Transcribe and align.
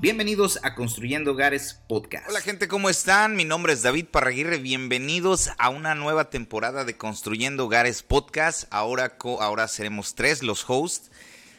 Bienvenidos 0.00 0.58
a 0.62 0.74
Construyendo 0.74 1.32
Hogares 1.32 1.78
Podcast. 1.86 2.26
Hola 2.30 2.40
gente, 2.40 2.68
¿cómo 2.68 2.88
están? 2.88 3.36
Mi 3.36 3.44
nombre 3.44 3.74
es 3.74 3.82
David 3.82 4.06
Parraguirre. 4.06 4.56
Bienvenidos 4.56 5.50
a 5.58 5.68
una 5.68 5.94
nueva 5.94 6.30
temporada 6.30 6.86
de 6.86 6.96
Construyendo 6.96 7.66
Hogares 7.66 8.02
Podcast. 8.02 8.64
Ahora, 8.70 9.18
ahora 9.40 9.68
seremos 9.68 10.14
tres 10.14 10.42
los 10.42 10.64
hosts. 10.66 11.10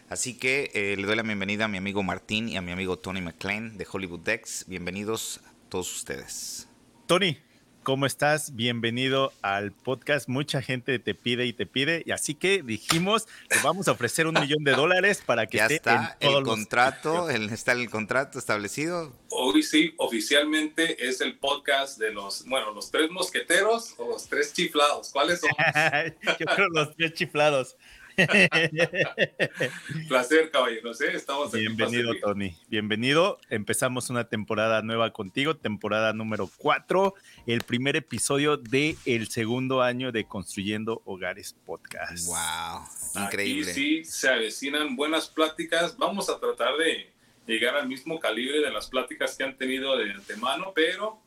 Así 0.09 0.39
que 0.39 0.71
eh, 0.73 0.95
le 0.97 1.05
doy 1.05 1.17
la 1.17 1.21
bienvenida 1.21 1.65
a 1.65 1.67
mi 1.67 1.77
amigo 1.77 2.01
Martín 2.01 2.49
y 2.49 2.57
a 2.57 2.63
mi 2.63 2.71
amigo 2.71 2.97
Tony 2.97 3.21
McLean 3.21 3.77
de 3.77 3.85
Hollywood 3.89 4.21
Dex. 4.21 4.65
Bienvenidos 4.67 5.41
a 5.45 5.69
todos 5.69 5.95
ustedes. 5.95 6.67
Tony, 7.05 7.37
¿Cómo 7.83 8.05
estás? 8.05 8.55
Bienvenido 8.55 9.33
al 9.41 9.71
podcast. 9.71 10.29
Mucha 10.29 10.61
gente 10.61 10.99
te 10.99 11.15
pide 11.15 11.47
y 11.47 11.53
te 11.53 11.65
pide, 11.65 12.03
y 12.05 12.11
así 12.11 12.35
que 12.35 12.61
dijimos 12.61 13.25
que 13.49 13.57
vamos 13.63 13.87
a 13.87 13.93
ofrecer 13.93 14.27
un 14.27 14.35
millón 14.35 14.63
de 14.63 14.73
dólares 14.73 15.23
para 15.25 15.47
que 15.47 15.57
ya 15.57 15.65
está 15.65 16.15
el 16.19 16.43
contrato, 16.43 17.27
está 17.31 17.71
el 17.71 17.89
contrato 17.89 18.37
establecido. 18.37 19.11
Hoy 19.29 19.63
sí, 19.63 19.95
oficialmente 19.97 21.07
es 21.07 21.21
el 21.21 21.39
podcast 21.39 21.97
de 21.97 22.11
los, 22.11 22.45
bueno, 22.45 22.71
los 22.71 22.91
tres 22.91 23.09
mosqueteros 23.09 23.95
o 23.97 24.09
los 24.09 24.27
tres 24.27 24.53
chiflados. 24.53 25.09
¿Cuáles 25.09 25.39
son? 25.39 25.49
Yo 26.39 26.45
creo 26.45 26.69
los 26.69 26.95
tres 26.95 27.15
chiflados. 27.15 27.77
Placer, 30.07 30.51
caballeros. 30.51 31.01
¿eh? 31.01 31.11
Estamos 31.13 31.51
Bienvenido, 31.51 32.13
Tony. 32.21 32.55
Bienvenido. 32.67 33.39
Empezamos 33.49 34.09
una 34.09 34.25
temporada 34.25 34.81
nueva 34.81 35.11
contigo, 35.11 35.55
temporada 35.55 36.13
número 36.13 36.49
4, 36.57 37.13
el 37.47 37.61
primer 37.61 37.95
episodio 37.95 38.57
del 38.57 38.97
el 39.05 39.29
segundo 39.29 39.81
año 39.81 40.11
de 40.11 40.25
Construyendo 40.25 41.01
Hogares 41.05 41.55
Podcast. 41.65 42.27
¡Wow! 42.27 43.23
Increíble. 43.25 43.73
sí, 43.73 44.03
se 44.05 44.29
avecinan 44.29 44.95
buenas 44.95 45.27
pláticas. 45.29 45.97
Vamos 45.97 46.29
a 46.29 46.39
tratar 46.39 46.77
de 46.77 47.11
llegar 47.47 47.75
al 47.75 47.87
mismo 47.87 48.19
calibre 48.19 48.59
de 48.59 48.71
las 48.71 48.87
pláticas 48.87 49.35
que 49.35 49.43
han 49.43 49.57
tenido 49.57 49.97
de 49.97 50.11
antemano, 50.11 50.71
pero 50.75 51.19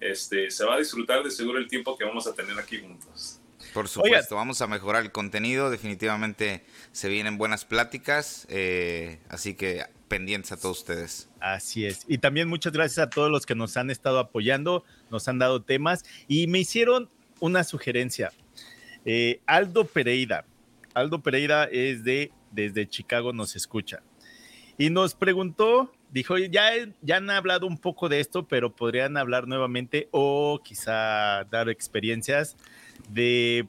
este, 0.00 0.50
se 0.50 0.64
va 0.64 0.74
a 0.74 0.78
disfrutar 0.78 1.22
de 1.22 1.30
seguro 1.30 1.58
el 1.58 1.68
tiempo 1.68 1.96
que 1.96 2.04
vamos 2.04 2.26
a 2.26 2.34
tener 2.34 2.58
aquí 2.58 2.78
juntos. 2.80 3.40
Por 3.74 3.88
supuesto, 3.88 4.36
vamos 4.36 4.62
a 4.62 4.68
mejorar 4.68 5.02
el 5.02 5.10
contenido. 5.10 5.68
Definitivamente 5.68 6.64
se 6.92 7.08
vienen 7.08 7.36
buenas 7.38 7.64
pláticas. 7.64 8.46
Eh, 8.48 9.18
así 9.28 9.54
que 9.54 9.84
pendientes 10.06 10.52
a 10.52 10.56
todos 10.56 10.78
ustedes. 10.78 11.28
Así 11.40 11.84
es. 11.84 12.04
Y 12.06 12.18
también 12.18 12.48
muchas 12.48 12.72
gracias 12.72 13.04
a 13.04 13.10
todos 13.10 13.32
los 13.32 13.44
que 13.46 13.56
nos 13.56 13.76
han 13.76 13.90
estado 13.90 14.20
apoyando, 14.20 14.84
nos 15.10 15.26
han 15.26 15.40
dado 15.40 15.60
temas 15.60 16.04
y 16.28 16.46
me 16.46 16.60
hicieron 16.60 17.10
una 17.40 17.64
sugerencia. 17.64 18.30
Eh, 19.04 19.40
Aldo 19.44 19.84
Pereira. 19.84 20.44
Aldo 20.94 21.20
Pereira 21.20 21.64
es 21.64 22.04
de 22.04 22.30
desde 22.52 22.88
Chicago, 22.88 23.32
nos 23.32 23.56
escucha. 23.56 24.02
Y 24.78 24.90
nos 24.90 25.16
preguntó, 25.16 25.92
dijo, 26.12 26.38
ya, 26.38 26.70
ya 27.02 27.16
han 27.16 27.28
hablado 27.28 27.66
un 27.66 27.78
poco 27.78 28.08
de 28.08 28.20
esto, 28.20 28.46
pero 28.46 28.76
podrían 28.76 29.16
hablar 29.16 29.48
nuevamente 29.48 30.08
o 30.12 30.60
quizá 30.64 31.42
dar 31.50 31.68
experiencias 31.68 32.56
de 33.10 33.66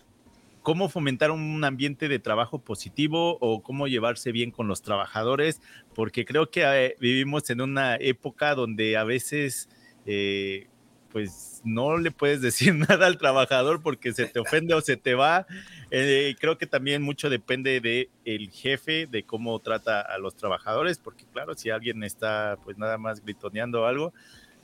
cómo 0.66 0.90
fomentar 0.90 1.30
un 1.30 1.64
ambiente 1.64 2.08
de 2.08 2.18
trabajo 2.18 2.60
positivo 2.60 3.38
o 3.40 3.62
cómo 3.62 3.88
llevarse 3.88 4.32
bien 4.32 4.50
con 4.50 4.68
los 4.68 4.82
trabajadores, 4.82 5.62
porque 5.94 6.26
creo 6.26 6.50
que 6.50 6.64
eh, 6.64 6.96
vivimos 7.00 7.50
en 7.52 7.62
una 7.62 7.96
época 7.98 8.56
donde 8.56 8.98
a 8.98 9.04
veces 9.04 9.70
eh, 10.08 10.68
pues 11.16 11.62
no 11.64 11.98
le 11.98 12.12
puedes 12.12 12.42
decir 12.50 12.74
nada 12.74 13.06
al 13.06 13.18
trabajador 13.18 13.82
porque 13.82 14.12
se 14.12 14.26
te 14.26 14.40
ofende 14.40 14.74
o 14.74 14.82
se 14.82 14.98
te 14.98 15.14
va. 15.14 15.46
Eh, 15.92 16.36
creo 16.40 16.58
que 16.58 16.66
también 16.66 17.04
mucho 17.04 17.30
depende 17.30 17.80
de 17.80 18.10
el 18.26 18.50
jefe, 18.50 19.08
de 19.08 19.24
cómo 19.24 19.60
trata 19.60 20.02
a 20.02 20.18
los 20.18 20.36
trabajadores, 20.36 20.98
porque 20.98 21.26
claro, 21.32 21.54
si 21.56 21.70
alguien 21.70 22.04
está 22.04 22.58
pues 22.64 22.78
nada 22.78 22.98
más 22.98 23.24
gritoneando 23.24 23.86
algo, 23.86 24.14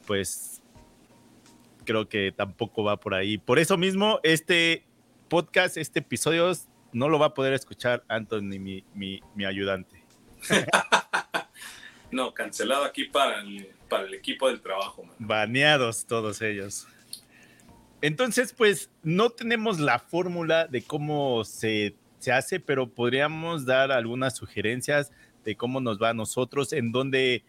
pues 0.07 0.60
creo 1.85 2.07
que 2.07 2.31
tampoco 2.31 2.83
va 2.83 2.99
por 2.99 3.13
ahí. 3.13 3.37
Por 3.37 3.59
eso 3.59 3.77
mismo, 3.77 4.19
este 4.23 4.85
podcast, 5.29 5.77
este 5.77 5.99
episodio, 5.99 6.51
no 6.93 7.09
lo 7.09 7.19
va 7.19 7.27
a 7.27 7.33
poder 7.33 7.53
escuchar 7.53 8.03
Anthony, 8.07 8.59
mi, 8.59 8.83
mi, 8.93 9.45
ayudante. 9.45 10.03
no, 12.11 12.33
cancelado 12.33 12.83
aquí 12.83 13.05
para 13.05 13.39
el, 13.41 13.69
para 13.87 14.07
el 14.07 14.13
equipo 14.13 14.47
del 14.47 14.61
trabajo. 14.61 15.03
Baneados 15.19 16.05
todos 16.05 16.41
ellos. 16.41 16.87
Entonces, 18.01 18.53
pues 18.53 18.89
no 19.03 19.29
tenemos 19.29 19.79
la 19.79 19.99
fórmula 19.99 20.67
de 20.67 20.81
cómo 20.81 21.43
se, 21.43 21.95
se, 22.19 22.31
hace, 22.31 22.59
pero 22.59 22.89
podríamos 22.89 23.65
dar 23.65 23.91
algunas 23.91 24.35
sugerencias 24.35 25.11
de 25.45 25.55
cómo 25.55 25.79
nos 25.81 26.01
va 26.01 26.09
a 26.09 26.13
nosotros, 26.13 26.73
en 26.73 26.91
dónde 26.91 27.43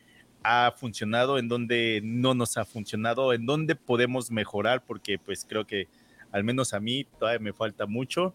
ha 0.45 0.73
funcionado, 0.77 1.39
en 1.39 1.49
dónde 1.49 2.01
no 2.03 2.35
nos 2.35 2.57
ha 2.57 2.65
funcionado, 2.65 3.33
en 3.33 3.47
dónde 3.47 3.75
podemos 3.75 4.31
mejorar, 4.31 4.85
porque 4.85 5.19
pues 5.19 5.45
creo 5.49 5.67
que 5.67 5.89
al 6.31 6.45
menos 6.45 6.75
a 6.75 6.81
mí 6.81 7.05
todavía 7.19 7.39
me 7.39 7.53
falta 7.53 7.87
mucho. 7.87 8.35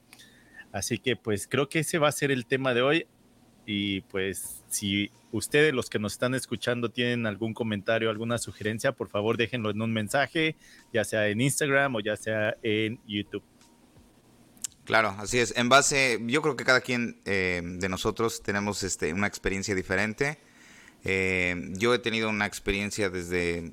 Así 0.72 0.98
que 0.98 1.16
pues 1.16 1.48
creo 1.48 1.70
que 1.70 1.80
ese 1.80 1.98
va 1.98 2.08
a 2.08 2.12
ser 2.12 2.32
el 2.32 2.46
tema 2.46 2.74
de 2.74 2.82
hoy. 2.82 3.08
Y 3.66 4.02
pues 4.02 4.64
si 4.70 5.12
ustedes, 5.32 5.74
los 5.74 5.90
que 5.90 6.00
nos 6.00 6.14
están 6.14 6.36
escuchando, 6.36 6.90
tienen 6.90 7.26
algún 7.26 7.54
comentario, 7.54 8.10
alguna 8.10 8.38
sugerencia, 8.38 8.94
por 8.94 9.10
favor 9.10 9.36
déjenlo 9.36 9.72
en 9.72 9.82
un 9.82 9.92
mensaje, 9.92 10.56
ya 10.94 11.04
sea 11.04 11.28
en 11.28 11.42
Instagram 11.42 11.96
o 11.96 12.00
ya 12.00 12.16
sea 12.16 12.56
en 12.64 13.00
YouTube. 13.06 13.44
Claro, 14.86 15.10
así 15.18 15.40
es. 15.40 15.54
En 15.58 15.68
base, 15.68 16.18
yo 16.28 16.42
creo 16.42 16.56
que 16.56 16.64
cada 16.64 16.80
quien 16.80 17.20
eh, 17.26 17.62
de 17.62 17.90
nosotros 17.90 18.42
tenemos 18.42 18.84
este, 18.84 19.12
una 19.12 19.28
experiencia 19.28 19.76
diferente. 19.76 20.40
Eh, 21.04 21.72
yo 21.74 21.94
he 21.94 22.00
tenido 22.00 22.30
una 22.30 22.46
experiencia 22.46 23.10
desde 23.10 23.72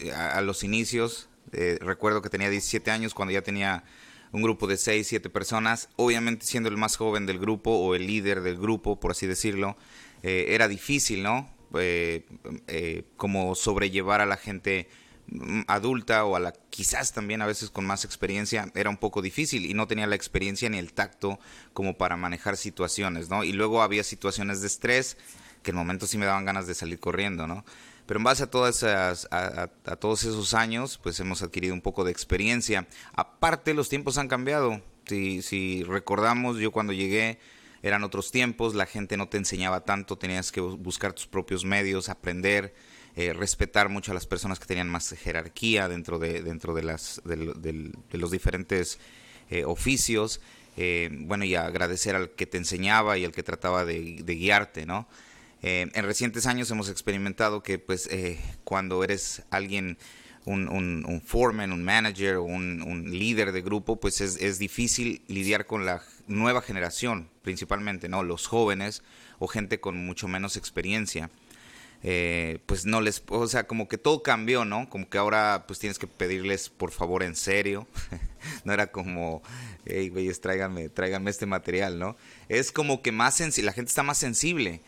eh, 0.00 0.12
a, 0.12 0.40
los 0.40 0.64
inicios. 0.64 1.28
Eh, 1.52 1.78
recuerdo 1.80 2.22
que 2.22 2.30
tenía 2.30 2.50
17 2.50 2.90
años 2.90 3.14
cuando 3.14 3.32
ya 3.32 3.42
tenía 3.42 3.84
un 4.32 4.42
grupo 4.42 4.66
de 4.66 4.76
6, 4.76 5.06
7 5.06 5.30
personas. 5.30 5.88
Obviamente 5.96 6.46
siendo 6.46 6.68
el 6.68 6.76
más 6.76 6.96
joven 6.96 7.26
del 7.26 7.38
grupo 7.38 7.70
o 7.70 7.94
el 7.94 8.06
líder 8.06 8.40
del 8.42 8.58
grupo, 8.58 8.98
por 8.98 9.12
así 9.12 9.26
decirlo, 9.26 9.76
era 10.22 10.68
difícil, 10.68 11.22
¿no? 11.22 11.52
como 13.16 13.54
sobrellevar 13.56 14.20
a 14.20 14.26
la 14.26 14.36
gente 14.36 14.88
mm, 15.26 15.62
adulta 15.66 16.24
o 16.24 16.36
a 16.36 16.40
la 16.40 16.52
quizás 16.70 17.12
también 17.12 17.42
a 17.42 17.46
veces 17.46 17.68
con 17.68 17.84
más 17.84 18.04
experiencia 18.04 18.70
era 18.76 18.90
un 18.90 18.96
poco 18.96 19.22
difícil 19.22 19.66
y 19.66 19.74
no 19.74 19.88
tenía 19.88 20.06
la 20.06 20.14
experiencia 20.14 20.70
ni 20.70 20.78
el 20.78 20.92
tacto 20.92 21.40
como 21.72 21.98
para 21.98 22.16
manejar 22.16 22.56
situaciones, 22.56 23.28
¿no? 23.28 23.42
Y 23.42 23.52
luego 23.52 23.82
había 23.82 24.04
situaciones 24.04 24.60
de 24.60 24.68
estrés 24.68 25.16
que 25.64 25.72
en 25.72 25.76
momentos 25.76 26.10
sí 26.10 26.18
me 26.18 26.26
daban 26.26 26.44
ganas 26.44 26.68
de 26.68 26.74
salir 26.74 27.00
corriendo, 27.00 27.48
¿no? 27.48 27.64
Pero 28.06 28.18
en 28.18 28.24
base 28.24 28.42
a, 28.42 28.50
todas 28.50 28.76
esas, 28.76 29.26
a, 29.30 29.68
todos 29.96 30.24
esos 30.24 30.52
años, 30.54 31.00
pues 31.02 31.18
hemos 31.20 31.42
adquirido 31.42 31.74
un 31.74 31.80
poco 31.80 32.04
de 32.04 32.12
experiencia. 32.12 32.86
Aparte, 33.14 33.72
los 33.72 33.88
tiempos 33.88 34.18
han 34.18 34.28
cambiado. 34.28 34.82
Si, 35.06 35.42
si 35.42 35.82
recordamos, 35.84 36.58
yo 36.58 36.70
cuando 36.70 36.92
llegué 36.92 37.38
eran 37.82 38.04
otros 38.04 38.30
tiempos, 38.30 38.74
la 38.74 38.86
gente 38.86 39.16
no 39.16 39.28
te 39.28 39.36
enseñaba 39.36 39.84
tanto, 39.84 40.16
tenías 40.16 40.52
que 40.52 40.60
buscar 40.60 41.12
tus 41.12 41.26
propios 41.26 41.64
medios, 41.64 42.08
aprender, 42.08 42.74
eh, 43.16 43.32
respetar 43.32 43.88
mucho 43.88 44.10
a 44.10 44.14
las 44.14 44.26
personas 44.26 44.58
que 44.58 44.66
tenían 44.66 44.88
más 44.88 45.10
jerarquía 45.10 45.88
dentro 45.88 46.18
de, 46.18 46.42
dentro 46.42 46.74
de, 46.74 46.82
las, 46.82 47.22
de, 47.24 47.92
los 48.12 48.30
diferentes 48.30 48.98
eh, 49.50 49.64
oficios. 49.64 50.40
Eh, 50.76 51.08
bueno, 51.12 51.44
y 51.44 51.54
agradecer 51.54 52.16
al 52.16 52.30
que 52.30 52.46
te 52.46 52.58
enseñaba 52.58 53.16
y 53.16 53.24
al 53.24 53.32
que 53.32 53.42
trataba 53.42 53.84
de 53.84 54.22
guiarte, 54.24 54.84
¿no? 54.84 55.06
Eh, 55.66 55.90
en 55.94 56.04
recientes 56.04 56.44
años 56.44 56.70
hemos 56.70 56.90
experimentado 56.90 57.62
que 57.62 57.78
pues 57.78 58.06
eh, 58.12 58.38
cuando 58.64 59.02
eres 59.02 59.44
alguien, 59.48 59.96
un, 60.44 60.68
un, 60.68 61.22
foreman, 61.22 61.72
un 61.72 61.82
manager, 61.82 62.36
un, 62.36 62.82
un 62.82 63.10
líder 63.18 63.50
de 63.50 63.62
grupo, 63.62 63.96
pues 63.96 64.20
es, 64.20 64.58
difícil 64.58 65.22
lidiar 65.26 65.64
con 65.64 65.86
la 65.86 66.02
nueva 66.26 66.60
generación, 66.60 67.30
principalmente, 67.40 68.10
¿no? 68.10 68.22
Los 68.22 68.46
jóvenes 68.46 69.02
o 69.38 69.48
gente 69.48 69.80
con 69.80 70.04
mucho 70.04 70.28
menos 70.28 70.58
experiencia. 70.58 71.30
Eh, 72.02 72.58
pues 72.66 72.84
no 72.84 73.00
les, 73.00 73.22
o 73.28 73.46
sea, 73.46 73.66
como 73.66 73.88
que 73.88 73.96
todo 73.96 74.22
cambió, 74.22 74.66
¿no? 74.66 74.90
Como 74.90 75.08
que 75.08 75.16
ahora 75.16 75.64
pues 75.66 75.78
tienes 75.78 75.98
que 75.98 76.06
pedirles 76.06 76.68
por 76.68 76.90
favor 76.90 77.22
en 77.22 77.34
serio. 77.34 77.88
no 78.64 78.74
era 78.74 78.88
como, 78.88 79.42
hey, 79.86 80.10
güeyes, 80.10 80.42
tráiganme, 80.42 80.90
tráiganme 80.90 81.30
este 81.30 81.46
material, 81.46 81.98
¿no? 81.98 82.18
Es 82.50 82.70
como 82.70 83.00
que 83.00 83.12
más 83.12 83.40
la 83.40 83.72
gente 83.72 83.88
está 83.88 84.02
más 84.02 84.18
sensible. 84.18 84.82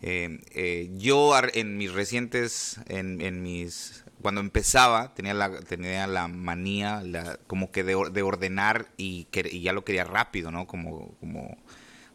Eh, 0.00 0.90
yo 0.96 1.32
en 1.54 1.76
mis 1.76 1.92
recientes, 1.92 2.80
en, 2.88 3.42
mis, 3.42 4.04
cuando 4.22 4.40
empezaba, 4.40 5.14
tenía 5.14 5.34
la, 5.34 5.60
tenía 5.60 6.06
la 6.06 6.28
manía, 6.28 7.02
la, 7.02 7.38
como 7.46 7.70
que 7.72 7.82
de, 7.84 7.94
ordenar 7.94 8.88
y, 8.96 9.24
que, 9.26 9.60
ya 9.60 9.72
lo 9.72 9.84
quería 9.84 10.04
rápido, 10.04 10.50
¿no? 10.50 10.66
Como, 10.66 11.16
como, 11.20 11.56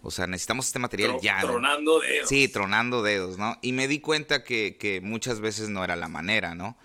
o 0.01 0.11
sea, 0.11 0.27
necesitamos 0.27 0.67
este 0.67 0.79
material 0.79 1.17
ya. 1.21 1.39
Tronando 1.41 1.99
dedos. 1.99 2.29
Sí, 2.29 2.47
tronando 2.47 3.03
dedos, 3.03 3.37
¿no? 3.37 3.57
Y 3.61 3.73
me 3.73 3.87
di 3.87 3.99
cuenta 3.99 4.43
que, 4.43 4.77
que 4.77 5.01
muchas 5.01 5.39
veces 5.39 5.69
no 5.69 5.83
era 5.83 5.95
la 5.95 6.07
manera, 6.07 6.55
¿no? 6.55 6.77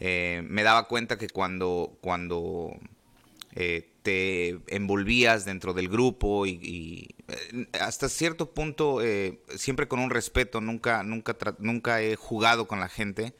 Eh, 0.00 0.42
me 0.48 0.62
daba 0.62 0.86
cuenta 0.86 1.18
que 1.18 1.28
cuando, 1.28 1.98
cuando 2.00 2.76
eh, 3.54 3.90
te 4.02 4.60
envolvías 4.68 5.44
dentro 5.44 5.74
del 5.74 5.88
grupo 5.88 6.46
y, 6.46 7.08
eh, 7.17 7.17
hasta 7.80 8.08
cierto 8.08 8.50
punto 8.50 9.00
siempre 9.56 9.88
con 9.88 10.00
un 10.00 10.10
respeto, 10.10 10.60
nunca, 10.60 11.02
nunca, 11.02 11.36
nunca 11.58 12.00
he 12.00 12.16
jugado 12.16 12.66
con 12.66 12.80
la 12.80 12.88
gente, 12.88 13.34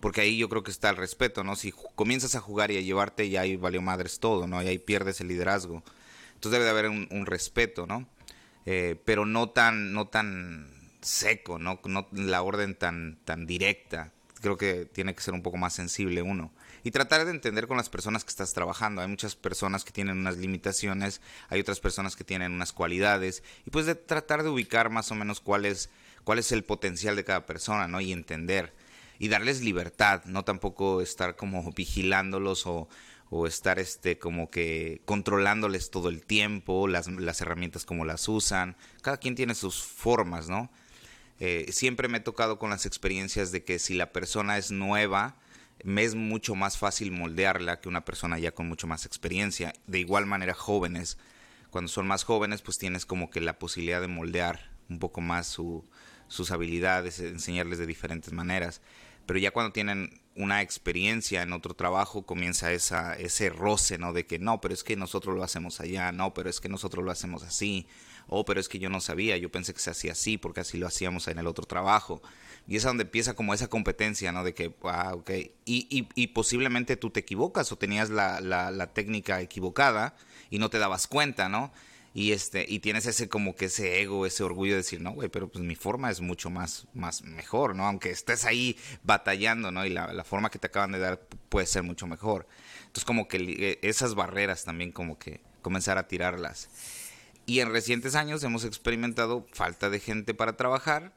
porque 0.00 0.22
ahí 0.22 0.38
yo 0.38 0.48
creo 0.48 0.62
que 0.62 0.70
está 0.70 0.90
el 0.90 0.96
respeto, 0.96 1.44
¿no? 1.44 1.56
Si 1.56 1.72
comienzas 1.94 2.34
a 2.34 2.40
jugar 2.40 2.70
y 2.70 2.76
a 2.76 2.80
llevarte, 2.80 3.28
ya 3.28 3.42
ahí 3.42 3.56
valió 3.56 3.82
madres 3.82 4.18
todo, 4.18 4.46
¿no? 4.46 4.62
Y 4.62 4.68
ahí 4.68 4.78
pierdes 4.78 5.20
el 5.20 5.28
liderazgo. 5.28 5.82
Entonces 6.34 6.52
debe 6.52 6.64
de 6.64 6.70
haber 6.70 6.88
un, 6.88 7.26
respeto, 7.26 7.86
¿no? 7.86 8.08
pero 9.04 9.26
no 9.26 9.50
tan, 9.50 9.92
no 9.92 10.08
tan 10.08 10.70
seco, 11.00 11.58
¿no? 11.58 11.80
no 11.84 12.08
la 12.12 12.42
orden 12.42 12.74
tan, 12.74 13.18
tan 13.24 13.46
directa 13.46 14.12
creo 14.40 14.56
que 14.56 14.86
tiene 14.86 15.14
que 15.14 15.20
ser 15.20 15.34
un 15.34 15.42
poco 15.42 15.56
más 15.56 15.74
sensible 15.74 16.22
uno. 16.22 16.52
Y 16.82 16.90
tratar 16.90 17.24
de 17.24 17.30
entender 17.30 17.66
con 17.66 17.76
las 17.76 17.88
personas 17.88 18.24
que 18.24 18.30
estás 18.30 18.52
trabajando. 18.52 19.02
Hay 19.02 19.08
muchas 19.08 19.36
personas 19.36 19.84
que 19.84 19.92
tienen 19.92 20.18
unas 20.18 20.36
limitaciones, 20.36 21.20
hay 21.48 21.60
otras 21.60 21.80
personas 21.80 22.16
que 22.16 22.24
tienen 22.24 22.52
unas 22.52 22.72
cualidades. 22.72 23.42
Y 23.66 23.70
pues 23.70 23.86
de 23.86 23.94
tratar 23.94 24.42
de 24.42 24.48
ubicar 24.48 24.90
más 24.90 25.10
o 25.10 25.14
menos 25.14 25.40
cuál 25.40 25.66
es, 25.66 25.90
cuál 26.24 26.38
es 26.38 26.52
el 26.52 26.64
potencial 26.64 27.16
de 27.16 27.24
cada 27.24 27.46
persona, 27.46 27.88
¿no? 27.88 28.00
Y 28.00 28.12
entender. 28.12 28.74
Y 29.18 29.28
darles 29.28 29.60
libertad, 29.60 30.24
no 30.24 30.44
tampoco 30.44 31.02
estar 31.02 31.36
como 31.36 31.70
vigilándolos 31.72 32.66
o, 32.66 32.88
o 33.30 33.46
estar 33.46 33.78
este 33.78 34.18
como 34.18 34.50
que 34.50 35.02
controlándoles 35.04 35.90
todo 35.90 36.08
el 36.08 36.26
tiempo, 36.26 36.88
las, 36.88 37.06
las 37.06 37.40
herramientas 37.40 37.84
como 37.84 38.04
las 38.04 38.28
usan. 38.28 38.76
Cada 39.02 39.18
quien 39.18 39.36
tiene 39.36 39.54
sus 39.54 39.82
formas, 39.82 40.48
¿no? 40.48 40.70
Eh, 41.38 41.66
siempre 41.72 42.08
me 42.08 42.18
he 42.18 42.20
tocado 42.20 42.58
con 42.58 42.68
las 42.68 42.84
experiencias 42.84 43.50
de 43.52 43.64
que 43.64 43.78
si 43.78 43.94
la 43.94 44.12
persona 44.12 44.58
es 44.58 44.72
nueva, 44.72 45.36
me 45.84 46.04
es 46.04 46.14
mucho 46.14 46.54
más 46.54 46.78
fácil 46.78 47.12
moldearla 47.12 47.80
que 47.80 47.88
una 47.88 48.04
persona 48.04 48.38
ya 48.38 48.52
con 48.52 48.68
mucho 48.68 48.86
más 48.86 49.06
experiencia. 49.06 49.72
De 49.86 49.98
igual 49.98 50.26
manera, 50.26 50.54
jóvenes, 50.54 51.18
cuando 51.70 51.88
son 51.88 52.06
más 52.06 52.24
jóvenes, 52.24 52.62
pues 52.62 52.78
tienes 52.78 53.06
como 53.06 53.30
que 53.30 53.40
la 53.40 53.58
posibilidad 53.58 54.00
de 54.00 54.08
moldear 54.08 54.70
un 54.88 54.98
poco 54.98 55.20
más 55.20 55.46
sus 55.46 56.50
habilidades, 56.50 57.20
enseñarles 57.20 57.78
de 57.78 57.86
diferentes 57.86 58.32
maneras. 58.32 58.82
Pero 59.26 59.38
ya 59.38 59.52
cuando 59.52 59.72
tienen 59.72 60.20
una 60.34 60.62
experiencia 60.62 61.42
en 61.42 61.52
otro 61.52 61.74
trabajo, 61.74 62.26
comienza 62.26 62.72
esa, 62.72 63.14
ese 63.14 63.50
roce, 63.50 63.98
¿no? 63.98 64.12
De 64.12 64.26
que 64.26 64.38
no, 64.38 64.60
pero 64.60 64.74
es 64.74 64.82
que 64.82 64.96
nosotros 64.96 65.36
lo 65.36 65.44
hacemos 65.44 65.80
allá, 65.80 66.12
no, 66.12 66.34
pero 66.34 66.50
es 66.50 66.60
que 66.60 66.68
nosotros 66.68 67.04
lo 67.04 67.10
hacemos 67.10 67.42
así, 67.42 67.86
oh, 68.26 68.44
pero 68.44 68.58
es 68.58 68.68
que 68.68 68.78
yo 68.78 68.90
no 68.90 69.00
sabía, 69.00 69.36
yo 69.36 69.50
pensé 69.50 69.74
que 69.74 69.80
se 69.80 69.90
hacía 69.90 70.12
así 70.12 70.38
porque 70.38 70.60
así 70.60 70.78
lo 70.78 70.86
hacíamos 70.86 71.28
en 71.28 71.38
el 71.38 71.46
otro 71.46 71.66
trabajo. 71.66 72.22
Y 72.70 72.76
es 72.76 72.84
donde 72.84 73.02
empieza 73.02 73.34
como 73.34 73.52
esa 73.52 73.68
competencia, 73.68 74.32
¿no? 74.32 74.44
De 74.44 74.54
que, 74.54 74.74
ah, 74.84 75.12
ok, 75.14 75.30
y, 75.66 76.08
y, 76.14 76.26
posiblemente 76.28 76.96
tú 76.96 77.10
te 77.10 77.20
equivocas 77.20 77.70
o 77.72 77.76
tenías 77.76 78.08
la, 78.08 78.40
la, 78.40 78.86
técnica 78.94 79.42
equivocada 79.42 80.14
y 80.48 80.58
no 80.58 80.70
te 80.70 80.78
dabas 80.78 81.06
cuenta, 81.06 81.48
¿no? 81.48 81.72
y 82.12 82.32
este 82.32 82.66
y 82.68 82.80
tienes 82.80 83.06
ese 83.06 83.28
como 83.28 83.54
que 83.54 83.66
ese 83.66 84.00
ego 84.00 84.26
ese 84.26 84.42
orgullo 84.42 84.72
de 84.72 84.78
decir 84.78 85.00
no 85.00 85.12
güey 85.12 85.28
pero 85.28 85.48
pues 85.48 85.64
mi 85.64 85.76
forma 85.76 86.10
es 86.10 86.20
mucho 86.20 86.50
más 86.50 86.88
más 86.92 87.22
mejor 87.22 87.76
no 87.76 87.86
aunque 87.86 88.10
estés 88.10 88.44
ahí 88.44 88.76
batallando 89.04 89.70
no 89.70 89.86
y 89.86 89.90
la, 89.90 90.12
la, 90.12 90.24
forma 90.24 90.50
que 90.50 90.58
te 90.58 90.66
acaban 90.66 90.90
de 90.90 90.98
dar 90.98 91.20
puede 91.48 91.66
ser 91.66 91.84
mucho 91.84 92.08
mejor 92.08 92.48
entonces 92.80 93.04
como 93.04 93.28
que 93.28 93.36
eh, 93.36 93.78
esas 93.82 94.16
barreras 94.16 94.64
también 94.64 94.90
como 94.90 95.20
que 95.20 95.40
comenzar 95.62 95.98
a 95.98 96.08
tirarlas 96.08 96.68
y 97.50 97.58
en 97.58 97.72
recientes 97.72 98.14
años 98.14 98.44
hemos 98.44 98.64
experimentado 98.64 99.44
falta 99.52 99.90
de 99.90 99.98
gente 99.98 100.34
para 100.34 100.56
trabajar. 100.56 101.12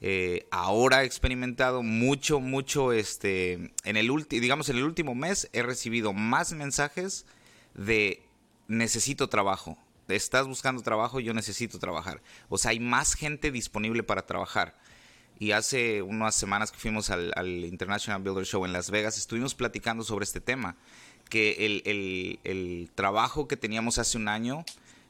Eh, 0.00 0.46
ahora 0.50 1.02
he 1.02 1.06
experimentado 1.06 1.82
mucho, 1.82 2.40
mucho, 2.40 2.92
este, 2.92 3.72
en 3.84 3.96
el 3.96 4.10
último, 4.10 4.40
digamos, 4.40 4.68
en 4.68 4.76
el 4.76 4.84
último 4.84 5.14
mes 5.14 5.48
he 5.52 5.62
recibido 5.62 6.12
más 6.12 6.52
mensajes 6.52 7.26
de 7.74 8.22
necesito 8.68 9.28
trabajo. 9.28 9.76
Estás 10.06 10.46
buscando 10.46 10.82
trabajo, 10.82 11.20
yo 11.20 11.34
necesito 11.34 11.78
trabajar. 11.78 12.22
O 12.48 12.58
sea, 12.58 12.70
hay 12.70 12.80
más 12.80 13.14
gente 13.14 13.50
disponible 13.50 14.02
para 14.02 14.24
trabajar. 14.24 14.78
Y 15.40 15.52
hace 15.52 16.02
unas 16.02 16.34
semanas 16.34 16.72
que 16.72 16.78
fuimos 16.78 17.10
al, 17.10 17.64
International 17.64 18.22
Builder 18.22 18.44
Show 18.44 18.64
en 18.64 18.72
Las 18.72 18.90
Vegas, 18.90 19.18
estuvimos 19.18 19.54
platicando 19.54 20.02
sobre 20.02 20.24
este 20.24 20.40
tema, 20.40 20.76
que 21.28 21.66
el, 21.66 22.40
el 22.42 22.90
trabajo 22.94 23.46
que 23.46 23.56
teníamos 23.56 23.98
hace 23.98 24.16
un 24.16 24.28
año 24.28 24.64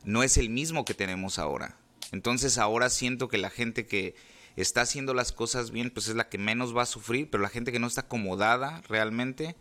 no 0.05 0.23
es 0.23 0.37
el 0.37 0.51
mismo 0.51 0.85
que 0.85 0.95
tenemos 0.95 1.39
ahora. 1.39 1.77
Entonces 2.13 2.59
ahora 2.59 2.91
siento 2.91 3.29
que 3.29 3.39
la 3.39 3.51
gente 3.51 3.87
que 3.87 4.15
está 4.61 4.83
haciendo 4.83 5.15
las 5.15 5.33
cosas 5.33 5.71
bien, 5.71 5.91
pues 5.91 6.09
es 6.09 6.17
la 6.17 6.29
que 6.29 6.39
menos 6.39 6.77
va 6.77 6.83
a 6.83 6.87
sufrir, 6.87 7.31
pero 7.31 7.43
la 7.43 7.49
gente 7.49 7.73
que 7.73 7.79
no 7.79 7.87
está 7.87 8.03
acomodada 8.03 8.83
realmente 8.89 9.57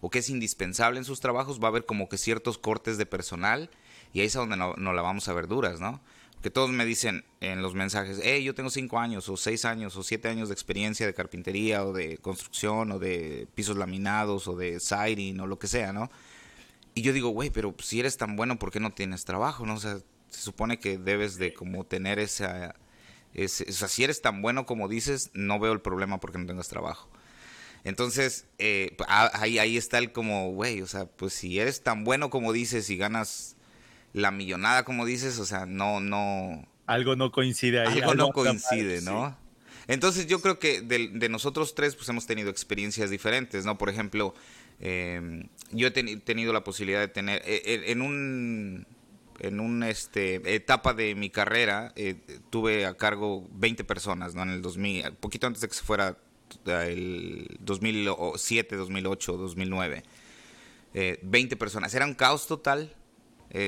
o 0.00 0.10
que 0.10 0.20
es 0.20 0.30
indispensable 0.30 0.98
en 0.98 1.04
sus 1.04 1.20
trabajos 1.20 1.60
va 1.60 1.64
a 1.64 1.68
haber 1.68 1.86
como 1.86 2.08
que 2.08 2.18
ciertos 2.18 2.58
cortes 2.58 2.98
de 2.98 3.06
personal 3.06 3.70
y 4.12 4.20
ahí 4.20 4.26
es 4.26 4.34
donde 4.34 4.56
no, 4.56 4.74
la 4.76 5.02
vamos 5.02 5.28
a 5.28 5.32
ver 5.32 5.46
duras, 5.46 5.80
¿no? 5.80 6.00
Que 6.42 6.50
todos 6.50 6.70
me 6.70 6.84
dicen 6.84 7.24
en 7.40 7.62
los 7.62 7.74
mensajes, 7.74 8.20
hey, 8.22 8.44
yo 8.44 8.54
tengo 8.54 8.70
cinco 8.70 8.98
años 8.98 9.28
o 9.28 9.36
seis 9.36 9.64
años 9.64 9.96
o 9.96 10.02
siete 10.02 10.28
años 10.28 10.48
de 10.48 10.54
experiencia 10.54 11.06
de 11.06 11.14
carpintería 11.14 11.84
o 11.84 11.92
de 11.92 12.18
construcción 12.18 12.92
o 12.92 12.98
de 12.98 13.48
pisos 13.54 13.76
laminados 13.76 14.46
o 14.46 14.54
de 14.54 14.78
siding 14.80 15.40
o 15.40 15.46
lo 15.46 15.58
que 15.58 15.66
sea, 15.66 15.92
¿no? 15.92 16.10
Y 16.94 17.02
yo 17.02 17.12
digo, 17.12 17.28
güey, 17.28 17.50
pero 17.50 17.74
si 17.78 18.00
eres 18.00 18.16
tan 18.16 18.36
bueno, 18.36 18.58
¿por 18.58 18.70
qué 18.70 18.80
no 18.80 18.90
tienes 18.90 19.24
trabajo? 19.24 19.66
¿No? 19.66 19.74
O 19.74 19.80
sea, 19.80 19.98
se 20.28 20.40
supone 20.40 20.78
que 20.78 20.96
debes 20.98 21.36
de 21.36 21.52
como 21.52 21.84
tener 21.84 22.18
esa... 22.18 22.74
o 23.44 23.48
sea, 23.48 23.88
si 23.88 24.04
eres 24.04 24.22
tan 24.22 24.42
bueno 24.42 24.66
como 24.66 24.88
dices, 24.88 25.30
no 25.34 25.58
veo 25.58 25.72
el 25.72 25.80
problema 25.80 26.20
porque 26.20 26.38
no 26.38 26.46
tengas 26.46 26.68
trabajo. 26.68 27.08
Entonces, 27.84 28.46
eh, 28.58 28.96
ahí, 29.08 29.58
ahí 29.58 29.76
está 29.76 29.98
el 29.98 30.10
como, 30.10 30.50
güey, 30.52 30.82
o 30.82 30.86
sea, 30.86 31.06
pues 31.06 31.34
si 31.34 31.58
eres 31.60 31.82
tan 31.82 32.04
bueno 32.04 32.30
como 32.30 32.52
dices 32.52 32.90
y 32.90 32.96
ganas 32.96 33.56
la 34.12 34.30
millonada 34.30 34.84
como 34.84 35.06
dices, 35.06 35.38
o 35.38 35.44
sea, 35.44 35.66
no, 35.66 36.00
no... 36.00 36.66
Algo 36.86 37.16
no 37.16 37.30
coincide 37.30 37.80
ahí. 37.80 38.00
Algo, 38.00 38.14
no 38.14 38.30
coincide, 38.30 39.02
¿no? 39.02 39.36
Entonces 39.88 40.26
yo 40.26 40.40
creo 40.40 40.58
que 40.58 40.80
de, 40.80 41.08
de, 41.08 41.28
nosotros 41.28 41.74
tres 41.74 41.94
pues 41.94 42.08
hemos 42.08 42.26
tenido 42.26 42.50
experiencias 42.50 43.10
diferentes, 43.10 43.64
¿no? 43.64 43.78
Por 43.78 43.88
ejemplo, 43.88 44.34
eh, 44.80 45.48
yo 45.70 45.88
he 45.88 45.90
tenido 45.90 46.52
la 46.52 46.64
posibilidad 46.64 47.00
de 47.00 47.08
tener 47.08 47.42
eh, 47.46 47.62
eh, 47.64 47.84
en 47.86 48.02
un 48.02 48.86
en 49.40 49.60
un 49.60 49.82
este 49.82 50.54
etapa 50.54 50.94
de 50.94 51.14
mi 51.14 51.30
carrera 51.30 51.92
eh, 51.96 52.16
tuve 52.50 52.86
a 52.86 52.96
cargo 52.96 53.46
20 53.52 53.84
personas, 53.84 54.34
¿no? 54.34 54.42
En 54.42 54.50
el 54.50 54.62
2000, 54.62 55.12
poquito 55.14 55.46
antes 55.46 55.60
de 55.60 55.68
que 55.68 55.74
se 55.74 55.82
fuera 55.84 56.18
el 56.66 57.56
2007, 57.60 58.76
2008, 58.76 59.36
2009. 59.36 60.02
20 61.22 61.56
personas. 61.56 61.94
Era 61.94 62.06
un 62.06 62.14
caos 62.14 62.46
total. 62.46 62.94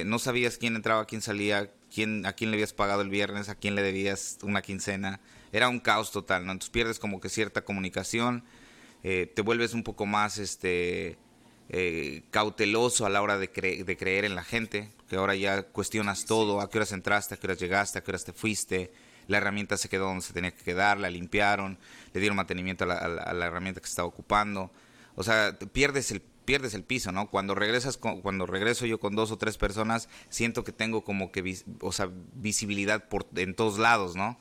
no 0.06 0.18
sabías 0.18 0.56
quién 0.56 0.76
entraba, 0.76 1.04
quién 1.04 1.20
salía, 1.20 1.70
quién, 1.92 2.25
a 2.25 2.32
quién 2.32 2.50
le 2.50 2.56
habías 2.56 2.72
pagado 2.72 3.02
el 3.02 3.10
viernes, 3.10 3.50
a 3.50 3.54
quién 3.54 3.75
le 3.75 3.82
debías 3.82 4.38
una 4.42 4.62
quincena. 4.62 5.20
Era 5.52 5.68
un 5.68 5.80
caos 5.80 6.10
total, 6.10 6.46
¿no? 6.46 6.52
Entonces 6.52 6.70
pierdes 6.70 6.98
como 6.98 7.20
que 7.20 7.28
cierta 7.28 7.64
comunicación 7.64 8.44
eh, 9.02 9.30
te 9.32 9.42
vuelves 9.42 9.75
un 9.75 9.84
poco 9.84 10.06
más 10.06 10.38
este, 10.38 11.18
eh, 11.70 12.22
cauteloso 12.30 13.04
a 13.04 13.10
la 13.10 13.20
hora 13.20 13.38
de, 13.38 13.48
de, 13.84 13.96
creer 13.96 14.25
en 14.25 14.34
la 14.34 14.42
gente, 14.42 14.90
que 15.08 15.16
ahora 15.16 15.34
ya 15.34 15.64
cuestionas 15.64 16.25
todo, 16.25 16.60
a 16.60 16.70
qué 16.70 16.78
horas 16.78 16.92
entraste, 16.92 17.34
a 17.34 17.37
qué 17.38 17.46
horas 17.46 17.58
llegaste, 17.58 17.98
a 17.98 18.02
qué 18.02 18.10
horas 18.10 18.25
te 18.25 18.32
fuiste, 18.32 18.90
la 19.26 19.37
herramienta 19.37 19.76
se 19.76 19.88
quedó 19.88 20.06
donde 20.06 20.22
se 20.22 20.32
tenía 20.32 20.50
que 20.50 20.64
quedar, 20.64 20.98
la 20.98 21.10
limpiaron, 21.10 21.78
le 22.14 22.20
dieron 22.20 22.37
mantenimiento 22.37 22.84
a 22.84 23.08
la, 23.08 23.46
herramienta 23.46 23.80
que 23.80 23.87
se 23.87 23.92
estaba 23.92 24.08
ocupando. 24.08 24.70
O 25.14 25.22
sea, 25.22 25.58
pierdes 25.72 26.10
el 26.10 26.22
pierdes 26.46 26.72
el 26.72 26.82
piso, 26.82 27.12
¿no? 27.12 27.28
Cuando 27.28 27.54
regresas 27.54 27.98
cuando 27.98 28.46
regreso 28.46 28.87
yo 28.87 28.98
con 28.98 29.14
dos 29.14 29.30
o 29.30 29.37
tres 29.37 29.58
personas, 29.58 30.08
siento 30.30 30.64
que 30.64 30.72
tengo 30.72 31.04
como 31.04 31.30
que 31.30 31.58
o 31.82 31.92
sea, 31.92 32.08
visibilidad 32.32 33.06
por 33.10 33.26
en 33.37 33.54
todos 33.54 33.78
lados, 33.78 34.16
¿no? 34.16 34.38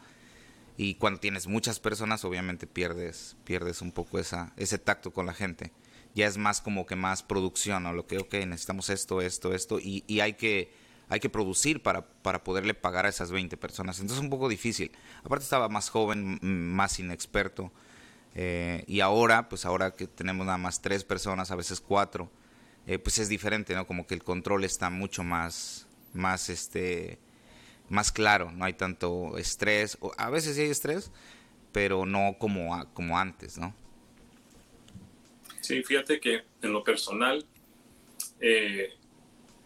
y 0.77 0.93
cuando 0.95 1.19
tienes 1.19 1.47
muchas 1.47 1.79
personas 1.79 2.23
obviamente 2.23 2.67
pierdes 2.67 3.35
pierdes 3.43 3.81
un 3.81 3.91
poco 3.91 4.19
esa 4.19 4.53
ese 4.57 4.77
tacto 4.77 5.11
con 5.11 5.25
la 5.25 5.33
gente 5.33 5.71
ya 6.17 6.27
es 6.27 6.37
más 6.37 6.61
como 6.61 6.85
que 6.85 6.95
más 6.95 7.21
producción 7.21 7.85
o 7.85 7.93
lo 7.93 8.07
que 8.07 8.17
ok 8.17 8.33
necesitamos 8.47 8.89
esto 8.89 9.21
esto 9.21 9.53
esto 9.53 9.79
y, 9.79 10.03
y 10.07 10.19
hay 10.21 10.33
que 10.33 10.73
hay 11.09 11.19
que 11.19 11.29
producir 11.29 11.83
para, 11.83 12.05
para 12.05 12.43
poderle 12.43 12.73
pagar 12.73 13.05
a 13.05 13.09
esas 13.09 13.31
20 13.31 13.55
personas. 13.55 13.97
Entonces 13.99 14.17
es 14.17 14.23
un 14.23 14.29
poco 14.29 14.49
difícil. 14.49 14.91
Aparte 15.23 15.43
estaba 15.43 15.69
más 15.69 15.89
joven 15.89 16.39
más 16.41 16.99
inexperto 16.99 17.71
eh, 18.35 18.83
y 18.87 18.99
ahora 18.99 19.47
pues 19.47 19.65
ahora 19.65 19.91
que 19.91 20.07
tenemos 20.07 20.45
nada 20.45 20.57
más 20.57 20.81
tres 20.81 21.03
personas 21.03 21.51
a 21.51 21.55
veces 21.55 21.79
cuatro 21.79 22.29
eh, 22.87 22.99
pues 22.99 23.19
es 23.19 23.29
diferente 23.29 23.75
no 23.75 23.87
como 23.87 24.05
que 24.05 24.15
el 24.15 24.23
control 24.23 24.63
está 24.63 24.89
mucho 24.89 25.23
más 25.23 25.87
más 26.13 26.49
este 26.49 27.19
más 27.89 28.11
claro, 28.11 28.51
no 28.51 28.65
hay 28.65 28.73
tanto 28.73 29.37
estrés, 29.37 29.97
a 30.17 30.29
veces 30.29 30.55
sí 30.55 30.63
hay 30.63 30.69
estrés, 30.69 31.11
pero 31.71 32.05
no 32.05 32.35
como, 32.39 32.85
como 32.93 33.17
antes, 33.17 33.57
¿no? 33.57 33.73
Sí, 35.67 35.83
fíjate 35.83 36.21
que 36.21 36.43
en 36.61 36.71
lo 36.71 36.81
personal 36.81 37.45
eh, 38.39 38.93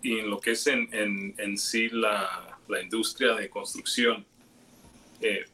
y 0.02 0.18
en 0.18 0.32
lo 0.32 0.40
que 0.40 0.54
es 0.54 0.66
en, 0.66 0.90
en, 1.38 1.58
sí 1.60 1.90
la, 1.90 2.58
la, 2.68 2.82
industria 2.82 3.36
de 3.36 3.48
construcción, 3.52 4.26
eh, 5.22 5.46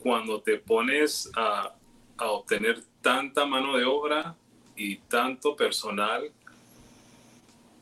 cuando 0.00 0.42
te 0.42 0.58
pones 0.58 1.30
a, 1.34 1.74
a 2.18 2.30
obtener 2.30 2.82
tanta 3.00 3.46
mano 3.46 3.78
de 3.78 3.86
obra 3.86 4.36
y 4.76 4.96
tanto 4.96 5.56
personal, 5.56 6.30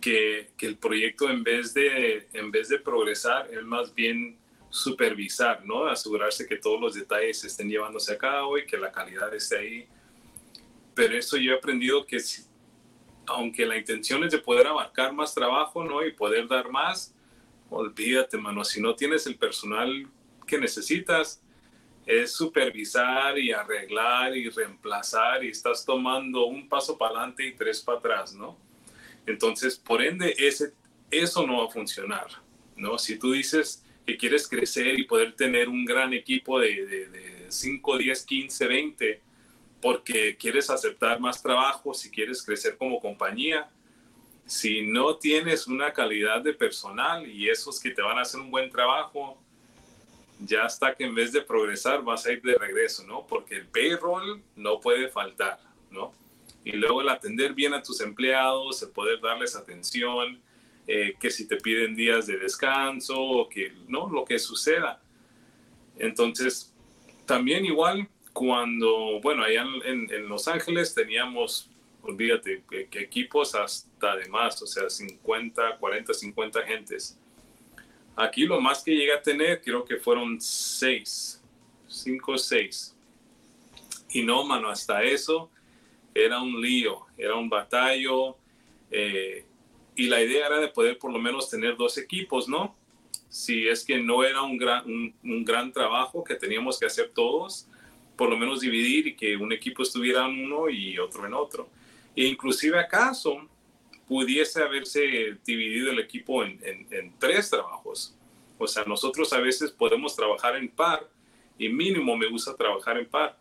que, 0.00 0.50
que, 0.56 0.66
el 0.66 0.76
proyecto 0.76 1.28
en 1.28 1.42
vez, 1.42 1.74
de, 1.74 2.28
en 2.32 2.52
vez 2.52 2.68
de 2.68 2.78
progresar 2.78 3.52
es 3.52 3.64
más 3.64 3.92
bien 3.92 4.38
supervisar, 4.70 5.66
¿no? 5.66 5.86
Asegurarse 5.86 6.46
que 6.46 6.58
todos 6.58 6.80
los 6.80 6.94
detalles 6.94 7.42
estén 7.42 7.68
llevándose 7.68 8.12
a 8.12 8.18
cabo 8.18 8.56
y 8.56 8.66
que 8.66 8.76
la 8.76 8.92
calidad 8.92 9.34
esté 9.34 9.58
ahí. 9.58 9.88
Pero 10.96 11.14
eso 11.14 11.36
yo 11.36 11.52
he 11.52 11.56
aprendido 11.56 12.06
que 12.06 12.18
aunque 13.26 13.66
la 13.66 13.76
intención 13.76 14.24
es 14.24 14.32
de 14.32 14.38
poder 14.38 14.66
abarcar 14.66 15.12
más 15.12 15.34
trabajo, 15.34 15.84
¿no? 15.84 16.04
Y 16.04 16.12
poder 16.12 16.48
dar 16.48 16.70
más, 16.70 17.14
olvídate, 17.68 18.38
mano, 18.38 18.64
si 18.64 18.80
no 18.80 18.94
tienes 18.96 19.26
el 19.26 19.36
personal 19.36 20.08
que 20.46 20.58
necesitas, 20.58 21.42
es 22.06 22.32
supervisar 22.32 23.38
y 23.38 23.52
arreglar 23.52 24.34
y 24.34 24.48
reemplazar 24.48 25.44
y 25.44 25.48
estás 25.48 25.84
tomando 25.84 26.46
un 26.46 26.66
paso 26.66 26.96
para 26.96 27.16
adelante 27.16 27.46
y 27.46 27.52
tres 27.52 27.82
para 27.82 27.98
atrás, 27.98 28.34
¿no? 28.34 28.56
Entonces, 29.26 29.76
por 29.76 30.00
ende, 30.00 30.34
ese, 30.38 30.72
eso 31.10 31.46
no 31.46 31.58
va 31.58 31.66
a 31.66 31.70
funcionar, 31.70 32.28
¿no? 32.74 32.96
Si 32.96 33.18
tú 33.18 33.32
dices 33.32 33.84
que 34.06 34.16
quieres 34.16 34.48
crecer 34.48 34.98
y 34.98 35.04
poder 35.04 35.36
tener 35.36 35.68
un 35.68 35.84
gran 35.84 36.14
equipo 36.14 36.58
de, 36.58 36.86
de, 36.86 37.08
de 37.08 37.46
5, 37.48 37.98
10, 37.98 38.24
15, 38.24 38.66
20, 38.66 39.25
porque 39.80 40.36
quieres 40.36 40.70
aceptar 40.70 41.20
más 41.20 41.42
trabajo, 41.42 41.94
si 41.94 42.10
quieres 42.10 42.42
crecer 42.42 42.76
como 42.76 43.00
compañía, 43.00 43.68
si 44.46 44.82
no 44.86 45.16
tienes 45.16 45.66
una 45.66 45.92
calidad 45.92 46.40
de 46.40 46.54
personal 46.54 47.26
y 47.26 47.48
esos 47.48 47.80
que 47.80 47.90
te 47.90 48.02
van 48.02 48.18
a 48.18 48.22
hacer 48.22 48.40
un 48.40 48.50
buen 48.50 48.70
trabajo, 48.70 49.38
ya 50.40 50.66
está 50.66 50.94
que 50.94 51.04
en 51.04 51.14
vez 51.14 51.32
de 51.32 51.42
progresar 51.42 52.02
vas 52.02 52.26
a 52.26 52.32
ir 52.32 52.42
de 52.42 52.54
regreso, 52.54 53.04
¿no? 53.06 53.26
Porque 53.26 53.56
el 53.56 53.66
payroll 53.66 54.42
no 54.54 54.80
puede 54.80 55.08
faltar, 55.08 55.58
¿no? 55.90 56.12
Y 56.64 56.72
luego 56.72 57.00
el 57.00 57.08
atender 57.08 57.54
bien 57.54 57.74
a 57.74 57.82
tus 57.82 58.00
empleados, 58.00 58.82
el 58.82 58.90
poder 58.90 59.20
darles 59.20 59.56
atención, 59.56 60.40
eh, 60.86 61.14
que 61.18 61.30
si 61.30 61.48
te 61.48 61.56
piden 61.56 61.96
días 61.96 62.26
de 62.26 62.38
descanso 62.38 63.20
o 63.20 63.48
que, 63.48 63.72
¿no? 63.88 64.08
Lo 64.08 64.24
que 64.24 64.38
suceda. 64.38 65.00
Entonces, 65.98 66.72
también 67.24 67.64
igual 67.64 68.08
cuando, 68.36 69.18
bueno, 69.22 69.44
allá 69.44 69.64
en, 69.86 70.12
en 70.12 70.28
Los 70.28 70.46
Ángeles 70.46 70.94
teníamos, 70.94 71.70
olvídate, 72.02 72.62
que, 72.68 72.86
que 72.88 73.00
equipos 73.00 73.54
hasta 73.54 74.14
de 74.16 74.28
más, 74.28 74.60
o 74.60 74.66
sea, 74.66 74.90
50, 74.90 75.78
40, 75.78 76.12
50 76.12 76.62
gentes 76.64 77.18
Aquí 78.16 78.46
lo 78.46 78.60
más 78.62 78.82
que 78.82 78.92
llegué 78.92 79.12
a 79.12 79.22
tener, 79.22 79.60
creo 79.60 79.84
que 79.84 79.98
fueron 79.98 80.40
seis, 80.40 81.42
cinco 81.86 82.32
o 82.32 82.38
seis. 82.38 82.96
Y 84.10 84.22
no, 84.22 84.42
mano, 84.44 84.70
hasta 84.70 85.02
eso 85.02 85.50
era 86.14 86.40
un 86.40 86.60
lío, 86.62 87.04
era 87.18 87.34
un 87.34 87.50
batallo. 87.50 88.38
Eh, 88.90 89.44
y 89.94 90.06
la 90.06 90.22
idea 90.22 90.46
era 90.46 90.60
de 90.60 90.68
poder 90.68 90.98
por 90.98 91.12
lo 91.12 91.18
menos 91.18 91.50
tener 91.50 91.76
dos 91.76 91.98
equipos, 91.98 92.48
¿no? 92.48 92.74
Si 93.28 93.68
es 93.68 93.84
que 93.84 93.98
no 93.98 94.24
era 94.24 94.40
un 94.40 94.56
gran, 94.56 94.86
un, 95.22 95.44
gran 95.44 95.70
trabajo 95.70 96.24
que 96.24 96.36
teníamos 96.36 96.78
que 96.78 96.86
hacer 96.86 97.10
todos, 97.14 97.68
por 98.16 98.30
lo 98.30 98.36
menos 98.36 98.60
dividir 98.60 99.08
y 99.08 99.14
que 99.14 99.36
un 99.36 99.52
equipo 99.52 99.82
estuviera 99.82 100.26
en 100.26 100.44
uno 100.44 100.68
y 100.68 100.98
otro 100.98 101.26
en 101.26 101.34
otro. 101.34 101.68
E 102.14 102.24
inclusive 102.24 102.78
acaso 102.78 103.46
pudiese 104.08 104.62
haberse 104.62 105.36
dividido 105.44 105.90
el 105.90 105.98
equipo 105.98 106.42
en, 106.44 106.58
tres 107.18 107.50
trabajos. 107.50 108.14
O 108.58 108.66
sea, 108.66 108.84
nosotros 108.84 109.32
a 109.32 109.40
veces 109.40 109.70
podemos 109.70 110.16
trabajar 110.16 110.56
en 110.56 110.68
par 110.68 111.08
y 111.58 111.68
mínimo 111.68 112.16
me 112.16 112.28
gusta 112.28 112.56
trabajar 112.56 112.98
en 112.98 113.06
par. 113.06 113.38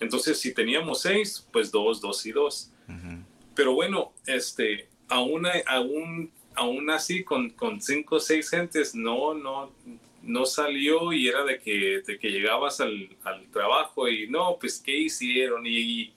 Entonces, 0.00 0.40
si 0.40 0.54
teníamos 0.54 1.02
seis, 1.02 1.46
pues 1.52 1.70
dos, 1.70 2.00
dos 2.00 2.24
y 2.26 2.32
dos. 2.32 2.70
Pero 3.54 3.74
bueno, 3.74 4.12
este, 4.26 4.88
aún, 5.08 5.46
aún, 5.66 6.30
aún 6.54 6.90
así, 6.90 7.22
con, 7.24 7.50
con 7.50 7.80
cinco 7.80 8.16
o 8.16 8.20
seis 8.20 8.50
gentes, 8.50 8.94
no, 8.94 9.34
no, 9.34 9.70
no 10.26 10.46
salió 10.46 11.12
y 11.12 11.28
era 11.28 11.44
de 11.44 11.58
que, 11.58 12.02
de 12.06 12.18
que 12.18 12.30
llegabas 12.30 12.80
al, 12.80 13.16
al 13.24 13.46
trabajo 13.50 14.08
y 14.08 14.28
no, 14.28 14.56
pues, 14.58 14.80
¿qué 14.84 14.96
hicieron? 14.96 15.66
Y, 15.66 16.12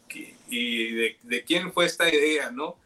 y, 0.50 0.94
de, 0.94 1.18
de, 1.24 1.44
quién 1.44 1.72
fue 1.72 1.86
esta 1.86 2.14
idea, 2.14 2.52
¿no? 2.52 2.78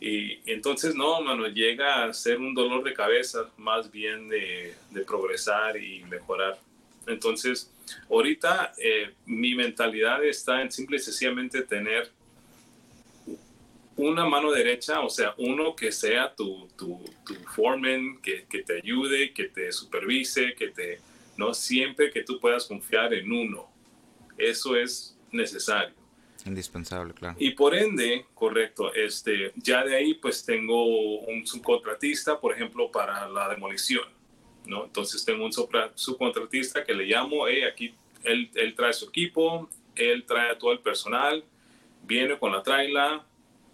Y, 0.00 0.40
entonces, 0.50 0.94
no, 0.94 1.20
mano, 1.20 1.46
llega 1.48 2.04
a 2.04 2.12
ser 2.12 2.38
un 2.38 2.54
dolor 2.54 2.82
de 2.82 2.94
cabeza 2.94 3.50
más 3.56 3.90
bien 3.90 4.28
de, 4.28 4.74
de 4.90 5.00
progresar 5.02 5.76
y 5.76 6.02
mejorar. 6.04 6.58
Entonces, 7.06 7.70
ahorita 8.08 8.72
eh, 8.78 9.10
mi 9.26 9.54
mentalidad 9.54 10.24
está 10.24 10.62
en 10.62 10.70
simple 10.70 10.96
y 10.96 11.00
sencillamente 11.00 11.62
tener 11.62 12.10
una 14.08 14.24
mano 14.26 14.50
derecha, 14.50 15.00
o 15.00 15.10
sea, 15.10 15.34
uno 15.38 15.74
que 15.74 15.92
sea 15.92 16.34
tu, 16.34 16.68
tu, 16.76 17.02
tu 17.24 17.34
foreman, 17.54 18.20
que, 18.22 18.46
que, 18.48 18.62
te 18.62 18.78
ayude, 18.78 19.32
que 19.32 19.44
te 19.44 19.72
supervise, 19.72 20.54
que 20.54 20.68
te, 20.68 21.00
no 21.36 21.54
siempre 21.54 22.10
que 22.10 22.22
tú 22.22 22.38
puedas 22.40 22.66
confiar 22.66 23.14
en 23.14 23.30
uno. 23.30 23.68
Eso 24.36 24.76
es 24.76 25.16
necesario. 25.30 25.94
Indispensable, 26.46 27.12
claro. 27.12 27.36
Y 27.38 27.50
por 27.50 27.74
ende, 27.74 28.26
correcto, 28.34 28.92
este, 28.94 29.52
ya 29.56 29.84
de 29.84 29.96
ahí 29.96 30.14
pues 30.14 30.44
tengo 30.44 31.18
un 31.20 31.46
subcontratista, 31.46 32.40
por 32.40 32.54
ejemplo, 32.54 32.90
para 32.90 33.28
la 33.28 33.48
demolición, 33.48 34.04
¿no? 34.66 34.84
Entonces 34.84 35.24
tengo 35.24 35.44
un 35.44 35.52
subcontratista 35.52 36.84
que 36.84 36.94
le 36.94 37.04
llamo, 37.04 37.46
hey, 37.46 37.62
aquí 37.62 37.94
él, 38.24 38.50
él 38.54 38.74
trae 38.74 38.92
su 38.92 39.06
equipo, 39.06 39.68
él 39.94 40.24
trae 40.24 40.50
a 40.50 40.58
todo 40.58 40.72
el 40.72 40.80
personal, 40.80 41.44
viene 42.04 42.38
con 42.38 42.52
la 42.52 42.62
traila, 42.62 43.26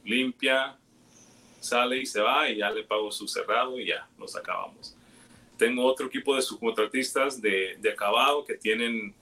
limpia, 0.06 0.78
sale 1.60 1.98
y 1.98 2.06
se 2.06 2.20
va 2.20 2.48
y 2.48 2.56
ya 2.56 2.70
le 2.70 2.84
pago 2.84 3.10
su 3.10 3.26
cerrado 3.26 3.78
y 3.78 3.86
ya 3.86 4.08
nos 4.18 4.36
acabamos. 4.36 4.96
Tengo 5.58 5.84
otro 5.84 6.06
equipo 6.06 6.34
de 6.36 6.42
subcontratistas 6.42 7.40
de, 7.40 7.76
de 7.80 7.90
acabado 7.90 8.44
que 8.44 8.54
tienen 8.54 9.14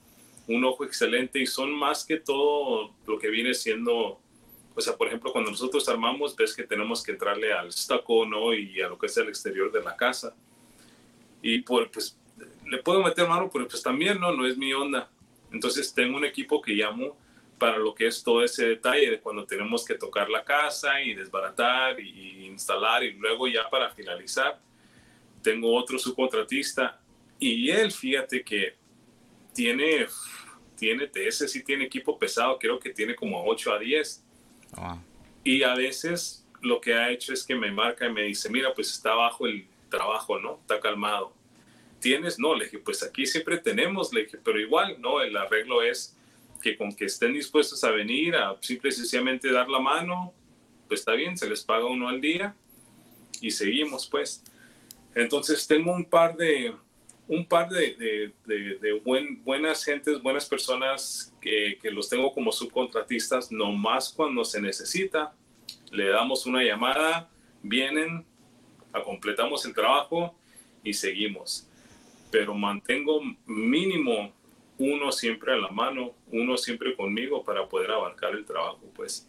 un 0.47 0.63
ojo 0.63 0.85
excelente 0.85 1.39
y 1.39 1.47
son 1.47 1.73
más 1.73 2.05
que 2.05 2.17
todo 2.17 2.93
lo 3.07 3.17
que 3.17 3.29
viene 3.29 3.53
siendo, 3.53 4.19
o 4.75 4.81
sea, 4.81 4.95
por 4.95 5.07
ejemplo, 5.07 5.31
cuando 5.31 5.49
nosotros 5.49 5.87
armamos, 5.89 6.35
ves 6.35 6.53
que 6.53 6.63
tenemos 6.63 7.01
que 7.01 7.13
entrarle 7.13 7.51
al 7.51 7.71
stucco, 7.71 8.25
¿no? 8.25 8.53
Y 8.53 8.81
a 8.81 8.89
lo 8.89 8.97
que 8.97 9.07
es 9.07 9.17
el 9.17 9.27
exterior 9.27 9.71
de 9.71 9.81
la 9.81 9.95
casa. 9.95 10.35
Y 11.41 11.61
por, 11.61 11.89
pues, 11.89 12.17
le 12.67 12.77
puedo 12.79 13.01
meter 13.01 13.27
mano, 13.27 13.49
pero 13.51 13.67
pues 13.67 13.81
también, 13.81 14.19
¿no? 14.19 14.33
No 14.33 14.45
es 14.45 14.57
mi 14.57 14.73
onda. 14.73 15.09
Entonces 15.51 15.93
tengo 15.93 16.17
un 16.17 16.25
equipo 16.25 16.61
que 16.61 16.73
llamo 16.73 17.17
para 17.57 17.77
lo 17.77 17.95
que 17.95 18.07
es 18.07 18.23
todo 18.23 18.43
ese 18.43 18.67
detalle 18.67 19.11
de 19.11 19.19
cuando 19.19 19.45
tenemos 19.45 19.85
que 19.85 19.95
tocar 19.95 20.29
la 20.29 20.43
casa 20.43 21.01
y 21.01 21.13
desbaratar 21.13 21.99
y 21.99 22.45
instalar 22.45 23.03
y 23.03 23.13
luego 23.13 23.47
ya 23.47 23.69
para 23.69 23.89
finalizar 23.89 24.59
tengo 25.41 25.75
otro 25.75 25.97
subcontratista 25.97 26.99
y 27.39 27.69
él 27.69 27.91
fíjate 27.91 28.43
que 28.43 28.75
tiene 29.53 30.07
tiene, 30.75 31.09
ese 31.15 31.47
sí 31.47 31.63
tiene 31.63 31.85
equipo 31.85 32.17
pesado, 32.17 32.59
creo 32.59 32.79
que 32.79 32.91
tiene 32.91 33.15
como 33.15 33.43
8 33.45 33.73
a 33.73 33.79
10. 33.79 34.23
Y 35.43 35.63
a 35.63 35.73
veces 35.75 36.45
lo 36.61 36.81
que 36.81 36.93
ha 36.93 37.09
hecho 37.11 37.33
es 37.33 37.43
que 37.43 37.55
me 37.55 37.71
marca 37.71 38.05
y 38.07 38.11
me 38.11 38.23
dice, 38.23 38.49
mira, 38.49 38.73
pues 38.73 38.91
está 38.91 39.13
bajo 39.13 39.47
el 39.47 39.67
trabajo, 39.89 40.39
¿no? 40.39 40.59
Está 40.61 40.79
calmado. 40.79 41.33
¿Tienes? 41.99 42.37
No, 42.37 42.55
le 42.55 42.65
dije, 42.65 42.79
pues 42.79 43.03
aquí 43.03 43.25
siempre 43.25 43.57
tenemos, 43.57 44.13
le 44.13 44.23
dije, 44.23 44.37
pero 44.43 44.59
igual, 44.59 44.99
¿no? 44.99 45.21
El 45.21 45.35
arreglo 45.37 45.81
es 45.81 46.15
que 46.65 46.75
con 46.75 46.95
que 46.95 47.05
estén 47.05 47.31
dispuestos 47.31 47.83
a 47.83 47.91
venir, 47.91 48.35
a 48.35 48.57
simple 48.59 48.89
y 48.89 48.91
sencillamente 48.91 49.51
dar 49.51 49.69
la 49.69 49.77
mano, 49.77 50.33
pues 50.87 51.01
está 51.01 51.11
bien, 51.11 51.37
se 51.37 51.47
les 51.47 51.63
paga 51.63 51.85
uno 51.85 52.09
al 52.09 52.19
día 52.19 52.55
y 53.39 53.51
seguimos, 53.51 54.07
pues. 54.07 54.43
Entonces 55.13 55.67
tengo 55.67 55.93
un 55.93 56.05
par 56.05 56.35
de, 56.35 56.73
un 57.27 57.45
par 57.45 57.69
de, 57.69 58.33
de, 58.47 59.01
buen, 59.05 59.43
buenas 59.43 59.83
gentes, 59.83 60.19
buenas 60.23 60.47
personas 60.47 61.31
que, 61.39 61.77
que, 61.79 61.91
los 61.91 62.09
tengo 62.09 62.33
como 62.33 62.51
subcontratistas, 62.51 63.51
nomás 63.51 64.11
cuando 64.11 64.43
se 64.43 64.59
necesita, 64.59 65.35
le 65.91 66.07
damos 66.07 66.47
una 66.47 66.63
llamada, 66.63 67.29
vienen, 67.61 68.25
completamos 69.03 69.63
el 69.67 69.75
trabajo 69.75 70.35
y 70.83 70.93
seguimos. 70.93 71.69
Pero 72.31 72.55
mantengo 72.55 73.21
mínimo 73.45 74.33
uno 74.77 75.11
siempre 75.11 75.53
a 75.53 75.57
la 75.57 75.69
mano, 75.69 76.13
uno 76.31 76.57
siempre 76.57 76.95
conmigo 76.95 77.43
para 77.43 77.67
poder 77.67 77.91
abarcar 77.91 78.33
el 78.33 78.45
trabajo, 78.45 78.81
pues. 78.95 79.27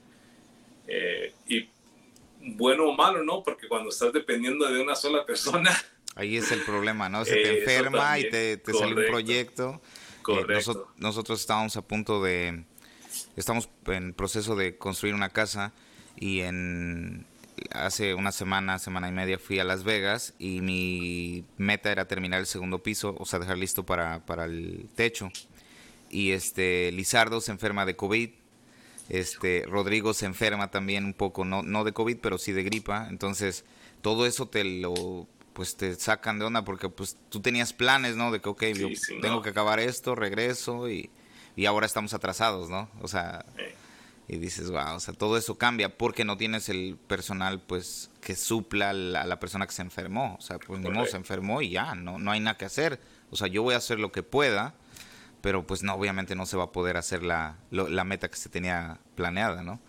Eh, 0.89 1.33
y 1.49 1.69
bueno 2.41 2.85
o 2.85 2.95
malo, 2.95 3.23
¿no? 3.25 3.43
Porque 3.43 3.69
cuando 3.69 3.91
estás 3.91 4.13
dependiendo 4.13 4.67
de 4.71 4.81
una 4.81 4.95
sola 4.95 5.25
persona, 5.25 5.71
Ahí 6.17 6.39
es 6.39 6.51
el 6.51 6.63
problema, 6.63 7.11
¿no? 7.11 7.27
Se 7.27 7.35
te 7.35 7.59
enferma 7.59 8.19
y 8.19 8.31
te, 8.31 8.59
sale 8.73 8.95
un 8.95 9.07
proyecto. 9.07 9.83
Eh, 9.83 10.23
Correcto. 10.23 10.91
nosotros 10.97 11.39
estábamos 11.39 11.77
a 11.77 11.83
punto 11.83 12.23
de, 12.23 12.65
estamos 13.37 13.69
en 13.85 14.15
proceso 14.15 14.57
de 14.57 14.79
construir 14.79 15.15
una 15.15 15.29
casa 15.29 15.75
y 16.17 16.41
en 16.41 17.27
hace 17.73 18.15
una 18.15 18.33
semana, 18.33 18.79
semana 18.79 19.09
y 19.09 19.13
media 19.13 19.39
fui 19.39 19.59
a 19.59 19.65
Las 19.65 19.85
Vegas 19.85 20.35
y 20.39 20.61
mi 20.61 21.45
meta 21.57 21.91
era 21.91 22.07
terminar 22.07 22.41
el 22.41 22.47
segundo 22.47 22.83
piso, 22.83 23.15
o 23.19 23.27
sea, 23.27 23.39
dejar 23.39 23.59
listo 23.59 23.85
para, 23.85 24.25
para 24.25 24.45
el 24.45 24.89
techo. 24.95 25.31
Y 26.11 26.33
este 26.33 26.93
Lizardo 26.93 27.41
se 27.41 27.53
enferma 27.53 27.85
de 27.85 27.97
COVID. 27.97 28.31
Este 29.09 29.65
Rodrigo 29.69 30.15
se 30.15 30.27
enferma 30.27 30.71
también 30.71 31.05
un 31.05 31.15
poco, 31.15 31.45
no, 31.45 31.63
no 31.63 31.85
de 31.85 31.93
COVID, 31.93 32.19
pero 32.21 32.39
sí 32.39 32.53
de 32.53 32.63
gripa. 32.63 33.07
Entonces, 33.09 33.65
todo 34.03 34.27
eso 34.27 34.47
te 34.49 34.65
lo 34.65 35.27
pues 35.53 35.75
te 35.75 35.95
sacan 35.95 36.39
de 36.39 36.45
onda 36.45 36.67
porque 36.67 36.91
pues 36.91 37.17
tú 37.31 37.41
tenías 37.41 37.73
planes, 37.73 38.15
¿no? 38.15 38.31
De 38.31 38.41
que, 38.41 38.49
ok, 38.51 38.63
yo 38.75 38.89
tengo 39.23 39.41
que 39.41 39.49
acabar 39.49 39.81
esto, 39.81 40.15
regreso 40.15 40.91
y, 40.91 41.09
y, 41.57 41.65
ahora 41.65 41.87
estamos 41.87 42.13
atrasados, 42.13 42.69
¿no? 42.69 42.91
O 43.01 43.09
sea, 43.09 43.47
y 44.29 44.39
dices, 44.39 44.71
wow, 44.71 44.97
o 44.97 45.01
sea, 45.01 45.15
todo 45.15 45.37
eso 45.37 45.57
cambia 45.57 45.97
porque 45.97 46.25
no 46.25 46.37
tienes 46.37 46.69
el 46.69 46.97
personal, 47.07 47.61
pues, 47.61 48.11
que 48.21 48.35
supla 48.35 48.91
a 48.91 48.93
la, 48.93 49.39
persona 49.39 49.67
que 49.67 49.73
se 49.73 49.83
enfermó. 49.83 50.37
O 50.39 50.43
sea, 50.43 50.59
pues 50.59 50.81
ni 50.81 50.91
modo, 50.91 51.07
se 51.07 51.17
enfermó 51.17 51.63
y 51.63 51.71
ya, 51.71 51.95
no, 51.95 52.19
no 52.19 52.33
hay 52.33 52.41
nada 52.41 52.57
que 52.57 52.65
hacer. 52.65 53.01
O 53.31 53.37
sea, 53.37 53.47
yo 53.47 53.63
voy 53.63 53.75
a 53.75 53.79
hacer 53.79 54.01
lo 54.01 54.11
que 54.11 54.25
pueda, 54.25 54.75
pero 55.43 55.65
pues 55.65 55.85
no, 55.85 55.95
obviamente 55.95 56.35
no 56.35 56.45
se 56.45 56.57
va 56.57 56.65
a 56.65 56.73
poder 56.73 56.97
hacer 56.97 57.23
la, 57.23 57.57
la 57.71 58.05
meta 58.05 58.29
que 58.29 58.37
se 58.37 58.49
tenía 58.49 58.99
planeada, 59.15 59.63
¿no? 59.63 59.81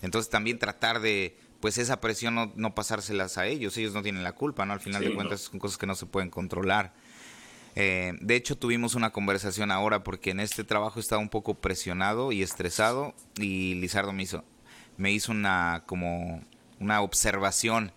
Entonces 0.00 0.30
también 0.30 0.58
tratar 0.58 1.00
de 1.00 1.36
pues 1.60 1.78
esa 1.78 2.00
presión 2.00 2.34
no, 2.34 2.52
no, 2.56 2.74
pasárselas 2.74 3.38
a 3.38 3.46
ellos, 3.46 3.76
ellos 3.76 3.94
no 3.94 4.02
tienen 4.02 4.24
la 4.24 4.32
culpa, 4.32 4.66
¿no? 4.66 4.72
Al 4.72 4.80
final 4.80 5.04
de 5.04 5.14
cuentas 5.14 5.42
son 5.42 5.60
cosas 5.60 5.78
que 5.78 5.86
no 5.86 5.94
se 5.94 6.06
pueden 6.06 6.28
controlar. 6.28 6.92
Eh, 7.74 8.12
de 8.20 8.36
hecho, 8.36 8.56
tuvimos 8.56 8.94
una 8.94 9.10
conversación 9.10 9.70
ahora 9.70 10.04
porque 10.04 10.30
en 10.30 10.40
este 10.40 10.64
trabajo 10.64 11.00
estaba 11.00 11.22
un 11.22 11.28
poco 11.28 11.54
presionado 11.54 12.32
y 12.32 12.42
estresado 12.42 13.14
y 13.38 13.74
Lizardo 13.76 14.12
me 14.12 14.22
hizo, 14.22 14.44
me 14.96 15.10
hizo 15.12 15.32
una 15.32 15.84
como 15.86 16.42
una 16.80 17.00
observación 17.00 17.92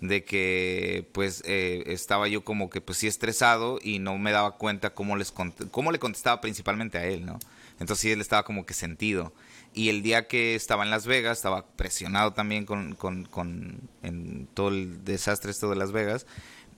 de 0.00 0.24
que 0.24 1.08
pues 1.12 1.42
eh, 1.44 1.82
estaba 1.86 2.28
yo 2.28 2.44
como 2.44 2.70
que 2.70 2.80
pues 2.80 2.98
sí 2.98 3.06
estresado 3.06 3.78
y 3.82 3.98
no 3.98 4.16
me 4.16 4.30
daba 4.30 4.56
cuenta 4.56 4.90
cómo 4.90 5.16
les 5.16 5.32
cómo 5.32 5.92
le 5.92 5.98
contestaba 5.98 6.40
principalmente 6.40 6.98
a 6.98 7.04
él, 7.04 7.26
¿no? 7.26 7.38
Entonces 7.80 8.00
sí 8.00 8.10
él 8.10 8.20
estaba 8.20 8.44
como 8.44 8.64
que 8.64 8.74
sentido. 8.74 9.32
Y 9.74 9.90
el 9.90 10.02
día 10.02 10.26
que 10.26 10.54
estaba 10.54 10.84
en 10.84 10.90
Las 10.90 11.06
Vegas, 11.06 11.38
estaba 11.38 11.66
presionado 11.66 12.32
también 12.32 12.64
con, 12.64 12.94
con, 12.94 13.24
con 13.26 13.80
en 14.02 14.48
todo 14.54 14.68
el 14.68 15.04
desastre 15.04 15.50
esto 15.50 15.70
de 15.70 15.76
Las 15.76 15.92
Vegas. 15.92 16.26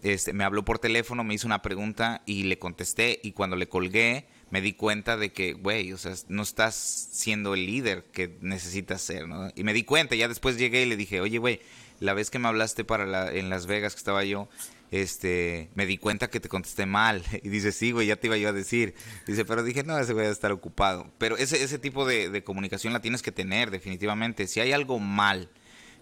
Este, 0.02 0.32
me 0.32 0.44
habló 0.44 0.64
por 0.64 0.78
teléfono, 0.78 1.24
me 1.24 1.34
hizo 1.34 1.46
una 1.46 1.62
pregunta 1.62 2.22
y 2.26 2.44
le 2.44 2.58
contesté. 2.58 3.20
Y 3.22 3.32
cuando 3.32 3.56
le 3.56 3.68
colgué, 3.68 4.26
me 4.50 4.60
di 4.60 4.72
cuenta 4.72 5.16
de 5.16 5.32
que, 5.32 5.52
güey, 5.52 5.92
o 5.92 5.98
sea, 5.98 6.14
no 6.28 6.42
estás 6.42 6.74
siendo 7.12 7.54
el 7.54 7.66
líder 7.66 8.04
que 8.12 8.36
necesitas 8.40 9.02
ser, 9.02 9.28
¿no? 9.28 9.50
Y 9.54 9.64
me 9.64 9.72
di 9.72 9.84
cuenta, 9.84 10.14
ya 10.16 10.28
después 10.28 10.58
llegué 10.58 10.82
y 10.82 10.86
le 10.86 10.96
dije, 10.96 11.20
oye, 11.20 11.38
güey, 11.38 11.60
la 12.00 12.14
vez 12.14 12.30
que 12.30 12.38
me 12.38 12.48
hablaste 12.48 12.84
para 12.84 13.06
la, 13.06 13.30
en 13.30 13.50
Las 13.50 13.66
Vegas 13.66 13.94
que 13.94 13.98
estaba 13.98 14.24
yo, 14.24 14.48
este, 14.90 15.70
me 15.74 15.86
di 15.86 15.98
cuenta 15.98 16.30
que 16.30 16.40
te 16.40 16.48
contesté 16.48 16.86
mal. 16.86 17.22
Y 17.42 17.48
dice, 17.48 17.72
sí, 17.72 17.92
güey, 17.92 18.06
ya 18.06 18.16
te 18.16 18.26
iba 18.26 18.36
yo 18.36 18.48
a 18.48 18.52
decir. 18.52 18.94
Dice, 19.26 19.44
pero 19.44 19.62
dije, 19.62 19.84
no, 19.84 19.98
ese 19.98 20.12
güey 20.14 20.26
a 20.26 20.30
estar 20.30 20.52
ocupado. 20.52 21.10
Pero 21.18 21.36
ese, 21.36 21.62
ese 21.62 21.78
tipo 21.78 22.06
de, 22.06 22.42
comunicación 22.42 22.92
la 22.92 23.00
tienes 23.00 23.22
que 23.22 23.32
tener, 23.32 23.70
definitivamente. 23.70 24.46
Si 24.46 24.60
hay 24.60 24.72
algo 24.72 24.98
mal 24.98 25.50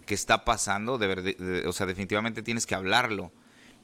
que 0.07 0.15
está 0.15 0.45
pasando, 0.45 0.97
de, 0.99 1.65
o 1.67 1.73
sea, 1.73 1.87
definitivamente 1.87 2.43
tienes 2.43 2.65
que 2.65 2.75
hablarlo 2.75 3.31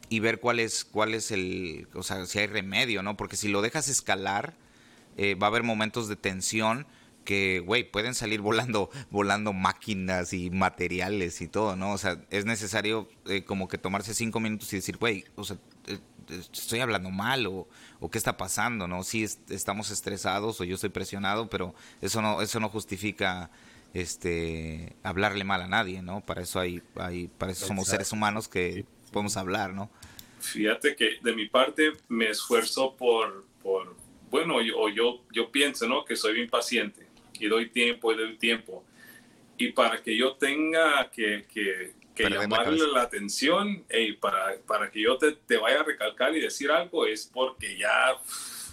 y 0.08 0.20
ver 0.20 0.40
cuál 0.40 0.61
es, 0.61 0.84
cuál 0.84 1.14
es 1.14 1.30
el, 1.30 1.88
o 1.94 2.02
sea, 2.02 2.26
si 2.26 2.38
hay 2.38 2.46
remedio, 2.46 3.02
¿no? 3.02 3.16
Porque 3.16 3.37
si 3.37 3.49
lo 3.49 3.62
dejas 3.62 3.88
escalar, 3.88 4.54
eh, 5.16 5.34
va 5.34 5.46
a 5.46 5.50
haber 5.50 5.62
momentos 5.62 6.08
de 6.08 6.16
tensión 6.16 6.87
que, 7.25 7.61
güey, 7.61 7.90
pueden 7.90 8.14
salir 8.14 8.40
volando, 8.42 8.90
volando 9.11 9.52
máquinas 9.52 10.32
y 10.32 10.50
materiales 10.50 11.40
y 11.40 11.49
todo, 11.49 11.76
¿no? 11.76 11.92
O 11.92 11.99
sea, 11.99 12.20
es 12.30 12.44
necesario 12.44 13.08
eh, 13.26 13.44
como 13.44 13.68
que 13.68 13.78
tomarse 13.78 14.14
cinco 14.14 14.40
minutos 14.40 14.73
y 14.73 14.76
decir, 14.76 14.99
güey, 14.99 15.25
o 15.37 15.44
sea, 15.44 15.56
eh, 15.87 15.99
estoy 16.52 16.80
hablando 16.80 17.11
mal 17.11 17.46
o, 17.46 17.68
qué 18.11 18.18
está 18.18 18.37
pasando, 18.37 18.87
¿no? 18.87 19.02
Sí 19.02 19.25
estamos 19.49 19.90
estresados 19.90 20.60
o 20.60 20.64
yo 20.64 20.75
estoy 20.75 20.90
presionado, 20.90 21.49
pero 21.49 21.75
eso 22.02 22.21
no, 22.21 22.43
eso 22.43 22.60
no 22.60 22.69
justifica 22.69 23.50
este 23.95 24.95
hablarle 25.02 25.45
mal 25.45 25.62
a 25.62 25.69
nadie, 25.69 26.02
¿no? 26.02 26.21
Para 26.21 26.43
eso 26.43 26.60
hay, 26.60 26.82
hay 26.97 27.28
para 27.28 27.52
eso 27.52 27.67
somos 27.67 27.88
seres 27.88 28.12
humanos 28.12 28.47
que 28.47 28.84
podemos 29.14 29.36
hablar, 29.36 29.72
¿no? 29.72 29.88
Fíjate 30.40 30.94
que 30.94 31.18
de 31.22 31.32
mi 31.32 31.48
parte 31.48 31.92
me 32.08 32.28
esfuerzo 32.28 32.94
por, 32.96 33.46
por 33.62 33.96
bueno, 34.28 34.60
yo, 34.60 34.88
yo, 34.88 35.22
yo 35.32 35.50
pienso, 35.50 35.86
¿no? 35.86 36.04
Que 36.04 36.16
soy 36.16 36.34
bien 36.34 36.50
paciente 36.50 37.06
y 37.38 37.46
doy 37.46 37.70
tiempo 37.70 38.12
y 38.12 38.16
doy 38.16 38.36
tiempo. 38.36 38.84
Y 39.56 39.72
para 39.72 40.02
que 40.02 40.16
yo 40.16 40.34
tenga 40.34 41.08
que, 41.10 41.46
que, 41.52 41.94
que 42.14 42.28
llamarle 42.28 42.86
la, 42.92 43.02
atención 43.02 43.84
y 43.88 44.12
para, 44.14 44.56
para 44.66 44.90
que 44.90 45.00
yo 45.00 45.16
te, 45.16 45.32
te, 45.32 45.56
vaya 45.56 45.80
a 45.80 45.84
recalcar 45.84 46.36
y 46.36 46.40
decir 46.40 46.70
algo 46.72 47.06
es 47.06 47.30
porque 47.32 47.78
ya... 47.78 48.18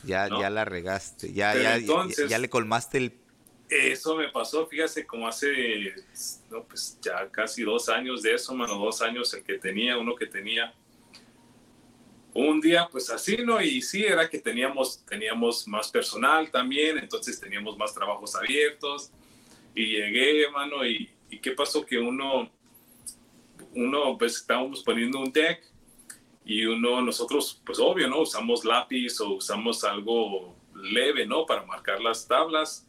Ya, 0.04 0.28
ya 0.28 0.50
la 0.50 0.66
regaste, 0.66 1.32
ya, 1.32 1.56
ya, 1.56 1.76
entonces, 1.76 2.28
ya, 2.28 2.40
le 2.40 2.50
colmaste 2.50 2.98
el... 2.98 3.14
Eso 3.72 4.18
me 4.18 4.28
pasó, 4.28 4.68
fíjese, 4.68 5.08
como 5.08 5.26
hace, 5.26 5.96
pues 6.68 7.00
ya 7.02 7.30
casi 7.32 7.64
dos 7.64 7.88
años 7.88 8.22
de 8.22 8.34
eso, 8.34 8.54
mano, 8.54 8.78
dos 8.78 9.02
años 9.02 9.34
el 9.34 9.44
que 9.44 9.58
tenía, 9.58 9.98
uno 9.98 10.14
que 10.14 10.26
tenía 10.26 10.74
un 12.34 12.60
día 12.60 12.90
pues 12.92 13.10
así, 13.10 13.38
¿no? 13.38 13.62
Y 13.62 13.82
sí, 13.82 14.04
era 14.04 14.30
que 14.30 14.40
teníamos, 14.40 15.06
teníamos 15.06 15.68
más 15.70 15.90
personal 15.90 16.52
también, 16.52 16.98
entonces 16.98 17.40
teníamos 17.40 17.78
más 17.78 17.94
trabajos 17.94 18.36
abiertos. 18.36 19.10
Y 19.74 19.86
llegué, 19.86 20.44
hermano, 20.44 20.86
y, 20.86 21.10
y 21.30 21.40
qué 21.40 21.52
pasó 21.52 21.86
que 21.86 21.98
uno, 21.98 22.52
uno, 23.74 24.18
pues 24.18 24.36
estábamos 24.36 24.84
poniendo 24.84 25.18
un 25.20 25.32
deck 25.32 25.64
y 26.44 26.66
uno, 26.66 27.02
nosotros, 27.02 27.62
pues 27.66 27.80
obvio, 27.80 28.10
¿no? 28.10 28.20
Usamos 28.20 28.66
lápiz 28.66 29.22
o 29.22 29.36
usamos 29.36 29.86
algo 29.86 30.54
leve, 30.76 31.26
¿no? 31.26 31.46
Para 31.46 31.64
marcar 31.64 32.02
las 32.02 32.28
tablas. 32.28 32.86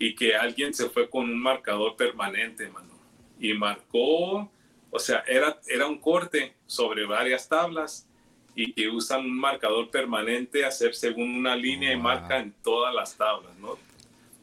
Y 0.00 0.16
que 0.16 0.34
alguien 0.34 0.74
se 0.74 0.90
fue 0.90 1.08
con 1.08 1.24
un 1.24 1.40
marcador 1.40 1.94
permanente, 1.94 2.68
mano. 2.68 2.98
Y 3.38 3.54
marcó, 3.54 4.50
o 4.90 4.98
sea, 4.98 5.22
era, 5.28 5.60
era 5.68 5.86
un 5.86 5.98
corte 5.98 6.56
sobre 6.66 7.06
varias 7.06 7.48
tablas 7.48 8.08
y 8.54 8.72
que 8.72 8.88
usan 8.88 9.20
un 9.20 9.38
marcador 9.38 9.90
permanente, 9.90 10.64
hacer 10.64 10.94
según 10.94 11.36
una 11.36 11.54
línea 11.54 11.92
y 11.92 11.96
marca 11.96 12.38
en 12.38 12.52
todas 12.62 12.94
las 12.94 13.16
tablas, 13.16 13.56
¿no? 13.58 13.78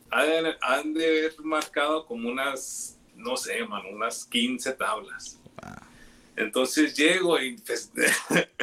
Han 0.10 0.94
de, 0.94 1.06
haber 1.06 1.34
marcado 1.44 2.06
como 2.06 2.30
unas, 2.30 2.98
no 3.16 3.36
sé, 3.36 3.66
man, 3.66 3.84
unas 3.92 4.26
15 4.26 4.74
tablas. 4.74 5.40
Entonces 6.36 6.96
llego 6.96 7.40
y 7.40 7.58
pues, 7.58 7.92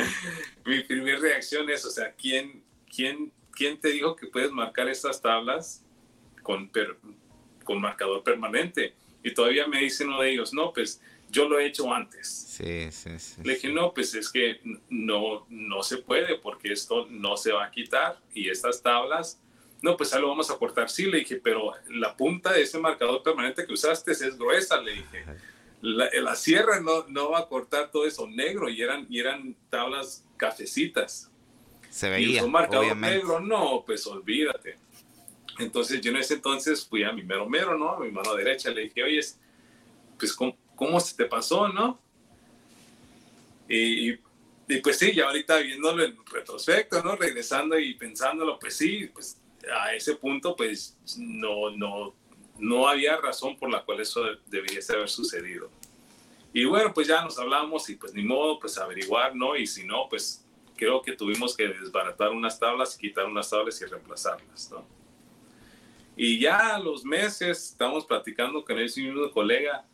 mi 0.64 0.82
primera 0.84 1.18
reacción 1.18 1.68
es, 1.68 1.84
o 1.84 1.90
sea, 1.90 2.12
¿quién, 2.12 2.62
quién, 2.88 3.32
¿quién 3.52 3.78
te 3.78 3.88
dijo 3.88 4.16
que 4.16 4.26
puedes 4.26 4.50
marcar 4.50 4.88
estas 4.88 5.20
tablas 5.20 5.83
con, 6.44 6.70
con 7.64 7.80
marcador 7.80 8.22
permanente? 8.22 8.94
Y 9.24 9.34
todavía 9.34 9.66
me 9.66 9.80
dice 9.80 10.04
uno 10.04 10.20
de 10.20 10.30
ellos, 10.30 10.54
no, 10.54 10.72
pues 10.72 11.00
yo 11.30 11.48
lo 11.48 11.58
he 11.58 11.66
hecho 11.66 11.92
antes. 11.92 12.28
Sí, 12.28 12.92
sí, 12.92 13.18
sí. 13.18 13.42
Le 13.42 13.54
dije, 13.54 13.72
no, 13.72 13.92
pues 13.92 14.14
es 14.14 14.30
que 14.30 14.60
no, 14.88 15.46
no 15.48 15.82
se 15.82 15.98
puede 15.98 16.38
porque 16.38 16.72
esto 16.72 17.06
no 17.10 17.36
se 17.36 17.50
va 17.50 17.64
a 17.64 17.70
quitar 17.72 18.20
y 18.32 18.48
estas 18.48 18.80
tablas, 18.80 19.40
no, 19.82 19.96
pues 19.96 20.14
ahí 20.14 20.20
lo 20.20 20.28
vamos 20.28 20.50
a 20.50 20.56
cortar. 20.56 20.88
Sí, 20.88 21.06
le 21.06 21.18
dije, 21.18 21.36
pero 21.36 21.72
la 21.88 22.16
punta 22.16 22.52
de 22.52 22.62
ese 22.62 22.78
marcador 22.78 23.22
permanente 23.22 23.66
que 23.66 23.72
usaste 23.72 24.12
es 24.12 24.38
gruesa, 24.38 24.80
le 24.80 24.92
dije. 24.92 25.24
La, 25.82 26.08
la 26.22 26.34
sierra 26.34 26.80
no, 26.80 27.06
no 27.08 27.30
va 27.30 27.40
a 27.40 27.48
cortar 27.48 27.90
todo 27.90 28.06
eso 28.06 28.26
negro 28.26 28.70
y 28.70 28.80
eran, 28.80 29.06
y 29.10 29.18
eran 29.20 29.54
tablas 29.68 30.24
cafecitas. 30.36 31.30
Se 31.90 32.08
veía, 32.08 32.40
y 32.40 32.44
un 32.44 32.50
marcador 32.50 32.96
negro, 32.96 33.40
no, 33.40 33.82
pues 33.84 34.06
olvídate. 34.06 34.78
Entonces 35.58 36.00
yo 36.00 36.10
en 36.10 36.18
ese 36.18 36.34
entonces 36.34 36.86
fui 36.86 37.04
a 37.04 37.12
mi 37.12 37.22
mero 37.22 37.48
mero, 37.48 37.78
¿no? 37.78 37.90
A 37.90 38.00
mi 38.00 38.10
mano 38.10 38.34
derecha, 38.34 38.70
le 38.70 38.82
dije, 38.82 39.02
oye, 39.02 39.20
pues 40.18 40.32
¿cómo, 40.32 40.56
cómo 40.74 41.00
se 41.00 41.16
te 41.16 41.26
pasó, 41.26 41.68
no? 41.68 42.00
Y, 43.68 44.12
pues 44.82 44.98
sí, 44.98 45.12
ya 45.12 45.26
ahorita 45.26 45.58
viéndolo 45.58 46.04
en 46.04 46.16
retrospecto, 46.26 47.02
¿no? 47.02 47.16
Regresando 47.16 47.78
y 47.78 47.94
pensándolo, 47.94 48.58
pues 48.58 48.76
sí, 48.76 49.10
pues 49.12 49.40
a 49.72 49.94
ese 49.94 50.16
punto, 50.16 50.54
pues 50.56 50.96
no, 51.18 51.70
no, 51.70 52.14
no 52.58 52.88
había 52.88 53.16
razón 53.16 53.56
por 53.56 53.70
la 53.70 53.84
cual 53.84 54.00
eso 54.00 54.22
debiese 54.46 54.94
haber 54.94 55.08
sucedido. 55.08 55.70
Y 56.52 56.64
bueno, 56.66 56.92
pues 56.94 57.08
ya 57.08 57.22
nos 57.22 57.38
hablamos 57.38 57.88
y 57.90 57.96
pues 57.96 58.14
ni 58.14 58.22
modo, 58.22 58.60
pues 58.60 58.78
averiguar, 58.78 59.34
¿no? 59.34 59.56
Y 59.56 59.66
si 59.66 59.84
no, 59.84 60.08
pues 60.08 60.44
creo 60.76 61.02
que 61.02 61.12
tuvimos 61.12 61.56
que 61.56 61.68
desbaratar 61.68 62.30
unas 62.30 62.58
tablas, 62.58 62.96
quitar 62.96 63.26
unas 63.26 63.50
tablas 63.50 63.80
y 63.80 63.84
reemplazarlas, 63.86 64.70
¿no? 64.70 64.86
Y 66.16 66.38
ya 66.38 66.76
a 66.76 66.78
los 66.78 67.04
meses 67.04 67.70
estamos 67.70 68.04
platicando 68.06 68.64
con 68.64 68.78
ese 68.78 69.02
mismo 69.02 69.30
colega 69.30 69.84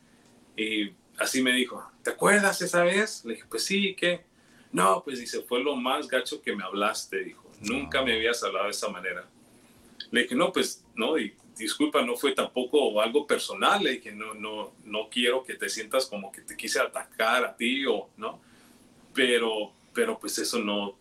y 0.57 0.93
así 1.19 1.43
me 1.43 1.53
dijo, 1.53 1.83
¿te 2.03 2.11
acuerdas 2.11 2.61
esa 2.63 2.85
vez? 2.85 3.25
Le 3.25 3.35
dije, 3.35 3.47
pues 3.49 3.65
sí, 3.65 3.95
¿qué? 3.95 4.25
No, 4.73 5.03
pues 5.03 5.19
dice, 5.19 5.43
fue 5.43 5.63
lo 5.63 5.77
más 5.77 6.09
gacho 6.09 6.43
que 6.43 6.55
me 6.55 6.65
hablaste, 6.65 7.25
dijo. 7.25 7.49
Nunca 7.61 8.03
me 8.03 8.15
habías 8.15 8.43
hablado 8.43 8.67
de 8.67 8.71
esa 8.71 8.89
manera. 8.89 9.27
Le 10.11 10.23
dije, 10.23 10.35
no, 10.35 10.53
pues, 10.53 10.85
no, 10.95 11.19
y 11.19 11.35
disculpa, 11.57 12.03
no 12.03 12.17
fue 12.17 12.33
tampoco 12.33 13.01
algo 13.01 13.27
personal, 13.27 13.83
le 13.83 13.93
dije, 13.93 14.13
no, 14.13 14.35
no, 14.35 14.73
no 14.85 15.09
quiero 15.11 15.45
que 15.45 15.55
te 15.55 15.69
sientas 15.69 16.07
como 16.07 16.33
que 16.33 16.41
te 16.41 16.57
quise 16.57 16.81
atacar 16.81 17.45
a 17.45 17.57
ti 17.57 17.85
o, 17.87 18.09
¿no? 18.17 18.41
Pero, 19.13 19.73
pero 19.93 20.19
pues 20.19 20.39
eso 20.39 20.59
no, 20.59 20.97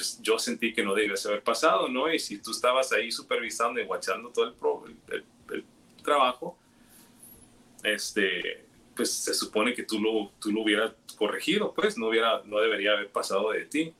pues 0.00 0.18
yo 0.22 0.38
sentí 0.38 0.72
que 0.72 0.82
no 0.82 0.94
debía 0.94 1.14
haber 1.26 1.42
pasado, 1.42 1.86
¿no? 1.86 2.10
Y 2.10 2.18
si 2.18 2.38
tú 2.38 2.52
estabas 2.52 2.90
ahí 2.90 3.12
supervisando 3.12 3.78
y 3.78 3.84
guachando 3.84 4.30
todo 4.30 4.86
el, 4.86 5.24
el, 5.52 5.64
trabajo, 6.02 6.56
este, 7.82 8.64
pues 8.96 9.12
se 9.12 9.34
supone 9.34 9.74
que 9.74 9.82
tú 9.82 10.00
lo, 10.00 10.32
tú 10.40 10.52
lo 10.52 10.62
hubieras 10.62 10.94
corregido, 11.18 11.74
pues 11.74 11.98
no, 11.98 12.08
hubiera, 12.08 12.40
no 12.46 12.60
debería 12.60 12.92
haber 12.92 13.10
pasado 13.10 13.50
de 13.50 13.66
ti. 13.66 13.92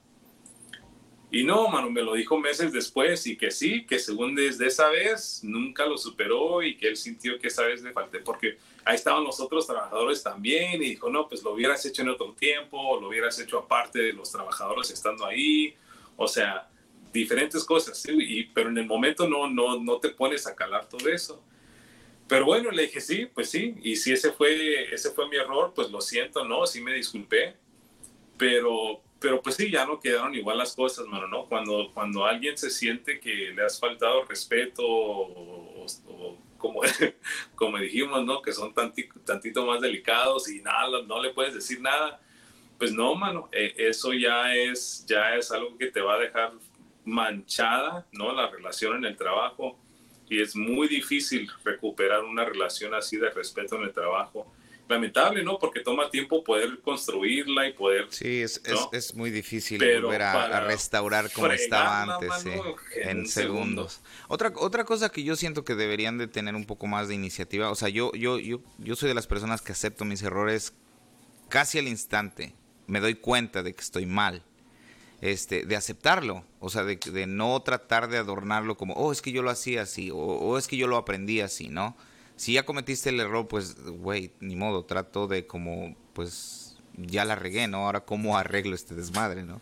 Y 1.31 1.45
no, 1.45 1.69
mano, 1.69 1.91
me 1.91 2.01
lo 2.01 2.15
dijo 2.15 2.39
meses 2.39 2.73
después 2.73 3.27
y 3.27 3.37
que 3.37 3.51
sí, 3.51 3.85
que 3.85 3.99
según 3.99 4.35
desde 4.35 4.69
esa 4.69 4.89
vez 4.89 5.41
nunca 5.45 5.85
lo 5.85 5.99
superó 5.99 6.63
y 6.63 6.79
que 6.79 6.89
él 6.89 6.97
sintió 6.97 7.39
que 7.39 7.49
esa 7.49 7.65
vez 7.65 7.83
le 7.83 7.93
falté 7.93 8.21
porque 8.21 8.57
ahí 8.87 8.95
estaban 8.95 9.23
los 9.23 9.39
otros 9.39 9.67
trabajadores 9.67 10.23
también 10.23 10.83
y 10.83 10.87
dijo, 10.87 11.11
no, 11.11 11.29
pues 11.29 11.43
lo 11.43 11.53
hubieras 11.53 11.85
hecho 11.85 12.01
en 12.01 12.09
otro 12.09 12.33
tiempo, 12.33 12.99
lo 12.99 13.09
hubieras 13.09 13.39
hecho 13.39 13.59
aparte 13.59 13.99
de 13.99 14.15
los 14.15 14.33
trabajadores 14.33 14.91
estando 14.91 15.27
ahí, 15.27 15.77
o 16.23 16.29
sea, 16.29 16.69
diferentes 17.15 17.65
cosas, 17.65 17.97
¿sí? 17.97 18.13
y, 18.13 18.45
pero 18.45 18.69
en 18.69 18.77
el 18.77 18.85
momento 18.85 19.27
no, 19.27 19.49
no, 19.49 19.81
no 19.81 19.99
te 20.01 20.11
pones 20.11 20.47
a 20.47 20.55
calar 20.55 20.87
todo 20.87 21.09
eso. 21.09 21.43
Pero 22.29 22.45
bueno, 22.45 22.71
le 22.71 22.83
dije, 22.83 23.01
sí, 23.01 23.25
pues 23.25 23.49
sí, 23.49 23.75
y 23.83 23.97
si 23.97 24.13
ese 24.13 24.31
fue, 24.31 24.93
ese 24.93 25.13
fue 25.13 25.31
mi 25.31 25.37
error, 25.37 25.73
pues 25.75 25.91
lo 25.91 26.03
siento, 26.03 26.45
¿no? 26.45 26.67
Sí 26.67 26.83
me 26.83 26.93
disculpé, 26.93 27.57
pero, 28.37 29.01
pero 29.19 29.41
pues 29.41 29.57
sí, 29.57 29.71
ya 29.71 29.87
no 29.87 29.99
quedaron 29.99 30.35
igual 30.35 30.59
las 30.59 30.77
cosas, 30.77 31.07
mano, 31.07 31.27
¿no? 31.27 31.47
Cuando, 31.47 31.91
cuando 31.95 32.27
alguien 32.27 32.59
se 32.59 32.69
siente 32.69 33.19
que 33.19 33.53
le 33.57 33.65
has 33.65 33.81
faltado 33.81 34.27
respeto 34.27 34.83
o, 34.87 35.87
como, 36.59 36.83
como 37.55 37.79
dijimos, 37.79 38.27
¿no? 38.27 38.43
Que 38.43 38.53
son 38.53 38.75
tantito, 38.75 39.65
más 39.65 39.81
delicados 39.81 40.51
y 40.51 40.61
nada, 40.61 41.01
no 41.07 41.23
le 41.23 41.31
puedes 41.31 41.55
decir 41.55 41.81
nada. 41.81 42.21
Pues 42.81 42.95
no, 42.95 43.15
mano, 43.15 43.51
e, 43.53 43.75
eso 43.77 44.15
ya 44.15 44.55
es, 44.55 45.05
ya 45.07 45.37
es 45.37 45.53
algo 45.53 45.77
que 45.77 45.89
te 45.89 46.01
va 46.01 46.15
a 46.15 46.19
dejar 46.19 46.53
manchada, 47.05 48.07
¿no? 48.13 48.33
La 48.33 48.49
relación 48.49 48.97
en 48.97 49.05
el 49.05 49.19
trabajo 49.19 49.79
y 50.31 50.41
es 50.41 50.57
muy 50.57 50.89
difícil 50.89 51.51
recuperar 51.63 52.25
una 52.25 52.43
relación 52.43 52.95
así 52.95 53.19
de 53.19 53.29
respeto 53.29 53.77
en 53.77 53.83
el 53.83 53.93
trabajo 53.93 54.51
lamentable, 54.89 55.45
¿no? 55.45 55.59
Porque 55.59 55.81
toma 55.81 56.09
tiempo 56.09 56.43
poder 56.43 56.81
construirla 56.81 57.69
y 57.69 57.75
poder... 57.75 58.07
Sí, 58.09 58.41
es, 58.41 58.63
es, 58.93 59.15
muy 59.15 59.31
difícil 59.31 59.79
volver 60.01 60.23
a, 60.23 60.61
restaurar 60.61 61.31
como 61.31 61.49
estaba 61.49 62.15
antes, 62.15 62.47
en, 62.97 63.27
segundos. 63.27 64.01
Otra, 64.29 64.55
otra 64.57 64.85
cosa 64.85 65.11
que 65.11 65.23
yo 65.23 65.37
siento 65.37 65.67
que 65.67 65.75
deberían 65.75 66.17
de 66.17 66.29
tener 66.29 66.55
un 66.55 66.65
poco 66.65 66.87
más 66.87 67.09
de 67.09 67.15
iniciativa, 67.15 67.71
o 67.71 67.75
sea, 67.75 67.91
yo, 67.91 68.11
yo, 68.15 68.39
yo, 68.39 68.63
yo 68.79 68.97
soy 68.97 69.11
de 69.11 69.15
las 69.15 69.27
personas 69.27 69.61
que 69.61 69.73
acepto 69.73 70.07
mis 70.07 70.23
errores 70.23 70.73
casi 71.51 71.79
al 71.79 71.87
instante. 71.87 72.55
Me 72.91 73.01
doy 73.01 73.15
cuenta 73.15 73.63
de 73.63 73.75
que 73.75 73.81
estoy 73.81 74.07
mal. 74.07 74.43
Este, 75.21 75.67
de 75.67 75.77
aceptarlo, 75.77 76.45
o 76.61 76.71
sea, 76.71 76.83
de, 76.83 76.97
de 76.97 77.27
no 77.27 77.61
tratar 77.61 78.09
de 78.09 78.17
adornarlo 78.17 78.79
como, 78.79 78.95
oh, 78.95 79.13
es 79.13 79.21
que 79.21 79.33
yo 79.33 79.43
lo 79.43 79.51
hacía 79.51 79.83
así, 79.83 80.11
o, 80.11 80.57
es 80.57 80.67
que 80.67 80.79
yo 80.79 80.87
lo 80.87 80.97
aprendí 80.97 81.43
así, 81.43 81.69
¿no? 81.69 81.95
si 82.37 82.55
ya 82.55 82.65
cometiste 82.65 83.11
el 83.11 83.21
error, 83.21 83.47
pues, 83.47 83.77
güey, 83.85 84.33
ni 84.41 84.57
modo, 84.57 84.87
trato 84.87 85.27
de 85.27 85.47
como, 85.47 85.95
pues, 86.15 86.79
ya 86.97 87.27
la 87.27 87.35
regué, 87.35 87.69
¿no? 87.69 87.85
Ahora, 87.85 88.01
¿cómo 88.01 88.39
arreglo 88.39 88.75
este 88.75 88.95
desmadre, 88.95 89.43
¿no? 89.43 89.61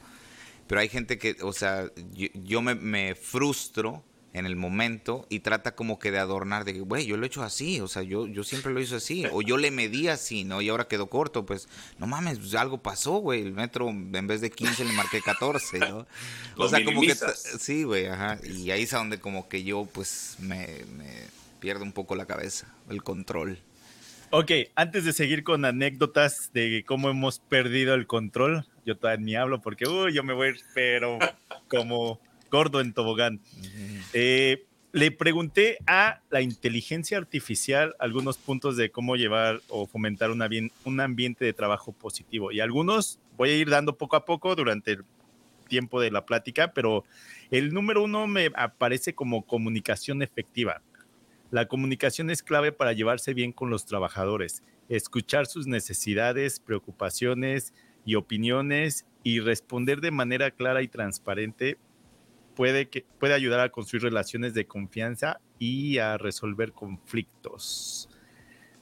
Pero 0.68 0.80
hay 0.80 0.88
gente 0.88 1.18
que, 1.18 1.36
o 1.42 1.52
sea, 1.52 1.90
yo, 2.14 2.62
me, 2.62 3.14
frustro 3.16 4.04
en 4.32 4.46
el 4.46 4.56
momento 4.56 5.26
y 5.28 5.40
trata 5.40 5.74
como 5.74 5.98
que 5.98 6.10
de 6.10 6.18
adornar, 6.18 6.64
de 6.64 6.74
que, 6.74 6.80
güey, 6.80 7.06
yo 7.06 7.16
lo 7.16 7.24
he 7.24 7.26
hecho 7.26 7.42
así, 7.42 7.80
o 7.80 7.88
sea, 7.88 8.02
yo, 8.02 8.26
yo 8.26 8.44
siempre 8.44 8.72
lo 8.72 8.80
hice 8.80 8.96
así, 8.96 9.24
o 9.32 9.42
yo 9.42 9.56
le 9.56 9.70
medí 9.70 10.08
así, 10.08 10.44
¿no? 10.44 10.60
Y 10.60 10.68
ahora 10.68 10.88
quedó 10.88 11.08
corto, 11.08 11.46
pues, 11.46 11.68
no 11.98 12.06
mames, 12.06 12.38
pues, 12.38 12.54
algo 12.54 12.78
pasó, 12.78 13.14
güey, 13.14 13.42
el 13.42 13.52
metro 13.52 13.88
en 13.88 14.26
vez 14.26 14.40
de 14.40 14.50
15 14.50 14.84
le 14.84 14.92
marqué 14.92 15.20
14, 15.22 15.78
¿no? 15.80 16.06
O 16.56 16.68
sea, 16.68 16.84
como 16.84 17.00
que, 17.00 17.14
sí, 17.14 17.84
güey, 17.84 18.06
ajá, 18.06 18.38
y 18.44 18.70
ahí 18.72 18.82
es 18.82 18.90
donde 18.90 19.20
como 19.20 19.48
que 19.48 19.62
yo, 19.62 19.86
pues, 19.92 20.36
me 20.40 20.66
pierde 21.60 21.82
un 21.82 21.92
poco 21.92 22.16
la 22.16 22.26
cabeza, 22.26 22.66
el 22.88 23.02
control. 23.02 23.58
Ok, 24.30 24.50
antes 24.74 25.04
de 25.04 25.14
seguir 25.14 25.42
con 25.42 25.64
anécdotas 25.64 26.50
de 26.52 26.84
cómo 26.86 27.08
hemos 27.08 27.38
perdido 27.38 27.94
el 27.94 28.06
control, 28.06 28.66
yo 28.84 28.94
todavía 28.96 29.24
ni 29.24 29.36
hablo 29.36 29.62
porque 29.62 29.88
uy, 29.88 30.12
yo 30.12 30.22
me 30.22 30.34
voy, 30.34 30.54
pero 30.74 31.18
como 31.68 32.20
gordo 32.50 32.80
en 32.80 32.92
tobogán. 32.92 33.40
Eh, 34.12 34.64
le 34.92 35.10
pregunté 35.10 35.78
a 35.86 36.22
la 36.30 36.40
inteligencia 36.40 37.18
artificial 37.18 37.94
algunos 37.98 38.38
puntos 38.38 38.76
de 38.76 38.90
cómo 38.90 39.16
llevar 39.16 39.60
o 39.68 39.86
fomentar 39.86 40.30
una 40.30 40.48
bien, 40.48 40.72
un 40.84 41.00
ambiente 41.00 41.44
de 41.44 41.52
trabajo 41.52 41.92
positivo. 41.92 42.52
Y 42.52 42.60
algunos 42.60 43.20
voy 43.36 43.50
a 43.50 43.56
ir 43.56 43.68
dando 43.68 43.96
poco 43.96 44.16
a 44.16 44.24
poco 44.24 44.56
durante 44.56 44.92
el 44.92 45.04
tiempo 45.68 46.00
de 46.00 46.10
la 46.10 46.24
plática, 46.24 46.72
pero 46.72 47.04
el 47.50 47.74
número 47.74 48.02
uno 48.02 48.26
me 48.26 48.50
aparece 48.54 49.14
como 49.14 49.44
comunicación 49.44 50.22
efectiva. 50.22 50.82
La 51.50 51.68
comunicación 51.68 52.30
es 52.30 52.42
clave 52.42 52.72
para 52.72 52.92
llevarse 52.92 53.34
bien 53.34 53.52
con 53.52 53.70
los 53.70 53.86
trabajadores, 53.86 54.62
escuchar 54.88 55.46
sus 55.46 55.66
necesidades, 55.66 56.60
preocupaciones 56.60 57.74
y 58.04 58.16
opiniones 58.16 59.06
y 59.22 59.40
responder 59.40 60.00
de 60.00 60.10
manera 60.10 60.50
clara 60.50 60.82
y 60.82 60.88
transparente 60.88 61.78
puede, 62.58 62.88
que, 62.88 63.06
puede 63.20 63.34
ayudar 63.34 63.60
a 63.60 63.68
construir 63.68 64.02
relaciones 64.02 64.52
de 64.52 64.66
confianza 64.66 65.40
y 65.60 65.98
a 65.98 66.18
resolver 66.18 66.72
conflictos. 66.72 68.08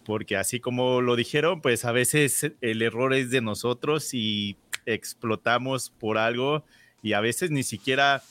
Porque 0.02 0.38
así 0.38 0.60
como 0.60 1.02
lo 1.02 1.14
dijeron, 1.14 1.60
pues 1.60 1.84
a 1.84 1.92
veces 1.92 2.52
el 2.62 2.80
error 2.80 3.12
es 3.12 3.30
de 3.30 3.42
nosotros 3.42 4.14
y 4.14 4.56
explotamos 4.86 5.90
por 5.90 6.16
algo 6.16 6.64
y 7.02 7.12
a 7.12 7.20
veces 7.20 7.50
ni 7.50 7.62
siquiera 7.64 8.22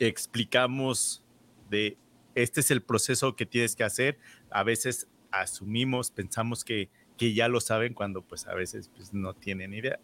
explicamos 0.00 1.22
de 1.70 1.96
este 2.34 2.58
es 2.58 2.72
el 2.72 2.82
proceso 2.82 3.36
que 3.36 3.46
tienes 3.46 3.76
que 3.76 3.84
hacer. 3.84 4.18
A 4.50 4.64
veces 4.64 5.06
asumimos, 5.30 6.10
pensamos 6.10 6.64
que, 6.64 6.88
que 7.16 7.34
ya 7.34 7.46
lo 7.46 7.60
saben 7.60 7.94
cuando 7.94 8.22
pues 8.22 8.48
a 8.48 8.54
veces 8.54 8.90
pues, 8.96 9.14
no 9.14 9.32
tienen 9.32 9.74
idea. 9.74 10.00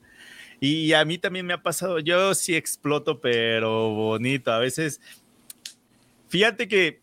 Y 0.60 0.92
a 0.92 1.04
mí 1.04 1.18
también 1.18 1.46
me 1.46 1.54
ha 1.54 1.62
pasado, 1.62 1.98
yo 1.98 2.34
sí 2.34 2.54
exploto, 2.54 3.20
pero 3.20 3.90
bonito. 3.90 4.52
A 4.52 4.58
veces, 4.58 5.00
fíjate 6.28 6.68
que 6.68 7.00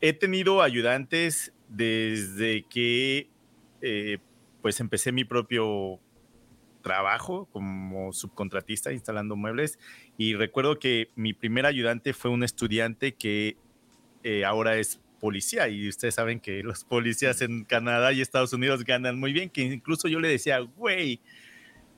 he 0.00 0.12
tenido 0.12 0.62
ayudantes 0.62 1.52
desde 1.68 2.64
que 2.64 3.30
eh, 3.80 4.18
pues 4.60 4.78
empecé 4.80 5.12
mi 5.12 5.24
propio 5.24 6.00
trabajo 6.82 7.48
como 7.52 8.12
subcontratista 8.12 8.92
instalando 8.92 9.36
muebles 9.36 9.78
y 10.18 10.34
recuerdo 10.34 10.78
que 10.78 11.10
mi 11.14 11.32
primer 11.32 11.64
ayudante 11.64 12.12
fue 12.12 12.30
un 12.30 12.42
estudiante 12.42 13.14
que 13.14 13.56
eh, 14.24 14.44
ahora 14.44 14.76
es 14.76 15.00
policía 15.20 15.68
y 15.68 15.88
ustedes 15.88 16.16
saben 16.16 16.40
que 16.40 16.62
los 16.64 16.84
policías 16.84 17.40
en 17.42 17.64
Canadá 17.64 18.12
y 18.12 18.20
Estados 18.20 18.52
Unidos 18.52 18.84
ganan 18.84 19.18
muy 19.18 19.32
bien, 19.32 19.50
que 19.50 19.62
incluso 19.62 20.08
yo 20.08 20.18
le 20.18 20.28
decía, 20.28 20.58
güey, 20.58 21.20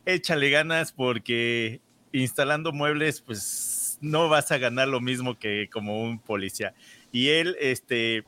échale 0.07 0.51
ganas 0.51 0.93
porque 0.93 1.81
instalando 2.13 2.73
muebles, 2.73 3.21
pues 3.21 3.99
no 4.01 4.29
vas 4.29 4.53
a 4.53 4.59
ganar 4.59 4.89
lo 4.89 5.01
mismo 5.01 5.39
que 5.39 5.69
como 5.73 6.03
un 6.03 6.19
policía. 6.19 6.75
Y 7.11 7.29
él, 7.29 7.57
este, 7.61 8.25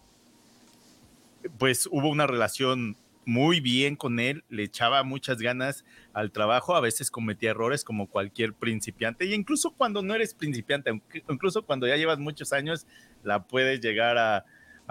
pues 1.59 1.89
hubo 1.91 2.09
una 2.09 2.27
relación 2.27 2.97
muy 3.27 3.61
bien 3.61 3.97
con 3.97 4.21
él, 4.21 4.45
le 4.49 4.63
echaba 4.63 5.03
muchas 5.03 5.39
ganas 5.39 5.85
al 6.13 6.31
trabajo, 6.31 6.77
a 6.77 6.81
veces 6.81 7.11
cometía 7.11 7.51
errores 7.51 7.83
como 7.83 8.07
cualquier 8.07 8.55
principiante, 8.55 9.27
y 9.27 9.35
incluso 9.35 9.73
cuando 9.73 10.01
no 10.01 10.15
eres 10.15 10.33
principiante, 10.33 11.03
incluso 11.29 11.63
cuando 11.63 11.89
ya 11.89 11.97
llevas 11.97 12.21
muchos 12.21 12.53
años, 12.53 12.87
la 13.25 13.43
puedes 13.43 13.81
llegar 13.81 14.17
a, 14.17 14.45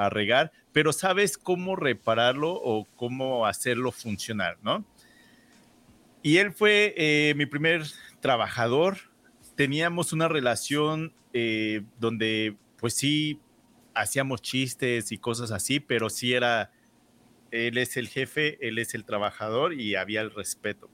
regar, 0.09 0.51
pero 0.73 0.91
sabes 0.91 1.37
cómo 1.37 1.77
repararlo 1.77 2.51
o 2.51 2.83
cómo 2.97 3.45
hacerlo 3.45 3.93
funcionar, 3.93 4.57
¿no? 4.61 4.83
Y 6.25 6.39
él 6.39 6.53
fue 6.53 6.95
eh, 6.97 7.35
mi 7.37 7.45
primer 7.45 7.83
trabajador, 8.19 8.97
teníamos 9.55 10.11
una 10.11 10.27
relación 10.27 11.13
eh, 11.33 11.83
donde 11.99 12.57
pues 12.79 12.95
sí 12.95 13.39
hacíamos 13.93 14.41
chistes 14.41 15.11
y 15.11 15.19
cosas 15.19 15.51
así, 15.51 15.79
pero 15.79 16.09
sí 16.09 16.33
era 16.33 16.71
él 17.51 17.77
es 17.77 17.95
el 17.95 18.07
jefe, 18.07 18.57
él 18.67 18.79
es 18.79 18.95
el 18.95 19.05
trabajador 19.05 19.75
y 19.75 19.93
había 19.93 20.21
el 20.21 20.31
respeto. 20.31 20.89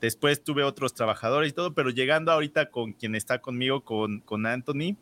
Después 0.00 0.42
tuve 0.42 0.64
otros 0.64 0.94
trabajadores 0.94 1.50
y 1.50 1.54
todo, 1.54 1.74
pero 1.74 1.90
llegando 1.90 2.32
ahorita 2.32 2.70
con 2.70 2.94
quien 2.94 3.14
está 3.14 3.42
conmigo, 3.42 3.84
con, 3.84 4.20
con 4.20 4.46
Anthony, 4.46 4.96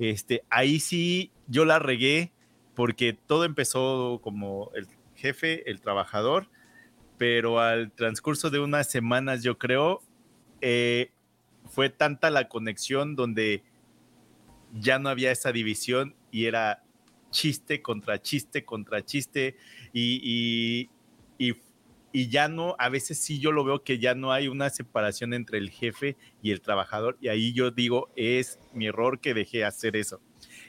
este, 0.00 0.42
ahí 0.50 0.80
sí 0.80 1.30
yo 1.46 1.64
la 1.64 1.78
regué 1.78 2.32
porque 2.74 3.12
todo 3.12 3.44
empezó 3.44 4.18
como 4.24 4.72
el 4.74 4.88
jefe, 5.14 5.70
el 5.70 5.80
trabajador, 5.80 6.48
pero 7.18 7.60
al 7.60 7.92
transcurso 7.92 8.50
de 8.50 8.58
unas 8.58 8.90
semanas, 8.90 9.42
yo 9.42 9.58
creo, 9.58 10.02
eh, 10.60 11.10
fue 11.66 11.90
tanta 11.90 12.30
la 12.30 12.48
conexión 12.48 13.16
donde 13.16 13.62
ya 14.72 14.98
no 14.98 15.08
había 15.08 15.30
esa 15.30 15.52
división 15.52 16.14
y 16.30 16.46
era 16.46 16.82
chiste 17.30 17.82
contra 17.82 18.22
chiste 18.22 18.64
contra 18.64 19.04
chiste 19.04 19.56
y, 19.92 20.88
y, 21.38 21.54
y, 22.12 22.28
ya 22.28 22.48
no, 22.48 22.76
a 22.78 22.88
veces 22.88 23.18
sí 23.18 23.40
yo 23.40 23.50
lo 23.50 23.64
veo 23.64 23.82
que 23.82 23.98
ya 23.98 24.14
no 24.14 24.32
hay 24.32 24.46
una 24.46 24.70
separación 24.70 25.34
entre 25.34 25.58
el 25.58 25.70
jefe 25.70 26.16
y 26.42 26.52
el 26.52 26.60
trabajador 26.60 27.18
y 27.20 27.28
ahí 27.28 27.52
yo 27.52 27.72
digo, 27.72 28.08
es 28.14 28.60
mi 28.72 28.86
error 28.86 29.20
que 29.20 29.34
dejé 29.34 29.64
hacer 29.64 29.96
eso. 29.96 30.20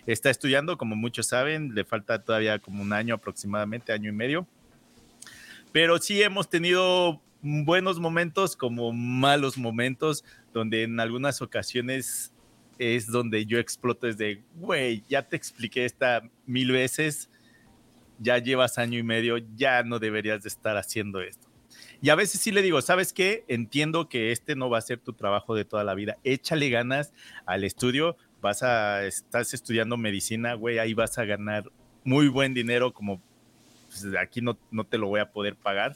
Está 0.08 0.30
estudiando, 0.30 0.78
como 0.78 0.96
muchos 0.96 1.28
saben, 1.28 1.74
le 1.76 1.84
falta 1.84 2.24
todavía 2.24 2.60
como 2.60 2.82
un 2.82 2.94
año 2.94 3.16
aproximadamente, 3.16 3.92
año 3.92 4.10
y 4.10 4.14
medio. 4.14 4.48
Pero 5.76 5.98
sí 5.98 6.24
hemos 6.24 6.50
tenido 6.50 7.22
buenos 7.42 8.00
momentos 8.00 8.56
como 8.56 8.94
malos 8.94 9.58
momentos, 9.58 10.24
donde 10.54 10.84
en 10.84 11.02
algunas 11.02 11.42
ocasiones 11.42 12.32
es 12.80 13.08
donde 13.08 13.46
yo 13.46 13.60
exploto 13.60 14.08
desde, 14.08 14.42
güey, 14.56 15.04
ya 15.10 15.28
te 15.28 15.36
expliqué 15.36 15.84
esta 15.84 16.22
mil 16.46 16.72
veces, 16.72 17.30
ya 18.20 18.38
llevas 18.38 18.78
año 18.78 18.98
y 18.98 19.04
medio, 19.04 19.36
ya 19.58 19.84
no 19.84 20.00
deberías 20.00 20.44
de 20.44 20.48
estar 20.48 20.78
haciendo 20.78 21.20
esto. 21.20 21.50
Y 22.02 22.10
a 22.10 22.16
veces 22.16 22.40
sí 22.40 22.54
le 22.54 22.62
digo, 22.62 22.82
¿sabes 22.82 23.12
qué? 23.12 23.44
Entiendo 23.50 24.08
que 24.08 24.32
este 24.32 24.56
no 24.56 24.70
va 24.70 24.78
a 24.78 24.82
ser 24.82 25.00
tu 25.00 25.12
trabajo 25.12 25.56
de 25.56 25.66
toda 25.66 25.84
la 25.84 25.94
vida. 25.94 26.16
Échale 26.24 26.70
ganas 26.70 27.12
al 27.46 27.66
estudio, 27.66 28.16
vas 28.42 28.64
a, 28.64 29.06
estás 29.06 29.54
estudiando 29.54 29.98
medicina, 29.98 30.54
güey, 30.54 30.80
ahí 30.80 30.94
vas 30.94 31.18
a 31.18 31.26
ganar 31.26 31.70
muy 32.06 32.30
buen 32.30 32.54
dinero, 32.54 32.94
como 32.94 33.22
pues, 34.02 34.16
aquí 34.16 34.42
no, 34.42 34.58
no 34.72 34.84
te 34.84 34.98
lo 34.98 35.08
voy 35.08 35.20
a 35.20 35.32
poder 35.32 35.56
pagar, 35.56 35.96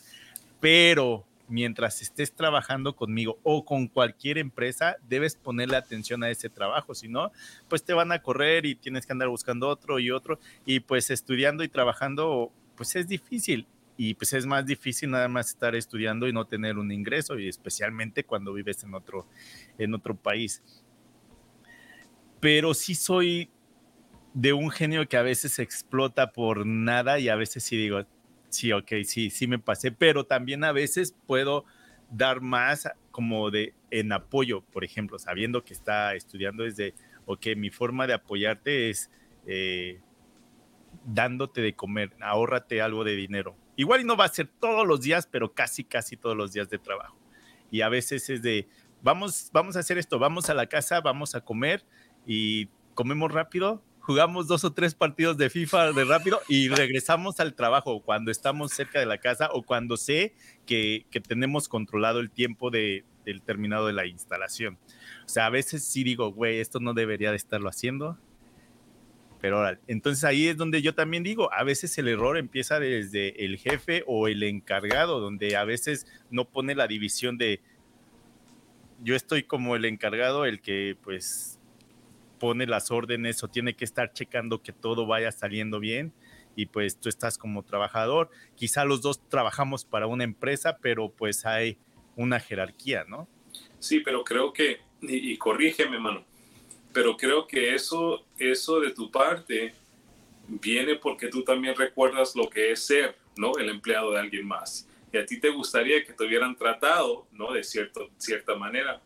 pero 0.59 1.25
mientras 1.47 2.01
estés 2.01 2.31
trabajando 2.31 2.95
conmigo 2.95 3.39
o 3.43 3.65
con 3.65 3.87
cualquier 3.87 4.37
empresa, 4.37 4.97
debes 5.07 5.35
ponerle 5.35 5.77
atención 5.77 6.23
a 6.23 6.29
ese 6.29 6.49
trabajo, 6.49 6.93
si 6.93 7.07
no, 7.07 7.31
pues 7.67 7.83
te 7.83 7.93
van 7.93 8.11
a 8.11 8.21
correr 8.21 8.65
y 8.65 8.75
tienes 8.75 9.05
que 9.05 9.11
andar 9.11 9.29
buscando 9.29 9.67
otro 9.67 9.99
y 9.99 10.11
otro, 10.11 10.39
y 10.65 10.79
pues 10.79 11.09
estudiando 11.09 11.63
y 11.63 11.69
trabajando, 11.69 12.51
pues 12.75 12.95
es 12.95 13.07
difícil. 13.07 13.67
Y 14.01 14.13
pues 14.13 14.31
es 14.31 14.45
más 14.45 14.65
difícil 14.65 15.09
nada 15.09 15.27
más 15.27 15.49
estar 15.49 15.75
estudiando 15.75 16.25
y 16.25 16.31
no 16.31 16.45
tener 16.45 16.77
un 16.77 16.89
ingreso, 16.89 17.37
y 17.37 17.49
especialmente 17.49 18.23
cuando 18.23 18.53
vives 18.53 18.81
en 18.85 18.93
otro, 18.93 19.27
en 19.77 19.93
otro 19.93 20.15
país. 20.15 20.63
Pero 22.39 22.73
sí 22.73 22.95
soy 22.95 23.49
de 24.39 24.53
un 24.53 24.71
genio 24.71 25.05
que 25.09 25.17
a 25.17 25.21
veces 25.21 25.59
explota 25.59 26.31
por 26.31 26.65
nada 26.65 27.19
y 27.19 27.27
a 27.27 27.35
veces 27.35 27.61
sí 27.61 27.75
digo, 27.75 28.05
sí, 28.47 28.71
ok, 28.71 28.89
sí, 29.03 29.29
sí 29.29 29.47
me 29.47 29.59
pasé, 29.59 29.91
pero 29.91 30.25
también 30.25 30.63
a 30.63 30.71
veces 30.71 31.13
puedo 31.27 31.65
dar 32.09 32.39
más 32.39 32.89
como 33.11 33.51
de 33.51 33.73
en 33.91 34.13
apoyo, 34.13 34.61
por 34.61 34.85
ejemplo, 34.85 35.19
sabiendo 35.19 35.65
que 35.65 35.73
está 35.73 36.15
estudiando 36.15 36.63
desde, 36.63 36.93
ok, 37.25 37.47
mi 37.57 37.69
forma 37.69 38.07
de 38.07 38.13
apoyarte 38.13 38.89
es 38.89 39.11
eh, 39.45 39.99
dándote 41.03 41.59
de 41.59 41.75
comer, 41.75 42.15
ahórrate 42.21 42.81
algo 42.81 43.03
de 43.03 43.17
dinero. 43.17 43.57
Igual 43.75 44.01
y 44.01 44.03
no 44.05 44.15
va 44.15 44.23
a 44.23 44.29
ser 44.29 44.47
todos 44.47 44.87
los 44.87 45.01
días, 45.01 45.27
pero 45.29 45.53
casi, 45.53 45.83
casi 45.83 46.15
todos 46.15 46.37
los 46.37 46.53
días 46.53 46.69
de 46.69 46.79
trabajo. 46.79 47.17
Y 47.71 47.81
a 47.81 47.89
veces 47.89 48.29
es 48.29 48.41
de, 48.41 48.69
vamos, 49.01 49.49
vamos 49.51 49.75
a 49.75 49.79
hacer 49.79 49.97
esto, 49.97 50.17
vamos 50.17 50.49
a 50.49 50.53
la 50.53 50.67
casa, 50.67 51.01
vamos 51.01 51.35
a 51.35 51.41
comer 51.41 51.83
y 52.25 52.69
comemos 52.93 53.33
rápido, 53.33 53.83
jugamos 53.99 54.47
dos 54.47 54.63
o 54.63 54.71
tres 54.71 54.95
partidos 54.95 55.37
de 55.37 55.49
FIFA 55.49 55.91
de 55.93 56.05
rápido 56.05 56.41
y 56.47 56.69
regresamos 56.69 57.39
al 57.39 57.53
trabajo 57.53 58.01
cuando 58.01 58.31
estamos 58.31 58.71
cerca 58.71 58.99
de 58.99 59.05
la 59.05 59.17
casa 59.17 59.49
o 59.53 59.63
cuando 59.63 59.97
sé 59.97 60.33
que, 60.65 61.05
tenemos 61.27 61.67
controlado 61.67 62.19
el 62.19 62.31
tiempo 62.31 62.71
de, 62.71 63.03
del 63.25 63.41
terminado 63.41 63.87
de 63.87 63.93
la 63.93 64.05
instalación. 64.05 64.77
O 65.25 65.29
sea, 65.29 65.45
a 65.45 65.49
veces 65.49 65.83
sí 65.83 66.03
digo, 66.03 66.31
güey, 66.31 66.59
esto 66.59 66.79
no 66.79 66.93
debería 66.93 67.31
de 67.31 67.37
estarlo 67.37 67.69
haciendo. 67.69 68.17
Pero 69.41 69.57
ahora, 69.57 69.79
entonces 69.87 70.23
ahí 70.25 70.47
es 70.47 70.57
donde 70.57 70.81
yo 70.81 70.93
también 70.93 71.23
digo, 71.23 71.53
a 71.53 71.63
veces 71.63 71.97
el 71.97 72.09
error 72.09 72.37
empieza 72.37 72.79
desde 72.79 73.45
el 73.45 73.57
jefe 73.57 74.03
o 74.05 74.27
el 74.27 74.43
encargado, 74.43 75.19
donde 75.19 75.55
a 75.55 75.63
veces 75.63 76.07
no 76.29 76.45
pone 76.45 76.75
la 76.75 76.87
división 76.87 77.37
de, 77.37 77.61
yo 79.01 79.15
estoy 79.15 79.43
como 79.43 79.75
el 79.75 79.85
encargado, 79.85 80.45
el 80.45 80.59
que 80.61 80.97
pues 81.01 81.58
pone 82.39 82.65
las 82.65 82.89
órdenes 82.89 83.43
o 83.43 83.49
tiene 83.49 83.75
que 83.75 83.85
estar 83.85 84.13
checando 84.13 84.63
que 84.63 84.71
todo 84.71 85.05
vaya 85.05 85.31
saliendo 85.31 85.79
bien 85.79 86.13
y 86.55 86.65
pues 86.65 86.99
tú 86.99 87.09
estás 87.09 87.37
como 87.37 87.63
trabajador. 87.63 88.29
Quizá 88.55 88.85
los 88.85 89.01
dos 89.01 89.21
trabajamos 89.29 89.85
para 89.85 90.07
una 90.07 90.23
empresa, 90.23 90.77
pero 90.81 91.09
pues 91.09 91.45
hay 91.45 91.77
una 92.15 92.39
jerarquía, 92.39 93.05
¿no? 93.07 93.27
Sí, 93.79 93.99
pero 94.01 94.23
creo 94.23 94.51
que, 94.51 94.81
y, 95.01 95.37
corrígeme, 95.37 95.99
mano, 95.99 96.25
pero 96.91 97.15
creo 97.15 97.47
que 97.47 97.73
eso, 97.73 98.25
eso 98.37 98.79
de 98.79 98.91
tu 98.91 99.09
parte 99.09 99.73
viene 100.47 100.95
porque 100.95 101.27
tú 101.27 101.43
también 101.43 101.75
recuerdas 101.75 102.35
lo 102.35 102.49
que 102.49 102.71
es 102.71 102.85
ser, 102.85 103.15
¿no? 103.37 103.57
El 103.57 103.69
empleado 103.69 104.11
de 104.11 104.19
alguien 104.19 104.47
más. 104.47 104.87
Y 105.13 105.17
a 105.17 105.25
ti 105.25 105.39
te 105.39 105.49
gustaría 105.49 106.03
que 106.03 106.13
te 106.13 106.25
hubieran 106.25 106.55
tratado, 106.55 107.27
¿no? 107.31 107.53
De 107.53 107.63
cierto, 107.63 108.09
cierta 108.17 108.55
manera 108.55 109.01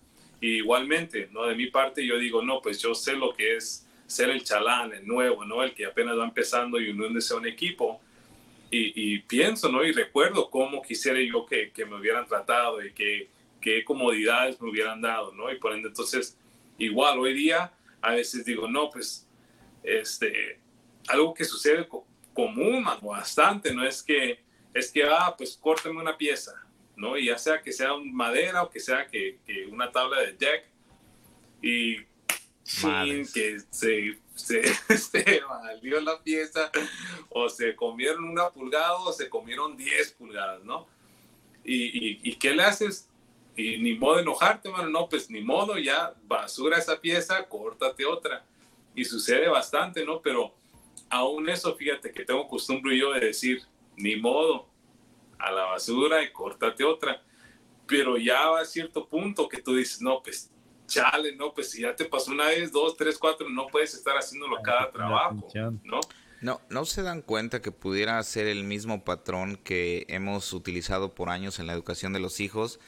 igualmente, 0.48 1.30
¿no? 1.32 1.46
De 1.48 1.56
mi 1.56 1.68
parte 1.68 2.06
yo 2.06 2.18
digo, 2.18 2.42
no, 2.42 2.62
pues 2.62 2.82
yo 2.82 2.94
sé 2.94 3.14
lo 3.14 3.34
que 3.34 3.56
es 3.56 3.88
ser 4.06 4.30
el 4.30 4.44
chalán, 4.44 4.94
el 4.94 5.08
nuevo, 5.08 5.46
¿no? 5.46 5.64
El 5.64 5.74
que 5.74 5.86
apenas 5.86 6.18
va 6.18 6.26
empezando 6.26 6.80
y 6.80 6.90
uniéndose 6.90 7.34
a 7.34 7.38
un 7.38 7.48
equipo. 7.48 8.02
Y, 8.76 9.20
pienso, 9.20 9.70
¿no? 9.72 9.84
Y 9.84 9.92
recuerdo 9.92 10.50
cómo 10.50 10.82
quisiera 10.82 11.20
yo 11.22 11.46
que, 11.46 11.72
que 11.72 11.86
me 11.86 11.96
hubieran 11.96 12.26
tratado 12.26 12.84
y 12.84 12.92
que, 12.92 13.30
qué 13.62 13.84
comodidades 13.86 14.60
me 14.60 14.70
hubieran 14.70 15.00
dado, 15.00 15.32
¿no? 15.32 15.52
Y 15.52 15.58
por 15.58 15.74
ende, 15.74 15.90
entonces, 15.90 16.38
igual 16.80 17.20
hoy 17.20 17.34
día, 17.36 17.72
a 18.02 18.14
veces 18.14 18.44
digo, 18.44 18.68
no, 18.68 18.90
pues, 18.90 19.28
este, 19.84 20.60
algo 21.08 21.34
que 21.34 21.46
sucede 21.46 21.88
común, 22.34 22.84
bastante, 23.02 23.74
¿no? 23.74 23.86
Es 23.86 24.04
que, 24.04 24.40
es 24.74 24.92
que, 24.92 25.04
ah, 25.04 25.34
pues, 25.38 25.56
córtame 25.56 26.02
una 26.02 26.18
pieza, 26.18 26.63
¿no? 26.96 27.18
Y 27.18 27.26
ya 27.26 27.38
sea 27.38 27.62
que 27.62 27.72
sea 27.72 27.92
madera 27.98 28.64
o 28.64 28.70
que 28.70 28.80
sea 28.80 29.08
que, 29.08 29.40
que 29.46 29.66
una 29.66 29.92
tabla 29.92 30.22
de 30.22 30.34
deck 30.34 30.66
y 31.62 31.98
sin 32.64 33.26
que 33.32 33.60
se, 33.72 34.18
se, 34.36 34.64
se, 34.98 35.42
valió 35.42 36.00
la 36.02 36.22
pieza 36.22 36.72
o 37.30 37.50
se 37.50 37.76
comieron 37.76 38.24
una 38.24 38.50
pulgada 38.50 38.96
o 38.98 39.12
se 39.12 39.30
comieron 39.30 39.76
10 39.76 40.12
pulgadas, 40.14 40.64
¿no? 40.64 40.88
Y, 41.64 41.86
y, 41.86 42.20
y, 42.24 42.36
qué 42.36 42.54
le 42.54 42.64
haces? 42.64 43.10
Y 43.56 43.78
ni 43.78 43.94
modo 43.94 44.16
de 44.16 44.24
enojarte, 44.24 44.70
mano, 44.70 44.90
no, 44.90 45.08
pues 45.08 45.30
ni 45.30 45.42
modo, 45.42 45.78
ya 45.78 46.14
basura 46.26 46.78
esa 46.78 47.00
pieza, 47.00 47.48
córtate 47.48 48.06
otra. 48.06 48.44
Y 48.96 49.06
sucede 49.06 49.48
bastante, 49.48 50.06
¿no? 50.06 50.22
Pero 50.22 50.54
aún 51.10 51.48
eso, 51.50 51.76
fíjate 51.76 52.12
que 52.12 52.26
tengo 52.26 52.48
costumbre 52.48 52.98
yo 52.98 53.14
de 53.14 53.22
decir, 53.22 53.64
ni 53.96 54.16
modo, 54.16 54.68
a 55.44 55.52
la 55.52 55.66
basura 55.66 56.24
y 56.24 56.32
córtate 56.32 56.84
otra. 56.84 57.22
Pero 57.86 58.18
ya 58.18 58.50
va 58.50 58.62
a 58.62 58.66
cierto 58.66 59.08
punto 59.08 59.48
que 59.50 59.62
tú 59.62 59.76
dices, 59.76 60.02
no, 60.02 60.22
pues 60.24 60.52
chale, 60.88 61.36
no, 61.36 61.54
pues 61.54 61.72
si 61.72 61.82
ya 61.82 61.96
te 61.96 62.06
pasó 62.06 62.32
una 62.32 62.48
vez, 62.48 62.72
dos, 62.72 62.96
tres, 62.96 63.18
cuatro, 63.18 63.50
no 63.50 63.68
puedes 63.68 63.94
estar 63.94 64.16
haciéndolo 64.16 64.62
cada 64.62 64.92
trabajo, 64.92 65.48
¿no? 65.84 66.00
No, 66.42 66.60
no 66.70 66.84
se 66.86 67.04
dan 67.04 67.22
cuenta 67.22 67.62
que 67.62 67.72
pudiera 67.72 68.22
ser 68.24 68.48
el 68.48 68.66
mismo 68.66 69.06
patrón 69.06 69.58
que 69.64 70.06
hemos 70.10 70.52
utilizado 70.52 71.16
por 71.16 71.30
años 71.30 71.60
en 71.60 71.68
la 71.68 71.74
educación 71.74 72.12
de 72.12 72.20
los 72.20 72.42
hijos. 72.42 72.82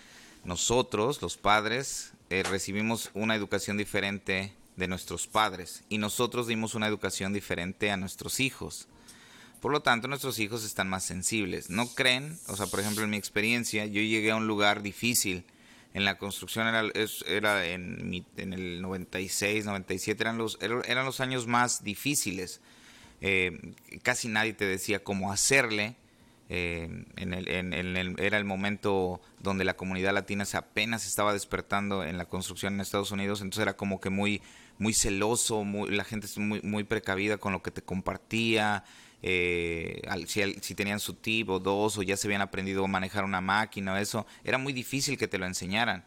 Nosotros, 0.44 1.22
los 1.22 1.38
padres, 1.38 2.13
eh, 2.30 2.44
recibimos 2.44 3.12
una 3.13 3.36
educación 3.36 3.78
diferente 3.78 4.54
de 4.76 4.88
nuestros 4.88 5.28
padres 5.28 5.84
y 5.88 6.00
nosotros 6.00 6.48
dimos 6.48 6.76
una 6.76 6.88
educación 6.88 7.32
diferente 7.32 7.91
a 7.91 7.98
nuestros 7.98 8.41
hijos. 8.41 8.89
Por 9.65 9.71
lo 9.71 9.82
tanto, 9.82 10.08
nuestros 10.08 10.38
hijos 10.38 10.63
están 10.63 10.88
más 10.88 11.04
sensibles. 11.04 11.71
No 11.71 11.88
creen, 11.88 12.38
o 12.45 12.56
sea, 12.56 12.67
por 12.67 12.82
ejemplo, 12.82 13.04
en 13.04 13.10
mi 13.10 13.17
experiencia, 13.17 13.88
yo 13.88 13.99
llegué 13.99 14.30
a 14.30 14.36
un 14.36 14.45
lugar 14.45 14.84
difícil. 14.84 15.43
En 15.95 16.06
la 16.06 16.19
construcción 16.19 16.67
era, 16.67 16.84
era 17.25 17.65
en, 17.65 18.23
en, 18.38 18.54
el 18.54 18.80
96, 18.84 19.65
97, 19.65 20.21
eran 20.21 20.38
los, 20.38 20.60
eran 20.62 21.04
los 21.04 21.19
años 21.19 21.47
más 21.47 21.84
difíciles. 21.84 22.62
Eh, 23.21 23.73
casi 24.04 24.28
nadie 24.28 24.54
te 24.54 24.65
decía 24.65 25.04
cómo 25.04 25.32
hacerle. 25.32 25.95
Eh, 26.47 27.04
en 27.15 27.34
el, 27.34 27.47
en 27.47 27.73
el, 27.73 28.19
era 28.19 28.38
el 28.38 28.45
momento 28.45 29.19
donde 29.39 29.65
la 29.65 29.75
comunidad 29.75 30.13
latina 30.13 30.45
se 30.45 30.58
apenas 30.58 31.08
estaba 31.08 31.34
despertando 31.34 32.04
en 32.04 32.19
la 32.19 32.25
construcción 32.25 32.75
en 32.75 32.82
Estados 32.82 33.10
Unidos, 33.10 33.41
entonces 33.41 33.63
era 33.63 33.75
como 33.75 33.99
que 33.99 34.12
muy, 34.12 34.43
muy 34.78 34.93
celoso, 34.93 35.63
muy, 35.63 35.89
la 35.89 36.04
gente 36.04 36.28
es 36.28 36.38
muy, 36.38 36.62
muy 36.62 36.84
precavida 36.84 37.38
con 37.39 37.51
lo 37.51 37.63
que 37.63 37.71
te 37.71 37.82
compartía, 37.82 38.84
eh, 39.28 40.02
si, 40.28 40.76
tenían 40.76 41.00
su 41.00 41.16
tip 41.16 41.50
o 41.50 41.60
dos 41.60 41.98
o 41.98 42.04
ya 42.04 42.16
se 42.16 42.28
habían 42.28 42.44
aprendido 42.44 42.86
a 42.86 42.88
manejar 42.88 43.24
una 43.24 43.42
máquina 43.42 44.00
eso, 44.00 44.28
era 44.44 44.60
muy 44.60 44.72
difícil 44.72 45.18
que 45.18 45.28
te 45.28 45.40
lo 45.40 45.48
enseñaran. 45.48 46.06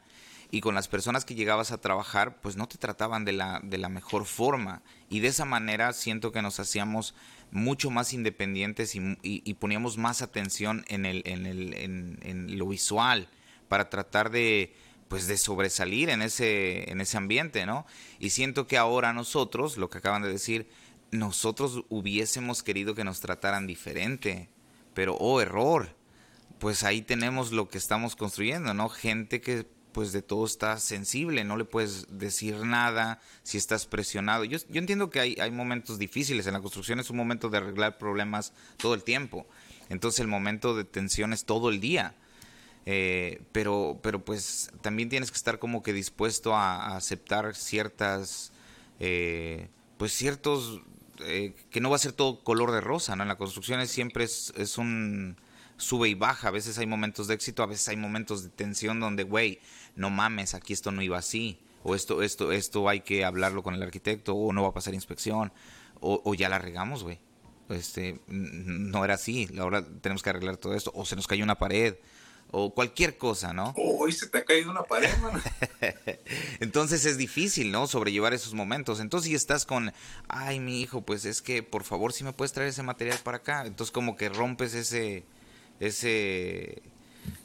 Y 0.53 0.61
con 0.61 0.77
las 0.77 0.87
personas 0.87 1.25
que 1.25 1.35
llegabas 1.35 1.73
a 1.73 1.81
trabajar, 1.81 2.41
pues 2.41 2.55
no 2.55 2.69
te 2.69 2.79
trataban 2.79 3.25
de 3.25 3.33
la, 3.33 3.61
de 3.65 3.77
la 3.77 3.89
mejor 3.89 4.25
forma. 4.25 4.83
Y 5.11 5.19
de 5.19 5.29
esa 5.29 5.45
manera 5.45 5.93
siento 5.95 6.31
que 6.31 6.43
nos 6.43 6.61
hacíamos 6.61 7.13
mucho 7.51 7.91
más 7.91 8.13
independientes 8.13 8.95
y, 8.95 9.55
poníamos 9.55 9.99
más 9.99 10.23
atención 10.23 10.85
en, 10.87 11.05
el, 11.05 11.23
en, 11.27 11.45
el, 11.47 11.75
en, 11.75 12.57
lo 12.57 12.69
visual 12.69 13.29
para 13.69 13.91
tratar 13.91 14.31
de 14.31 14.73
pues 15.09 15.27
de 15.27 15.39
sobresalir 15.39 16.11
en 16.11 16.21
ese, 16.21 16.91
en 16.91 17.01
ese 17.01 17.17
ambiente, 17.17 17.65
¿no? 17.65 17.87
Y 18.19 18.31
siento 18.31 18.67
que 18.67 18.77
ahora 18.77 19.15
nosotros, 19.15 19.79
lo 19.79 19.89
que 19.89 19.99
acaban 19.99 20.21
de 20.21 20.29
decir, 20.29 20.69
nosotros 21.11 21.85
hubiésemos 21.89 22.63
querido 22.63 22.95
que 22.95 23.05
nos 23.05 23.21
trataran 23.21 23.67
diferente, 23.67 24.49
pero 24.95 25.15
oh 25.17 25.41
error, 25.41 25.95
pues 26.59 26.83
ahí 26.83 27.03
tenemos 27.03 27.53
lo 27.53 27.69
que 27.69 27.79
estamos 27.79 28.17
construyendo, 28.17 28.75
¿no? 28.75 28.89
Gente 28.89 29.41
que 29.41 29.67
pues 29.93 30.13
de 30.13 30.23
todo 30.23 30.45
está 30.45 30.79
sensible, 30.79 31.45
no 31.45 31.57
le 31.57 31.65
puedes 31.65 32.07
decir 32.19 32.57
nada 32.65 33.21
si 33.43 33.59
estás 33.59 33.87
presionado. 33.87 34.45
Yo, 34.45 34.59
yo 34.69 34.79
entiendo 34.79 35.11
que 35.11 35.19
hay, 35.19 35.37
hay 35.41 35.51
momentos 35.51 35.99
difíciles, 35.99 36.47
en 36.47 36.53
la 36.53 36.61
construcción 36.61 37.01
es 37.01 37.11
un 37.11 37.17
momento 37.17 37.49
de 37.49 37.59
arreglar 37.59 37.99
problemas 37.99 38.53
todo 38.77 38.95
el 38.95 39.03
tiempo, 39.03 39.47
entonces 39.89 40.21
el 40.21 40.29
momento 40.29 40.77
de 40.77 40.85
tensión 40.85 41.33
es 41.33 41.45
todo 41.45 41.71
el 41.71 41.81
día 41.81 42.15
eh, 42.91 43.43
pero, 43.53 44.01
pero 44.03 44.25
pues 44.25 44.71
también 44.81 45.11
tienes 45.11 45.31
que 45.31 45.37
estar 45.37 45.59
como 45.59 45.83
que 45.83 45.93
dispuesto 45.93 46.57
a, 46.57 46.97
aceptar 46.97 47.55
ciertas, 47.55 48.51
eh, 48.99 49.69
pues 49.99 50.15
ciertos, 50.15 50.81
eh, 51.21 51.55
que 51.71 51.81
no 51.81 51.91
va 51.91 51.97
a 51.97 52.01
ser 52.01 52.13
todo 52.13 52.43
color 52.43 52.73
de 52.73 52.81
rosa, 52.81 53.17
¿no? 53.17 53.23
En 53.23 53.29
la 53.29 53.37
construcción 53.37 53.87
siempre 53.87 54.25
es, 54.25 54.53
es 54.57 54.79
un 54.79 55.37
sube 55.77 56.09
y 56.09 56.15
baja, 56.15 56.49
a 56.49 56.51
veces 56.51 56.79
hay 56.79 56.87
momentos 56.87 57.29
de 57.29 57.35
éxito, 57.35 57.63
a 57.63 57.67
veces 57.67 57.89
hay 57.89 57.97
momentos 57.97 58.43
de 58.43 58.51
tensión 58.51 59.01
donde, 59.01 59.23
güey, 59.23 59.61
no 59.95 60.11
mames, 60.11 60.55
aquí 60.55 60.73
esto 60.73 60.91
no 60.91 61.03
iba 61.03 61.19
así, 61.19 61.61
o 61.85 61.95
esto, 61.95 62.23
esto, 62.23 62.53
esto 62.53 62.89
hay 62.89 63.01
que 63.01 63.25
hablarlo 63.25 63.63
con 63.63 63.75
el 63.75 63.83
arquitecto, 63.83 64.35
o 64.35 64.53
no 64.53 64.63
va 64.63 64.69
a 64.69 64.75
pasar 64.75 64.95
inspección, 64.95 65.53
o, 66.01 66.21
o 66.25 66.35
ya 66.35 66.49
la 66.49 66.59
regamos, 66.59 67.05
güey. 67.05 67.21
Este, 67.69 68.21
no 68.29 69.05
era 69.05 69.15
así, 69.15 69.49
ahora 69.59 69.87
tenemos 70.01 70.23
que 70.23 70.31
arreglar 70.31 70.57
todo 70.57 70.75
esto, 70.75 70.91
o 70.95 71.05
se 71.05 71.17
nos 71.17 71.27
cayó 71.27 71.45
una 71.45 71.59
pared, 71.59 71.97
o 72.51 72.73
cualquier 72.73 73.17
cosa, 73.17 73.53
¿no? 73.53 73.75
Uy, 73.77 74.13
se 74.13 74.27
te 74.29 74.39
ha 74.39 74.45
caído 74.45 74.71
una 74.71 74.83
pared, 74.83 75.15
mano. 75.19 75.41
Entonces 76.61 77.05
es 77.05 77.19
difícil, 77.19 77.71
¿no? 77.71 77.87
Sobrellevar 77.87 78.35
esos 78.35 78.55
momentos. 78.55 79.01
Entonces 79.01 79.29
si 79.29 79.35
estás 79.35 79.67
con, 79.67 79.93
ay, 80.29 80.61
mi 80.61 80.81
hijo, 80.81 81.03
pues 81.03 81.25
es 81.25 81.43
que 81.43 81.63
por 81.63 81.85
favor 81.85 82.13
si 82.13 82.25
me 82.25 82.33
puedes 82.33 82.53
traer 82.53 82.71
ese 82.71 82.83
material 82.83 83.19
para 83.23 83.39
acá. 83.39 83.67
Entonces 83.67 83.93
como 83.93 84.17
que 84.17 84.29
rompes 84.29 84.75
ese, 84.75 85.25
ese, 85.81 86.83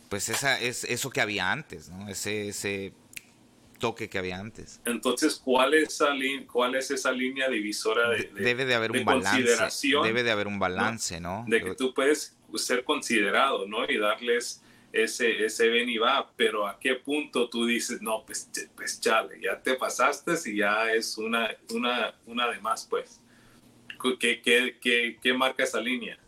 pues 0.09 0.29
esa, 0.29 0.59
es 0.59 0.83
eso 0.85 1.09
que 1.09 1.21
había 1.21 1.51
antes, 1.51 1.89
¿no? 1.89 2.09
Ese, 2.09 2.49
ese 2.49 2.93
toque 3.79 4.09
que 4.09 4.17
había 4.17 4.39
antes. 4.39 4.79
Entonces, 4.85 5.41
¿cuál 5.43 5.73
es 5.73 5.89
esa, 5.89 6.13
cuál 6.49 6.75
es 6.75 6.89
esa 6.89 7.11
línea 7.11 7.49
divisora 7.49 8.09
de, 8.11 8.31
Debe 8.33 8.63
de 8.63 8.75
haber 8.75 8.91
un 8.91 9.03
balance. 9.03 9.89
Debe 10.03 10.23
de 10.23 10.31
haber 10.31 10.47
un 10.47 10.57
balance, 10.57 11.19
¿no? 11.19 11.43
De 11.49 11.61
que 11.61 11.75
tú 11.75 11.93
puedes 11.93 12.37
ser 12.55 12.85
considerado, 12.85 13.67
¿no? 13.67 13.83
Y 13.89 13.97
darles 13.97 14.62
ese, 14.93 15.43
ese 15.43 15.69
ven 15.69 15.89
y 15.89 15.97
va, 15.97 16.31
pero 16.37 16.67
a 16.67 16.79
qué 16.79 16.93
punto 16.93 17.49
tú 17.49 17.65
dices, 17.65 17.99
no, 18.01 18.23
pues, 18.25 18.49
pues 18.75 19.01
chale, 19.01 19.41
ya 19.41 19.59
te 19.59 19.73
pasaste 19.73 20.33
y 20.45 20.57
ya 20.57 20.91
es 20.91 21.17
una, 21.17 21.49
una, 21.73 22.13
una 22.27 22.47
de 22.51 22.61
más, 22.61 22.85
pues. 22.85 23.19
¿Qué, 24.19 24.41
qué, 24.41 24.77
qué, 24.79 25.17
qué 25.19 25.33
marca 25.33 25.63
esa 25.63 25.81
línea? 25.81 26.19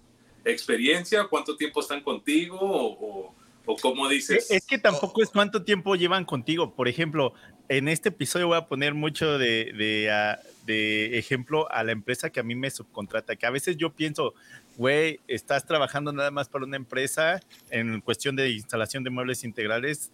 ¿Experiencia? 0.44 1.26
¿Cuánto 1.30 1.56
tiempo 1.56 1.82
están 1.82 2.02
contigo? 2.02 2.58
¿O, 2.60 3.36
o, 3.66 3.76
cómo 3.78 4.08
dices? 4.10 4.50
Es 4.50 4.66
que 4.66 4.80
tampoco 4.80 5.22
es 5.22 5.30
cuánto 5.30 5.64
tiempo 5.64 5.96
llevan 5.96 6.26
contigo. 6.26 6.74
Por 6.74 6.88
ejemplo, 6.88 7.34
en 7.70 7.88
este 7.88 8.10
episodio 8.10 8.48
voy 8.48 8.58
a 8.58 8.68
poner 8.68 8.94
mucho 8.94 9.38
de, 9.38 9.74
de, 9.74 10.10
ah, 10.10 10.40
de 10.66 11.20
ejemplo 11.20 11.70
a 11.72 11.84
la 11.84 11.92
empresa 11.92 12.30
que 12.30 12.40
a 12.40 12.44
mí 12.44 12.56
me 12.56 12.72
subcontrata, 12.72 13.36
que 13.36 13.46
a 13.46 13.52
veces 13.52 13.78
yo 13.78 13.92
pienso, 13.94 14.34
güey, 14.78 15.20
estás 15.28 15.66
trabajando 15.66 16.12
nada 16.12 16.32
más 16.32 16.50
para 16.50 16.66
una 16.66 16.76
empresa 16.76 17.40
en 17.70 18.02
cuestión 18.02 18.36
de 18.36 18.50
instalación 18.52 19.04
de 19.04 19.10
muebles 19.10 19.44
integrales, 19.44 20.12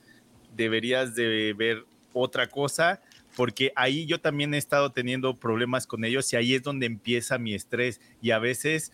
deberías 0.56 1.16
de 1.16 1.54
ver 1.54 1.86
otra 2.14 2.48
cosa, 2.48 3.02
porque 3.36 3.72
ahí 3.76 4.06
yo 4.06 4.20
también 4.20 4.54
he 4.54 4.58
estado 4.58 4.92
teniendo 4.92 5.36
problemas 5.36 5.88
con 5.88 6.04
ellos 6.04 6.32
y 6.34 6.36
ahí 6.36 6.54
es 6.56 6.64
donde 6.64 6.86
empieza 6.86 7.38
mi 7.38 7.54
estrés 7.54 8.02
y 8.22 8.32
a 8.32 8.40
veces 8.40 8.92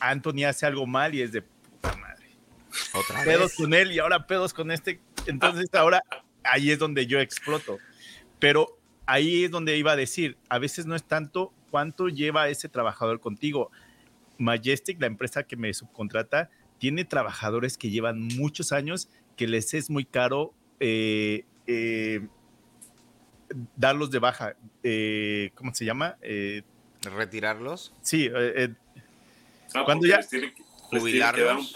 Anthony 0.00 0.44
hace 0.46 0.66
algo 0.66 0.86
mal 0.86 1.14
y 1.14 1.22
es 1.22 1.32
de 1.32 1.42
puta 1.42 1.96
madre. 1.96 2.30
Otra 2.94 3.22
pedos 3.24 3.54
con 3.54 3.74
él 3.74 3.92
y 3.92 3.98
ahora 3.98 4.26
pedos 4.26 4.54
con 4.54 4.70
este, 4.70 5.00
entonces 5.26 5.68
ahora 5.74 6.02
ahí 6.42 6.70
es 6.70 6.78
donde 6.78 7.06
yo 7.06 7.20
exploto. 7.20 7.78
Pero 8.38 8.78
ahí 9.06 9.44
es 9.44 9.50
donde 9.50 9.76
iba 9.76 9.92
a 9.92 9.96
decir, 9.96 10.36
a 10.48 10.58
veces 10.58 10.86
no 10.86 10.96
es 10.96 11.04
tanto 11.04 11.52
cuánto 11.70 12.08
lleva 12.08 12.48
ese 12.48 12.68
trabajador 12.68 13.20
contigo, 13.20 13.70
Majestic, 14.42 15.00
la 15.00 15.06
empresa 15.06 15.44
que 15.44 15.56
me 15.56 15.72
subcontrata, 15.72 16.50
tiene 16.78 17.04
trabajadores 17.04 17.78
que 17.78 17.90
llevan 17.90 18.20
muchos 18.20 18.72
años 18.72 19.08
que 19.36 19.46
les 19.46 19.72
es 19.74 19.88
muy 19.88 20.04
caro 20.04 20.52
eh, 20.80 21.44
eh, 21.66 22.26
darlos 23.76 24.10
de 24.10 24.18
baja. 24.18 24.56
Eh, 24.82 25.52
¿Cómo 25.54 25.74
se 25.74 25.84
llama? 25.84 26.16
¿Retirarlos? 27.02 27.94
Sí. 28.02 28.28
Ah, 29.74 29.84
cuando 29.84 30.06
ya... 30.06 30.20
jubilarlos. 30.90 31.72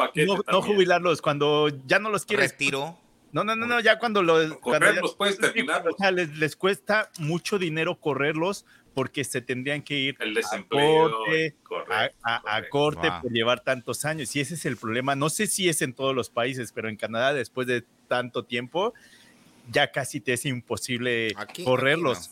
no, 0.50 0.62
jubilarlos, 0.62 1.22
cuando 1.22 1.68
ya 1.86 1.98
no 1.98 2.10
los 2.10 2.24
quieres. 2.24 2.52
Retiro. 2.52 2.98
No, 3.32 3.44
no, 3.44 3.54
no, 3.54 3.66
no, 3.66 3.80
ya 3.80 3.98
cuando 3.98 4.22
los. 4.22 4.54
Correrlos, 4.58 5.14
puedes 5.14 5.38
terminarlos. 5.38 5.94
O 5.94 5.98
sea, 5.98 6.10
les, 6.10 6.36
les, 6.38 6.56
cuesta 6.56 7.10
mucho 7.18 7.58
dinero 7.58 8.00
correrlos 8.00 8.64
porque 8.96 9.24
se 9.24 9.42
tendrían 9.42 9.82
que 9.82 9.94
ir 9.94 10.16
a 10.18 10.62
corte, 10.62 11.54
a, 12.22 12.62
corte 12.70 13.10
por 13.20 13.30
llevar 13.30 13.60
tantos 13.60 14.06
años. 14.06 14.34
Y 14.34 14.40
ese 14.40 14.54
es 14.54 14.64
el 14.64 14.78
problema. 14.78 15.14
No 15.14 15.28
sé 15.28 15.48
si 15.48 15.68
es 15.68 15.82
en 15.82 15.92
todos 15.92 16.14
los 16.14 16.30
países, 16.30 16.72
pero 16.72 16.88
en 16.88 16.96
Canadá, 16.96 17.34
después 17.34 17.66
de 17.66 17.84
tanto 18.08 18.46
tiempo, 18.46 18.94
ya 19.70 19.92
casi 19.92 20.18
te 20.18 20.32
es 20.32 20.46
imposible 20.46 21.34
correrlos. 21.62 22.30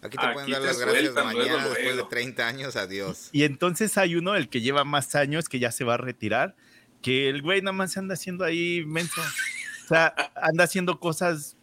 Aquí, 0.00 0.16
te 0.16 0.26
pueden 0.32 0.50
dar 0.50 0.62
las 0.62 0.78
gracias 0.78 1.14
de 1.14 1.22
mañana 1.22 1.68
después 1.68 1.96
de 1.98 2.04
30 2.04 2.48
años, 2.48 2.76
adiós. 2.76 3.28
Y 3.32 3.44
entonces 3.44 3.98
hay 3.98 4.16
uno, 4.16 4.36
el 4.36 4.48
que 4.48 4.62
lleva 4.62 4.84
más 4.84 5.14
años, 5.16 5.50
que 5.50 5.58
ya 5.58 5.70
se 5.70 5.84
va 5.84 5.94
a 5.94 5.98
retirar, 5.98 6.56
que 7.02 7.28
el 7.28 7.42
güey 7.42 7.60
nada 7.60 7.72
más 7.72 7.92
se 7.92 7.98
anda 7.98 8.14
haciendo 8.14 8.42
ahí 8.42 8.84
menso. 8.86 9.20
O 9.84 9.88
sea, 9.88 10.14
anda 10.34 10.64
haciendo 10.64 10.98
cosas 10.98 11.55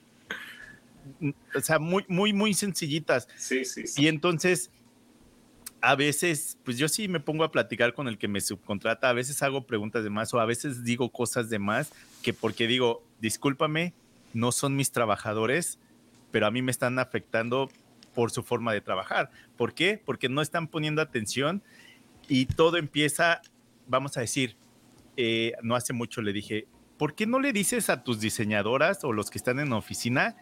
o 1.56 1.60
sea, 1.62 1.80
muy, 1.80 2.06
muy, 2.08 2.34
muy 2.34 2.54
sencillitas. 2.54 3.28
Sí, 3.36 3.66
sí, 3.66 3.84
Y 3.98 4.08
entonces, 4.08 4.72
a 5.82 5.96
veces, 5.96 6.58
pues 6.64 6.78
yo 6.78 6.88
sí 6.88 7.08
me 7.10 7.20
pongo 7.20 7.44
a 7.44 7.52
platicar 7.52 7.94
con 7.94 8.08
el 8.08 8.18
que 8.18 8.30
me 8.30 8.40
subcontrata, 8.40 9.10
a 9.10 9.14
veces 9.14 9.44
hago 9.44 9.68
preguntas 9.68 10.04
de 10.04 10.10
más 10.10 10.34
o 10.34 10.40
a 10.40 10.46
veces 10.46 10.86
digo 10.86 11.12
cosas 11.12 11.50
de 11.50 11.60
más 11.60 11.92
que 12.22 12.34
porque 12.34 12.68
digo, 12.68 13.04
discúlpame, 13.20 13.94
no 14.34 14.54
son 14.54 14.78
mis 14.78 14.92
trabajadores, 14.92 15.80
pero 16.32 16.48
a 16.48 16.52
mí 16.52 16.62
me 16.62 16.72
están 16.72 17.00
afectando 17.00 17.70
por 18.16 18.32
su 18.32 18.44
forma 18.44 18.72
de 18.72 18.80
trabajar. 18.80 19.30
¿Por 19.58 19.74
qué? 19.74 20.02
Porque 20.04 20.30
no 20.30 20.42
están 20.42 20.68
poniendo 20.68 21.02
atención 21.02 21.62
y 22.30 22.46
todo 22.46 22.78
empieza, 22.78 23.42
vamos 23.86 24.16
a 24.16 24.22
decir, 24.22 24.56
eh, 25.18 25.52
no 25.64 25.76
hace 25.76 25.92
mucho 25.92 26.22
le 26.22 26.32
dije, 26.32 26.66
¿por 26.98 27.14
qué 27.14 27.26
no 27.28 27.40
le 27.40 27.52
dices 27.52 27.90
a 27.90 28.04
tus 28.04 28.22
diseñadoras 28.22 29.04
o 29.04 29.12
los 29.12 29.30
que 29.30 29.38
están 29.38 29.60
en 29.60 29.72
la 29.72 29.76
oficina 29.76 30.38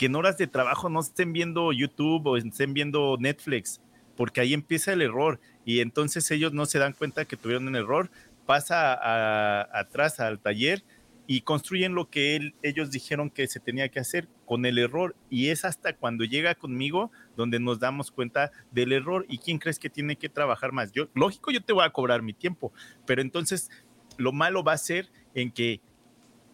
que 0.00 0.06
en 0.06 0.16
horas 0.16 0.38
de 0.38 0.46
trabajo 0.46 0.88
no 0.88 1.00
estén 1.00 1.34
viendo 1.34 1.74
YouTube 1.74 2.26
o 2.26 2.38
estén 2.38 2.72
viendo 2.72 3.18
Netflix, 3.20 3.82
porque 4.16 4.40
ahí 4.40 4.54
empieza 4.54 4.94
el 4.94 5.02
error 5.02 5.38
y 5.66 5.80
entonces 5.80 6.30
ellos 6.30 6.54
no 6.54 6.64
se 6.64 6.78
dan 6.78 6.94
cuenta 6.94 7.26
que 7.26 7.36
tuvieron 7.36 7.68
un 7.68 7.76
error, 7.76 8.10
pasa 8.46 9.68
atrás 9.78 10.18
al 10.18 10.38
taller 10.38 10.82
y 11.26 11.42
construyen 11.42 11.94
lo 11.94 12.08
que 12.08 12.54
ellos 12.62 12.90
dijeron 12.90 13.28
que 13.28 13.46
se 13.46 13.60
tenía 13.60 13.90
que 13.90 14.00
hacer 14.00 14.26
con 14.46 14.64
el 14.64 14.78
error 14.78 15.14
y 15.28 15.48
es 15.48 15.66
hasta 15.66 15.94
cuando 15.94 16.24
llega 16.24 16.54
conmigo 16.54 17.12
donde 17.36 17.60
nos 17.60 17.78
damos 17.78 18.10
cuenta 18.10 18.52
del 18.70 18.92
error 18.92 19.26
y 19.28 19.36
quién 19.36 19.58
crees 19.58 19.78
que 19.78 19.90
tiene 19.90 20.16
que 20.16 20.30
trabajar 20.30 20.72
más. 20.72 20.92
Yo, 20.92 21.10
lógico, 21.12 21.50
yo 21.50 21.62
te 21.62 21.74
voy 21.74 21.84
a 21.84 21.90
cobrar 21.90 22.22
mi 22.22 22.32
tiempo, 22.32 22.72
pero 23.04 23.20
entonces 23.20 23.70
lo 24.16 24.32
malo 24.32 24.64
va 24.64 24.72
a 24.72 24.78
ser 24.78 25.10
en 25.34 25.52
que 25.52 25.82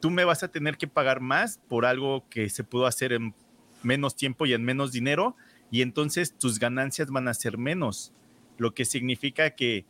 tú 0.01 0.11
me 0.11 0.25
vas 0.25 0.43
a 0.43 0.49
tener 0.49 0.77
que 0.77 0.87
pagar 0.87 1.21
más 1.21 1.61
por 1.69 1.87
algo 1.87 2.25
que 2.29 2.49
se 2.49 2.65
pudo 2.65 2.87
hacer 2.87 3.13
en 3.13 3.35
menos 3.83 4.17
tiempo 4.17 4.47
y 4.47 4.53
en 4.53 4.65
menos 4.65 4.93
dinero, 4.93 5.37
y 5.71 5.83
entonces 5.83 6.37
tus 6.37 6.59
ganancias 6.59 7.11
van 7.11 7.29
a 7.29 7.35
ser 7.35 7.59
menos, 7.59 8.13
lo 8.59 8.75
que 8.75 8.85
significa 8.85 9.51
que 9.51 9.85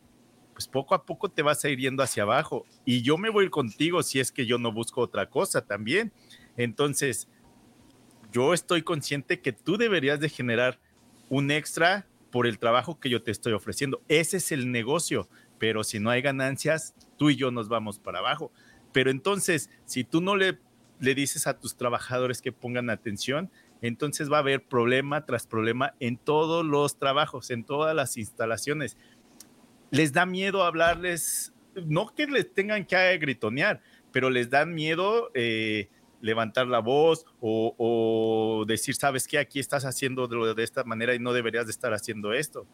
pues 0.57 0.67
poco 0.67 0.95
a 0.95 1.05
poco 1.05 1.29
te 1.29 1.43
vas 1.43 1.63
a 1.63 1.69
ir 1.69 1.77
yendo 1.77 2.01
hacia 2.01 2.23
abajo 2.23 2.65
y 2.83 3.03
yo 3.03 3.19
me 3.19 3.29
voy 3.29 3.47
contigo 3.51 4.01
si 4.01 4.19
es 4.19 4.31
que 4.31 4.47
yo 4.47 4.57
no 4.57 4.71
busco 4.71 5.01
otra 5.01 5.29
cosa 5.29 5.61
también. 5.61 6.11
Entonces, 6.55 7.27
yo 8.31 8.55
estoy 8.55 8.81
consciente 8.81 9.39
que 9.39 9.53
tú 9.53 9.77
deberías 9.77 10.19
de 10.19 10.29
generar 10.29 10.79
un 11.29 11.51
extra 11.51 12.07
por 12.31 12.47
el 12.47 12.57
trabajo 12.57 12.99
que 12.99 13.11
yo 13.11 13.21
te 13.21 13.29
estoy 13.29 13.53
ofreciendo. 13.53 14.01
Ese 14.07 14.37
es 14.37 14.51
el 14.51 14.71
negocio, 14.71 15.29
pero 15.59 15.83
si 15.83 15.99
no 15.99 16.09
hay 16.09 16.23
ganancias, 16.23 16.95
tú 17.17 17.29
y 17.29 17.35
yo 17.35 17.51
nos 17.51 17.69
vamos 17.69 17.99
para 17.99 18.17
abajo. 18.17 18.51
Pero 18.91 19.11
entonces, 19.11 19.69
si 19.85 20.03
tú 20.03 20.21
no 20.21 20.35
le, 20.35 20.59
le 20.99 21.15
dices 21.15 21.47
a 21.47 21.59
tus 21.59 21.75
trabajadores 21.75 22.41
que 22.41 22.51
pongan 22.51 22.89
atención, 22.89 23.51
entonces 23.81 24.31
va 24.31 24.37
a 24.37 24.39
haber 24.39 24.63
problema 24.63 25.25
tras 25.25 25.45
problema 25.45 25.93
en 25.99 26.17
todos 26.17 26.65
los 26.65 26.97
trabajos, 26.97 27.51
en 27.51 27.63
todas 27.63 27.95
las 27.95 28.17
instalaciones. 28.17 28.97
Les 29.91 30.13
da 30.13 30.25
miedo 30.25 30.63
hablarles, 30.63 31.53
no 31.85 32.13
que 32.13 32.27
les 32.27 32.53
tengan 32.53 32.85
que 32.85 33.17
gritonear, 33.17 33.81
pero 34.11 34.29
les 34.29 34.49
da 34.49 34.65
miedo 34.65 35.31
eh, 35.33 35.89
levantar 36.21 36.67
la 36.67 36.79
voz 36.79 37.25
o, 37.39 38.65
decir, 38.67 38.95
sabes 38.95 39.27
que 39.27 39.37
aquí 39.37 39.59
estás 39.59 39.85
haciendo 39.85 40.27
de, 40.27 40.55
de, 40.55 40.63
esta 40.63 40.83
manera 40.83 41.13
y 41.13 41.19
no 41.19 41.33
deberías 41.33 41.65
de 41.65 41.71
estar 41.71 41.93
haciendo 41.93 42.33
esto. 42.33 42.65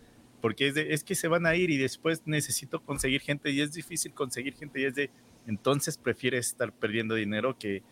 Porque 0.42 0.68
es, 0.68 0.78
es 0.78 1.04
que 1.04 1.16
se 1.16 1.28
van 1.28 1.46
a 1.46 1.56
ir 1.56 1.70
y 1.70 1.78
después 1.78 2.22
necesito 2.26 2.82
conseguir 2.82 3.22
gente 3.22 3.50
y 3.52 3.62
es 3.62 3.74
difícil 3.74 4.14
conseguir 4.14 4.56
gente 4.56 4.82
y 4.82 4.86
es 4.86 4.96
de, 4.96 5.10
entonces 5.48 5.98
prefieres 5.98 6.48
estar 6.48 6.72
perdiendo 6.72 7.16
dinero 7.16 7.58
que 7.58 7.84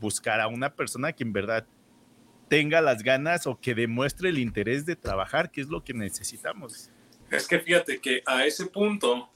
buscar 0.00 0.40
a 0.40 0.48
una 0.48 0.74
persona 0.74 1.12
que 1.12 1.24
en 1.24 1.32
verdad 1.32 1.66
tenga 2.48 2.80
las 2.80 3.02
ganas 3.02 3.46
o 3.46 3.58
que 3.60 3.74
demuestre 3.74 4.28
el 4.28 4.38
interés 4.38 4.86
de 4.86 4.96
trabajar, 4.96 5.50
que 5.50 5.60
es 5.60 5.68
lo 5.68 5.82
que 5.82 5.94
necesitamos. 5.94 6.90
Es 7.30 7.48
que 7.48 7.58
fíjate 7.58 8.00
que 8.00 8.22
a 8.26 8.44
ese 8.46 8.66
punto, 8.66 9.30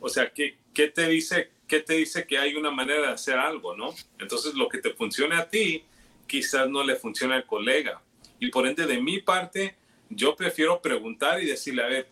o 0.00 0.08
sea, 0.08 0.30
¿qué, 0.32 0.58
qué 0.74 0.88
te 0.88 1.08
dice 1.08 1.50
¿qué 1.70 1.78
te 1.78 1.94
dice 1.94 2.26
que 2.26 2.36
hay 2.36 2.56
una 2.56 2.72
manera 2.72 3.02
de 3.02 3.12
hacer 3.12 3.38
algo, 3.38 3.76
no? 3.76 3.94
Entonces, 4.18 4.54
lo 4.54 4.68
que 4.68 4.78
te 4.78 4.92
funcione 4.92 5.36
a 5.36 5.48
ti, 5.48 5.84
quizás 6.26 6.68
no 6.68 6.82
le 6.82 6.96
funcione 6.96 7.34
al 7.34 7.46
colega. 7.46 8.02
Y 8.40 8.50
por 8.50 8.66
ende, 8.66 8.86
de 8.86 9.00
mi 9.00 9.20
parte, 9.20 9.76
yo 10.08 10.34
prefiero 10.34 10.82
preguntar 10.82 11.40
y 11.40 11.46
decirle, 11.46 11.84
a 11.84 11.86
ver, 11.86 12.08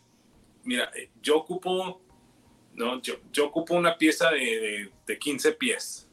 mira, 0.62 0.92
eh, 0.94 1.10
yo 1.20 1.38
ocupo, 1.38 2.00
no, 2.78 3.02
yo, 3.02 3.16
yo 3.32 3.46
ocupo 3.46 3.74
una 3.74 3.98
pieza 3.98 4.30
de, 4.30 4.90
de, 5.04 5.18
15 5.18 5.52
pies. 5.52 6.08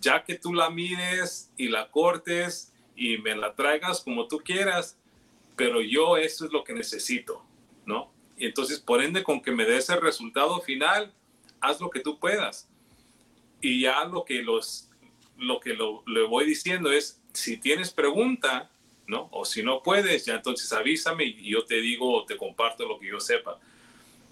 Ya 0.00 0.24
que 0.24 0.34
tú 0.34 0.54
la 0.54 0.70
mides 0.70 1.52
y 1.58 1.68
la 1.68 1.90
cortes 1.90 2.72
y 2.96 3.18
me 3.18 3.36
la 3.36 3.54
traigas 3.54 4.00
como 4.00 4.26
tú 4.26 4.38
quieras, 4.38 4.98
pero 5.56 5.82
yo 5.82 6.16
eso 6.16 6.46
es 6.46 6.52
lo 6.52 6.64
que 6.64 6.72
necesito, 6.72 7.44
¿no? 7.84 8.10
Y 8.38 8.46
entonces, 8.46 8.80
por 8.80 9.02
ende, 9.02 9.22
con 9.22 9.42
que 9.42 9.52
me 9.52 9.66
des 9.66 9.90
el 9.90 10.00
resultado 10.00 10.62
final, 10.62 11.12
haz 11.60 11.78
lo 11.78 11.90
que 11.90 12.00
tú 12.00 12.18
puedas. 12.18 12.66
Y 13.60 13.82
ya 13.82 14.02
lo 14.06 14.24
que, 14.24 14.42
los, 14.42 14.88
lo 15.36 15.60
que 15.60 15.74
lo, 15.74 16.02
le 16.06 16.22
voy 16.22 16.46
diciendo 16.46 16.90
es, 16.90 17.20
si 17.34 17.58
tienes 17.58 17.92
pregunta, 17.92 18.70
¿no? 19.06 19.28
O 19.30 19.44
si 19.44 19.62
no 19.62 19.82
puedes, 19.82 20.24
ya 20.24 20.36
entonces 20.36 20.72
avísame 20.72 21.24
y 21.24 21.50
yo 21.50 21.66
te 21.66 21.82
digo 21.82 22.16
o 22.16 22.24
te 22.24 22.38
comparto 22.38 22.86
lo 22.86 22.98
que 22.98 23.08
yo 23.08 23.20
sepa. 23.20 23.60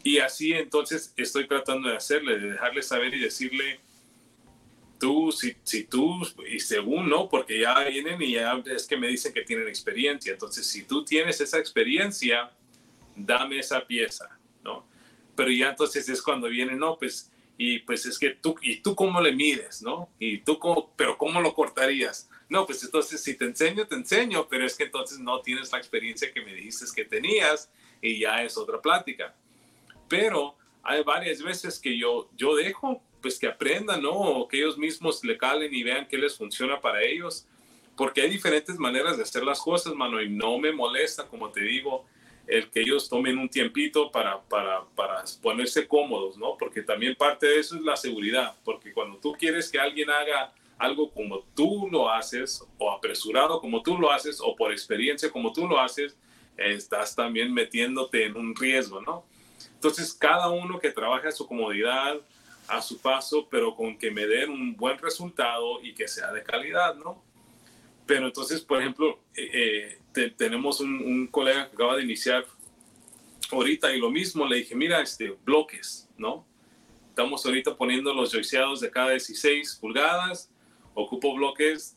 Y 0.02 0.18
así 0.18 0.52
entonces 0.52 1.12
estoy 1.16 1.46
tratando 1.46 1.88
de 1.88 1.96
hacerle, 1.96 2.38
de 2.38 2.50
dejarle 2.52 2.82
saber 2.82 3.14
y 3.14 3.20
decirle, 3.20 3.80
tú, 4.98 5.32
si, 5.32 5.56
si 5.62 5.84
tú, 5.84 6.26
y 6.50 6.60
según, 6.60 7.08
¿no? 7.08 7.28
Porque 7.28 7.60
ya 7.60 7.84
vienen 7.84 8.20
y 8.22 8.32
ya 8.32 8.62
es 8.66 8.86
que 8.86 8.96
me 8.96 9.08
dicen 9.08 9.32
que 9.32 9.42
tienen 9.42 9.68
experiencia. 9.68 10.32
Entonces, 10.32 10.66
si 10.66 10.82
tú 10.84 11.04
tienes 11.04 11.40
esa 11.40 11.58
experiencia, 11.58 12.50
dame 13.16 13.58
esa 13.58 13.86
pieza 13.86 14.38
pero 15.38 15.52
ya 15.52 15.70
entonces 15.70 16.08
es 16.08 16.20
cuando 16.20 16.48
viene, 16.48 16.74
no, 16.74 16.98
pues, 16.98 17.30
y 17.56 17.78
pues 17.78 18.04
es 18.06 18.18
que 18.18 18.30
tú, 18.30 18.56
¿y 18.60 18.80
tú 18.80 18.96
cómo 18.96 19.20
le 19.20 19.30
mides, 19.30 19.82
no? 19.82 20.10
Y 20.18 20.38
tú 20.38 20.58
cómo, 20.58 20.92
pero 20.96 21.16
¿cómo 21.16 21.40
lo 21.40 21.54
cortarías? 21.54 22.28
No, 22.48 22.66
pues 22.66 22.82
entonces 22.82 23.22
si 23.22 23.34
te 23.36 23.44
enseño, 23.44 23.86
te 23.86 23.94
enseño, 23.94 24.48
pero 24.48 24.66
es 24.66 24.74
que 24.74 24.82
entonces 24.82 25.20
no 25.20 25.40
tienes 25.40 25.70
la 25.70 25.78
experiencia 25.78 26.32
que 26.32 26.40
me 26.40 26.52
dijiste 26.52 26.86
que 26.92 27.04
tenías 27.04 27.70
y 28.02 28.18
ya 28.18 28.42
es 28.42 28.56
otra 28.58 28.82
plática. 28.82 29.32
Pero 30.08 30.56
hay 30.82 31.02
varias 31.02 31.42
veces 31.42 31.78
que 31.78 31.98
yo, 31.98 32.30
yo 32.36 32.56
dejo, 32.56 33.02
pues 33.20 33.38
que 33.38 33.46
aprendan, 33.46 34.02
¿no? 34.02 34.12
O 34.12 34.48
que 34.48 34.58
ellos 34.58 34.78
mismos 34.78 35.22
le 35.24 35.36
calen 35.36 35.72
y 35.74 35.82
vean 35.82 36.06
qué 36.08 36.16
les 36.16 36.36
funciona 36.36 36.80
para 36.80 37.02
ellos, 37.02 37.46
porque 37.96 38.22
hay 38.22 38.30
diferentes 38.30 38.78
maneras 38.78 39.16
de 39.16 39.24
hacer 39.24 39.44
las 39.44 39.60
cosas, 39.60 39.94
mano, 39.94 40.22
y 40.22 40.28
no 40.28 40.58
me 40.58 40.72
molesta, 40.72 41.26
como 41.26 41.50
te 41.50 41.60
digo, 41.60 42.06
el 42.46 42.70
que 42.70 42.80
ellos 42.80 43.08
tomen 43.08 43.36
un 43.38 43.48
tiempito 43.48 44.10
para, 44.10 44.40
para, 44.40 44.84
para, 44.94 45.24
ponerse 45.42 45.86
cómodos, 45.86 46.38
¿no? 46.38 46.56
Porque 46.56 46.82
también 46.82 47.14
parte 47.14 47.46
de 47.46 47.58
eso 47.58 47.76
es 47.76 47.82
la 47.82 47.96
seguridad, 47.96 48.56
porque 48.64 48.92
cuando 48.92 49.18
tú 49.18 49.32
quieres 49.32 49.70
que 49.70 49.78
alguien 49.78 50.08
haga 50.10 50.54
algo 50.78 51.10
como 51.10 51.40
tú 51.54 51.88
lo 51.90 52.10
haces, 52.10 52.64
o 52.78 52.90
apresurado 52.90 53.60
como 53.60 53.82
tú 53.82 53.98
lo 53.98 54.10
haces, 54.10 54.40
o 54.40 54.56
por 54.56 54.72
experiencia 54.72 55.30
como 55.30 55.52
tú 55.52 55.66
lo 55.66 55.78
haces, 55.78 56.16
estás 56.56 57.14
también 57.14 57.52
metiéndote 57.52 58.24
en 58.24 58.36
un 58.36 58.54
riesgo, 58.54 59.02
¿no? 59.02 59.24
Entonces, 59.78 60.12
cada 60.12 60.48
uno 60.50 60.80
que 60.80 60.90
trabaje 60.90 61.28
a 61.28 61.30
su 61.30 61.46
comodidad, 61.46 62.16
a 62.66 62.82
su 62.82 62.98
paso, 62.98 63.46
pero 63.48 63.76
con 63.76 63.96
que 63.96 64.10
me 64.10 64.26
den 64.26 64.50
un 64.50 64.76
buen 64.76 64.98
resultado 64.98 65.80
y 65.80 65.94
que 65.94 66.08
sea 66.08 66.32
de 66.32 66.42
calidad, 66.42 66.96
¿no? 66.96 67.22
Pero 68.04 68.26
entonces, 68.26 68.60
por 68.60 68.80
ejemplo, 68.80 69.20
eh, 69.36 70.00
eh, 70.16 70.34
tenemos 70.36 70.80
un, 70.80 71.28
colega 71.28 71.68
que 71.68 71.74
acaba 71.74 71.96
de 71.96 72.02
iniciar 72.02 72.44
ahorita 73.52 73.94
y 73.94 74.00
lo 74.00 74.10
mismo, 74.10 74.46
le 74.46 74.56
dije, 74.56 74.74
mira, 74.74 75.00
este, 75.00 75.36
bloques, 75.44 76.08
¿no? 76.16 76.44
Estamos 77.10 77.46
ahorita 77.46 77.76
poniendo 77.76 78.12
los 78.12 78.32
joyceados 78.32 78.80
de 78.80 78.90
cada 78.90 79.10
16 79.10 79.76
pulgadas, 79.76 80.50
ocupo 80.94 81.34
bloques 81.34 81.96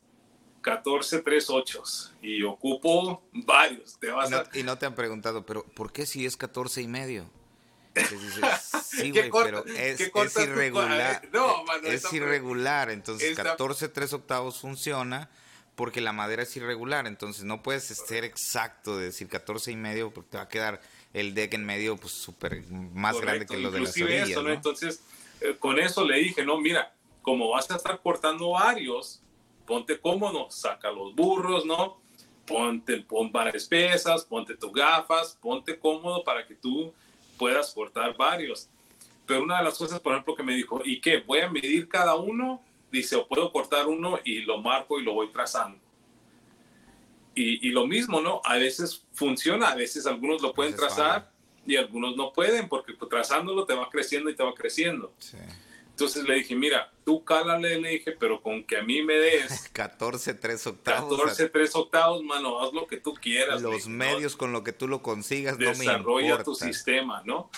14, 0.62 1.24
3, 1.24 1.50
8 1.50 1.84
y 2.22 2.44
ocupo 2.44 3.24
varios. 3.34 3.98
Te 4.00 4.12
vas 4.12 4.30
y, 4.54 4.62
no, 4.62 4.78
te 4.78 4.86
han 4.86 4.94
preguntado, 4.94 5.46
pero 5.46 5.64
¿por 5.64 5.92
qué 5.92 6.06
si 6.06 6.28
es 6.28 6.38
14 6.38 6.84
y 6.84 6.88
medio? 6.88 7.41
Sí, 8.84 9.12
güey, 9.12 9.30
pero 9.32 9.66
es, 9.66 10.00
es 10.00 10.38
irregular. 10.38 11.22
No, 11.34 11.64
es 11.84 12.12
irregular, 12.14 12.90
entonces 12.90 13.36
14, 13.36 13.90
3 13.90 14.14
octavos 14.14 14.60
funciona 14.60 15.30
porque 15.76 16.02
la 16.02 16.14
madera 16.14 16.44
es 16.44 16.56
irregular, 16.58 17.08
entonces 17.08 17.44
no 17.44 17.64
puedes 17.64 17.86
ser 17.86 18.24
exacto 18.24 18.98
de 18.98 19.06
decir 19.06 19.28
14 19.28 19.72
y 19.72 19.76
medio 19.76 20.14
porque 20.14 20.30
te 20.32 20.38
va 20.38 20.44
a 20.44 20.50
quedar 20.50 20.82
el 21.14 21.34
deck 21.34 21.54
en 21.54 21.66
medio 21.66 21.98
pues 21.98 22.14
súper 22.14 22.64
más 22.70 23.20
grande 23.20 23.46
que 23.46 23.58
lo 23.58 23.72
de 23.72 23.82
las 23.82 24.00
orillas. 24.00 24.30
Entonces, 24.30 25.02
eh, 25.42 25.56
con 25.60 25.80
eso 25.80 26.06
le 26.06 26.18
dije, 26.18 26.46
no, 26.46 26.60
mira, 26.60 26.94
como 27.22 27.50
vas 27.50 27.70
a 27.72 27.78
estar 27.78 28.00
cortando 28.02 28.52
varios, 28.52 29.22
ponte 29.66 30.00
cómodo, 30.00 30.50
saca 30.50 30.92
los 30.92 31.16
burros, 31.16 31.66
¿no? 31.66 32.00
Ponte, 32.46 32.98
pon 33.02 33.32
varas 33.32 33.56
espesas, 33.56 34.26
ponte 34.26 34.56
tus 34.56 34.74
gafas, 34.74 35.38
ponte 35.42 35.80
cómodo 35.80 36.24
para 36.24 36.46
que 36.46 36.56
tú 36.56 36.94
puedas 37.42 37.74
cortar 37.74 38.16
varios. 38.16 38.70
Pero 39.26 39.42
una 39.42 39.58
de 39.58 39.64
las 39.64 39.76
cosas, 39.76 40.00
por 40.00 40.12
ejemplo, 40.14 40.36
que 40.36 40.44
me 40.44 40.54
dijo, 40.54 40.80
¿y 40.86 41.02
qué? 41.02 41.24
¿Voy 41.26 41.40
a 41.40 41.50
medir 41.50 41.90
cada 41.90 42.14
uno? 42.14 42.62
dice, 42.92 43.16
o 43.16 43.28
puedo 43.28 43.52
cortar 43.52 43.88
uno 43.88 44.20
y 44.24 44.42
lo 44.42 44.60
marco 44.60 45.00
y 45.00 45.04
lo 45.04 45.14
voy 45.14 45.30
trazando. 45.32 45.80
Y, 47.34 47.68
y 47.68 47.72
lo 47.72 47.88
mismo, 47.88 48.22
¿no? 48.22 48.42
A 48.44 48.58
veces 48.58 49.06
funciona, 49.14 49.70
a 49.70 49.76
veces 49.76 50.06
algunos 50.06 50.42
lo 50.42 50.54
pueden 50.54 50.76
trazar 50.76 51.32
y 51.66 51.78
algunos 51.78 52.16
no 52.16 52.32
pueden, 52.32 52.68
porque 52.70 52.94
trazándolo 53.10 53.66
te 53.66 53.74
va 53.74 53.90
creciendo 53.90 54.30
y 54.30 54.36
te 54.36 54.44
va 54.44 54.54
creciendo. 54.54 55.12
Entonces 56.02 56.28
le 56.28 56.36
dije, 56.36 56.56
mira, 56.56 56.92
tú 57.06 57.24
cálale, 57.24 57.80
le 57.80 57.90
dije, 57.90 58.14
pero 58.14 58.42
con 58.42 58.64
que 58.64 58.78
a 58.78 58.84
mí 58.84 59.04
me 59.04 59.14
des 59.14 59.70
14, 59.74 60.34
3 60.34 60.68
octavos. 60.68 61.18
14, 61.18 61.50
3 61.50 61.76
octavos, 61.76 62.24
mano, 62.24 62.60
haz 62.60 62.74
lo 62.74 62.88
que 62.88 62.98
tú 62.98 63.14
quieras. 63.14 63.62
Los 63.62 63.88
medios 63.88 64.36
con 64.36 64.52
lo 64.52 64.64
que 64.64 64.74
tú 64.74 64.88
lo 64.88 65.04
consigas, 65.04 65.60
no 65.60 65.72
importa. 65.72 66.44
tu 66.44 66.56
sistema, 66.56 67.22
¿no? 67.24 67.52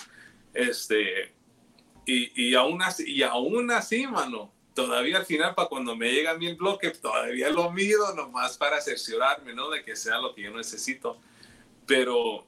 Este, 0.52 1.32
y, 2.04 2.48
y, 2.48 2.54
aún 2.54 2.82
así, 2.82 3.10
y 3.10 3.22
aún 3.22 3.70
así, 3.70 4.06
mano, 4.06 4.52
todavía 4.74 5.16
al 5.16 5.24
final, 5.24 5.54
para 5.54 5.68
cuando 5.68 5.96
me 5.96 6.12
llega 6.12 6.32
a 6.32 6.36
mí 6.36 6.46
el 6.46 6.56
bloque, 6.56 6.90
todavía 6.90 7.48
lo 7.48 7.70
mido 7.70 8.14
nomás 8.14 8.58
para 8.58 8.82
cerciorarme, 8.82 9.54
¿no? 9.54 9.70
De 9.70 9.82
que 9.82 9.96
sea 9.96 10.18
lo 10.18 10.34
que 10.34 10.42
yo 10.42 10.50
necesito. 10.50 11.18
Pero, 11.86 12.46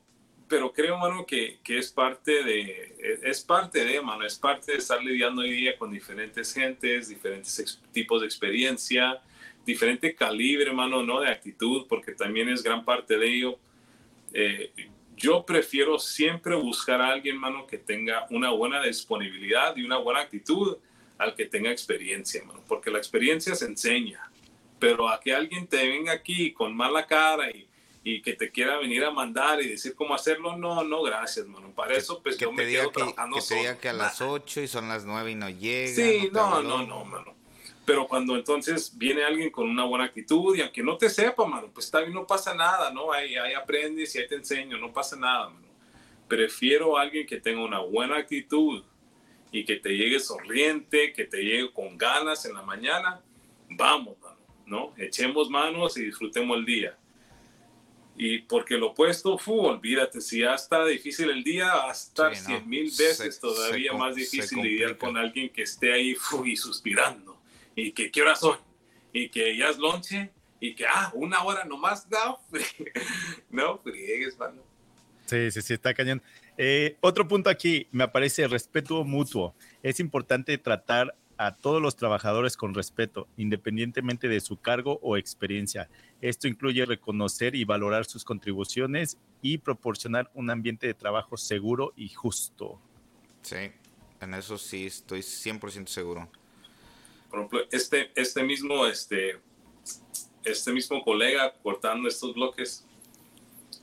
pero 0.48 0.72
creo, 0.72 0.96
mano, 0.98 1.26
que, 1.26 1.58
que 1.62 1.78
es 1.78 1.90
parte 1.90 2.44
de, 2.44 3.20
es 3.24 3.42
parte 3.42 3.84
de, 3.84 4.00
mano, 4.00 4.24
es 4.24 4.38
parte 4.38 4.72
de 4.72 4.78
estar 4.78 5.02
lidiando 5.02 5.42
hoy 5.42 5.50
día 5.50 5.76
con 5.76 5.90
diferentes 5.90 6.54
gentes, 6.54 7.08
diferentes 7.08 7.80
tipos 7.92 8.20
de 8.20 8.26
experiencia, 8.26 9.20
diferente 9.64 10.14
calibre, 10.14 10.72
mano, 10.72 11.02
¿no? 11.02 11.20
De 11.20 11.28
actitud, 11.28 11.86
porque 11.88 12.12
también 12.12 12.48
es 12.48 12.62
gran 12.62 12.84
parte 12.84 13.18
de 13.18 13.26
ello. 13.26 13.58
Eh, 14.32 14.70
yo 15.16 15.44
prefiero 15.44 15.98
siempre 15.98 16.54
buscar 16.54 17.00
a 17.00 17.08
alguien, 17.08 17.38
mano, 17.38 17.66
que 17.66 17.78
tenga 17.78 18.26
una 18.30 18.50
buena 18.50 18.82
disponibilidad 18.82 19.76
y 19.76 19.82
una 19.82 19.96
buena 19.96 20.20
actitud 20.20 20.76
al 21.18 21.34
que 21.34 21.46
tenga 21.46 21.72
experiencia, 21.72 22.44
mano, 22.44 22.62
porque 22.68 22.90
la 22.90 22.98
experiencia 22.98 23.54
se 23.54 23.64
enseña, 23.64 24.30
pero 24.78 25.08
a 25.08 25.18
que 25.18 25.34
alguien 25.34 25.66
te 25.66 25.88
venga 25.88 26.12
aquí 26.12 26.52
con 26.52 26.76
mala 26.76 27.06
cara 27.06 27.50
y, 27.50 27.66
y 28.08 28.22
que 28.22 28.34
te 28.34 28.52
quiera 28.52 28.78
venir 28.78 29.04
a 29.04 29.10
mandar 29.10 29.60
y 29.60 29.70
decir 29.70 29.96
cómo 29.96 30.14
hacerlo, 30.14 30.56
no, 30.56 30.84
no, 30.84 31.02
gracias, 31.02 31.44
mano. 31.48 31.72
Para 31.72 31.96
eso, 31.96 32.22
pues 32.22 32.38
yo 32.38 32.52
me 32.52 32.64
quedo 32.64 32.92
trabajando 32.92 33.36
Que 33.36 33.64
te 33.72 33.78
que 33.78 33.88
a 33.88 33.92
las 33.92 34.20
8 34.20 34.60
y 34.60 34.68
son 34.68 34.88
las 34.88 35.04
9 35.04 35.32
y 35.32 35.34
no 35.34 35.50
llega. 35.50 35.92
Sí, 35.92 36.30
no, 36.32 36.62
no, 36.62 36.86
no, 36.86 37.04
mano. 37.04 37.34
Pero 37.84 38.06
cuando 38.06 38.36
entonces 38.36 38.96
viene 38.96 39.24
alguien 39.24 39.50
con 39.50 39.68
una 39.68 39.84
buena 39.84 40.04
actitud 40.04 40.56
y 40.56 40.60
aunque 40.60 40.84
no 40.84 40.96
te 40.96 41.10
sepa, 41.10 41.46
mano, 41.46 41.68
pues 41.74 41.86
está 41.86 41.98
bien, 41.98 42.14
no 42.14 42.24
pasa 42.28 42.54
nada, 42.54 42.92
¿no? 42.92 43.12
Ahí, 43.12 43.34
ahí 43.34 43.54
aprendes 43.54 44.14
y 44.14 44.18
ahí 44.20 44.28
te 44.28 44.36
enseño, 44.36 44.78
no 44.78 44.92
pasa 44.92 45.16
nada, 45.16 45.48
mano. 45.48 45.66
Prefiero 46.28 46.96
a 46.96 47.02
alguien 47.02 47.26
que 47.26 47.40
tenga 47.40 47.64
una 47.64 47.80
buena 47.80 48.18
actitud, 48.18 48.84
y 49.50 49.64
que 49.64 49.76
te 49.76 49.96
llegue 49.96 50.20
sonriente, 50.20 51.12
que 51.12 51.24
te 51.24 51.38
llegue 51.38 51.72
con 51.72 51.96
ganas 51.96 52.44
en 52.44 52.54
la 52.54 52.62
mañana, 52.62 53.20
vamos, 53.70 54.16
¿no? 54.66 54.92
Echemos 54.96 55.48
manos 55.48 55.96
y 55.96 56.04
disfrutemos 56.04 56.58
el 56.58 56.64
día. 56.64 56.98
Y 58.18 58.38
porque 58.38 58.78
lo 58.78 58.88
opuesto, 58.88 59.36
fu, 59.36 59.60
olvídate, 59.60 60.20
si 60.20 60.40
ya 60.40 60.54
está 60.54 60.84
difícil 60.86 61.30
el 61.30 61.44
día, 61.44 61.66
va 61.74 61.88
a 61.90 61.92
estar 61.92 62.34
cien 62.34 62.66
mil 62.68 62.84
veces 62.84 63.38
todavía 63.38 63.92
más 63.92 64.16
difícil 64.16 64.62
lidiar 64.62 64.96
con 64.96 65.16
alguien 65.16 65.50
que 65.50 65.62
esté 65.62 65.92
ahí 65.92 66.14
fu, 66.14 66.46
y 66.46 66.56
suspirando. 66.56 67.38
Y 67.74 67.92
que, 67.92 68.10
¿qué 68.10 68.22
hora 68.22 68.34
son? 68.34 68.58
y 69.16 69.28
que 69.30 69.56
ya 69.56 69.70
es 69.70 69.78
lonche 69.78 70.30
y 70.60 70.74
que, 70.74 70.86
ah, 70.86 71.10
una 71.14 71.42
hora 71.42 71.64
nomás, 71.64 72.06
no, 72.10 72.38
no 73.50 73.78
friegues, 73.78 74.38
mano. 74.38 74.62
Sí, 75.24 75.50
sí, 75.50 75.62
sí, 75.62 75.74
está 75.74 75.92
cañón. 75.94 76.22
Eh, 76.56 76.96
otro 77.00 77.26
punto 77.26 77.50
aquí, 77.50 77.88
me 77.90 78.04
aparece 78.04 78.46
respeto 78.46 79.04
mutuo. 79.04 79.54
Es 79.82 80.00
importante 80.00 80.56
tratar 80.58 81.14
a 81.38 81.54
todos 81.54 81.82
los 81.82 81.96
trabajadores 81.96 82.56
con 82.56 82.74
respeto, 82.74 83.28
independientemente 83.36 84.28
de 84.28 84.40
su 84.40 84.56
cargo 84.56 84.98
o 85.02 85.16
experiencia. 85.16 85.88
Esto 86.20 86.48
incluye 86.48 86.84
reconocer 86.86 87.54
y 87.54 87.64
valorar 87.64 88.04
sus 88.06 88.24
contribuciones 88.24 89.18
y 89.42 89.58
proporcionar 89.58 90.30
un 90.34 90.50
ambiente 90.50 90.86
de 90.86 90.94
trabajo 90.94 91.36
seguro 91.36 91.92
y 91.96 92.08
justo. 92.08 92.80
Sí, 93.42 93.70
en 94.20 94.34
eso 94.34 94.58
sí 94.58 94.86
estoy 94.86 95.20
100% 95.20 95.86
seguro. 95.86 96.28
Por 97.30 97.40
ejemplo, 97.40 97.60
este, 97.70 98.10
este, 98.14 98.42
mismo, 98.42 98.86
este, 98.86 99.38
este 100.44 100.72
mismo 100.72 101.02
colega 101.04 101.52
cortando 101.62 102.08
estos 102.08 102.34
bloques, 102.34 102.86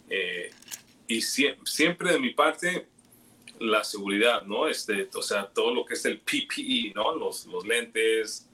eh, 0.09 0.51
y 1.07 1.21
siempre 1.21 2.13
de 2.13 2.19
mi 2.19 2.31
parte, 2.31 2.87
la 3.59 3.83
seguridad, 3.83 4.43
¿no? 4.43 4.67
Este, 4.67 5.09
o 5.13 5.21
sea, 5.21 5.47
todo 5.47 5.73
lo 5.73 5.85
que 5.85 5.93
es 5.93 6.05
el 6.05 6.19
PPE, 6.19 6.93
¿no? 6.95 7.15
Los, 7.15 7.45
los 7.45 7.65
lentes, 7.65 8.47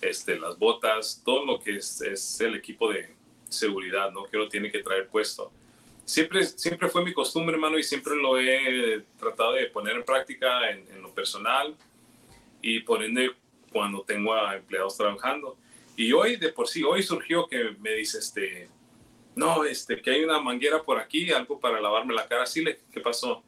este, 0.00 0.38
las 0.38 0.58
botas, 0.58 1.22
todo 1.24 1.44
lo 1.44 1.60
que 1.60 1.76
es, 1.76 2.00
es, 2.00 2.40
el 2.40 2.56
equipo 2.56 2.90
de 2.90 3.14
seguridad, 3.48 4.10
¿no? 4.10 4.24
Que 4.24 4.36
uno 4.36 4.48
tiene 4.48 4.70
que 4.70 4.82
traer 4.82 5.08
puesto. 5.08 5.52
Siempre, 6.04 6.44
siempre 6.44 6.88
fue 6.88 7.04
mi 7.04 7.12
costumbre, 7.12 7.54
hermano, 7.54 7.78
y 7.78 7.82
siempre 7.82 8.16
lo 8.16 8.38
he 8.38 9.04
tratado 9.18 9.52
de 9.52 9.66
poner 9.66 9.96
en 9.96 10.04
práctica 10.04 10.70
en, 10.70 11.00
lo 11.00 11.14
personal 11.14 11.76
y 12.60 12.80
por 12.80 13.02
ende 13.02 13.32
cuando 13.70 14.02
tengo 14.02 14.34
a 14.34 14.56
empleados 14.56 14.96
trabajando. 14.96 15.56
Y 15.96 16.12
hoy, 16.12 16.36
de 16.36 16.48
por 16.48 16.68
sí, 16.68 16.82
hoy 16.82 17.02
surgió 17.02 17.46
que 17.46 17.76
me 17.80 17.92
dice, 17.94 18.18
este, 18.18 18.68
no, 19.36 19.64
este, 19.64 20.00
que 20.00 20.10
hay 20.10 20.24
una 20.24 20.40
manguera 20.40 20.82
por 20.82 20.98
aquí, 20.98 21.30
algo 21.30 21.60
para 21.60 21.80
lavarme 21.80 22.14
la 22.14 22.26
cara. 22.26 22.46
Sí, 22.46 22.64
¿qué 22.92 23.00
pasó? 23.00 23.44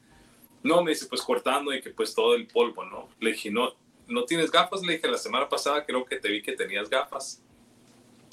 No, 0.65 0.83
me 0.83 0.93
dice, 0.93 1.05
pues 1.07 1.21
cortando 1.21 1.75
y 1.75 1.83
que 1.83 1.91
pues 1.91 2.15
todo 2.15 2.35
el 2.35 2.47
polvo, 2.47 2.87
¿no? 2.87 3.11
Le 3.21 3.33
dije, 3.33 3.51
no, 3.51 3.75
¿no 4.09 4.25
tienes 4.25 4.51
gafas? 4.51 4.83
Le 4.83 4.95
dije, 4.95 5.07
la 5.07 5.19
semana 5.19 5.47
pasada 5.47 5.85
creo 5.85 6.07
que 6.07 6.17
te 6.17 6.31
vi 6.31 6.41
que 6.41 6.53
tenías 6.53 6.89
gafas. 6.89 7.43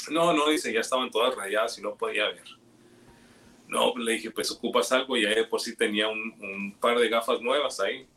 No, 0.10 0.32
no, 0.32 0.50
dice, 0.50 0.72
ya 0.72 0.80
estaban 0.80 1.12
todas 1.12 1.36
rayadas 1.36 1.78
y 1.78 1.82
no 1.82 1.94
podía 1.96 2.30
ver. 2.30 2.46
No, 3.68 3.94
le 3.98 4.14
dije, 4.14 4.32
pues 4.32 4.50
ocupas 4.50 4.94
algo 4.94 5.18
y 5.18 5.26
ahí 5.26 5.46
por 5.46 5.60
sí 5.60 5.76
tenía 5.76 6.08
un, 6.08 6.34
un, 6.40 6.78
par 6.80 6.98
de 6.98 7.10
gafas 7.10 7.42
nuevas 7.42 7.82
ahí. 7.82 8.08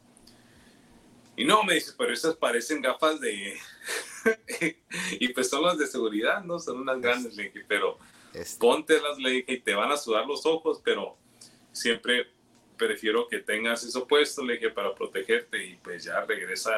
Y 1.36 1.44
no, 1.44 1.64
me 1.64 1.74
dice, 1.74 1.92
pero 1.98 2.12
esas 2.12 2.36
parecen 2.36 2.80
gafas 2.80 3.20
de... 3.20 3.58
y 5.18 5.28
pues 5.30 5.50
son 5.50 5.64
las 5.64 5.76
de 5.76 5.88
seguridad, 5.88 6.44
¿no? 6.44 6.60
Son 6.60 6.78
unas 6.78 7.00
grandes, 7.00 7.34
le 7.34 7.44
dije, 7.44 7.64
pero 7.66 7.98
este. 8.32 8.60
póntelas, 8.60 9.18
le 9.18 9.30
dije, 9.30 9.52
y 9.54 9.60
te 9.60 9.74
van 9.74 9.90
a 9.90 9.96
sudar 9.96 10.24
los 10.24 10.46
ojos, 10.46 10.80
pero 10.84 11.16
siempre 11.72 12.33
prefiero 12.76 13.28
que 13.28 13.38
tengas 13.38 13.84
eso 13.84 14.06
puesto, 14.06 14.44
le 14.44 14.54
dije, 14.54 14.70
para 14.70 14.94
protegerte 14.94 15.64
y 15.64 15.76
pues 15.76 16.04
ya 16.04 16.20
regresa 16.24 16.70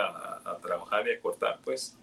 a, 0.44 0.58
trabajar 0.60 1.06
y 1.08 1.12
a 1.12 1.20
cortar, 1.20 1.60
pues. 1.64 1.96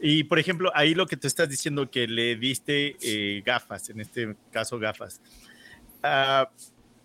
Y 0.00 0.24
por 0.24 0.38
ejemplo, 0.38 0.70
ahí 0.74 0.94
lo 0.94 1.06
que 1.06 1.16
te 1.16 1.26
estás 1.26 1.48
diciendo 1.48 1.90
que 1.90 2.06
le 2.06 2.36
diste 2.36 2.96
eh, 3.02 3.42
gafas, 3.44 3.90
en 3.90 4.00
este 4.00 4.36
caso 4.50 4.78
gafas. 4.78 5.20
Ah, 6.02 6.50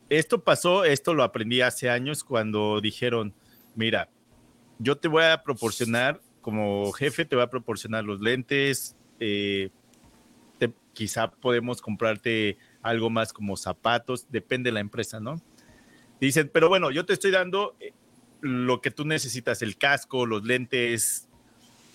esto 0.09 0.43
pasó, 0.43 0.85
esto 0.85 1.13
lo 1.13 1.23
aprendí 1.23 1.61
hace 1.61 1.89
años 1.89 2.23
cuando 2.23 2.79
dijeron, 2.79 3.33
mira, 3.75 4.09
yo 4.79 4.97
te 4.97 5.07
voy 5.07 5.23
a 5.23 5.43
proporcionar, 5.43 6.21
como 6.41 6.91
jefe, 6.93 7.25
te 7.25 7.35
voy 7.35 7.43
a 7.43 7.49
proporcionar 7.49 8.03
los 8.03 8.21
lentes, 8.21 8.95
eh, 9.19 9.69
quizá 10.95 11.29
podemos 11.29 11.81
comprarte 11.81 12.57
algo 12.85 13.09
más 13.09 13.33
como 13.33 13.57
zapatos, 13.57 14.27
depende 14.29 14.69
de 14.69 14.75
la 14.75 14.79
empresa, 14.79 15.19
¿no? 15.19 15.41
Dicen, 16.21 16.49
pero 16.53 16.69
bueno, 16.69 16.91
yo 16.91 17.03
te 17.03 17.13
estoy 17.13 17.31
dando 17.31 17.75
eh, 17.79 17.93
lo 18.41 18.79
que 18.79 18.91
tú 18.91 19.05
necesitas, 19.05 19.63
el 19.63 19.75
casco, 19.75 20.27
los 20.27 20.43
lentes, 20.45 21.27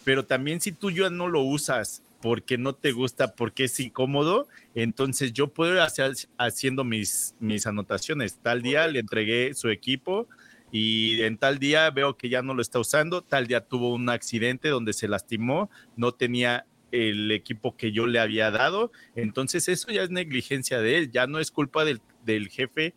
pero 0.04 0.26
también 0.26 0.60
si 0.60 0.72
tú 0.72 0.90
ya 0.90 1.08
no 1.08 1.28
lo 1.28 1.42
usas 1.42 2.02
porque 2.20 2.58
no 2.58 2.74
te 2.74 2.90
gusta, 2.90 3.36
porque 3.36 3.64
es 3.64 3.78
incómodo, 3.78 4.48
entonces 4.74 5.32
yo 5.32 5.46
puedo 5.48 5.74
ir 5.74 5.78
hacer, 5.78 6.12
haciendo 6.36 6.82
mis, 6.82 7.36
mis 7.38 7.68
anotaciones. 7.68 8.38
Tal 8.42 8.60
día 8.60 8.88
le 8.88 8.98
entregué 8.98 9.54
su 9.54 9.68
equipo 9.68 10.26
y 10.72 11.22
en 11.22 11.38
tal 11.38 11.60
día 11.60 11.88
veo 11.90 12.16
que 12.16 12.28
ya 12.28 12.42
no 12.42 12.52
lo 12.52 12.62
está 12.62 12.80
usando, 12.80 13.22
tal 13.22 13.46
día 13.46 13.60
tuvo 13.60 13.94
un 13.94 14.08
accidente 14.08 14.68
donde 14.68 14.92
se 14.92 15.06
lastimó, 15.06 15.70
no 15.96 16.12
tenía 16.12 16.66
el 16.92 17.30
equipo 17.30 17.76
que 17.76 17.92
yo 17.92 18.06
le 18.06 18.18
había 18.18 18.50
dado. 18.50 18.92
Entonces 19.14 19.68
eso 19.68 19.90
ya 19.90 20.02
es 20.02 20.10
negligencia 20.10 20.80
de 20.80 20.98
él, 20.98 21.10
ya 21.10 21.26
no 21.26 21.38
es 21.38 21.50
culpa 21.50 21.84
del, 21.84 22.00
jefe 22.48 22.94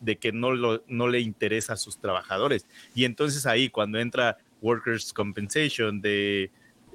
de 0.00 0.16
que 0.16 0.32
no, 0.32 0.52
lo, 0.52 0.84
no 0.88 1.08
le 1.08 1.20
interesa 1.20 1.74
a 1.74 1.76
sus 1.76 1.98
trabajadores. 1.98 2.66
Y 2.94 3.04
entonces 3.04 3.46
ahí 3.46 3.68
cuando 3.68 3.98
entra 3.98 4.38
Workers' 4.60 5.12
Compensation 5.12 6.00
de, 6.00 6.50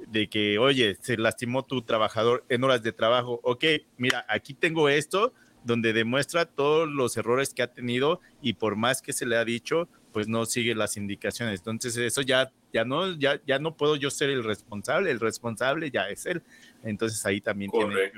de 0.08 0.28
que, 0.28 0.58
oye, 0.60 0.98
se 1.02 1.18
lastimó 1.18 1.64
tu 1.64 1.82
trabajador 1.82 2.46
en 2.50 2.64
horas 2.64 2.84
de 2.84 2.92
trabajo, 2.92 3.40
ok, 3.44 3.64
mira, 3.98 4.26
aquí 4.28 4.54
tengo 4.54 4.90
esto 4.90 5.34
donde 5.64 5.94
demuestra 5.94 6.46
todos 6.46 6.88
los 6.90 7.18
errores 7.18 7.54
que 7.54 7.62
ha 7.62 7.74
tenido 7.74 8.22
y 8.42 8.54
por 8.54 8.76
más 8.76 9.02
que 9.02 9.14
se 9.14 9.26
le 9.26 9.38
ha 9.38 9.46
dicho, 9.46 9.90
pues 10.14 10.28
no 10.28 10.46
sigue 10.46 10.74
las 10.76 10.98
indicaciones. 10.98 11.60
Entonces 11.60 11.98
eso 11.98 12.22
ya, 12.22 12.52
ya, 12.74 12.86
no, 12.86 13.18
ya, 13.18 13.40
ya 13.46 13.60
no 13.60 13.76
puedo 13.76 13.96
yo 13.96 14.10
ser 14.10 14.30
el 14.30 14.44
responsable, 14.44 15.12
el 15.12 15.20
responsable 15.20 15.92
ya 15.92 16.10
es 16.10 16.26
él. 16.26 16.42
Entonces 16.84 17.26
ahí 17.26 17.42
también 17.42 17.72
tiene 17.72 18.12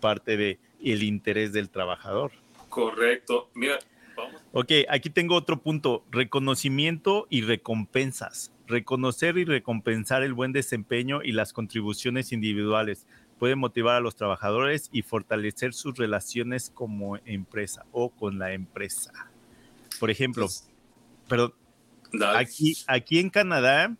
parte 0.00 0.36
de 0.36 0.58
el 0.82 1.02
interés 1.02 1.52
del 1.52 1.70
trabajador. 1.70 2.32
Correcto. 2.68 3.50
Mira, 3.54 3.78
vamos. 4.16 4.42
Ok, 4.52 4.72
aquí 4.88 5.10
tengo 5.10 5.34
otro 5.34 5.60
punto, 5.60 6.04
reconocimiento 6.10 7.26
y 7.30 7.42
recompensas. 7.42 8.52
Reconocer 8.66 9.36
y 9.36 9.44
recompensar 9.44 10.22
el 10.22 10.32
buen 10.32 10.52
desempeño 10.52 11.22
y 11.22 11.32
las 11.32 11.52
contribuciones 11.52 12.32
individuales 12.32 13.06
puede 13.38 13.56
motivar 13.56 13.96
a 13.96 14.00
los 14.00 14.16
trabajadores 14.16 14.88
y 14.92 15.02
fortalecer 15.02 15.74
sus 15.74 15.96
relaciones 15.96 16.70
como 16.70 17.18
empresa 17.26 17.84
o 17.92 18.10
con 18.10 18.38
la 18.38 18.52
empresa. 18.52 19.12
Por 20.00 20.10
ejemplo, 20.10 20.46
pues, 20.46 21.52
aquí, 22.36 22.76
aquí 22.86 23.18
en 23.18 23.30
Canadá 23.30 23.96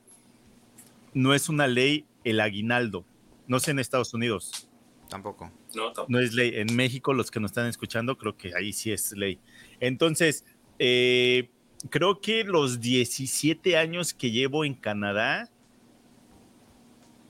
no 1.12 1.34
es 1.34 1.48
una 1.48 1.66
ley 1.66 2.06
el 2.24 2.40
aguinaldo. 2.40 3.04
No 3.46 3.60
sé 3.60 3.70
en 3.70 3.78
Estados 3.78 4.14
Unidos. 4.14 4.68
Tampoco. 5.08 5.52
No, 5.74 5.92
no 6.08 6.18
es 6.18 6.34
ley. 6.34 6.52
En 6.56 6.74
México, 6.74 7.12
los 7.12 7.30
que 7.30 7.40
nos 7.40 7.50
están 7.50 7.66
escuchando, 7.66 8.16
creo 8.16 8.36
que 8.36 8.54
ahí 8.54 8.72
sí 8.72 8.90
es 8.90 9.12
ley. 9.12 9.38
Entonces, 9.80 10.44
eh, 10.78 11.50
creo 11.90 12.20
que 12.20 12.44
los 12.44 12.80
17 12.80 13.76
años 13.76 14.14
que 14.14 14.30
llevo 14.30 14.64
en 14.64 14.74
Canadá, 14.74 15.50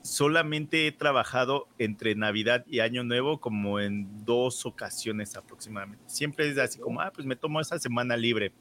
solamente 0.01 0.87
he 0.87 0.91
trabajado 0.91 1.67
entre 1.79 2.15
Navidad 2.15 2.63
y 2.67 2.79
Año 2.79 3.03
Nuevo 3.03 3.39
como 3.39 3.79
en 3.79 4.23
dos 4.23 4.65
ocasiones 4.65 5.35
aproximadamente. 5.35 6.03
Siempre 6.07 6.49
es 6.49 6.57
así 6.57 6.79
como, 6.79 7.01
ah, 7.01 7.11
pues 7.13 7.25
me 7.25 7.35
tomo 7.35 7.59
esa 7.59 7.79
semana 7.79 8.15
libre. 8.15 8.53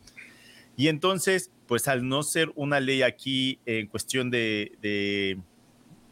Y 0.76 0.88
entonces, 0.88 1.52
pues 1.66 1.88
al 1.88 2.08
no 2.08 2.22
ser 2.22 2.52
una 2.56 2.80
ley 2.80 3.02
aquí 3.02 3.60
en 3.66 3.86
cuestión 3.86 4.30
de, 4.30 4.72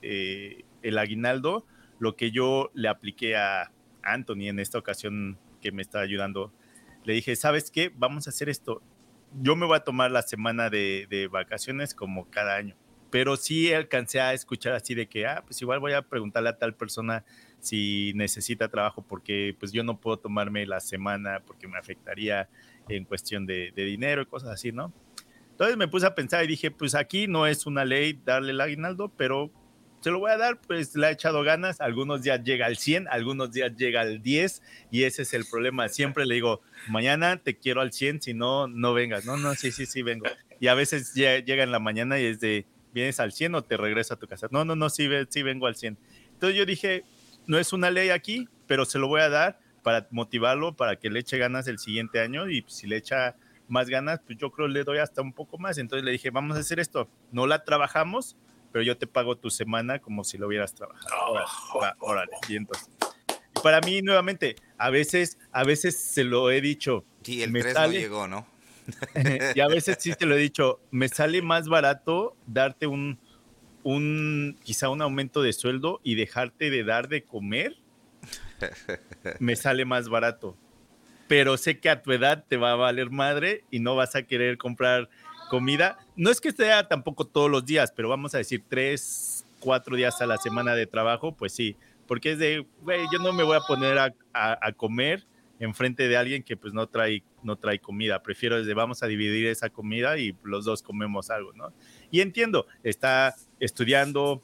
eh, 0.03 0.65
el 0.83 0.99
aguinaldo, 0.99 1.67
lo 1.99 2.17
que 2.17 2.31
yo 2.31 2.71
le 2.75 2.89
apliqué 2.89 3.37
a 3.37 3.73
Anthony 4.03 4.49
en 4.49 4.59
esta 4.59 4.79
ocasión 4.79 5.39
que 5.61 5.73
me 5.73 5.83
está 5.83 6.01
ayudando, 6.01 6.53
le 7.05 7.15
dije, 7.15 7.35
¿sabes 7.37 7.71
qué? 7.71 7.93
Vamos 7.95 8.27
a 8.27 8.31
hacer 8.31 8.49
esto. 8.49 8.83
Yo 9.41 9.57
me 9.57 9.67
voy 9.67 9.77
a 9.77 9.81
tomar 9.81 10.11
la 10.11 10.23
semana 10.23 10.71
de, 10.71 11.07
de 11.09 11.27
vacaciones 11.27 11.95
como 11.95 12.29
cada 12.31 12.57
año, 12.57 12.77
pero 13.11 13.37
sí 13.37 13.73
alcancé 13.73 14.21
a 14.21 14.33
escuchar 14.35 14.75
así 14.75 14.95
de 14.95 15.09
que, 15.09 15.27
ah, 15.27 15.43
pues 15.45 15.61
igual 15.63 15.81
voy 15.81 15.93
a 15.93 16.03
preguntarle 16.03 16.51
a 16.51 16.59
tal 16.59 16.75
persona 16.75 17.25
si 17.61 18.13
necesita 18.15 18.69
trabajo 18.69 19.03
porque 19.03 19.57
pues 19.59 19.73
yo 19.73 19.85
no 19.85 20.01
puedo 20.01 20.19
tomarme 20.19 20.67
la 20.67 20.81
semana 20.81 21.41
porque 21.47 21.69
me 21.69 21.79
afectaría 21.79 22.49
en 22.97 23.05
cuestión 23.05 23.47
de, 23.47 23.73
dinero 23.75 24.23
y 24.23 24.27
cosas 24.27 24.51
así, 24.51 24.73
¿no? 24.73 24.93
Entonces 25.51 25.77
me 25.77 25.89
puse 25.89 26.07
a 26.07 26.15
pensar 26.15 26.45
y 26.45 26.49
dije, 26.49 26.71
pues 26.71 26.95
aquí 26.95 27.27
no 27.29 27.47
es 27.47 27.67
una 27.67 27.85
ley 27.85 28.19
darle 28.25 28.53
el 28.53 28.61
aguinaldo, 28.61 29.13
pero 29.17 29.51
se 30.01 30.11
lo 30.11 30.19
voy 30.19 30.33
a 30.33 30.37
dar, 30.37 30.61
pues 30.61 30.97
le 30.97 31.07
ha 31.07 31.11
echado 31.13 31.43
ganas, 31.45 31.81
algunos 31.81 32.23
días 32.23 32.43
llega 32.43 32.67
al 32.67 32.77
100, 32.77 33.07
algunos 33.09 33.53
días 33.53 33.77
llega 33.77 34.01
al 34.01 34.21
10 34.21 34.63
y 34.91 35.05
ese 35.05 35.23
es 35.23 35.33
el 35.35 35.45
problema. 35.45 35.89
Siempre 35.89 36.27
le 36.27 36.35
digo, 36.35 36.63
mañana 36.89 37.37
te 37.37 37.57
quiero 37.57 37.81
al 37.81 37.93
100, 37.93 38.23
si 38.23 38.35
no, 38.35 38.67
no 38.67 38.95
vengas. 38.95 39.25
No, 39.25 39.37
no, 39.37 39.55
sí, 39.55 39.71
sí, 39.71 39.87
sí, 39.87 40.03
vengo. 40.03 40.27
Y 40.59 40.67
a 40.67 40.75
veces 40.75 41.15
llega 41.15 41.63
en 41.63 41.71
la 41.71 41.79
mañana 41.79 42.19
y 42.19 42.25
es 42.25 42.41
de, 42.41 42.67
¿vienes 42.93 43.21
al 43.21 43.33
100 43.33 43.55
o 43.55 43.63
te 43.63 43.77
regreso 43.77 44.15
a 44.15 44.17
tu 44.17 44.27
casa? 44.27 44.49
No, 44.51 44.65
no, 44.65 44.75
no, 44.75 44.91
sí, 44.91 45.09
sí 45.29 45.43
vengo 45.43 45.67
al 45.67 45.77
100. 45.77 45.97
Entonces 46.33 46.59
yo 46.59 46.67
dije, 46.67 47.05
no 47.47 47.59
es 47.59 47.73
una 47.73 47.91
ley 47.91 48.11
aquí, 48.11 48.49
pero 48.67 48.85
se 48.85 48.99
lo 48.99 49.07
voy 49.07 49.21
a 49.21 49.29
dar 49.29 49.61
para 49.83 50.07
motivarlo, 50.11 50.75
para 50.77 50.97
que 50.97 51.11
le 51.11 51.21
eche 51.21 51.39
ganas 51.39 51.67
el 51.69 51.79
siguiente 51.79 52.21
año 52.21 52.49
y 52.49 52.65
si 52.69 52.87
le 52.87 52.97
echa 52.97 53.37
más 53.69 53.89
ganas, 53.89 54.21
pues 54.27 54.39
yo 54.39 54.51
creo 54.51 54.69
le 54.69 54.85
doy 54.85 54.99
hasta 54.99 55.23
un 55.23 55.33
poco 55.33 55.59
más. 55.59 55.79
Entonces 55.79 56.05
le 56.05 56.13
dije, 56.13 56.31
vamos 56.31 56.57
a 56.57 56.61
hacer 56.61 56.81
esto, 56.81 57.09
no 57.31 57.47
la 57.47 57.65
trabajamos, 57.65 58.37
pero 58.71 58.83
yo 58.83 58.97
te 58.97 59.07
pago 59.07 59.37
tu 59.37 59.51
semana 59.51 59.99
como 59.99 60.25
si 60.25 60.39
lo 60.39 60.47
hubieras 60.47 60.75
trabajado. 60.75 61.35
Órale, 62.01 62.33
Y 62.49 62.57
entonces, 62.57 62.89
para 63.63 63.81
mí, 63.81 64.03
nuevamente, 64.03 64.57
a 64.79 64.91
veces, 64.91 65.39
a 65.53 65.65
veces 65.65 65.99
se 65.99 66.25
lo 66.25 66.51
he 66.51 66.61
dicho. 66.61 67.05
Sí, 67.23 67.43
el 67.43 67.53
3 67.53 67.75
no 67.75 67.91
llegó, 67.93 68.27
¿no? 68.27 68.47
y 69.55 69.61
a 69.61 69.69
veces 69.69 69.99
sí 70.01 70.13
te 70.15 70.27
lo 70.27 70.35
he 70.35 70.39
dicho, 70.39 70.81
me 70.91 71.09
sale 71.09 71.41
más 71.41 71.69
barato 71.69 72.37
darte 72.47 72.89
un, 72.89 73.19
un, 73.85 74.59
quizá 74.65 74.89
un 74.89 75.03
aumento 75.03 75.43
de 75.43 75.53
sueldo 75.53 76.01
y 76.03 76.17
dejarte 76.17 76.71
de 76.71 76.85
dar 76.85 77.09
de 77.09 77.25
comer. 77.25 77.77
Me 79.39 79.57
sale 79.57 79.85
más 79.85 80.09
barato. 80.09 80.57
Pero 81.29 81.57
sé 81.57 81.79
que 81.79 81.89
a 81.89 82.03
tu 82.03 82.13
edad 82.13 82.45
te 82.47 82.57
va 82.57 82.73
a 82.73 82.77
valer 82.77 83.11
madre 83.11 83.65
y 83.71 83.79
no 83.79 83.97
vas 83.97 84.17
a 84.17 84.23
querer 84.25 84.59
comprar 84.59 85.09
comida. 85.49 85.99
No 86.17 86.31
es 86.31 86.41
que 86.41 86.53
sea 86.53 86.89
tampoco 86.89 87.27
todos 87.27 87.51
los 87.51 87.65
días, 87.65 87.93
pero 87.95 88.09
vamos 88.09 88.35
a 88.35 88.39
decir 88.39 88.65
tres, 88.69 89.45
cuatro 89.61 89.97
días 89.97 90.21
a 90.21 90.27
la 90.27 90.37
semana 90.39 90.75
de 90.75 90.87
trabajo, 90.87 91.33
pues 91.33 91.53
sí, 91.53 91.77
porque 92.07 92.33
es 92.33 92.39
de, 92.39 92.67
güey, 92.83 93.07
yo 93.13 93.19
no 93.19 93.33
me 93.33 93.43
voy 93.43 93.57
a 93.57 93.61
poner 93.61 93.99
a, 93.99 94.15
a, 94.33 94.73
comer 94.73 95.25
enfrente 95.61 96.09
de 96.09 96.17
alguien 96.17 96.43
que 96.43 96.57
pues 96.57 96.75
no 96.75 96.87
trae, 96.87 97.23
no 97.43 97.57
trae 97.57 97.79
comida. 97.79 98.23
Prefiero 98.23 98.59
desde 98.59 98.75
vamos 98.75 99.03
a 99.03 99.07
dividir 99.07 99.47
esa 99.47 99.71
comida 99.71 100.19
y 100.19 100.35
los 100.43 100.65
dos 100.65 100.83
comemos 100.83 101.31
algo, 101.31 101.53
¿no? 101.53 101.73
Y 102.11 102.21
entiendo, 102.21 102.67
está 102.83 103.35
estudiando, 103.61 104.43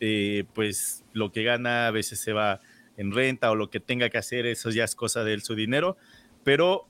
eh, 0.00 0.44
pues 0.54 1.04
lo 1.12 1.30
que 1.30 1.44
gana 1.44 1.86
a 1.86 1.90
veces 1.90 2.20
se 2.20 2.32
va 2.32 2.60
en 2.96 3.12
renta 3.12 3.50
o 3.50 3.54
lo 3.54 3.70
que 3.70 3.80
tenga 3.80 4.08
que 4.08 4.18
hacer, 4.18 4.46
eso 4.46 4.70
ya 4.70 4.84
es 4.84 4.94
cosa 4.94 5.24
de 5.24 5.38
su 5.40 5.54
dinero, 5.54 5.96
pero 6.44 6.88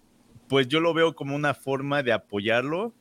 pues 0.49 0.69
yo 0.69 0.81
lo 0.81 0.95
veo 0.95 1.15
como 1.15 1.35
una 1.35 1.55
forma 1.55 2.03
de 2.03 2.13
apoyarlo 2.13 2.93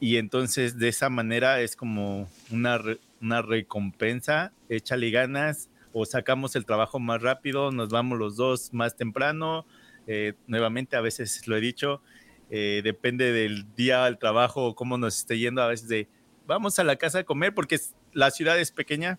y 0.00 0.16
entonces 0.16 0.78
de 0.78 0.88
esa 0.88 1.10
manera 1.10 1.60
es 1.60 1.76
como 1.76 2.28
una, 2.50 2.80
una 3.20 3.42
recompensa, 3.42 4.52
échale 4.68 5.10
ganas, 5.10 5.70
o 5.92 6.04
sacamos 6.04 6.54
el 6.56 6.64
trabajo 6.64 6.98
más 6.98 7.22
rápido, 7.22 7.72
nos 7.72 7.88
vamos 7.88 8.18
los 8.18 8.36
dos 8.36 8.72
más 8.72 8.96
temprano. 8.96 9.66
Eh, 10.06 10.34
nuevamente, 10.46 10.96
a 10.96 11.00
veces 11.00 11.46
lo 11.48 11.56
he 11.56 11.60
dicho, 11.60 12.02
eh, 12.50 12.80
depende 12.84 13.32
del 13.32 13.74
día 13.74 14.04
al 14.04 14.18
trabajo 14.18 14.66
o 14.66 14.74
cómo 14.74 14.98
nos 14.98 15.18
esté 15.18 15.38
yendo, 15.38 15.62
a 15.62 15.68
veces 15.68 15.88
de 15.88 16.08
vamos 16.46 16.78
a 16.78 16.84
la 16.84 16.96
casa 16.96 17.20
a 17.20 17.24
comer 17.24 17.54
porque 17.54 17.78
la 18.12 18.30
ciudad 18.30 18.58
es 18.58 18.70
pequeña, 18.70 19.18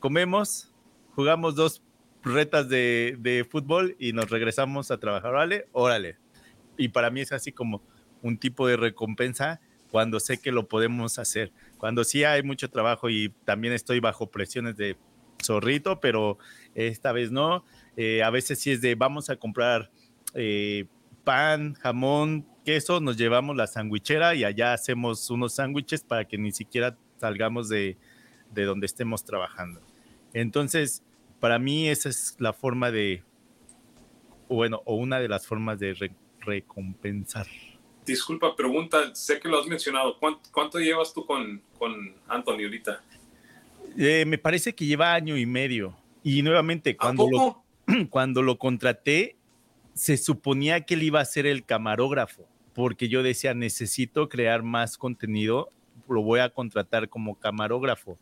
comemos, 0.00 0.72
jugamos 1.14 1.54
dos 1.54 1.82
retas 2.24 2.68
de, 2.68 3.16
de, 3.18 3.44
fútbol 3.44 3.96
y 3.98 4.12
nos 4.12 4.30
regresamos 4.30 4.90
a 4.90 4.98
trabajar, 4.98 5.32
¿vale? 5.32 5.66
Órale. 5.72 6.16
Y 6.76 6.88
para 6.88 7.10
mí 7.10 7.20
es 7.20 7.32
así 7.32 7.52
como 7.52 7.82
un 8.22 8.38
tipo 8.38 8.66
de 8.66 8.76
recompensa 8.76 9.60
cuando 9.90 10.18
sé 10.18 10.38
que 10.38 10.50
lo 10.50 10.66
podemos 10.66 11.18
hacer. 11.18 11.52
Cuando 11.78 12.02
sí 12.02 12.24
hay 12.24 12.42
mucho 12.42 12.68
trabajo 12.68 13.10
y 13.10 13.32
también 13.44 13.72
estoy 13.72 14.00
bajo 14.00 14.30
presiones 14.30 14.76
de 14.76 14.96
zorrito, 15.44 16.00
pero 16.00 16.38
esta 16.74 17.12
vez 17.12 17.30
no. 17.30 17.64
Eh, 17.96 18.22
a 18.22 18.30
veces 18.30 18.58
sí 18.58 18.72
es 18.72 18.80
de 18.80 18.94
vamos 18.96 19.30
a 19.30 19.36
comprar 19.36 19.90
eh, 20.34 20.86
pan, 21.22 21.74
jamón, 21.74 22.46
queso, 22.64 23.00
nos 23.00 23.16
llevamos 23.16 23.56
la 23.56 23.66
sandwichera 23.66 24.34
y 24.34 24.44
allá 24.44 24.72
hacemos 24.72 25.30
unos 25.30 25.54
sándwiches 25.54 26.02
para 26.02 26.24
que 26.24 26.38
ni 26.38 26.50
siquiera 26.50 26.96
salgamos 27.18 27.68
de, 27.68 27.96
de, 28.52 28.64
donde 28.64 28.86
estemos 28.86 29.24
trabajando. 29.24 29.80
Entonces, 30.32 31.04
para 31.44 31.58
mí 31.58 31.90
esa 31.90 32.08
es 32.08 32.36
la 32.38 32.54
forma 32.54 32.90
de, 32.90 33.22
bueno, 34.48 34.80
o 34.86 34.94
una 34.94 35.20
de 35.20 35.28
las 35.28 35.46
formas 35.46 35.78
de 35.78 36.10
recompensar. 36.40 37.46
Disculpa, 38.06 38.56
pregunta, 38.56 39.14
sé 39.14 39.38
que 39.40 39.50
lo 39.50 39.60
has 39.60 39.66
mencionado, 39.66 40.18
¿cuánto, 40.18 40.48
cuánto 40.50 40.78
llevas 40.78 41.12
tú 41.12 41.26
con, 41.26 41.60
con 41.78 42.14
Anthony 42.28 42.64
ahorita? 42.64 43.04
Eh, 43.98 44.24
me 44.26 44.38
parece 44.38 44.74
que 44.74 44.86
lleva 44.86 45.12
año 45.12 45.36
y 45.36 45.44
medio. 45.44 45.94
Y 46.22 46.40
nuevamente, 46.40 46.96
cuando, 46.96 47.28
lo, 47.30 47.62
cuando 48.08 48.40
lo 48.40 48.56
contraté, 48.56 49.36
se 49.92 50.16
suponía 50.16 50.80
que 50.86 50.94
él 50.94 51.02
iba 51.02 51.20
a 51.20 51.26
ser 51.26 51.44
el 51.44 51.66
camarógrafo, 51.66 52.48
porque 52.72 53.10
yo 53.10 53.22
decía, 53.22 53.52
necesito 53.52 54.30
crear 54.30 54.62
más 54.62 54.96
contenido, 54.96 55.70
lo 56.08 56.22
voy 56.22 56.40
a 56.40 56.48
contratar 56.48 57.10
como 57.10 57.38
camarógrafo. 57.38 58.18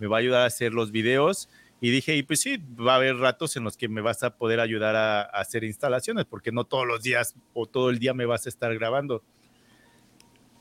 Me 0.00 0.08
va 0.08 0.16
a 0.16 0.20
ayudar 0.20 0.42
a 0.42 0.46
hacer 0.46 0.72
los 0.72 0.90
videos. 0.90 1.48
Y 1.80 1.90
dije, 1.90 2.16
y 2.16 2.22
pues 2.22 2.40
sí, 2.40 2.56
va 2.56 2.94
a 2.94 2.96
haber 2.96 3.16
ratos 3.16 3.56
en 3.56 3.64
los 3.64 3.76
que 3.76 3.88
me 3.88 4.00
vas 4.00 4.22
a 4.22 4.36
poder 4.36 4.60
ayudar 4.60 4.96
a, 4.96 5.22
a 5.22 5.40
hacer 5.40 5.64
instalaciones, 5.64 6.24
porque 6.24 6.52
no 6.52 6.64
todos 6.64 6.86
los 6.86 7.02
días 7.02 7.34
o 7.52 7.66
todo 7.66 7.90
el 7.90 7.98
día 7.98 8.14
me 8.14 8.26
vas 8.26 8.46
a 8.46 8.48
estar 8.48 8.74
grabando. 8.74 9.22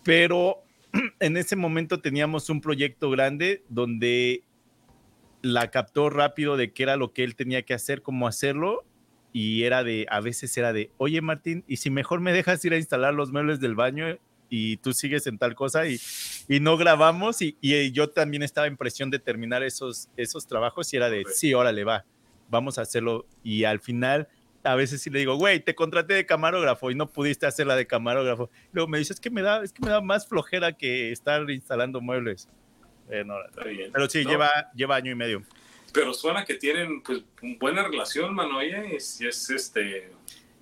Pero 0.03 0.63
en 1.19 1.37
ese 1.37 1.55
momento 1.55 2.01
teníamos 2.01 2.49
un 2.49 2.61
proyecto 2.61 3.09
grande 3.09 3.63
donde 3.69 4.43
la 5.41 5.69
captó 5.69 6.09
rápido 6.09 6.57
de 6.57 6.71
qué 6.71 6.83
era 6.83 6.95
lo 6.95 7.13
que 7.13 7.23
él 7.23 7.35
tenía 7.35 7.63
que 7.63 7.73
hacer, 7.73 8.01
cómo 8.01 8.27
hacerlo, 8.27 8.85
y 9.33 9.63
era 9.63 9.83
de, 9.83 10.05
a 10.09 10.21
veces 10.21 10.55
era 10.57 10.71
de, 10.71 10.91
oye 10.97 11.19
Martín, 11.21 11.63
¿y 11.67 11.77
si 11.77 11.89
mejor 11.89 12.21
me 12.21 12.31
dejas 12.31 12.63
ir 12.63 12.73
a 12.73 12.77
instalar 12.77 13.13
los 13.13 13.31
muebles 13.31 13.59
del 13.59 13.75
baño 13.75 14.17
y 14.47 14.77
tú 14.77 14.93
sigues 14.93 15.27
en 15.27 15.37
tal 15.37 15.55
cosa 15.55 15.87
y, 15.87 15.99
y 16.47 16.59
no 16.59 16.77
grabamos? 16.77 17.41
Y, 17.41 17.57
y, 17.61 17.91
yo 17.91 18.09
también 18.09 18.43
estaba 18.43 18.67
en 18.67 18.77
presión 18.77 19.09
de 19.09 19.19
terminar 19.19 19.63
esos, 19.63 20.09
esos 20.17 20.47
trabajos 20.47 20.93
y 20.93 20.97
era 20.97 21.09
de, 21.09 21.23
sí, 21.33 21.53
órale, 21.53 21.83
va, 21.83 22.05
vamos 22.49 22.77
a 22.77 22.81
hacerlo. 22.81 23.25
Y 23.43 23.63
al 23.63 23.79
final, 23.79 24.27
a 24.63 24.75
veces 24.75 25.01
sí 25.01 25.09
le 25.09 25.19
digo, 25.19 25.35
güey, 25.35 25.59
te 25.59 25.75
contraté 25.75 26.13
de 26.13 26.25
camarógrafo 26.25 26.91
y 26.91 26.95
no 26.95 27.09
pudiste 27.09 27.45
hacerla 27.45 27.75
de 27.75 27.87
camarógrafo. 27.87 28.49
Luego 28.71 28.89
me 28.89 28.99
dice, 28.99 29.13
es 29.13 29.19
que 29.19 29.29
me 29.29 29.41
da, 29.41 29.63
es 29.63 29.71
que 29.71 29.81
me 29.81 29.89
da 29.89 30.01
más 30.01 30.27
flojera 30.27 30.73
que 30.73 31.11
estar 31.11 31.49
instalando 31.49 32.01
muebles. 32.01 32.47
Eh, 33.09 33.25
pero 33.91 34.09
sí, 34.09 34.23
lleva, 34.23 34.49
lleva 34.75 34.95
año 34.95 35.11
y 35.11 35.15
medio. 35.15 35.43
Pero 35.93 36.13
suena 36.13 36.45
que 36.45 36.55
tienen 36.55 37.01
pues 37.01 37.23
buena 37.59 37.83
relación, 37.83 38.33
mano, 38.33 38.63
y 38.63 38.71
es, 38.95 39.21
este... 39.21 40.09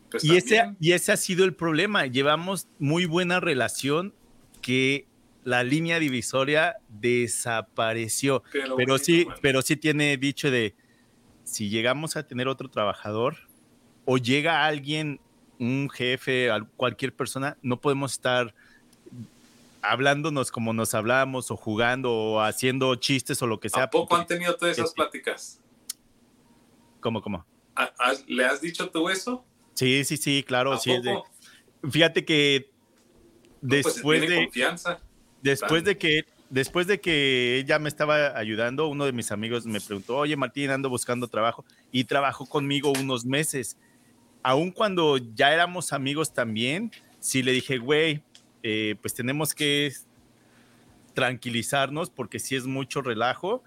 Pues, 0.10 0.26
y, 0.26 0.36
ese, 0.36 0.76
y 0.82 0.92
ese 0.92 1.14
ha 1.14 1.18
sido 1.18 1.46
el 1.46 1.54
problema. 1.54 2.06
Llevamos 2.06 2.68
muy 2.80 3.06
buena 3.06 3.40
relación 3.40 4.14
que 4.62 5.06
la 5.44 5.64
línea 5.64 6.00
divisoria 6.00 6.78
desapareció. 6.90 8.44
Pero, 8.76 8.98
sí, 8.98 9.28
pero 9.42 9.62
sí 9.62 9.76
tiene 9.76 10.18
dicho 10.18 10.52
de 10.52 10.76
si 11.44 11.70
llegamos 11.70 12.16
a 12.16 12.28
tener 12.28 12.48
otro 12.48 12.70
trabajador 12.70 13.38
o 14.06 14.18
llega 14.18 14.66
alguien, 14.66 15.20
un 15.60 15.90
jefe, 15.90 16.50
cualquier 16.76 17.14
persona, 17.14 17.58
no 17.62 17.80
podemos 17.80 18.14
estar 18.14 18.54
hablándonos 19.82 20.52
como 20.52 20.74
nos 20.74 20.94
hablábamos 20.94 21.50
o 21.52 21.58
jugando 21.58 22.14
o 22.14 22.42
haciendo 22.42 22.96
chistes 22.96 23.42
o 23.42 23.48
lo 23.48 23.60
que 23.60 23.70
sea. 23.70 23.84
¿A 23.84 23.90
poco 23.90 24.16
han 24.16 24.28
tenido 24.28 24.56
todas 24.56 24.78
esas 24.78 24.94
pláticas? 24.94 25.60
¿Cómo, 27.00 27.22
cómo? 27.22 27.46
¿Le 28.28 28.46
has 28.46 28.62
dicho 28.62 28.90
tú 28.90 29.10
eso? 29.10 29.44
Sí, 29.74 30.04
sí, 30.06 30.18
sí, 30.18 30.44
claro. 30.44 30.78
Sí, 30.78 30.94
fíjate 31.90 32.26
que 32.26 32.70
pues, 33.62 33.86
después 33.86 34.22
de 34.22 34.46
confianza. 34.46 35.00
Después 35.42 35.84
de 35.84 35.98
que 35.98 36.26
después 36.52 36.86
de 36.86 37.00
que 37.00 37.58
ella 37.58 37.80
me 37.80 37.90
estaba 37.90 38.38
ayudando, 38.38 38.88
uno 38.88 39.06
de 39.06 39.14
mis 39.14 39.32
amigos 39.32 39.66
me 39.66 39.80
preguntó, 39.80 40.18
oye 40.18 40.36
Martín, 40.36 40.70
ando 40.70 40.90
buscando 40.90 41.28
trabajo 41.28 41.66
y 41.92 42.04
trabajó 42.04 42.46
conmigo 42.46 42.92
unos 42.92 43.26
meses. 43.26 43.78
Aun 44.44 44.72
cuando 44.72 45.18
ya 45.18 45.54
éramos 45.54 45.94
amigos 45.94 46.34
también, 46.34 46.92
sí 47.20 47.42
le 47.42 47.54
dije, 47.54 47.78
güey, 47.78 48.22
eh, 48.64 48.96
pues 49.02 49.14
tenemos 49.14 49.54
que 49.54 49.94
tranquilizarnos 51.14 52.10
porque 52.10 52.38
si 52.40 52.56
es 52.56 52.66
mucho 52.66 53.02
relajo. 53.02 53.64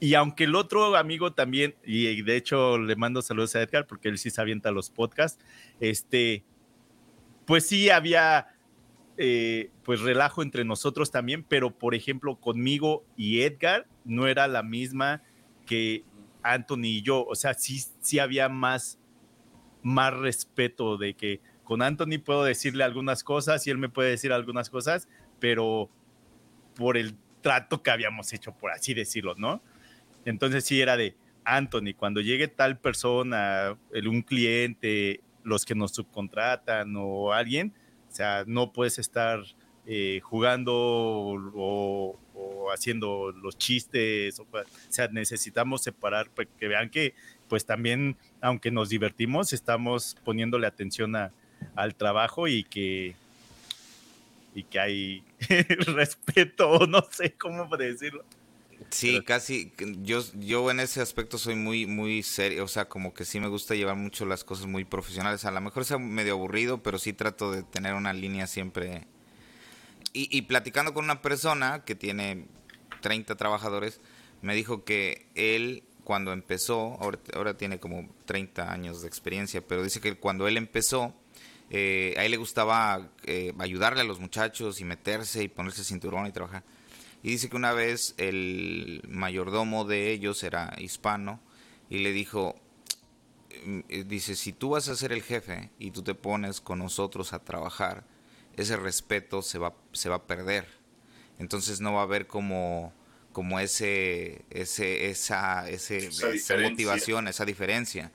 Y 0.00 0.14
aunque 0.14 0.44
el 0.44 0.56
otro 0.56 0.96
amigo 0.96 1.32
también, 1.32 1.76
y 1.84 2.20
de 2.22 2.36
hecho 2.36 2.78
le 2.78 2.96
mando 2.96 3.22
saludos 3.22 3.54
a 3.54 3.62
Edgar 3.62 3.86
porque 3.86 4.08
él 4.08 4.18
sí 4.18 4.28
se 4.28 4.40
avienta 4.40 4.72
los 4.72 4.90
podcasts, 4.90 5.42
este, 5.78 6.44
pues 7.46 7.66
sí 7.66 7.90
había 7.90 8.53
eh, 9.16 9.70
pues 9.84 10.00
relajo 10.00 10.42
entre 10.42 10.64
nosotros 10.64 11.10
también, 11.10 11.44
pero 11.44 11.70
por 11.70 11.94
ejemplo 11.94 12.36
conmigo 12.36 13.04
y 13.16 13.42
Edgar 13.42 13.86
no 14.04 14.26
era 14.26 14.48
la 14.48 14.62
misma 14.62 15.22
que 15.66 16.04
Anthony 16.42 16.84
y 16.86 17.02
yo, 17.02 17.24
o 17.24 17.34
sea, 17.34 17.54
sí, 17.54 17.82
sí 18.00 18.18
había 18.18 18.48
más, 18.48 18.98
más 19.82 20.12
respeto 20.14 20.96
de 20.96 21.14
que 21.14 21.40
con 21.62 21.80
Anthony 21.80 22.18
puedo 22.22 22.44
decirle 22.44 22.84
algunas 22.84 23.24
cosas 23.24 23.66
y 23.66 23.70
él 23.70 23.78
me 23.78 23.88
puede 23.88 24.10
decir 24.10 24.32
algunas 24.32 24.68
cosas, 24.68 25.08
pero 25.38 25.88
por 26.74 26.96
el 26.96 27.16
trato 27.40 27.82
que 27.82 27.90
habíamos 27.90 28.32
hecho, 28.32 28.52
por 28.52 28.72
así 28.72 28.94
decirlo, 28.94 29.34
¿no? 29.36 29.62
Entonces 30.24 30.64
sí 30.64 30.80
era 30.80 30.96
de 30.96 31.16
Anthony, 31.44 31.94
cuando 31.96 32.20
llegue 32.20 32.48
tal 32.48 32.78
persona, 32.78 33.78
un 34.06 34.22
cliente, 34.22 35.20
los 35.42 35.64
que 35.64 35.74
nos 35.74 35.92
subcontratan 35.92 36.94
o 36.96 37.32
alguien, 37.32 37.74
o 38.14 38.16
sea, 38.16 38.44
no 38.46 38.72
puedes 38.72 39.00
estar 39.00 39.42
eh, 39.86 40.20
jugando 40.22 40.72
o, 40.72 42.16
haciendo 42.72 43.32
los 43.32 43.58
chistes, 43.58 44.38
o, 44.38 44.44
o 44.44 44.64
sea, 44.88 45.08
necesitamos 45.08 45.82
separar, 45.82 46.30
para 46.30 46.48
que 46.48 46.68
vean 46.68 46.90
que 46.90 47.14
pues 47.48 47.66
también, 47.66 48.16
aunque 48.40 48.70
nos 48.70 48.88
divertimos, 48.88 49.52
estamos 49.52 50.16
poniéndole 50.24 50.68
atención 50.68 51.16
a, 51.16 51.32
al 51.74 51.96
trabajo 51.96 52.46
y 52.46 52.62
que 52.62 53.16
y 54.54 54.62
que 54.62 54.78
hay 54.78 55.24
respeto, 55.88 56.86
no 56.86 57.04
sé 57.10 57.32
cómo 57.32 57.66
decirlo. 57.76 58.24
Sí, 58.90 59.22
casi, 59.22 59.72
yo, 60.02 60.22
yo 60.34 60.70
en 60.70 60.80
ese 60.80 61.00
aspecto 61.00 61.38
soy 61.38 61.56
muy, 61.56 61.86
muy 61.86 62.22
serio, 62.22 62.64
o 62.64 62.68
sea, 62.68 62.88
como 62.88 63.12
que 63.12 63.24
sí 63.24 63.40
me 63.40 63.48
gusta 63.48 63.74
llevar 63.74 63.96
mucho 63.96 64.24
las 64.24 64.44
cosas 64.44 64.66
muy 64.66 64.84
profesionales, 64.84 65.44
a 65.44 65.50
lo 65.50 65.60
mejor 65.60 65.84
sea 65.84 65.98
medio 65.98 66.34
aburrido, 66.34 66.82
pero 66.82 66.98
sí 66.98 67.12
trato 67.12 67.50
de 67.50 67.62
tener 67.62 67.94
una 67.94 68.12
línea 68.12 68.46
siempre. 68.46 69.06
Y, 70.12 70.28
y 70.36 70.42
platicando 70.42 70.94
con 70.94 71.04
una 71.04 71.22
persona 71.22 71.84
que 71.84 71.94
tiene 71.94 72.46
30 73.00 73.36
trabajadores, 73.36 74.00
me 74.42 74.54
dijo 74.54 74.84
que 74.84 75.26
él 75.34 75.82
cuando 76.04 76.32
empezó, 76.32 76.98
ahora, 77.00 77.18
ahora 77.34 77.56
tiene 77.56 77.80
como 77.80 78.08
30 78.26 78.70
años 78.70 79.02
de 79.02 79.08
experiencia, 79.08 79.66
pero 79.66 79.82
dice 79.82 80.00
que 80.00 80.16
cuando 80.16 80.46
él 80.46 80.56
empezó, 80.56 81.14
eh, 81.70 82.14
a 82.18 82.24
él 82.24 82.30
le 82.30 82.36
gustaba 82.36 83.10
eh, 83.24 83.52
ayudarle 83.58 84.02
a 84.02 84.04
los 84.04 84.20
muchachos 84.20 84.80
y 84.80 84.84
meterse 84.84 85.42
y 85.42 85.48
ponerse 85.48 85.82
cinturón 85.82 86.26
y 86.26 86.32
trabajar. 86.32 86.62
Y 87.24 87.30
dice 87.30 87.48
que 87.48 87.56
una 87.56 87.72
vez 87.72 88.14
el 88.18 89.02
mayordomo 89.08 89.86
de 89.86 90.12
ellos 90.12 90.44
era 90.44 90.74
hispano 90.78 91.40
y 91.88 92.00
le 92.00 92.12
dijo, 92.12 92.54
mm, 93.64 93.80
eh, 93.88 94.04
dice, 94.06 94.36
si 94.36 94.52
tú 94.52 94.70
vas 94.70 94.90
a 94.90 94.94
ser 94.94 95.10
el 95.10 95.22
jefe 95.22 95.70
y 95.78 95.90
tú 95.90 96.02
te 96.02 96.14
pones 96.14 96.60
con 96.60 96.80
nosotros 96.80 97.32
a 97.32 97.38
trabajar, 97.38 98.04
ese 98.58 98.76
respeto 98.76 99.40
se 99.40 99.58
va, 99.58 99.74
se 99.92 100.10
va 100.10 100.16
a 100.16 100.26
perder. 100.26 100.68
Entonces 101.38 101.80
no 101.80 101.94
va 101.94 102.00
a 102.00 102.04
haber 102.04 102.26
como 102.26 102.92
como 103.32 103.58
ese, 103.58 104.44
ese, 104.50 105.10
esa, 105.10 105.68
ese, 105.68 106.06
esa, 106.06 106.56
motivación, 106.58 107.26
esa 107.26 107.44
diferencia. 107.44 108.12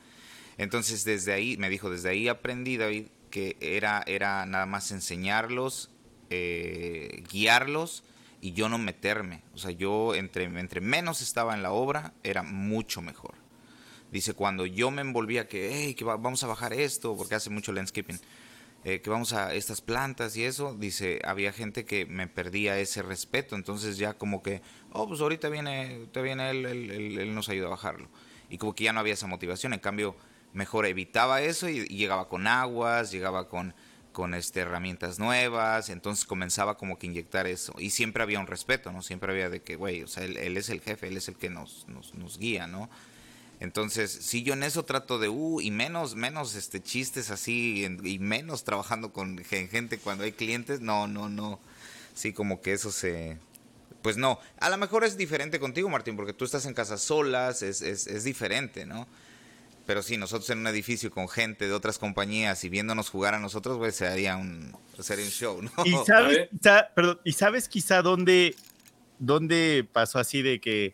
Entonces 0.57 1.03
desde 1.03 1.33
ahí, 1.33 1.57
me 1.57 1.69
dijo, 1.69 1.89
desde 1.89 2.09
ahí 2.09 2.29
aprendí, 2.29 2.77
David, 2.77 3.07
que 3.29 3.57
era, 3.59 4.01
era 4.05 4.45
nada 4.45 4.65
más 4.65 4.91
enseñarlos, 4.91 5.89
eh, 6.29 7.23
guiarlos 7.29 8.03
y 8.41 8.53
yo 8.53 8.69
no 8.69 8.77
meterme. 8.77 9.43
O 9.53 9.57
sea, 9.57 9.71
yo 9.71 10.15
entre, 10.15 10.45
entre 10.45 10.81
menos 10.81 11.21
estaba 11.21 11.53
en 11.53 11.63
la 11.63 11.71
obra, 11.71 12.13
era 12.23 12.43
mucho 12.43 13.01
mejor. 13.01 13.35
Dice, 14.11 14.33
cuando 14.33 14.65
yo 14.65 14.89
me 14.89 15.01
envolvía 15.01 15.47
que, 15.47 15.69
hey, 15.71 15.93
que 15.93 16.03
vamos 16.03 16.43
a 16.43 16.47
bajar 16.47 16.73
esto, 16.73 17.15
porque 17.15 17.35
hace 17.35 17.49
mucho 17.49 17.71
landscaping, 17.71 18.19
eh, 18.85 19.01
que 19.01 19.09
vamos 19.09 19.33
a 19.33 19.53
estas 19.53 19.81
plantas 19.81 20.37
y 20.37 20.45
eso, 20.45 20.73
dice, 20.73 21.19
había 21.25 21.51
gente 21.51 21.83
que 21.83 22.05
me 22.05 22.27
perdía 22.27 22.79
ese 22.79 23.01
respeto. 23.01 23.55
Entonces 23.55 23.97
ya 23.97 24.13
como 24.15 24.41
que, 24.41 24.61
oh, 24.93 25.07
pues 25.07 25.21
ahorita 25.21 25.49
viene, 25.49 26.07
te 26.11 26.21
viene 26.21 26.49
él, 26.49 26.65
él, 26.65 27.35
nos 27.35 27.49
ayuda 27.49 27.67
a 27.67 27.71
bajarlo. 27.71 28.09
Y 28.49 28.57
como 28.57 28.73
que 28.73 28.85
ya 28.85 28.93
no 28.93 28.99
había 28.99 29.13
esa 29.13 29.27
motivación. 29.27 29.73
En 29.73 29.79
cambio, 29.79 30.15
mejor 30.53 30.85
evitaba 30.85 31.41
eso 31.41 31.69
y, 31.69 31.85
llegaba 31.85 32.29
con 32.29 32.47
aguas, 32.47 33.11
llegaba 33.11 33.47
con, 33.47 33.75
con 34.11 34.33
este, 34.33 34.61
herramientas 34.61 35.19
nuevas, 35.19 35.89
entonces 35.89 36.25
comenzaba 36.25 36.77
como 36.77 36.97
que 36.97 37.07
inyectar 37.07 37.47
eso. 37.47 37.73
Y 37.77 37.91
siempre 37.91 38.23
había 38.23 38.39
un 38.39 38.47
respeto, 38.47 38.91
¿no? 38.91 39.01
Siempre 39.01 39.31
había 39.31 39.49
de 39.49 39.61
que, 39.61 39.75
güey, 39.75 40.03
o 40.03 40.07
sea, 40.07 40.23
él, 40.23 40.57
es 40.57 40.69
el 40.69 40.81
jefe, 40.81 41.07
él 41.07 41.17
es 41.17 41.27
el 41.27 41.35
que 41.35 41.49
nos, 41.49 41.87
nos, 41.87 42.13
nos 42.15 42.37
guía, 42.37 42.67
¿no? 42.67 42.89
Entonces, 43.59 44.11
sí, 44.11 44.43
yo 44.43 44.53
en 44.53 44.63
eso 44.63 44.85
trato 44.85 45.19
de, 45.19 45.27
uh, 45.29 45.59
y 45.59 45.69
menos, 45.69 46.15
menos 46.15 46.55
este 46.55 46.81
chistes 46.81 47.29
así, 47.29 47.85
y 48.03 48.19
menos 48.19 48.63
trabajando 48.63 49.11
con 49.11 49.37
gente 49.37 49.97
cuando 49.97 50.23
hay 50.23 50.31
clientes, 50.31 50.79
no, 50.79 51.07
no, 51.07 51.29
no. 51.29 51.59
Sí, 52.13 52.31
como 52.33 52.61
que 52.61 52.73
eso 52.73 52.91
se, 52.91 53.37
pues 54.01 54.17
no. 54.17 54.39
A 54.59 54.69
lo 54.69 54.77
mejor 54.77 55.03
es 55.03 55.17
diferente 55.17 55.59
contigo, 55.59 55.89
Martín, 55.89 56.15
porque 56.15 56.33
tú 56.33 56.45
estás 56.45 56.65
en 56.65 56.73
casas 56.73 57.01
solas, 57.01 57.61
es, 57.61 57.81
es, 57.81 58.07
es 58.07 58.23
diferente, 58.23 58.85
¿no? 58.85 59.07
Pero 59.89 60.03
sí, 60.03 60.17
nosotros 60.17 60.47
en 60.51 60.59
un 60.59 60.67
edificio 60.67 61.09
con 61.09 61.27
gente 61.27 61.67
de 61.67 61.73
otras 61.73 61.97
compañías 61.97 62.63
y 62.63 62.69
viéndonos 62.69 63.09
jugar 63.09 63.33
a 63.33 63.39
nosotros, 63.39 63.79
pues 63.79 63.95
sería 63.95 64.37
un, 64.37 64.71
sería 64.99 65.25
un 65.25 65.31
show, 65.31 65.63
¿no? 65.63 65.71
¿Y 65.83 65.93
sabes, 66.05 66.47
quizá, 66.51 66.91
perdón, 66.93 67.19
¿y 67.23 67.31
sabes 67.31 67.67
quizá 67.67 68.03
dónde, 68.03 68.55
dónde 69.17 69.87
pasó 69.91 70.19
así 70.19 70.43
de 70.43 70.61
que 70.61 70.93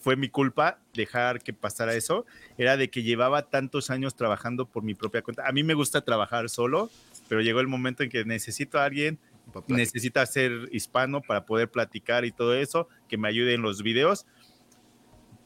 fue 0.00 0.16
mi 0.16 0.28
culpa 0.28 0.80
dejar 0.92 1.40
que 1.40 1.54
pasara 1.54 1.94
eso? 1.94 2.26
Era 2.58 2.76
de 2.76 2.90
que 2.90 3.02
llevaba 3.02 3.48
tantos 3.48 3.88
años 3.88 4.14
trabajando 4.14 4.66
por 4.66 4.82
mi 4.82 4.94
propia 4.94 5.22
cuenta. 5.22 5.48
A 5.48 5.52
mí 5.52 5.62
me 5.62 5.72
gusta 5.72 6.04
trabajar 6.04 6.50
solo, 6.50 6.90
pero 7.30 7.40
llegó 7.40 7.60
el 7.60 7.68
momento 7.68 8.02
en 8.02 8.10
que 8.10 8.22
necesito 8.26 8.78
a 8.78 8.84
alguien, 8.84 9.18
necesita 9.66 10.26
ser 10.26 10.68
hispano 10.72 11.22
para 11.22 11.46
poder 11.46 11.70
platicar 11.70 12.26
y 12.26 12.32
todo 12.32 12.54
eso, 12.54 12.86
que 13.08 13.16
me 13.16 13.28
ayude 13.28 13.54
en 13.54 13.62
los 13.62 13.82
videos. 13.82 14.26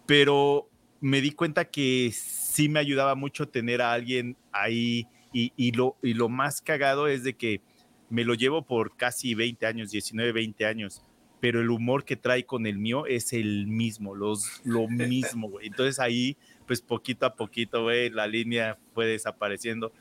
Pero 0.06 0.68
me 1.00 1.20
di 1.20 1.30
cuenta 1.30 1.66
que 1.66 2.12
sí 2.50 2.68
me 2.68 2.80
ayudaba 2.80 3.14
mucho 3.14 3.48
tener 3.48 3.80
a 3.80 3.92
alguien 3.92 4.36
ahí 4.50 5.06
y, 5.32 5.70
lo, 5.72 5.96
y 6.02 6.14
lo 6.14 6.28
más 6.28 6.60
cagado 6.60 7.06
es 7.06 7.22
de 7.22 7.34
que 7.34 7.60
me 8.08 8.24
lo 8.24 8.34
llevo 8.34 8.66
por 8.66 8.96
casi 8.96 9.36
20 9.36 9.64
años, 9.66 9.92
19, 9.92 10.32
20 10.32 10.66
años, 10.66 11.04
pero 11.38 11.60
el 11.60 11.70
humor 11.70 12.04
que 12.04 12.16
trae 12.16 12.44
con 12.44 12.66
el 12.66 12.76
mío 12.78 13.06
es 13.06 13.32
el 13.32 13.68
mismo, 13.68 14.16
los, 14.16 14.60
lo 14.64 14.88
mismo, 14.88 15.48
güey. 15.48 15.68
Entonces 15.68 16.00
ahí, 16.00 16.36
pues 16.66 16.82
poquito 16.82 17.24
a 17.24 17.36
poquito, 17.36 17.84
güey, 17.84 18.10
la 18.10 18.26
línea 18.26 18.76
fue 18.92 19.06
desapareciendo. 19.06 19.92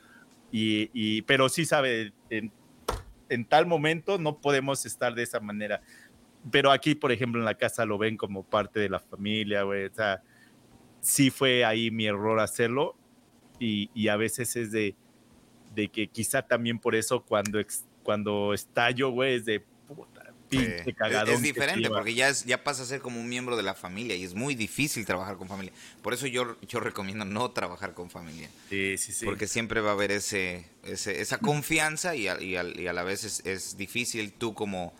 Y, 0.50 0.90
y 0.92 1.22
pero 1.22 1.48
sí 1.48 1.64
sabe, 1.64 2.12
en, 2.30 2.50
en, 3.28 3.44
tal 3.44 3.66
momento 3.66 4.18
no 4.18 4.38
podemos 4.40 4.84
estar 4.84 5.14
de 5.14 5.22
esa 5.22 5.38
manera. 5.38 5.80
Pero 6.50 6.72
aquí, 6.72 6.96
por 6.96 7.12
ejemplo, 7.12 7.40
en 7.40 7.44
la 7.44 7.54
casa 7.54 7.84
lo 7.84 7.96
ven 7.96 8.16
como 8.16 8.42
parte 8.42 8.80
de 8.80 8.88
la 8.88 8.98
familia, 8.98 9.62
güey. 9.62 9.86
O 9.86 9.94
sea, 9.94 10.24
sí 11.00 11.30
fue 11.30 11.64
ahí 11.64 11.90
mi 11.90 12.06
error 12.06 12.40
hacerlo 12.40 12.96
y, 13.58 13.90
y 13.94 14.08
a 14.08 14.16
veces 14.16 14.56
es 14.56 14.72
de, 14.72 14.94
de, 15.74 15.88
que 15.88 16.08
quizá 16.08 16.42
también 16.42 16.78
por 16.78 16.94
eso 16.94 17.22
cuando, 17.22 17.60
cuando 18.02 18.54
estallo, 18.54 19.10
güey, 19.10 19.34
es 19.34 19.44
de 19.44 19.60
puta, 19.60 20.32
pinche 20.48 20.94
cagadón. 20.94 21.34
Es, 21.34 21.42
diferente 21.42 21.88
porque 21.88 22.14
ya, 22.14 22.28
es, 22.28 22.44
ya 22.44 22.64
pasa 22.64 22.82
a 22.82 22.86
ser 22.86 23.00
como 23.00 23.20
un 23.20 23.28
miembro 23.28 23.56
de 23.56 23.62
la 23.62 23.74
familia 23.74 24.16
y 24.16 24.24
es 24.24 24.34
muy 24.34 24.54
difícil 24.54 25.04
trabajar 25.04 25.36
con 25.36 25.48
familia. 25.48 25.72
Por 26.02 26.14
eso 26.14 26.26
yo, 26.26 26.56
yo 26.62 26.80
recomiendo 26.80 27.24
no 27.24 27.50
trabajar 27.50 27.94
con 27.94 28.10
familia. 28.10 28.48
Sí, 28.68 28.96
sí, 28.98 29.12
sí. 29.12 29.24
Porque 29.24 29.46
siempre 29.46 29.80
va 29.80 29.90
a 29.90 29.92
haber 29.92 30.10
ese, 30.10 30.64
ese 30.84 31.20
esa 31.20 31.38
confianza 31.38 32.16
y 32.16 32.28
a, 32.28 32.40
y 32.40 32.56
a, 32.56 32.64
y 32.64 32.86
a 32.86 32.92
la 32.92 33.02
vez 33.02 33.24
es, 33.24 33.44
es 33.46 33.76
difícil 33.76 34.32
tú 34.32 34.54
como 34.54 34.94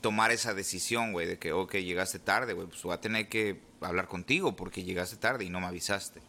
tomar 0.00 0.32
esa 0.32 0.52
decisión, 0.52 1.12
güey, 1.12 1.26
de 1.26 1.38
que, 1.38 1.52
ok, 1.52 1.74
llegaste 1.76 2.18
tarde, 2.18 2.54
güey, 2.54 2.66
pues 2.66 2.82
voy 2.82 2.94
a 2.94 3.00
tener 3.00 3.28
que 3.28 3.60
hablar 3.84 4.08
contigo 4.08 4.56
porque 4.56 4.84
llegaste 4.84 5.16
tarde 5.16 5.44
y 5.44 5.50
no 5.50 5.60
me 5.60 5.66
avisaste. 5.66 6.20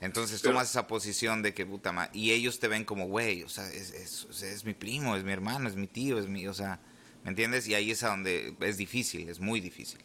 Entonces 0.00 0.42
tomas 0.42 0.68
esa 0.68 0.86
posición 0.86 1.42
de 1.42 1.54
que 1.54 1.64
puta 1.64 1.92
madre, 1.92 2.10
y 2.12 2.32
ellos 2.32 2.58
te 2.58 2.68
ven 2.68 2.84
como, 2.84 3.06
güey, 3.06 3.42
o 3.42 3.48
sea, 3.48 3.66
es, 3.72 3.92
es, 3.92 4.42
es, 4.42 4.64
mi 4.64 4.74
primo, 4.74 5.16
es 5.16 5.24
mi 5.24 5.32
hermano, 5.32 5.68
es 5.68 5.76
mi 5.76 5.86
tío, 5.86 6.18
es 6.18 6.28
mi, 6.28 6.46
o 6.46 6.52
sea, 6.52 6.80
¿me 7.22 7.30
entiendes? 7.30 7.66
Y 7.68 7.74
ahí 7.74 7.90
es 7.90 8.02
a 8.02 8.10
donde 8.10 8.54
es 8.60 8.76
difícil, 8.76 9.28
es 9.28 9.40
muy 9.40 9.60
difícil. 9.60 10.00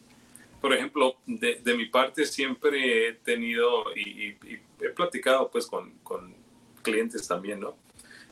Por 0.62 0.74
ejemplo, 0.74 1.18
de, 1.26 1.56
de 1.56 1.74
mi 1.76 1.88
parte 1.88 2.26
siempre 2.26 3.10
he 3.10 3.14
tenido 3.14 3.94
y, 3.96 4.28
y, 4.28 4.38
he 4.82 4.90
platicado 4.90 5.50
pues 5.50 5.66
con, 5.68 5.92
con, 6.04 6.34
clientes 6.82 7.28
también, 7.28 7.60
¿no? 7.60 7.76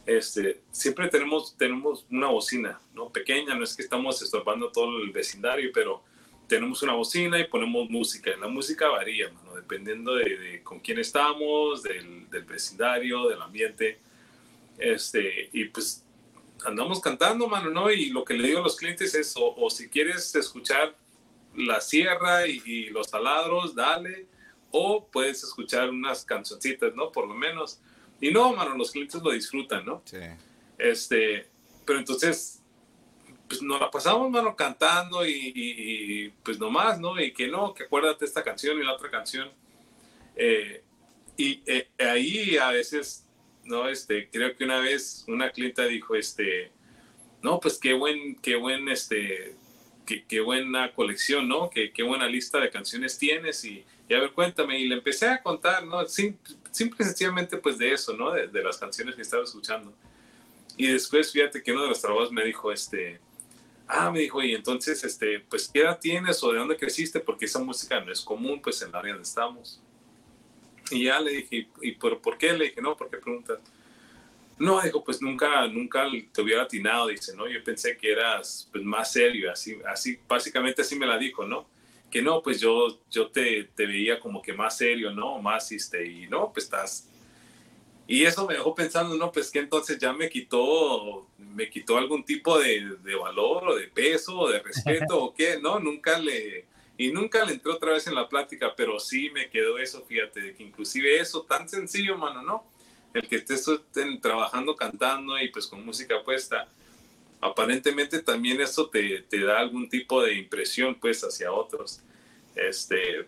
Este, 0.05 0.61
siempre 0.71 1.09
tenemos, 1.09 1.57
tenemos 1.57 2.05
una 2.09 2.27
bocina, 2.27 2.79
¿no? 2.93 3.09
Pequeña, 3.09 3.55
no 3.55 3.63
es 3.65 3.75
que 3.75 3.83
estamos 3.83 4.21
estorbando 4.21 4.71
todo 4.71 5.01
el 5.01 5.11
vecindario, 5.11 5.69
pero 5.73 6.01
tenemos 6.47 6.81
una 6.81 6.93
bocina 6.93 7.39
y 7.39 7.45
ponemos 7.45 7.89
música. 7.89 8.31
La 8.39 8.47
música 8.47 8.87
varía, 8.87 9.29
mano, 9.31 9.55
dependiendo 9.55 10.15
de, 10.15 10.61
con 10.63 10.79
quién 10.79 10.99
estamos, 10.99 11.83
del, 11.83 12.29
del, 12.29 12.43
vecindario, 12.43 13.27
del 13.27 13.41
ambiente. 13.41 13.99
Este, 14.77 15.49
y 15.51 15.65
pues 15.65 16.05
andamos 16.65 17.01
cantando, 17.01 17.47
mano, 17.47 17.69
¿no? 17.69 17.91
Y 17.91 18.09
lo 18.09 18.23
que 18.23 18.35
le 18.35 18.47
digo 18.47 18.59
a 18.59 18.63
los 18.63 18.77
clientes 18.77 19.13
es, 19.13 19.33
o, 19.37 19.69
si 19.69 19.89
quieres 19.89 20.33
escuchar 20.35 20.95
la 21.55 21.81
sierra 21.81 22.47
y, 22.47 22.85
los 22.89 23.09
taladros, 23.09 23.75
dale. 23.75 24.27
O 24.71 25.05
puedes 25.07 25.43
escuchar 25.43 25.89
unas 25.89 26.25
cancioncitas, 26.25 26.93
¿no? 26.95 27.11
Por 27.11 27.27
lo 27.27 27.33
menos. 27.33 27.79
Y 28.19 28.31
no, 28.31 28.53
mano, 28.53 28.75
los 28.75 28.91
clientes 28.91 29.21
lo 29.21 29.31
disfrutan, 29.31 29.85
¿no? 29.85 30.01
Sí. 30.05 30.17
Este, 30.77 31.47
pero 31.85 31.99
entonces 31.99 32.56
pues 33.47 33.61
nos 33.61 33.79
la 33.79 33.89
pasamos, 33.89 34.29
mano, 34.29 34.55
cantando 34.55 35.25
y, 35.25 35.51
y, 35.55 36.29
pues 36.43 36.59
nomás, 36.59 36.99
¿no? 36.99 37.19
Y 37.19 37.33
que 37.33 37.47
no, 37.47 37.73
que 37.73 37.83
acuérdate 37.83 38.25
esta 38.25 38.43
canción 38.43 38.79
y 38.79 38.83
la 38.83 38.93
otra 38.93 39.09
canción. 39.09 39.49
Eh, 40.35 40.83
y 41.37 41.61
eh, 41.65 41.89
ahí 41.99 42.57
a 42.57 42.71
veces, 42.71 43.25
¿no? 43.63 43.87
Este, 43.87 44.29
creo 44.29 44.55
que 44.55 44.63
una 44.63 44.79
vez 44.79 45.23
una 45.27 45.51
clienta 45.51 45.85
dijo, 45.85 46.15
este, 46.15 46.71
no, 47.41 47.59
pues 47.59 47.77
qué 47.77 47.93
buen, 47.93 48.35
qué 48.35 48.55
buen, 48.55 48.89
este, 48.89 49.55
qué, 50.05 50.25
qué 50.25 50.41
buena 50.41 50.93
colección, 50.93 51.47
¿no? 51.47 51.69
Qué, 51.69 51.91
qué, 51.91 52.03
buena 52.03 52.27
lista 52.27 52.59
de 52.59 52.69
canciones 52.69 53.17
tienes 53.17 53.63
y, 53.63 53.85
y, 54.09 54.13
a 54.13 54.19
ver, 54.19 54.31
cuéntame. 54.31 54.79
Y 54.79 54.87
le 54.87 54.95
empecé 54.95 55.27
a 55.27 55.41
contar, 55.41 55.85
¿no? 55.85 56.05
Simple, 56.07 56.55
simple 56.71 56.97
y 56.99 57.05
sencillamente, 57.05 57.57
pues 57.57 57.77
de 57.77 57.93
eso, 57.93 58.13
¿no? 58.13 58.31
De, 58.31 58.47
de, 58.47 58.63
las 58.63 58.77
canciones 58.77 59.15
que 59.15 59.21
estaba 59.21 59.43
escuchando. 59.43 59.93
Y 60.75 60.87
después, 60.87 61.31
fíjate 61.31 61.63
que 61.63 61.71
uno 61.71 61.83
de 61.83 61.89
los 61.89 62.01
trabajos 62.01 62.31
me 62.31 62.43
dijo, 62.43 62.71
este, 62.71 63.19
ah, 63.87 64.11
me 64.11 64.19
dijo, 64.19 64.41
y 64.43 64.53
entonces, 64.53 65.03
este, 65.03 65.39
pues, 65.39 65.69
¿qué 65.73 65.81
edad 65.81 65.99
tienes 65.99 66.43
o 66.43 66.51
de 66.51 66.59
dónde 66.59 66.77
creciste? 66.77 67.19
Porque 67.19 67.45
esa 67.45 67.59
música 67.59 67.99
no 67.99 68.11
es 68.11 68.21
común, 68.21 68.61
pues, 68.61 68.81
en 68.81 68.91
la 68.91 68.99
área 68.99 69.13
donde 69.13 69.27
estamos. 69.27 69.81
Y 70.91 71.05
ya 71.05 71.19
le 71.19 71.31
dije, 71.31 71.67
¿y 71.81 71.91
por, 71.93 72.21
por 72.21 72.37
qué? 72.37 72.53
Le 72.53 72.65
dije, 72.65 72.81
no, 72.81 72.95
¿por 72.95 73.09
qué 73.09 73.17
preguntas? 73.17 73.59
No, 74.59 74.81
dijo, 74.81 75.03
pues 75.03 75.21
nunca, 75.21 75.67
nunca 75.67 76.07
te 76.33 76.41
hubiera 76.41 76.63
atinado, 76.63 77.07
dice, 77.07 77.35
¿no? 77.35 77.47
Yo 77.47 77.63
pensé 77.63 77.95
que 77.97 78.11
eras 78.11 78.67
pues, 78.71 78.83
más 78.83 79.11
serio, 79.11 79.51
así, 79.51 79.77
así, 79.87 80.19
básicamente 80.27 80.81
así 80.81 80.95
me 80.95 81.05
la 81.05 81.17
dijo, 81.17 81.45
¿no? 81.45 81.67
Que 82.09 82.21
no, 82.21 82.41
pues 82.41 82.59
yo, 82.59 82.99
yo 83.11 83.27
te, 83.29 83.65
te 83.75 83.85
veía 83.85 84.19
como 84.19 84.41
que 84.41 84.53
más 84.53 84.77
serio, 84.77 85.11
¿no? 85.11 85.39
Más, 85.39 85.71
este, 85.71 86.07
y 86.07 86.27
no, 86.27 86.51
pues 86.51 86.65
estás... 86.65 87.09
Y 88.07 88.23
eso 88.23 88.47
me 88.47 88.53
dejó 88.53 88.73
pensando, 88.73 89.15
no, 89.17 89.31
pues 89.31 89.51
que 89.51 89.59
entonces 89.59 89.99
ya 89.99 90.13
me 90.13 90.29
quitó, 90.29 91.27
me 91.37 91.69
quitó 91.69 91.97
algún 91.97 92.23
tipo 92.23 92.57
de, 92.57 92.95
de 93.03 93.15
valor 93.15 93.67
o 93.67 93.75
de 93.75 93.87
peso 93.87 94.39
o 94.39 94.49
de 94.49 94.59
respeto 94.59 95.23
o 95.23 95.33
qué, 95.33 95.59
¿no? 95.61 95.79
Nunca 95.79 96.17
le, 96.17 96.65
y 96.97 97.11
nunca 97.11 97.43
le 97.43 97.53
entré 97.53 97.71
otra 97.71 97.93
vez 97.93 98.07
en 98.07 98.15
la 98.15 98.29
plática, 98.29 98.73
pero 98.75 98.99
sí 98.99 99.29
me 99.31 99.49
quedó 99.49 99.77
eso, 99.77 100.05
fíjate, 100.07 100.41
de 100.41 100.55
que 100.55 100.63
inclusive 100.63 101.19
eso 101.19 101.43
tan 101.43 101.67
sencillo, 101.67 102.17
mano, 102.17 102.41
¿no? 102.41 102.77
el 103.17 103.27
que 103.27 103.37
estés 103.37 103.65
trabajando, 104.21 104.75
cantando 104.75 105.39
y 105.39 105.49
pues 105.49 105.67
con 105.67 105.85
música 105.85 106.23
puesta, 106.23 106.67
aparentemente 107.41 108.21
también 108.21 108.61
eso 108.61 108.89
te, 108.89 109.21
te, 109.23 109.41
da 109.41 109.59
algún 109.59 109.89
tipo 109.89 110.21
de 110.21 110.35
impresión 110.35 110.95
pues 110.95 111.21
hacia 111.21 111.51
otros. 111.51 112.01
Este, 112.55 113.27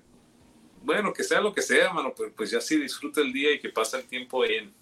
bueno, 0.83 1.13
que 1.13 1.23
sea 1.23 1.41
lo 1.41 1.53
que 1.53 1.61
sea, 1.61 1.93
mano, 1.93 2.13
pues, 2.15 2.31
pues 2.35 2.51
ya 2.51 2.61
sí 2.61 2.77
disfruta 2.77 3.21
el 3.21 3.33
día 3.33 3.53
y 3.53 3.59
que 3.59 3.69
pasa 3.69 3.97
el 3.97 4.05
tiempo 4.05 4.41
bien. 4.41 4.73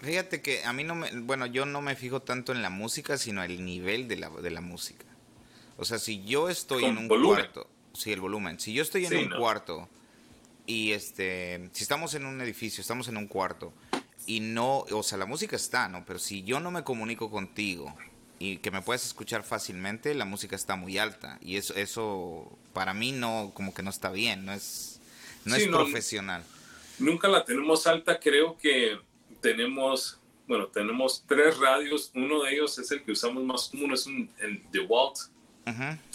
Fíjate 0.00 0.42
que 0.42 0.64
a 0.64 0.72
mí 0.72 0.84
no 0.84 0.94
me, 0.94 1.10
bueno, 1.20 1.46
yo 1.46 1.64
no 1.66 1.80
me 1.80 1.96
fijo 1.96 2.20
tanto 2.20 2.52
en 2.52 2.62
la 2.62 2.70
música, 2.70 3.16
sino 3.16 3.42
el 3.42 3.64
nivel 3.64 4.08
de 4.08 4.16
la, 4.16 4.28
de 4.28 4.50
la 4.50 4.60
música. 4.60 5.06
O 5.76 5.84
sea, 5.84 5.98
si 5.98 6.22
yo 6.24 6.48
estoy 6.48 6.84
en 6.84 6.98
un 6.98 7.08
cuarto, 7.08 7.68
sí, 7.94 8.12
el 8.12 8.20
volumen, 8.20 8.60
si 8.60 8.72
yo 8.72 8.82
estoy 8.82 9.06
en 9.06 9.16
un 9.16 9.38
cuarto 9.38 9.88
y 10.66 10.92
este, 10.92 11.68
si 11.72 11.82
estamos 11.82 12.14
en 12.14 12.26
un 12.26 12.40
edificio, 12.40 12.80
estamos 12.80 13.08
en 13.08 13.16
un 13.16 13.26
cuarto 13.26 13.72
y 14.26 14.40
no, 14.40 14.80
o 14.90 15.02
sea, 15.02 15.18
la 15.18 15.26
música 15.26 15.56
está, 15.56 15.88
¿no? 15.88 16.04
Pero 16.04 16.18
si 16.18 16.42
yo 16.42 16.60
no 16.60 16.70
me 16.70 16.84
comunico 16.84 17.30
contigo 17.30 17.94
y 18.38 18.58
que 18.58 18.70
me 18.70 18.82
puedas 18.82 19.04
escuchar 19.04 19.42
fácilmente, 19.42 20.14
la 20.14 20.24
música 20.24 20.56
está 20.56 20.76
muy 20.76 20.98
alta 20.98 21.38
y 21.40 21.56
eso, 21.56 21.74
eso 21.74 22.58
para 22.72 22.94
mí 22.94 23.12
no, 23.12 23.52
como 23.54 23.74
que 23.74 23.82
no 23.82 23.90
está 23.90 24.10
bien, 24.10 24.44
no 24.44 24.52
es, 24.52 24.93
no 25.44 25.56
es 25.56 25.68
profesional. 25.68 26.44
Nunca 26.98 27.28
la 27.28 27.44
tenemos 27.44 27.86
alta, 27.86 28.18
creo 28.18 28.56
que 28.56 28.98
tenemos, 29.40 30.20
bueno, 30.46 30.68
tenemos 30.68 31.24
tres 31.26 31.58
radios, 31.58 32.10
uno 32.14 32.42
de 32.42 32.54
ellos 32.54 32.78
es 32.78 32.90
el 32.90 33.02
que 33.02 33.12
usamos 33.12 33.42
más 33.42 33.68
común, 33.68 33.92
es 33.92 34.06
un, 34.06 34.30
el 34.38 34.62
DeWalt. 34.70 35.16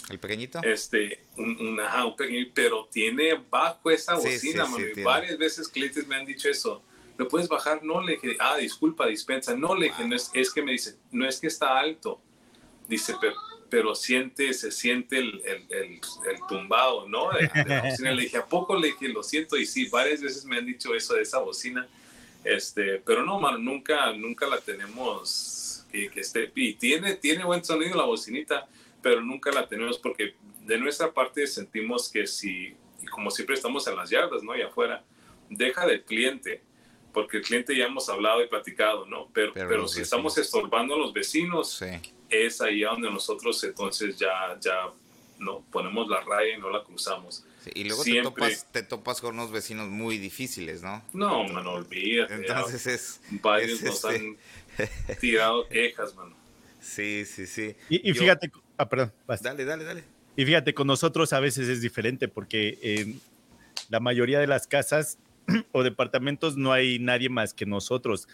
El 0.08 0.18
pequeñito. 0.18 0.60
Este, 0.62 1.24
un, 1.36 1.80
pequeño, 2.16 2.46
pero 2.54 2.88
tiene 2.90 3.34
bajo 3.50 3.90
esa 3.90 4.14
bocina, 4.14 4.66
Varias 5.04 5.38
veces 5.38 5.68
clientes 5.68 6.06
me 6.06 6.16
han 6.16 6.26
dicho 6.26 6.48
eso 6.48 6.82
¿lo 7.20 7.28
puedes 7.28 7.48
bajar? 7.48 7.84
No, 7.84 8.00
le 8.00 8.14
dije, 8.14 8.36
ah, 8.40 8.56
disculpa, 8.56 9.06
dispensa. 9.06 9.54
No, 9.54 9.74
le 9.74 9.88
dije, 9.88 10.08
no 10.08 10.16
es, 10.16 10.30
es, 10.32 10.50
que 10.50 10.62
me 10.62 10.72
dice, 10.72 10.96
no 11.10 11.28
es 11.28 11.38
que 11.38 11.48
está 11.48 11.78
alto. 11.78 12.18
Dice, 12.88 13.14
pero, 13.20 13.34
pero 13.70 13.94
siente, 13.94 14.52
se 14.52 14.70
siente 14.70 15.18
el, 15.18 15.42
el, 15.44 15.66
el, 15.70 16.00
tumbado, 16.48 17.08
¿no? 17.08 17.30
De, 17.30 17.50
la 17.64 17.82
bocina. 17.82 18.12
Le 18.12 18.22
dije, 18.22 18.38
¿a 18.38 18.46
poco? 18.46 18.76
Le 18.76 18.88
dije, 18.88 19.08
lo 19.08 19.22
siento. 19.22 19.56
Y 19.56 19.66
sí, 19.66 19.88
varias 19.88 20.20
veces 20.20 20.44
me 20.44 20.58
han 20.58 20.66
dicho 20.66 20.94
eso 20.94 21.14
de 21.14 21.22
esa 21.22 21.38
bocina. 21.38 21.88
Este, 22.44 22.98
pero 22.98 23.24
no, 23.24 23.38
mano, 23.38 23.58
nunca, 23.58 24.12
nunca 24.12 24.46
la 24.46 24.58
tenemos 24.58 25.86
que, 25.90 26.10
que 26.10 26.20
esté. 26.20 26.50
Y 26.54 26.74
tiene, 26.74 27.14
tiene 27.14 27.44
buen 27.44 27.64
sonido 27.64 27.96
la 27.96 28.04
bocinita, 28.04 28.68
pero 29.02 29.20
nunca 29.20 29.50
la 29.52 29.68
tenemos 29.68 29.98
porque 29.98 30.34
de 30.66 30.78
nuestra 30.78 31.12
parte 31.12 31.46
sentimos 31.46 32.08
que 32.08 32.26
si, 32.26 32.74
como 33.10 33.30
siempre 33.30 33.54
estamos 33.54 33.86
en 33.86 33.96
las 33.96 34.10
yardas, 34.10 34.42
¿no? 34.42 34.56
Y 34.56 34.62
afuera, 34.62 35.04
deja 35.48 35.86
del 35.86 36.02
cliente 36.04 36.62
porque 37.12 37.38
el 37.38 37.42
cliente 37.42 37.76
ya 37.76 37.86
hemos 37.86 38.08
hablado 38.08 38.42
y 38.42 38.48
platicado, 38.48 39.06
¿no? 39.06 39.28
Pero, 39.32 39.52
pero, 39.52 39.88
si 39.88 40.00
estamos 40.00 40.36
estorbando 40.38 40.94
a 40.94 40.98
los 40.98 41.12
vecinos, 41.12 41.82
es 42.30 42.60
ahí 42.60 42.80
donde 42.80 43.10
nosotros 43.10 43.62
entonces 43.64 44.16
ya, 44.16 44.58
ya 44.60 44.90
no 45.38 45.64
ponemos 45.72 46.08
la 46.08 46.20
raya 46.20 46.56
y 46.56 46.60
no 46.60 46.70
la 46.70 46.82
cruzamos. 46.84 47.44
y 47.74 47.84
luego 47.84 48.04
te, 48.04 48.22
topas, 48.22 48.66
te 48.72 48.82
topas 48.82 49.20
con 49.20 49.34
unos 49.34 49.50
vecinos 49.50 49.88
muy 49.88 50.18
difíciles, 50.18 50.82
¿no? 50.82 51.02
No, 51.12 51.44
mano, 51.44 51.72
olvídate. 51.72 52.34
Entonces 52.34 52.86
es... 52.86 53.20
Varios 53.42 53.82
nos 53.82 54.04
han 54.04 54.36
este 54.78 55.14
tirado 55.20 55.66
quejas, 55.68 56.14
mano. 56.14 56.34
Sí, 56.80 57.24
sí, 57.26 57.46
sí. 57.46 57.74
Y, 57.88 58.12
fíjate... 58.14 58.50
Ah, 58.76 58.88
perdón. 58.88 59.12
Dale, 59.42 59.64
dale, 59.64 59.84
dale. 59.84 60.04
Y 60.36 60.44
fíjate, 60.44 60.72
con 60.72 60.86
nosotros 60.86 61.32
a 61.32 61.40
veces 61.40 61.68
es 61.68 61.82
diferente 61.82 62.28
porque 62.28 62.78
en 62.82 63.20
la 63.88 64.00
mayoría 64.00 64.38
de 64.38 64.46
las 64.46 64.66
casas 64.66 65.18
o 65.72 65.82
departamentos 65.82 66.56
no 66.56 66.72
hay 66.72 66.98
nadie 66.98 67.28
más 67.28 67.52
que 67.52 67.66
nosotros 67.66 68.28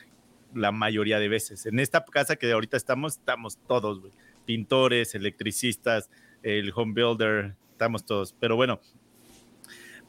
la 0.55 0.73
mayoría 0.73 1.19
de 1.19 1.29
veces. 1.29 1.67
En 1.67 1.79
esta 1.79 2.05
casa 2.05 2.37
que 2.37 2.51
ahorita 2.51 2.77
estamos, 2.77 3.15
estamos 3.19 3.59
todos, 3.67 4.01
pintores, 4.45 5.15
electricistas, 5.15 6.11
el 6.43 6.73
home 6.75 6.95
builder, 6.95 7.55
estamos 7.73 8.05
todos. 8.05 8.35
Pero 8.39 8.57
bueno, 8.57 8.81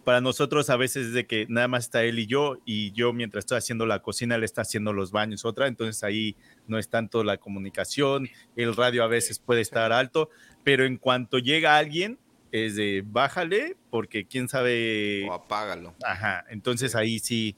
para 0.07 0.21
nosotros 0.21 0.69
a 0.69 0.77
veces 0.77 1.07
es 1.07 1.13
de 1.13 1.27
que 1.27 1.47
nada 1.49 1.67
más 1.67 1.85
está 1.85 2.03
él 2.03 2.19
y 2.19 2.27
yo, 2.27 2.59
y 2.63 2.91
yo 2.93 3.11
mientras 3.11 3.41
estoy 3.43 3.57
haciendo 3.57 3.85
la 3.85 4.01
cocina, 4.01 4.35
él 4.35 4.43
está 4.45 4.61
haciendo 4.61 4.93
los 4.93 5.11
baños, 5.11 5.43
otra, 5.43 5.67
entonces 5.67 6.01
ahí 6.03 6.38
no 6.65 6.77
es 6.77 6.88
tanto 6.88 7.25
la 7.25 7.35
comunicación, 7.35 8.29
el 8.55 8.73
radio 8.73 9.03
a 9.03 9.07
veces 9.07 9.39
puede 9.39 9.59
estar 9.59 9.91
alto, 9.91 10.29
pero 10.63 10.85
en 10.85 10.95
cuanto 10.95 11.39
llega 11.39 11.77
alguien, 11.77 12.17
es 12.53 12.75
de 12.75 13.03
bájale 13.05 13.75
porque 13.89 14.25
quién 14.25 14.47
sabe... 14.47 15.27
O 15.27 15.33
apágalo. 15.33 15.93
Ajá, 16.03 16.45
entonces 16.49 16.95
ahí 16.95 17.19
sí. 17.19 17.57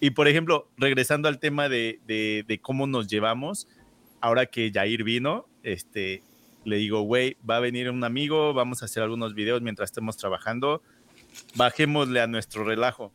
Y 0.00 0.10
por 0.10 0.28
ejemplo, 0.28 0.68
regresando 0.78 1.28
al 1.28 1.38
tema 1.38 1.68
de, 1.68 2.00
de, 2.06 2.60
cómo 2.60 2.86
nos 2.86 3.06
llevamos, 3.06 3.68
ahora 4.20 4.46
que 4.46 4.72
Jair 4.72 5.04
vino, 5.04 5.46
este, 5.62 6.22
le 6.64 6.76
digo, 6.76 7.02
güey, 7.02 7.36
va 7.48 7.56
a 7.56 7.60
venir 7.60 7.90
un 7.90 8.02
amigo, 8.02 8.54
vamos 8.54 8.82
a 8.82 8.86
hacer 8.86 9.02
algunos 9.02 9.34
videos 9.34 9.60
mientras 9.60 9.90
estemos 9.90 10.16
trabajando, 10.16 10.82
bajémosle 11.54 12.20
a 12.20 12.26
nuestro 12.26 12.64
relajo. 12.64 13.12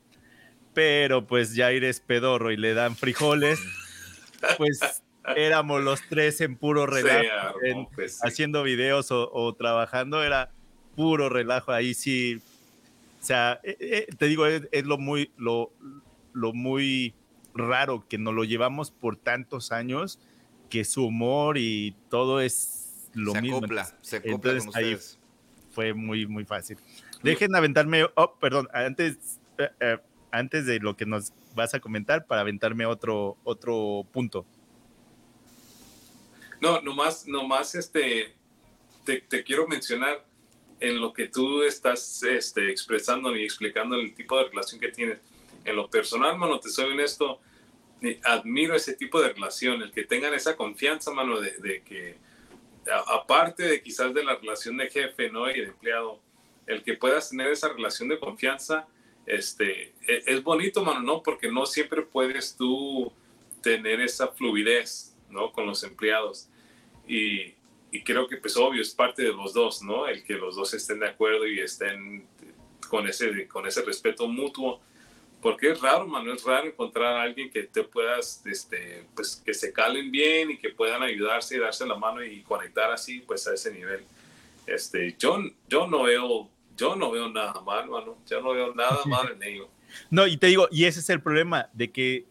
Pero 0.74 1.26
pues 1.26 1.56
Jair 1.56 1.84
es 1.84 2.02
pedorro 2.02 2.52
y 2.52 2.58
le 2.58 2.74
dan 2.74 2.96
frijoles, 2.96 3.60
pues 4.58 4.80
éramos 5.36 5.82
los 5.82 6.02
tres 6.08 6.40
en 6.42 6.56
puro 6.56 6.86
relajo, 6.86 7.58
pues 7.96 8.20
haciendo 8.24 8.62
videos 8.62 9.10
o, 9.12 9.32
o 9.34 9.56
trabajando, 9.56 10.24
era 10.24 10.52
puro 10.96 11.30
relajo, 11.30 11.72
ahí 11.72 11.94
sí, 11.94 12.42
o 13.22 13.26
sea, 13.26 13.60
eh, 13.64 13.76
eh, 13.80 14.08
te 14.18 14.28
digo, 14.28 14.46
es, 14.46 14.86
lo 14.86 15.00
muy, 15.00 15.32
lo, 15.38 15.72
lo 16.36 16.54
muy 16.54 17.16
raro 17.54 18.06
que 18.08 18.18
nos 18.18 18.34
lo 18.34 18.44
llevamos 18.44 18.92
por 18.92 19.16
tantos 19.18 19.72
años, 19.72 20.20
que 20.70 20.86
su 20.86 21.06
humor 21.06 21.58
y 21.58 21.96
todo 22.10 22.42
es 22.42 23.10
lo 23.14 23.34
mismo. 23.36 23.62
se 24.02 24.18
acopla 24.18 24.52
Entonces, 24.52 24.76
ahí 24.76 24.98
fue 25.72 25.94
muy, 25.94 26.28
muy 26.28 26.46
fácil. 26.46 26.78
Dejen 27.24 27.56
aventarme, 27.56 28.06
oh, 28.16 28.36
perdón, 28.40 28.68
antes, 28.74 29.40
eh, 29.58 29.98
antes 30.32 30.66
de 30.66 30.80
lo 30.80 30.96
que 30.96 31.06
nos 31.06 31.34
vas 31.56 31.74
a 31.74 31.80
comentar, 31.80 32.28
para 32.28 32.42
aventarme 32.42 32.86
otro, 32.86 33.38
otro 33.44 34.06
punto. 34.12 34.46
No, 36.62 36.82
nomás, 36.82 37.28
nomás 37.28 37.76
este, 37.76 38.34
te, 39.06 39.22
te 39.22 39.44
quiero 39.44 39.68
mencionar 39.68 40.26
en 40.80 41.00
lo 41.00 41.14
que 41.14 41.28
tú 41.28 41.64
estás 41.64 42.24
este, 42.24 42.70
expresando 42.70 43.36
y 43.36 43.44
explicando 43.44 43.96
el 43.96 44.14
tipo 44.14 44.38
de 44.38 44.50
relación 44.50 44.80
que 44.80 44.90
tienes. 44.90 45.20
En 45.66 45.76
lo 45.76 45.90
personal, 45.90 46.38
mano, 46.38 46.60
te 46.60 46.70
soy 46.70 46.92
honesto, 46.92 47.40
admiro 48.24 48.76
ese 48.76 48.94
tipo 48.94 49.22
de 49.22 49.34
relación, 49.34 49.82
el 49.82 49.92
que 49.92 50.04
tengan 50.04 50.34
esa 50.34 50.56
confianza, 50.56 51.12
mano, 51.12 51.40
de, 51.42 51.82
que, 51.84 52.18
aparte 53.08 53.64
de 53.64 53.82
quizás 53.82 54.14
de 54.14 54.24
la 54.24 54.36
relación 54.36 54.78
de 54.78 54.90
jefe, 54.90 55.30
¿no? 55.30 55.50
Y 55.50 55.60
de 55.60 55.68
empleado, 55.68 56.20
el 56.68 56.84
que 56.84 56.94
puedas 56.94 57.30
tener 57.30 57.48
esa 57.48 57.70
relación 57.70 58.10
de 58.10 58.20
confianza, 58.20 58.88
este, 59.26 59.94
es, 60.08 60.28
es 60.28 60.44
bonito, 60.44 60.84
mano, 60.84 61.02
¿no? 61.02 61.24
Porque 61.24 61.52
no 61.52 61.66
siempre 61.66 62.04
puedes 62.04 62.56
tú 62.56 63.12
tener 63.62 64.00
esa 64.02 64.28
fluidez, 64.28 65.16
¿no? 65.30 65.52
Con 65.52 65.66
los 65.66 65.84
empleados. 65.84 66.48
Y, 67.08 67.56
y 67.92 68.04
creo 68.04 68.28
que 68.28 68.38
pues 68.38 68.58
obvio 68.58 68.82
es 68.82 68.94
parte 68.94 69.24
de 69.24 69.34
los 69.34 69.54
dos, 69.54 69.82
¿no? 69.82 70.08
El 70.08 70.24
que 70.24 70.34
los 70.34 70.56
dos 70.56 70.74
estén 70.74 71.00
de 71.00 71.08
acuerdo 71.08 71.48
y 71.48 71.60
estén 71.60 72.28
con 72.90 73.08
ese, 73.08 73.48
con 73.48 73.66
ese 73.66 73.82
respeto 73.84 74.28
mutuo, 74.28 74.82
porque 75.46 75.70
es 75.70 75.80
raro, 75.80 76.08
mano, 76.08 76.34
es 76.34 76.44
raro 76.44 76.66
encontrar 76.66 77.18
a 77.18 77.22
alguien 77.22 77.52
que 77.52 77.62
te 77.62 77.84
puedas, 77.84 78.44
este, 78.48 79.06
pues 79.14 79.44
que 79.46 79.54
se 79.54 79.72
calen 79.72 80.10
bien 80.10 80.50
y 80.50 80.58
que 80.58 80.70
puedan 80.72 81.04
ayudarse 81.04 81.56
y 81.56 81.60
darse 81.60 81.86
la 81.86 81.94
mano 81.94 82.24
y 82.24 82.42
conectar 82.42 82.92
así, 82.92 83.20
pues 83.20 83.46
a 83.46 83.54
ese 83.54 83.72
nivel. 83.72 84.04
Este, 84.66 85.16
yo, 85.20 85.38
yo 85.70 85.86
no 85.86 86.02
veo, 86.02 86.50
yo 86.76 86.96
no 86.96 87.12
veo 87.12 87.30
nada 87.30 87.62
mal, 87.62 87.88
mano, 87.88 88.18
yo 88.28 88.42
no 88.42 88.54
veo 88.54 88.74
nada 88.74 88.98
mal 89.06 89.34
en 89.34 89.44
ello. 89.44 89.70
No, 90.10 90.26
y 90.26 90.36
te 90.38 90.48
digo, 90.48 90.68
y 90.72 90.86
ese 90.86 91.00
es 91.00 91.12
el 91.12 91.22
problema, 91.22 91.70
de 91.74 91.92
que 91.92 92.26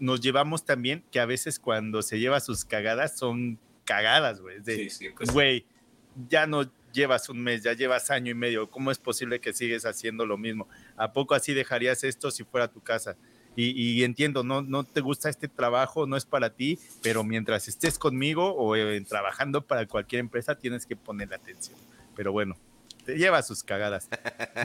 nos 0.00 0.20
llevamos 0.20 0.64
también 0.64 1.04
que 1.12 1.20
a 1.20 1.26
veces 1.26 1.60
cuando 1.60 2.02
se 2.02 2.18
lleva 2.18 2.40
sus 2.40 2.64
cagadas 2.64 3.16
son 3.16 3.60
cagadas, 3.84 4.40
güey. 4.40 4.56
Sí, 4.64 4.90
sí, 4.90 5.10
pues. 5.10 5.32
Güey, 5.32 5.66
ya 6.28 6.48
no 6.48 6.68
llevas 6.92 7.28
un 7.28 7.40
mes, 7.42 7.62
ya 7.62 7.72
llevas 7.72 8.10
año 8.10 8.30
y 8.30 8.34
medio, 8.34 8.70
¿cómo 8.70 8.90
es 8.90 8.98
posible 8.98 9.40
que 9.40 9.52
sigues 9.52 9.86
haciendo 9.86 10.26
lo 10.26 10.38
mismo? 10.38 10.68
¿A 10.96 11.12
poco 11.12 11.34
así 11.34 11.54
dejarías 11.54 12.04
esto 12.04 12.30
si 12.30 12.44
fuera 12.44 12.68
tu 12.68 12.80
casa? 12.80 13.16
Y, 13.56 14.04
entiendo, 14.04 14.42
no, 14.42 14.84
te 14.84 15.00
gusta 15.00 15.28
este 15.28 15.46
trabajo, 15.46 16.06
no 16.06 16.16
es 16.16 16.24
para 16.24 16.50
ti, 16.50 16.78
pero 17.02 17.24
mientras 17.24 17.68
estés 17.68 17.98
conmigo 17.98 18.54
o 18.56 18.74
trabajando 19.06 19.66
para 19.66 19.86
cualquier 19.86 20.20
empresa, 20.20 20.54
tienes 20.54 20.86
que 20.86 20.96
ponerle 20.96 21.34
atención. 21.34 21.76
Pero 22.16 22.32
bueno, 22.32 22.56
te 23.04 23.18
lleva 23.18 23.42
sus 23.42 23.62
cagadas. 23.62 24.08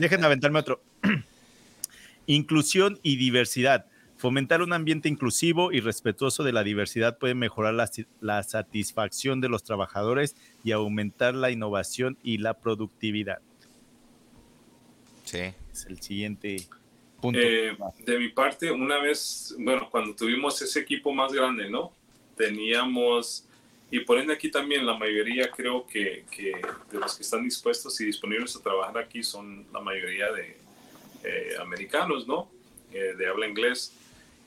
Dejen 0.00 0.24
aventarme 0.24 0.60
otro. 0.60 0.82
Inclusión 2.26 2.98
y 3.02 3.16
diversidad. 3.16 3.86
Fomentar 4.16 4.62
un 4.62 4.72
ambiente 4.72 5.10
inclusivo 5.10 5.72
y 5.72 5.80
respetuoso 5.80 6.42
de 6.42 6.52
la 6.52 6.64
diversidad 6.64 7.18
puede 7.18 7.34
mejorar 7.34 7.74
la, 8.20 8.42
satisfacción 8.42 9.42
de 9.42 9.50
los 9.50 9.62
trabajadores 9.62 10.36
y 10.64 10.72
aumentar 10.72 11.34
la 11.34 11.50
innovación 11.50 12.16
y 12.22 12.38
la 12.38 12.54
productividad. 12.54 13.42
Sí. 15.24 15.52
Es 15.70 15.84
el 15.86 16.00
siguiente 16.00 16.56
punto. 17.20 17.38
Eh, 17.38 17.76
de 18.06 18.18
mi 18.18 18.28
parte, 18.30 18.70
una 18.70 19.02
vez, 19.02 19.54
bueno, 19.58 19.90
cuando 19.90 20.14
tuvimos 20.14 20.62
ese 20.62 20.80
equipo 20.80 21.12
más 21.12 21.30
grande, 21.34 21.68
¿no? 21.68 21.92
Teníamos, 22.36 23.46
y 23.90 24.00
por 24.00 24.18
ende 24.18 24.32
aquí 24.32 24.50
también 24.50 24.86
la 24.86 24.96
mayoría 24.96 25.50
creo 25.50 25.86
que, 25.86 26.24
de 26.90 26.98
los 26.98 27.16
que 27.16 27.22
están 27.22 27.44
dispuestos 27.44 28.00
y 28.00 28.06
disponibles 28.06 28.56
a 28.56 28.62
trabajar 28.62 28.96
aquí 28.96 29.22
son 29.22 29.66
la 29.74 29.80
mayoría 29.80 30.32
de 30.32 30.56
eh, 31.22 31.50
americanos, 31.60 32.26
¿no? 32.26 32.55
Eh, 32.92 33.14
de 33.16 33.26
habla 33.26 33.46
inglés. 33.46 33.92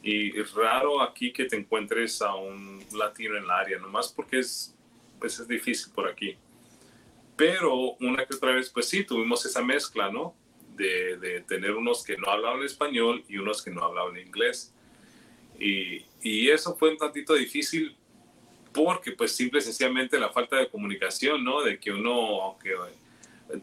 Y 0.02 0.40
es 0.40 0.54
raro 0.54 1.02
aquí 1.02 1.34
que 1.34 1.46
te 1.46 1.58
encuentres 1.58 2.22
a 2.22 2.34
un 2.36 2.84
latino 2.94 3.38
en 3.38 3.46
la 3.46 3.58
área, 3.58 3.80
nomás 3.80 4.08
porque 4.08 4.40
es, 4.40 4.74
pues 5.20 5.40
es 5.40 5.48
difícil 5.48 5.92
por 5.94 6.08
aquí. 6.08 6.38
Pero 7.36 7.94
una 8.00 8.26
que 8.26 8.36
otra 8.36 8.54
vez, 8.54 8.70
pues 8.70 8.88
sí, 8.88 9.04
tuvimos 9.04 9.46
esa 9.46 9.62
mezcla, 9.62 10.10
¿no? 10.10 10.36
De, 10.76 11.18
de 11.18 11.42
tener 11.42 11.72
unos 11.72 12.04
que 12.04 12.18
no 12.18 12.30
hablaban 12.30 12.64
español 12.64 13.24
y 13.28 13.38
unos 13.38 13.62
que 13.62 13.72
no 13.72 13.84
hablaban 13.84 14.18
inglés. 14.18 14.74
Y, 15.60 16.06
y, 16.22 16.50
eso 16.50 16.76
fue 16.78 16.92
un 16.92 16.98
tantito 16.98 17.34
difícil 17.34 17.98
porque 18.74 19.12
pues 19.12 19.34
simple 19.34 19.60
y 19.60 19.64
sencillamente 19.64 20.18
la 20.18 20.30
falta 20.30 20.56
de 20.56 20.70
comunicación, 20.70 21.44
¿no? 21.44 21.62
De 21.62 21.78
que 21.80 21.92
uno, 21.92 22.42
aunque 22.42 22.76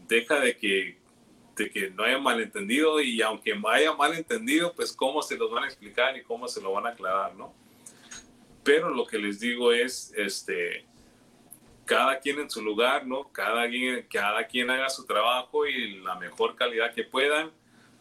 deja 0.07 0.39
de 0.39 0.57
que 0.57 0.96
de 1.57 1.71
que 1.71 1.89
no 1.89 2.03
haya 2.03 2.19
malentendido 2.19 3.01
y 3.01 3.21
aunque 3.21 3.59
haya 3.67 3.93
malentendido, 3.93 4.73
pues 4.73 4.93
cómo 4.93 5.21
se 5.21 5.35
los 5.35 5.51
van 5.51 5.63
a 5.63 5.67
explicar 5.67 6.15
y 6.15 6.23
cómo 6.23 6.47
se 6.47 6.61
lo 6.61 6.71
van 6.71 6.85
a 6.85 6.89
aclarar, 6.89 7.35
¿no? 7.35 7.53
Pero 8.63 8.89
lo 8.89 9.05
que 9.07 9.17
les 9.17 9.39
digo 9.39 9.71
es, 9.71 10.13
este, 10.15 10.85
cada 11.85 12.19
quien 12.19 12.39
en 12.39 12.49
su 12.49 12.61
lugar, 12.61 13.07
¿no? 13.07 13.31
Cada 13.31 13.67
quien, 13.67 14.05
cada 14.11 14.45
quien 14.45 14.69
haga 14.69 14.89
su 14.89 15.05
trabajo 15.05 15.65
y 15.65 15.99
la 16.01 16.15
mejor 16.15 16.55
calidad 16.55 16.93
que 16.93 17.03
puedan. 17.03 17.51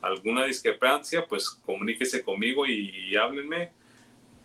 Alguna 0.02 0.44
discrepancia, 0.44 1.26
pues 1.26 1.48
comuníquese 1.48 2.22
conmigo 2.22 2.66
y, 2.66 2.90
y 2.90 3.16
háblenme, 3.16 3.72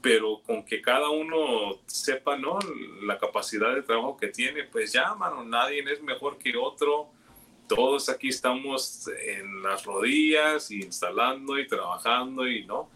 pero 0.02 0.42
con 0.42 0.64
que 0.64 0.82
cada 0.82 1.10
uno 1.10 1.82
sepa, 1.86 2.38
¿no? 2.38 2.60
La 3.04 3.18
capacidad 3.18 3.76
de 3.76 3.82
trabajo 3.82 4.16
que 4.16 4.28
tiene, 4.28 4.64
pues 4.64 4.94
ya, 4.94 5.14
mano, 5.16 5.44
nadie 5.44 5.84
es 5.92 6.02
mejor 6.02 6.38
que 6.38 6.56
otro 6.56 7.12
todos 7.76 8.10
aquí 8.10 8.28
estamos 8.28 9.08
en 9.26 9.64
las 9.64 9.86
rodillas, 9.86 10.72
instalando 10.72 11.58
y 11.58 11.66
trabajando 11.66 12.46
y 12.46 12.66
no, 12.66 12.90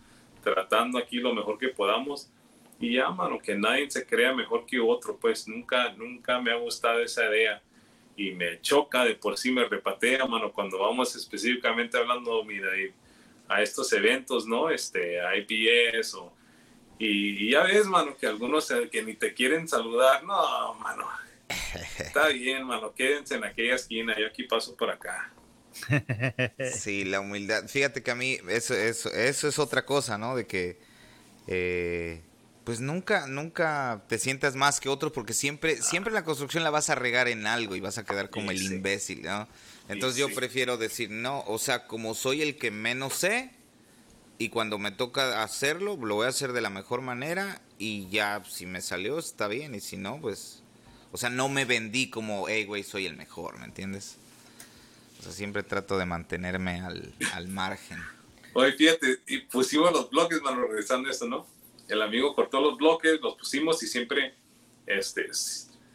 tratando 0.43 0.97
aquí 0.97 1.19
lo 1.19 1.33
mejor 1.33 1.57
que 1.57 1.69
podamos. 1.69 2.29
Y 2.77 2.95
ya, 2.95 3.09
mano, 3.09 3.39
que 3.39 3.55
nadie 3.55 3.89
se 3.89 4.05
crea 4.05 4.33
mejor 4.33 4.65
que 4.65 4.77
otro, 4.81 5.15
pues 5.15 5.47
nunca, 5.47 5.93
nunca 5.93 6.41
me 6.41 6.51
ha 6.51 6.55
gustado 6.55 6.99
esa 6.99 7.29
idea. 7.29 7.61
Y 8.17 8.31
me 8.31 8.59
choca, 8.59 9.05
de 9.05 9.15
por 9.15 9.37
sí 9.37 9.49
me 9.49 9.63
repatea, 9.63 10.25
mano, 10.25 10.51
cuando 10.51 10.79
vamos 10.79 11.15
específicamente 11.15 11.97
hablando, 11.97 12.43
mira, 12.43 12.67
a 13.47 13.61
estos 13.61 13.93
eventos, 13.93 14.45
¿no? 14.45 14.69
Este, 14.69 15.21
a 15.21 15.37
IPS 15.37 16.15
o... 16.15 16.33
Y, 16.99 17.45
y 17.45 17.51
ya 17.51 17.63
ves, 17.63 17.87
mano, 17.87 18.17
que 18.17 18.27
algunos 18.27 18.73
que 18.91 19.03
ni 19.03 19.13
te 19.13 19.33
quieren 19.33 19.69
saludar, 19.69 20.23
no, 20.25 20.73
mano, 20.75 21.07
Está 21.99 22.27
bien, 22.29 22.63
mano, 22.65 22.93
quédense 22.93 23.35
en 23.35 23.43
aquella 23.43 23.75
esquina, 23.75 24.17
yo 24.17 24.27
aquí 24.27 24.43
paso 24.43 24.75
por 24.75 24.89
acá. 24.89 25.31
Sí, 26.73 27.03
la 27.03 27.19
humildad. 27.19 27.67
Fíjate 27.67 28.01
que 28.01 28.11
a 28.11 28.15
mí 28.15 28.37
eso, 28.49 28.73
eso, 28.73 29.11
eso 29.11 29.47
es 29.47 29.59
otra 29.59 29.85
cosa, 29.85 30.17
¿no? 30.17 30.35
De 30.35 30.47
que, 30.47 30.79
eh, 31.47 32.21
pues 32.63 32.79
nunca, 32.79 33.27
nunca 33.27 34.03
te 34.07 34.17
sientas 34.17 34.55
más 34.55 34.79
que 34.79 34.89
otro 34.89 35.11
porque 35.11 35.33
siempre, 35.33 35.81
siempre 35.81 36.11
la 36.11 36.23
construcción 36.23 36.63
la 36.63 36.71
vas 36.71 36.89
a 36.89 36.95
regar 36.95 37.27
en 37.27 37.45
algo 37.45 37.75
y 37.75 37.79
vas 37.79 37.97
a 37.97 38.05
quedar 38.05 38.29
como 38.29 38.51
el 38.51 38.61
imbécil, 38.61 39.21
¿no? 39.21 39.47
Entonces 39.87 40.17
yo 40.19 40.33
prefiero 40.33 40.77
decir, 40.77 41.11
no, 41.11 41.41
o 41.41 41.59
sea, 41.59 41.85
como 41.85 42.15
soy 42.15 42.41
el 42.41 42.57
que 42.57 42.71
menos 42.71 43.13
sé 43.13 43.51
y 44.39 44.49
cuando 44.49 44.79
me 44.79 44.91
toca 44.91 45.43
hacerlo, 45.43 45.95
lo 45.95 46.15
voy 46.15 46.25
a 46.25 46.29
hacer 46.29 46.53
de 46.53 46.61
la 46.61 46.71
mejor 46.71 47.01
manera 47.01 47.61
y 47.77 48.09
ya, 48.09 48.43
si 48.49 48.65
me 48.65 48.81
salió, 48.81 49.19
está 49.19 49.47
bien 49.47 49.75
y 49.75 49.79
si 49.79 49.97
no, 49.97 50.19
pues 50.19 50.63
o 51.15 51.17
sea, 51.17 51.29
no 51.29 51.47
me 51.47 51.63
vendí 51.63 52.09
como, 52.09 52.49
hey, 52.49 52.65
güey, 52.65 52.83
soy 52.83 53.05
el 53.05 53.15
mejor, 53.15 53.57
¿me 53.57 53.63
entiendes? 53.63 54.17
O 55.17 55.23
sea, 55.23 55.31
siempre 55.31 55.63
trato 55.63 55.97
de 55.97 56.05
mantenerme 56.05 56.81
al, 56.81 57.13
al 57.31 57.47
margen. 57.47 58.03
Oye, 58.51 58.73
fíjate, 58.73 59.21
y 59.25 59.37
pusimos 59.39 59.93
los 59.93 60.09
bloques, 60.09 60.41
mano, 60.41 60.67
regresando 60.67 61.07
a 61.07 61.13
esto, 61.13 61.25
¿no? 61.25 61.47
El 61.87 62.01
amigo 62.01 62.35
cortó 62.35 62.59
los 62.59 62.77
bloques, 62.77 63.21
los 63.21 63.35
pusimos 63.35 63.81
y 63.81 63.87
siempre, 63.87 64.35
este, 64.85 65.29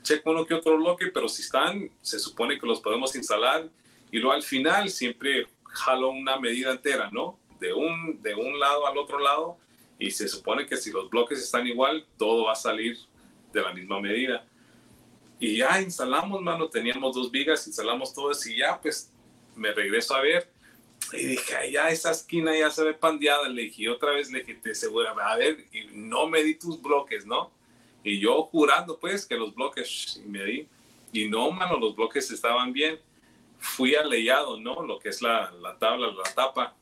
checo 0.03 0.31
uno 0.31 0.47
que 0.47 0.55
otro 0.55 0.79
bloque, 0.79 1.09
pero 1.09 1.29
si 1.29 1.43
están, 1.43 1.91
se 2.01 2.19
supone 2.19 2.59
que 2.59 2.67
los 2.67 2.81
podemos 2.81 3.15
instalar. 3.15 3.69
Y 4.11 4.21
luego 4.21 4.33
al 4.33 4.43
final 4.43 4.89
siempre 4.89 5.47
jalo 5.65 6.09
una 6.13 6.41
medida 6.41 6.71
entera, 6.71 7.11
¿no? 7.13 7.39
De 7.61 7.75
un, 7.75 8.23
de 8.23 8.35
un 8.35 8.59
lado 8.59 8.87
al 8.87 8.97
otro 8.97 9.19
lado. 9.19 9.59
Y 9.99 10.13
se 10.13 10.29
supone 10.29 10.65
que 10.65 10.79
si 10.79 10.91
los 10.91 11.11
bloques 11.11 11.39
están 11.39 11.67
igual, 11.67 12.07
todo 12.17 12.47
va 12.47 12.53
a 12.53 12.57
salir 12.57 12.99
de 13.53 13.61
la 13.61 13.75
misma 13.75 14.01
medida. 14.01 14.47
Y 15.41 15.57
ya 15.57 15.81
instalamos, 15.81 16.43
mano, 16.43 16.69
teníamos 16.69 17.15
dos 17.15 17.31
vigas, 17.31 17.67
instalamos 17.67 18.13
todo 18.13 18.31
eso 18.31 18.51
y 18.51 18.59
ya, 18.59 18.79
pues 18.79 19.11
me 19.57 19.73
regreso 19.73 20.15
a 20.15 20.21
ver. 20.21 20.53
Y 21.13 21.25
dije, 21.25 21.73
ya 21.73 21.89
esa 21.89 22.11
esquina 22.11 22.57
ya 22.57 22.71
se 22.71 22.85
ve 22.85 22.93
pandeada. 22.93 23.49
Le 23.49 23.63
dije, 23.63 23.89
otra 23.89 24.13
vez 24.13 24.31
le 24.31 24.41
dije, 24.41 24.55
te 24.55 24.75
segura, 24.75 25.13
a 25.13 25.37
ver, 25.37 25.65
y 25.73 25.87
no 25.93 26.29
me 26.29 26.43
di 26.43 26.55
tus 26.55 26.81
bloques, 26.81 27.25
¿no? 27.25 27.51
Y 28.05 28.21
yo 28.21 28.43
jurando, 28.45 28.99
pues, 28.99 29.27
que 29.27 29.35
los 29.37 29.55
bloques, 29.55 30.21
y 30.25 30.29
me 30.29 30.45
di. 30.45 30.69
Y 31.13 31.29
no, 31.29 31.51
mano, 31.51 31.79
los 31.79 31.97
bloques 31.97 32.31
estaban 32.31 32.73
bien. 32.73 33.01
Fui 33.59 33.95
al 33.95 34.09
leyado, 34.09 34.61
¿no? 34.61 34.83
Lo 34.83 34.99
que 34.99 35.09
es 35.09 35.21
la, 35.23 35.51
la 35.53 35.79
tabla, 35.79 36.09
la 36.09 36.35
tapa. 36.35 36.77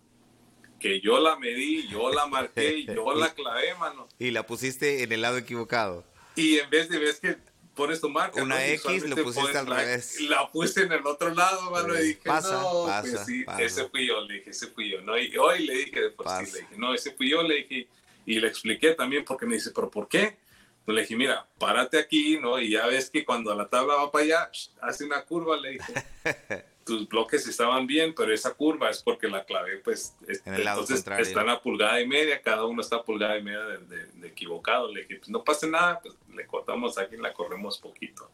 Que 0.81 1.01
yo 1.01 1.21
la 1.21 1.37
medí, 1.37 1.89
yo 1.89 2.13
la 2.13 2.27
marqué, 2.27 2.85
yo 2.85 3.15
la 3.15 3.33
clavé, 3.35 3.75
mano. 3.77 4.09
Y 4.19 4.33
la 4.33 4.47
pusiste 4.47 5.03
en 5.05 5.13
el 5.13 5.23
lado 5.23 5.39
equivocado. 5.39 6.05
Y 6.37 6.59
en 6.59 6.71
vez 6.71 6.89
de, 6.89 6.99
ves 6.99 7.19
que 7.19 7.37
pones 7.79 8.01
tu 8.01 8.11
marca. 8.11 8.43
Una 8.43 8.66
X 8.66 9.09
lo 9.09 9.16
pusiste 9.16 9.57
al 9.57 9.66
revés. 9.66 10.20
La 10.22 10.51
puse 10.51 10.83
en 10.83 10.93
el 10.93 11.07
otro 11.07 11.33
lado, 11.33 11.70
mano, 11.70 11.95
y 11.99 12.09
dije, 12.09 12.20
pasa, 12.24 12.61
no, 12.61 12.83
pues 12.83 12.87
pasa, 12.87 13.03
pues 13.14 13.26
sí, 13.26 13.45
ese 13.61 13.89
fui 13.89 14.07
yo, 14.07 14.20
le 14.22 14.35
dije, 14.35 14.51
ese 14.51 14.66
fui 14.66 14.91
yo, 14.91 15.01
¿no? 15.01 15.16
Y 15.16 15.37
hoy 15.37 15.64
le 15.64 15.74
dije, 15.74 16.01
de 16.03 16.11
por 16.11 16.29
sí, 16.29 16.53
le 16.53 16.61
dije, 16.61 16.74
no, 16.76 16.93
ese 16.93 17.12
fui 17.12 17.31
yo, 17.31 17.43
le 17.43 17.55
dije, 17.55 17.89
y 18.26 18.41
le 18.41 18.49
expliqué 18.49 18.95
también 18.95 19.24
porque 19.24 19.47
me 19.47 19.55
dice, 19.55 19.70
¿pero 19.74 19.89
por 19.91 20.09
qué? 20.09 20.37
Pues 20.85 20.95
le 20.95 21.03
dije, 21.03 21.16
mira, 21.16 21.47
párate 21.59 21.99
aquí, 21.99 22.39
¿no? 22.41 22.61
Y 22.61 22.70
ya 22.70 22.87
ves 22.87 23.11
que 23.11 23.24
cuando 23.24 23.55
la 23.55 23.68
tabla 23.68 23.95
va 23.95 24.11
para 24.11 24.24
allá, 24.24 24.51
hace 24.83 25.05
una 25.05 25.22
curva, 25.22 25.57
le 25.57 25.70
dije. 25.70 25.95
tus 26.89 27.07
bloques 27.07 27.47
estaban 27.47 27.86
bien, 27.86 28.14
pero 28.16 28.32
esa 28.32 28.55
curva 28.55 28.89
es 28.89 29.03
porque 29.03 29.28
la 29.28 29.45
clave, 29.45 29.76
pues, 29.84 30.16
en 30.26 30.55
el 30.55 30.64
lado 30.64 30.80
entonces 30.80 31.07
están 31.18 31.51
a 31.51 31.61
pulgada 31.61 32.01
y 32.01 32.09
media, 32.09 32.41
cada 32.41 32.64
uno 32.64 32.80
está 32.80 32.97
a 32.97 33.05
pulgada 33.05 33.36
y 33.36 33.43
media 33.43 33.61
de, 33.61 34.26
equivocado. 34.26 34.93
Le 34.93 35.03
dije, 35.03 35.16
pues 35.16 35.28
no 35.28 35.45
pasa 35.45 35.66
nada, 35.66 36.01
pues 36.01 36.14
le 36.34 36.47
cortamos 36.47 36.97
aquí 36.97 37.16
y 37.16 37.18
la 37.18 37.34
corremos 37.34 37.78
poquito. 37.78 38.30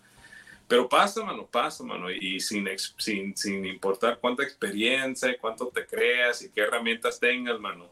Pero 0.68 0.88
pasa, 0.88 1.24
mano, 1.24 1.46
pasa, 1.46 1.82
mano, 1.82 2.08
y 2.10 2.38
sin, 2.38 2.66
sin, 2.96 3.36
sin 3.36 3.66
importar 3.66 4.18
cuánta 4.20 4.44
experiencia, 4.44 5.36
cuánto 5.40 5.66
te 5.66 5.84
creas 5.84 6.40
y 6.42 6.50
qué 6.50 6.60
herramientas 6.60 7.18
tengas, 7.18 7.58
mano, 7.58 7.90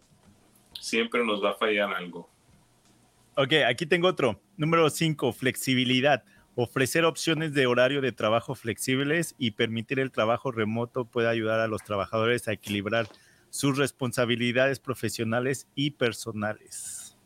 siempre 0.80 1.24
nos 1.24 1.42
va 1.42 1.50
a 1.50 1.54
fallar 1.54 1.92
algo. 1.92 2.30
Ok, 3.34 3.52
aquí 3.66 3.84
tengo 3.84 4.06
otro. 4.06 4.40
Número 4.56 4.88
5, 4.88 5.32
flexibilidad. 5.32 6.24
Ofrecer 6.54 7.04
opciones 7.04 7.54
de 7.54 7.66
horario 7.66 8.02
de 8.02 8.12
trabajo 8.12 8.54
flexibles 8.54 9.34
y 9.38 9.52
permitir 9.52 9.98
el 9.98 10.10
trabajo 10.10 10.52
remoto 10.52 11.06
puede 11.06 11.28
ayudar 11.28 11.60
a 11.60 11.66
los 11.66 11.82
trabajadores 11.82 12.46
a 12.46 12.52
equilibrar 12.52 13.08
sus 13.48 13.78
responsabilidades 13.78 14.78
profesionales 14.78 15.66
y 15.74 15.92
personales. 15.92 17.16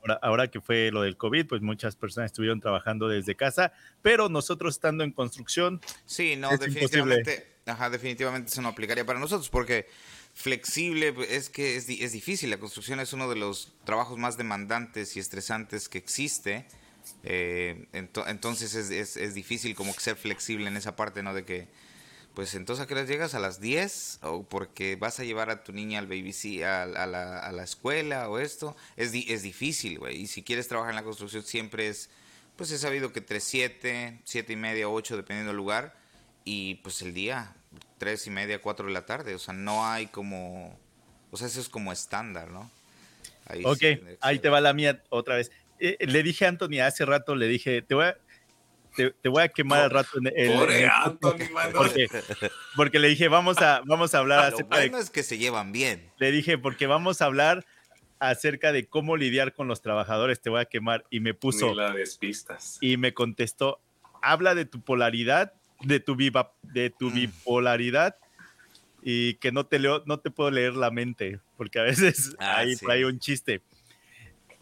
Ahora, 0.00 0.18
ahora 0.22 0.48
que 0.48 0.60
fue 0.60 0.90
lo 0.90 1.02
del 1.02 1.16
COVID, 1.16 1.46
pues 1.46 1.62
muchas 1.62 1.94
personas 1.94 2.32
estuvieron 2.32 2.60
trabajando 2.60 3.08
desde 3.08 3.36
casa, 3.36 3.72
pero 4.02 4.28
nosotros 4.28 4.74
estando 4.74 5.04
en 5.04 5.12
construcción. 5.12 5.80
Sí, 6.04 6.34
no, 6.36 6.50
definitivamente, 6.56 7.46
ajá, 7.64 7.90
definitivamente 7.90 8.50
eso 8.50 8.60
no 8.60 8.68
aplicaría 8.68 9.06
para 9.06 9.20
nosotros 9.20 9.48
porque 9.48 9.86
flexible 10.34 11.12
pues, 11.12 11.30
es 11.30 11.48
que 11.48 11.76
es, 11.76 11.88
es 11.88 12.12
difícil. 12.12 12.50
La 12.50 12.58
construcción 12.58 12.98
es 13.00 13.12
uno 13.12 13.28
de 13.28 13.36
los 13.36 13.72
trabajos 13.84 14.18
más 14.18 14.36
demandantes 14.36 15.16
y 15.16 15.20
estresantes 15.20 15.88
que 15.88 15.98
existe 15.98 16.66
eh, 17.22 17.86
entonces 17.92 18.74
es, 18.74 19.16
es, 19.16 19.34
difícil 19.34 19.74
como 19.74 19.94
que 19.94 20.00
ser 20.00 20.16
flexible 20.16 20.68
en 20.68 20.76
esa 20.76 20.96
parte, 20.96 21.22
¿no? 21.22 21.34
De 21.34 21.44
que 21.44 21.68
pues 22.34 22.54
entonces 22.54 22.84
a 22.84 22.86
qué 22.86 22.94
hora 22.94 23.04
llegas 23.04 23.34
a 23.34 23.40
las 23.40 23.60
10 23.60 24.20
o 24.22 24.44
porque 24.44 24.94
vas 24.94 25.18
a 25.18 25.24
llevar 25.24 25.50
a 25.50 25.64
tu 25.64 25.72
niña 25.72 25.98
al 25.98 26.06
baby 26.06 26.62
a, 26.62 26.84
a, 26.84 27.06
la, 27.06 27.40
a 27.40 27.50
la 27.50 27.64
escuela 27.64 28.28
o 28.28 28.38
esto, 28.38 28.76
es, 28.96 29.12
es 29.12 29.42
difícil, 29.42 29.98
güey. 29.98 30.22
Y 30.22 30.26
si 30.28 30.44
quieres 30.44 30.68
trabajar 30.68 30.90
en 30.92 30.96
la 30.96 31.02
construcción 31.02 31.42
siempre 31.42 31.88
es, 31.88 32.10
pues 32.54 32.70
he 32.70 32.78
sabido 32.78 33.12
que 33.12 33.20
3, 33.20 33.42
7, 33.42 34.20
7 34.22 34.52
y 34.52 34.56
media, 34.56 34.88
8, 34.88 35.16
dependiendo 35.16 35.50
del 35.50 35.56
lugar, 35.56 35.96
y 36.44 36.76
pues 36.76 37.02
el 37.02 37.12
día, 37.12 37.54
3 37.98 38.28
y 38.28 38.30
media, 38.30 38.60
4 38.60 38.86
de 38.86 38.92
la 38.92 39.04
tarde, 39.04 39.34
o 39.34 39.38
sea, 39.38 39.52
no 39.52 39.84
hay 39.84 40.06
como, 40.06 40.78
o 41.30 41.36
sea, 41.36 41.48
eso 41.48 41.60
es 41.60 41.68
como 41.68 41.92
estándar, 41.92 42.50
¿no? 42.50 42.70
Ahí 43.46 43.62
ok, 43.64 44.18
ahí 44.20 44.38
te 44.38 44.48
va 44.48 44.60
la 44.60 44.74
mía 44.74 45.02
otra 45.08 45.36
vez. 45.36 45.50
Eh, 45.80 45.96
le 46.06 46.22
dije 46.22 46.44
a 46.44 46.48
Anthony 46.48 46.80
hace 46.80 47.04
rato, 47.04 47.34
le 47.34 47.46
dije, 47.46 47.82
te 47.82 47.94
voy 47.94 48.06
a, 48.06 48.18
te, 48.96 49.28
voy 49.28 49.42
a 49.42 49.48
quemar 49.48 49.82
al 49.82 49.90
rato. 49.90 50.18
En 50.18 50.32
el, 50.34 50.90
porque, 51.72 52.08
porque, 52.76 52.98
le 52.98 53.08
dije, 53.08 53.28
vamos 53.28 53.58
a, 53.58 53.82
vamos 53.86 54.14
a 54.14 54.18
hablar 54.18 54.40
acerca 54.40 54.76
Lo 54.76 54.82
bueno 54.82 54.98
es 54.98 55.10
que 55.10 55.22
se 55.22 55.38
llevan 55.38 55.72
bien. 55.72 56.10
Le 56.18 56.32
dije, 56.32 56.58
porque 56.58 56.86
vamos 56.86 57.22
a 57.22 57.26
hablar 57.26 57.64
acerca 58.18 58.72
de 58.72 58.86
cómo 58.86 59.16
lidiar 59.16 59.52
con 59.52 59.68
los 59.68 59.80
trabajadores, 59.80 60.40
te 60.40 60.50
voy 60.50 60.60
a 60.60 60.64
quemar. 60.64 61.04
Y 61.10 61.20
me 61.20 61.34
puso. 61.34 61.74
la 61.74 61.92
despistas. 61.92 62.78
Y 62.80 62.96
me 62.96 63.14
contestó, 63.14 63.80
habla 64.22 64.54
de 64.54 64.64
tu 64.64 64.80
polaridad, 64.80 65.52
de 65.80 66.00
tu, 66.00 66.16
viva, 66.16 66.52
de 66.62 66.90
tu 66.90 67.10
mm. 67.10 67.14
bipolaridad 67.14 68.16
y 69.02 69.34
que 69.34 69.52
no 69.52 69.64
te 69.66 69.78
leo, 69.78 70.02
no 70.06 70.18
te 70.18 70.30
puedo 70.30 70.50
leer 70.50 70.74
la 70.74 70.90
mente, 70.90 71.40
porque 71.56 71.78
a 71.78 71.84
veces 71.84 72.34
ah, 72.38 72.58
ahí 72.58 72.74
hay 72.88 73.04
un 73.04 73.18
chiste. 73.18 73.62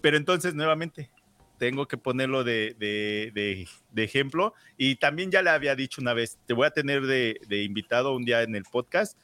Pero 0.07 0.19
entonces, 0.19 0.55
nuevamente, 0.55 1.11
tengo 1.59 1.89
que 1.89 1.99
ponerlo 1.99 2.45
de, 2.45 3.67
ejemplo. 3.97 4.55
Y 4.77 4.95
también 4.95 5.33
ya 5.33 5.43
le 5.43 5.51
había 5.51 5.75
dicho 5.75 6.01
una 6.01 6.15
vez, 6.15 6.39
te 6.47 6.55
voy 6.55 6.65
a 6.65 6.71
tener 6.71 7.03
de, 7.07 7.65
invitado 7.65 8.15
un 8.15 8.25
día 8.25 8.43
en 8.43 8.55
el 8.55 8.63
podcast 8.63 9.19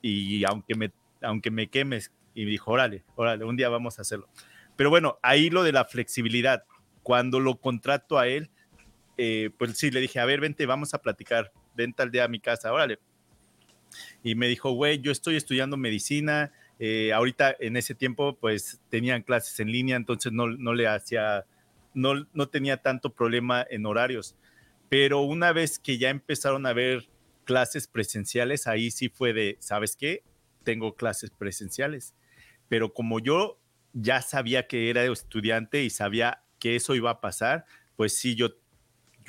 y 0.00 0.44
aunque 0.44 0.76
me, 0.76 0.92
aunque 1.22 1.50
me 1.50 1.66
quemes, 1.66 2.12
y 2.36 2.44
me 2.44 2.52
dijo, 2.52 2.70
órale, 2.70 3.02
órale, 3.16 3.44
un 3.44 3.56
día 3.56 3.68
vamos 3.68 3.98
a 3.98 4.02
hacerlo. 4.02 4.28
Pero 4.76 4.90
bueno, 4.90 5.18
ahí 5.22 5.50
lo 5.50 5.64
de 5.64 5.72
la 5.72 5.86
flexibilidad. 5.86 6.62
Cuando 7.02 7.40
lo 7.40 7.56
contrato 7.56 8.16
a 8.16 8.28
él, 8.28 8.48
eh, 9.16 9.50
pues 9.58 9.76
sí, 9.76 9.90
le 9.90 9.98
dije, 9.98 10.20
a 10.20 10.24
ver, 10.24 10.38
vente, 10.38 10.66
vamos 10.66 10.94
a 10.94 11.02
platicar, 11.02 11.50
vente 11.74 12.00
al 12.00 12.12
día 12.12 12.22
a 12.22 12.28
mi 12.28 12.38
casa, 12.38 12.72
órale. 12.72 13.00
Y 14.22 14.36
me 14.36 14.46
dijo, 14.46 14.70
güey, 14.70 15.00
yo 15.00 15.10
estoy 15.10 15.34
estudiando 15.34 15.76
medicina, 15.76 16.52
eh, 16.78 17.12
ahorita 17.12 17.56
en 17.58 17.76
ese 17.76 17.94
tiempo 17.94 18.36
pues 18.40 18.80
tenían 18.88 19.22
clases 19.22 19.58
en 19.60 19.70
línea, 19.72 19.96
entonces 19.96 20.32
no, 20.32 20.48
no 20.48 20.74
le 20.74 20.86
hacía 20.86 21.44
no, 21.94 22.48
tenía 22.48 22.78
tanto 22.78 23.12
problema 23.12 23.66
en 23.68 23.86
horarios. 23.86 24.36
Pero 24.88 25.20
una 25.20 25.52
vez 25.52 25.78
que 25.78 25.98
ya 25.98 26.10
empezaron 26.10 26.64
a 26.66 26.70
haber 26.70 27.08
clases 27.44 27.86
presenciales, 27.86 28.66
ahí 28.66 28.90
sí 28.90 29.08
fue 29.08 29.32
de, 29.32 29.56
¿sabes 29.60 29.96
qué? 29.96 30.22
Tengo 30.64 30.94
clases 30.94 31.30
presenciales. 31.30 32.14
Pero 32.68 32.92
como 32.94 33.20
yo 33.20 33.58
ya 33.92 34.22
sabía 34.22 34.66
que 34.66 34.90
era 34.90 35.04
estudiante 35.04 35.82
y 35.82 35.90
sabía 35.90 36.42
que 36.58 36.76
eso 36.76 36.94
iba 36.94 37.10
a 37.10 37.20
pasar, 37.20 37.64
pues 37.96 38.16
sí, 38.16 38.34
yo, 38.34 38.50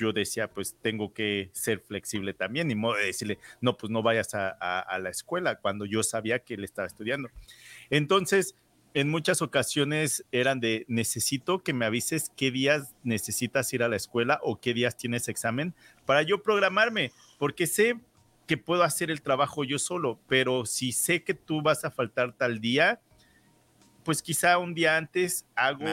yo 0.00 0.12
decía, 0.12 0.48
pues 0.48 0.76
tengo 0.80 1.12
que 1.12 1.50
ser 1.52 1.80
flexible 1.80 2.34
también 2.34 2.70
y 2.70 2.76
decirle, 3.04 3.38
no, 3.60 3.76
pues 3.76 3.90
no 3.90 4.02
vayas 4.02 4.34
a, 4.34 4.50
a 4.80 4.98
la 4.98 5.10
escuela 5.10 5.56
cuando 5.56 5.84
yo 5.84 6.02
sabía 6.02 6.40
que 6.40 6.54
él 6.54 6.64
estaba 6.64 6.86
estudiando. 6.86 7.28
Entonces, 7.90 8.54
en 8.94 9.08
muchas 9.08 9.40
ocasiones 9.42 10.24
eran 10.32 10.60
de 10.60 10.84
necesito 10.88 11.62
que 11.62 11.72
me 11.72 11.86
avises 11.86 12.32
qué 12.36 12.50
días 12.50 12.94
necesitas 13.04 13.72
ir 13.72 13.82
a 13.82 13.88
la 13.88 13.96
escuela 13.96 14.40
o 14.42 14.60
qué 14.60 14.74
días 14.74 14.96
tienes 14.96 15.28
examen 15.28 15.74
para 16.06 16.22
yo 16.22 16.42
programarme, 16.42 17.12
porque 17.38 17.66
sé 17.66 18.00
que 18.46 18.56
puedo 18.56 18.82
hacer 18.82 19.12
el 19.12 19.22
trabajo 19.22 19.62
yo 19.62 19.78
solo, 19.78 20.18
pero 20.26 20.66
si 20.66 20.90
sé 20.90 21.22
que 21.22 21.34
tú 21.34 21.62
vas 21.62 21.84
a 21.84 21.90
faltar 21.92 22.32
tal 22.32 22.60
día, 22.60 23.00
pues 24.04 24.22
quizá 24.22 24.58
un 24.58 24.74
día 24.74 24.96
antes 24.96 25.46
hago 25.54 25.86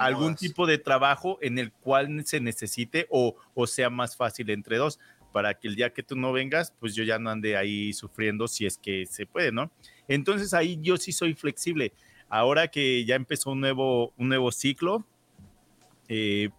algún 0.00 0.34
tipo 0.34 0.66
de 0.66 0.78
trabajo 0.78 1.38
en 1.40 1.58
el 1.58 1.72
cual 1.72 2.24
se 2.26 2.40
necesite 2.40 3.06
o, 3.10 3.36
o 3.54 3.66
sea 3.66 3.90
más 3.90 4.16
fácil 4.16 4.50
entre 4.50 4.76
dos, 4.76 4.98
para 5.32 5.54
que 5.54 5.68
el 5.68 5.76
día 5.76 5.92
que 5.92 6.02
tú 6.02 6.16
no 6.16 6.32
vengas, 6.32 6.72
pues 6.80 6.94
yo 6.94 7.04
ya 7.04 7.18
no 7.18 7.30
ande 7.30 7.56
ahí 7.56 7.92
sufriendo 7.92 8.48
si 8.48 8.66
es 8.66 8.78
que 8.78 9.06
se 9.06 9.26
puede, 9.26 9.52
¿no? 9.52 9.70
Entonces 10.08 10.54
ahí 10.54 10.78
yo 10.80 10.96
sí 10.96 11.12
soy 11.12 11.34
flexible 11.34 11.92
Ahora 12.28 12.68
que 12.68 13.04
ya 13.04 13.14
empezó 13.14 13.52
un 13.52 13.60
nuevo, 13.60 14.12
un 14.16 14.28
nuevo 14.28 14.50
ciclo, 14.50 15.06
eh, 16.08 16.50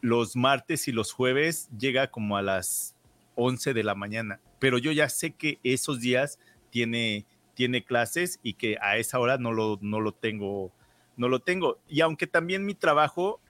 los 0.00 0.36
martes 0.36 0.86
y 0.88 0.92
los 0.92 1.12
jueves 1.12 1.70
llega 1.78 2.10
como 2.10 2.36
a 2.36 2.42
las 2.42 2.94
11 3.36 3.72
de 3.72 3.84
la 3.84 3.94
mañana, 3.94 4.40
pero 4.58 4.78
yo 4.78 4.92
ya 4.92 5.08
sé 5.08 5.32
que 5.32 5.58
esos 5.62 6.00
días 6.00 6.38
tiene, 6.70 7.24
tiene 7.54 7.84
clases 7.84 8.40
y 8.42 8.54
que 8.54 8.78
a 8.80 8.96
esa 8.96 9.18
hora 9.18 9.38
no 9.38 9.52
lo, 9.52 9.78
no 9.80 10.00
lo 10.00 10.12
tengo, 10.12 10.72
no 11.16 11.28
lo 11.28 11.40
tengo. 11.40 11.78
Y 11.88 12.00
aunque 12.00 12.26
también 12.26 12.64
mi 12.64 12.74
trabajo, 12.74 13.40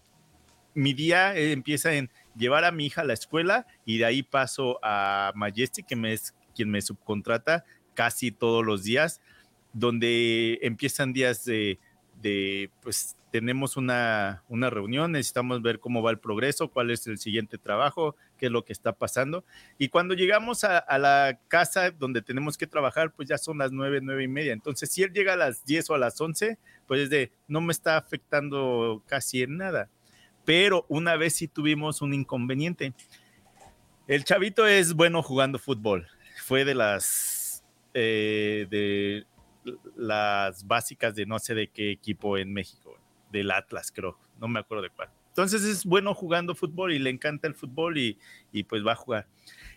mi 0.75 0.93
día 0.93 1.37
empieza 1.37 1.93
en 1.95 2.11
llevar 2.37 2.65
a 2.65 2.73
mi 2.73 2.87
hija 2.87 3.03
a 3.03 3.05
la 3.05 3.13
escuela 3.13 3.67
y 3.85 3.99
de 3.99 4.05
ahí 4.05 4.23
paso 4.23 4.79
a 4.83 5.33
Majestic, 5.35 5.87
que 5.87 5.97
me 5.97 6.13
es 6.13 6.35
quien 6.55 6.71
me 6.71 6.83
subcontrata 6.83 7.65
casi 7.95 8.33
todos 8.33 8.65
los 8.65 8.85
días 8.85 9.21
donde 9.73 10.59
empiezan 10.63 11.13
días 11.13 11.45
de, 11.45 11.79
pues 12.83 13.17
tenemos 13.33 13.78
una, 13.78 14.45
reunión, 14.51 15.12
necesitamos 15.12 15.62
ver 15.62 15.80
cómo 15.80 16.03
va 16.03 16.11
el 16.11 16.18
progreso, 16.18 16.68
cuál 16.68 16.91
es 16.91 17.07
el 17.07 17.16
siguiente 17.16 17.57
trabajo, 17.57 18.14
qué 18.37 18.47
es 18.47 18.53
lo 18.53 18.62
que 18.62 18.74
está 18.74 18.93
pasando. 18.93 19.43
Y 19.78 19.89
cuando 19.89 20.12
llegamos 20.12 20.64
a, 20.64 20.85
la 20.99 21.41
casa 21.49 21.91
donde 21.93 22.20
tenemos 22.20 22.59
que 22.59 22.66
trabajar, 22.66 23.11
pues 23.11 23.30
ya 23.30 23.39
son 23.39 23.57
las 23.57 23.72
nueve, 23.72 24.01
nueve 24.03 24.24
y 24.24 24.28
media. 24.28 24.53
Entonces, 24.53 24.91
si 24.93 25.03
él 25.03 25.14
llega 25.14 25.33
a 25.33 25.37
las 25.37 25.64
diez 25.64 25.89
o 25.89 25.95
a 25.95 25.99
las 25.99 26.20
once, 26.20 26.59
pues 26.87 27.01
es 27.01 27.11
de, 27.11 27.33
no 27.49 27.62
me 27.62 27.72
está 27.72 27.97
afectando 27.97 29.03
casi 29.07 29.43
en 29.43 29.57
nada. 29.57 29.89
Pero 30.45 30.85
una 30.91 31.16
vez 31.16 31.35
sí 31.35 31.49
tuvimos 31.49 32.03
un 32.03 32.12
inconveniente. 32.12 32.93
El 34.07 34.24
chavito 34.24 34.66
es 34.66 34.93
bueno 34.93 35.22
jugando 35.22 35.59
fútbol. 35.59 36.07
Fue 36.45 36.66
de 36.66 36.74
las, 36.74 37.64
eh, 37.95 38.66
de 38.68 39.24
las 39.97 40.66
básicas 40.66 41.14
de 41.14 41.24
no 41.24 41.39
sé 41.39 41.55
de 41.55 41.68
qué 41.68 41.93
equipo 41.93 42.37
en 42.37 42.53
México, 42.53 42.99
del 43.33 43.51
Atlas 43.51 43.91
creo, 43.91 44.18
no 44.39 44.47
me 44.47 44.61
acuerdo 44.61 44.85
de 44.85 44.91
cuál. 44.91 45.11
Entonces 45.28 45.64
es 45.64 45.87
bueno 45.87 46.14
jugando 46.14 46.55
fútbol 46.55 46.93
y 46.93 46.99
le 46.99 47.09
encanta 47.09 47.49
el 47.49 47.55
fútbol 47.55 47.97
y, 47.97 48.18
pues 48.68 48.87
va 48.87 48.93
a 48.93 48.97
jugar. 48.97 49.26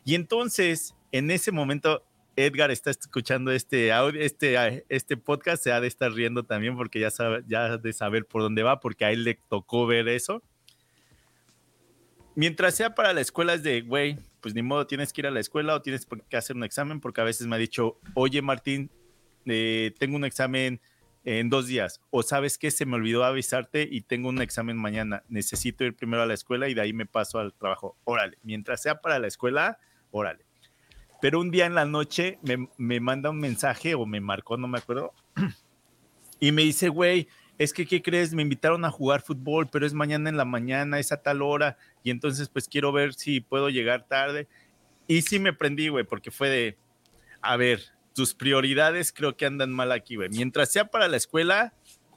Y 0.04 0.16
entonces, 0.16 0.96
en 1.14 1.32
ese 1.32 1.54
momento, 1.54 2.04
Edgar 2.36 2.72
está 2.72 2.92
escuchando 2.92 3.52
este 3.52 3.94
audio, 3.94 4.20
este, 4.20 4.86
este 4.90 5.16
podcast, 5.16 5.64
se 5.64 5.72
ha 5.72 5.80
de 5.80 5.88
estar 5.88 6.12
riendo 6.12 6.44
también 6.44 6.76
porque 6.76 7.00
ya 7.00 7.10
sabe, 7.10 7.42
ya 7.48 7.78
de 7.78 7.94
saber 7.94 8.26
por 8.26 8.42
dónde 8.42 8.64
va, 8.64 8.82
porque 8.82 9.06
a 9.06 9.12
él 9.12 9.24
le 9.24 9.40
tocó 9.48 9.88
ver 9.88 10.10
eso. 10.10 10.44
Mientras 12.36 12.76
sea 12.76 12.94
para 12.94 13.14
la 13.14 13.22
escuela 13.22 13.54
es 13.54 13.64
de, 13.64 13.82
güey, 13.82 14.18
pues 14.42 14.54
ni 14.54 14.62
modo, 14.62 14.86
tienes 14.86 15.14
que 15.14 15.22
ir 15.22 15.28
a 15.28 15.32
la 15.32 15.40
escuela 15.40 15.74
o 15.74 15.82
tienes 15.82 16.06
que 16.30 16.36
hacer 16.36 16.58
un 16.58 16.66
examen, 16.66 17.00
porque 17.00 17.22
a 17.22 17.24
veces 17.24 17.48
me 17.48 17.56
ha 17.56 17.60
dicho, 17.60 17.98
oye 18.14 18.42
Martín, 18.42 18.92
eh, 19.46 19.94
tengo 19.98 20.18
un 20.18 20.26
examen 20.26 20.82
en 21.26 21.50
dos 21.50 21.66
días, 21.66 22.02
o 22.12 22.22
sabes 22.22 22.58
que 22.60 22.70
se 22.70 22.86
me 22.86 22.96
olvidó 22.96 23.24
avisarte 23.24 23.88
y 23.90 24.02
tengo 24.02 24.30
un 24.30 24.42
examen 24.42 24.78
mañana, 24.78 25.24
necesito 25.28 25.84
ir 25.84 25.96
primero 25.96 26.22
a 26.22 26.28
la 26.28 26.36
escuela 26.36 26.70
y 26.70 26.76
de 26.76 26.82
ahí 26.82 26.94
me 26.94 27.08
paso 27.08 27.40
al 27.40 27.54
trabajo. 27.54 27.98
Órale, 28.04 28.38
mientras 28.44 28.82
sea 28.84 29.02
para 29.02 29.18
la 29.18 29.28
escuela, 29.28 29.80
órale. 30.12 30.46
Pero 31.22 31.40
un 31.40 31.50
día 31.50 31.66
en 31.66 31.74
la 31.74 31.86
noche 31.86 32.38
me, 32.44 32.70
me 32.78 33.00
manda 33.00 33.32
un 33.32 33.40
mensaje 33.40 33.96
o 33.96 34.06
me 34.06 34.22
marcó, 34.22 34.56
no 34.58 34.68
me 34.68 34.78
acuerdo, 34.78 35.14
y 36.40 36.52
me 36.52 36.62
dice, 36.62 36.90
güey, 36.90 37.28
es 37.58 37.74
que, 37.74 37.88
¿qué 37.88 38.02
crees? 38.02 38.34
Me 38.34 38.42
invitaron 38.44 38.86
a 38.86 38.92
jugar 38.92 39.22
fútbol, 39.22 39.68
pero 39.72 39.86
es 39.86 39.94
mañana 39.94 40.30
en 40.30 40.38
la 40.38 40.46
mañana, 40.46 41.00
es 41.00 41.12
a 41.12 41.22
tal 41.22 41.42
hora, 41.42 41.78
y 42.04 42.12
entonces 42.12 42.50
pues 42.50 42.68
quiero 42.68 42.92
ver 42.92 43.14
si 43.14 43.40
puedo 43.40 43.70
llegar 43.70 44.06
tarde. 44.08 44.48
Y 45.08 45.22
sí 45.22 45.40
me 45.40 45.54
prendí, 45.54 45.88
güey, 45.88 46.04
porque 46.04 46.32
fue 46.32 46.50
de, 46.50 46.78
a 47.42 47.56
ver, 47.58 47.95
tus 48.16 48.34
prioridades 48.34 49.12
creo 49.12 49.36
que 49.36 49.46
andan 49.46 49.72
mal 49.72 49.92
aquí, 49.92 50.16
güey. 50.16 50.30
Mientras 50.30 50.72
sea 50.72 50.86
para 50.86 51.10
la 51.10 51.18
escuela, 51.18 51.74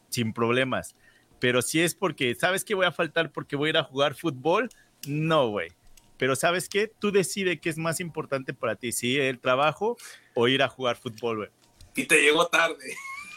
sin 0.08 0.32
problemas. 0.32 0.94
Pero 1.40 1.60
si 1.60 1.80
es 1.80 1.94
porque, 1.94 2.34
¿sabes 2.36 2.64
que 2.64 2.74
voy 2.74 2.86
a 2.86 2.92
faltar 2.92 3.32
porque 3.32 3.56
voy 3.56 3.68
a 3.68 3.70
ir 3.70 3.76
a 3.78 3.84
jugar 3.84 4.14
fútbol? 4.14 4.70
No, 5.06 5.48
güey. 5.48 5.72
Pero 6.16 6.36
¿sabes 6.36 6.68
qué? 6.68 6.86
Tú 6.86 7.10
decides 7.10 7.60
qué 7.60 7.68
es 7.68 7.78
más 7.78 7.98
importante 7.98 8.54
para 8.54 8.76
ti, 8.76 8.92
si 8.92 9.18
el 9.18 9.40
trabajo 9.40 9.96
o 10.34 10.46
ir 10.46 10.62
a 10.62 10.68
jugar 10.68 10.96
fútbol, 10.96 11.36
güey. 11.38 11.50
Y 11.96 12.04
te 12.04 12.22
llegó 12.22 12.46
tarde. 12.46 12.94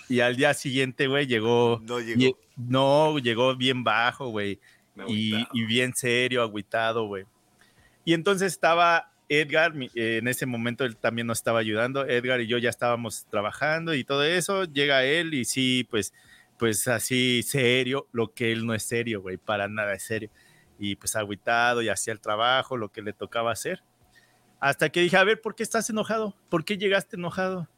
Y 0.08 0.20
al 0.20 0.36
día 0.36 0.54
siguiente, 0.54 1.08
güey, 1.08 1.26
llegó... 1.26 1.82
No 1.84 2.00
llegó. 2.00 2.38
no, 2.58 3.18
llegó 3.18 3.56
bien 3.56 3.84
bajo, 3.84 4.28
güey. 4.28 4.60
Y, 5.08 5.48
y, 5.54 5.66
bien 5.66 5.96
serio, 5.96 6.44
agüitado, 6.44 7.06
güey. 7.06 7.26
Y 8.06 8.14
entonces 8.14 8.52
estaba 8.52 9.11
Edgar, 9.32 9.72
eh, 9.96 10.18
en 10.18 10.28
ese 10.28 10.46
momento 10.46 10.84
él 10.84 10.98
también 10.98 11.26
nos 11.26 11.38
estaba 11.38 11.60
ayudando, 11.60 12.06
Edgar 12.06 12.42
y 12.42 12.48
yo 12.48 12.58
ya 12.58 12.70
estábamos 12.70 13.26
trabajando 13.30 13.94
y 13.94 14.04
todo 14.04 14.26
eso, 14.26 14.66
llega 14.66 15.06
él 15.06 15.34
y 15.34 15.46
sí, 15.46 15.88
pues, 15.90 16.14
pues 16.60 16.86
así 16.90 17.42
serio, 17.42 18.08
lo 18.12 18.34
que 18.34 18.52
él 18.52 18.66
no 18.66 18.74
es 18.74 18.84
serio, 18.84 19.22
güey, 19.22 19.38
para 19.38 19.70
nada 19.70 19.94
es 19.94 20.04
serio. 20.04 20.30
Y 20.78 20.98
pues 20.98 21.16
agüitado 21.16 21.82
y 21.82 21.88
hacía 21.88 22.12
el 22.12 22.20
trabajo, 22.20 22.76
lo 22.76 22.92
que 22.92 23.02
le 23.02 23.14
tocaba 23.14 23.54
hacer. 23.54 23.82
Hasta 24.60 24.90
que 24.90 25.00
dije, 25.00 25.16
a 25.16 25.24
ver, 25.24 25.40
¿por 25.40 25.56
qué 25.56 25.64
estás 25.64 25.90
enojado? 25.90 26.36
¿Por 26.50 26.66
qué 26.66 26.78
llegaste 26.78 27.16
enojado? 27.16 27.70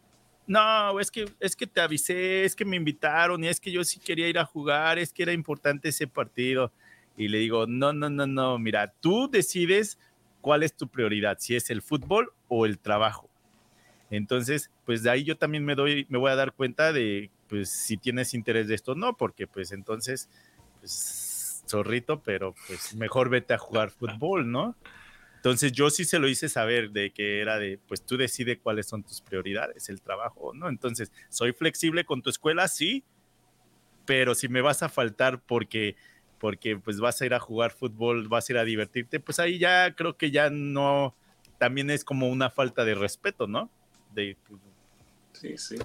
No, 0.48 1.00
es 1.00 1.12
que, 1.12 1.32
es 1.40 1.56
que 1.56 1.68
te 1.68 1.82
avisé, 1.82 2.46
es 2.46 2.56
que 2.56 2.66
me 2.66 2.78
invitaron 2.78 3.44
y 3.44 3.48
es 3.48 3.60
que 3.60 3.72
yo 3.72 3.84
sí 3.84 4.00
quería 4.00 4.28
ir 4.28 4.40
a 4.40 4.46
jugar, 4.46 4.98
es 4.98 5.14
que 5.14 5.22
era 5.22 5.34
importante 5.34 5.90
ese 5.90 6.08
partido. 6.08 6.72
Y 7.16 7.28
le 7.28 7.38
digo, 7.38 7.68
no, 7.68 7.94
no, 7.94 8.10
no, 8.10 8.26
no, 8.26 8.58
mira, 8.58 8.92
tú 9.00 9.30
decides 9.30 10.00
cuál 10.44 10.62
es 10.62 10.76
tu 10.76 10.90
prioridad, 10.90 11.38
si 11.40 11.56
es 11.56 11.70
el 11.70 11.82
fútbol 11.82 12.34
o 12.50 12.66
el 12.66 12.78
trabajo. 12.78 13.30
Entonces, 14.12 14.70
pues 14.86 15.02
de 15.02 15.10
ahí 15.10 15.24
yo 15.24 15.38
también 15.38 15.64
me 15.64 15.74
doy, 15.74 16.06
me 16.10 16.18
voy 16.20 16.30
a 16.30 16.36
dar 16.36 16.52
cuenta 16.52 16.92
de, 16.92 17.32
pues, 17.48 17.70
si 17.70 17.96
tienes 17.96 18.34
interés 18.34 18.68
de 18.68 18.76
esto, 18.76 18.94
no, 18.94 19.16
porque 19.16 19.48
pues 19.48 19.72
entonces, 19.72 20.30
pues, 20.82 21.64
zorrito, 21.66 22.22
pero 22.22 22.54
pues 22.68 22.94
mejor 22.94 23.30
vete 23.30 23.54
a 23.54 23.58
jugar 23.58 23.90
fútbol, 23.90 24.52
¿no? 24.52 24.76
Entonces 25.38 25.72
yo 25.72 25.90
sí 25.90 26.04
se 26.04 26.20
lo 26.20 26.28
hice 26.28 26.50
saber 26.50 26.92
de 26.92 27.12
que 27.12 27.40
era 27.40 27.58
de, 27.58 27.80
pues 27.88 28.06
tú 28.06 28.18
decides 28.18 28.60
cuáles 28.62 28.86
son 28.86 29.04
tus 29.04 29.22
prioridades, 29.22 29.88
el 29.88 30.02
trabajo, 30.02 30.54
¿no? 30.54 30.68
Entonces, 30.68 31.12
soy 31.30 31.54
flexible 31.54 32.04
con 32.04 32.22
tu 32.22 32.30
escuela, 32.30 32.68
sí, 32.68 33.06
pero 34.06 34.36
si 34.36 34.50
me 34.50 34.62
vas 34.62 34.84
a 34.84 34.90
faltar 34.90 35.42
porque, 35.42 35.96
porque 36.44 36.76
pues 36.76 37.00
vas 37.00 37.22
a 37.22 37.26
ir 37.26 37.34
a 37.34 37.40
jugar 37.40 37.72
fútbol, 37.72 38.28
vas 38.28 38.50
a 38.50 38.52
ir 38.52 38.58
a 38.58 38.66
divertirte, 38.66 39.22
pues 39.22 39.40
ahí 39.40 39.60
ya 39.60 39.96
creo 39.96 40.18
que 40.18 40.30
ya 40.30 40.50
no, 40.50 41.16
también 41.58 41.90
es 41.90 42.04
como 42.04 42.28
una 42.28 42.50
falta 42.50 42.84
de 42.84 42.96
respeto, 42.96 43.48
¿no? 43.48 43.70
De, 44.14 44.36
sí, 45.32 45.58
sí. 45.58 45.78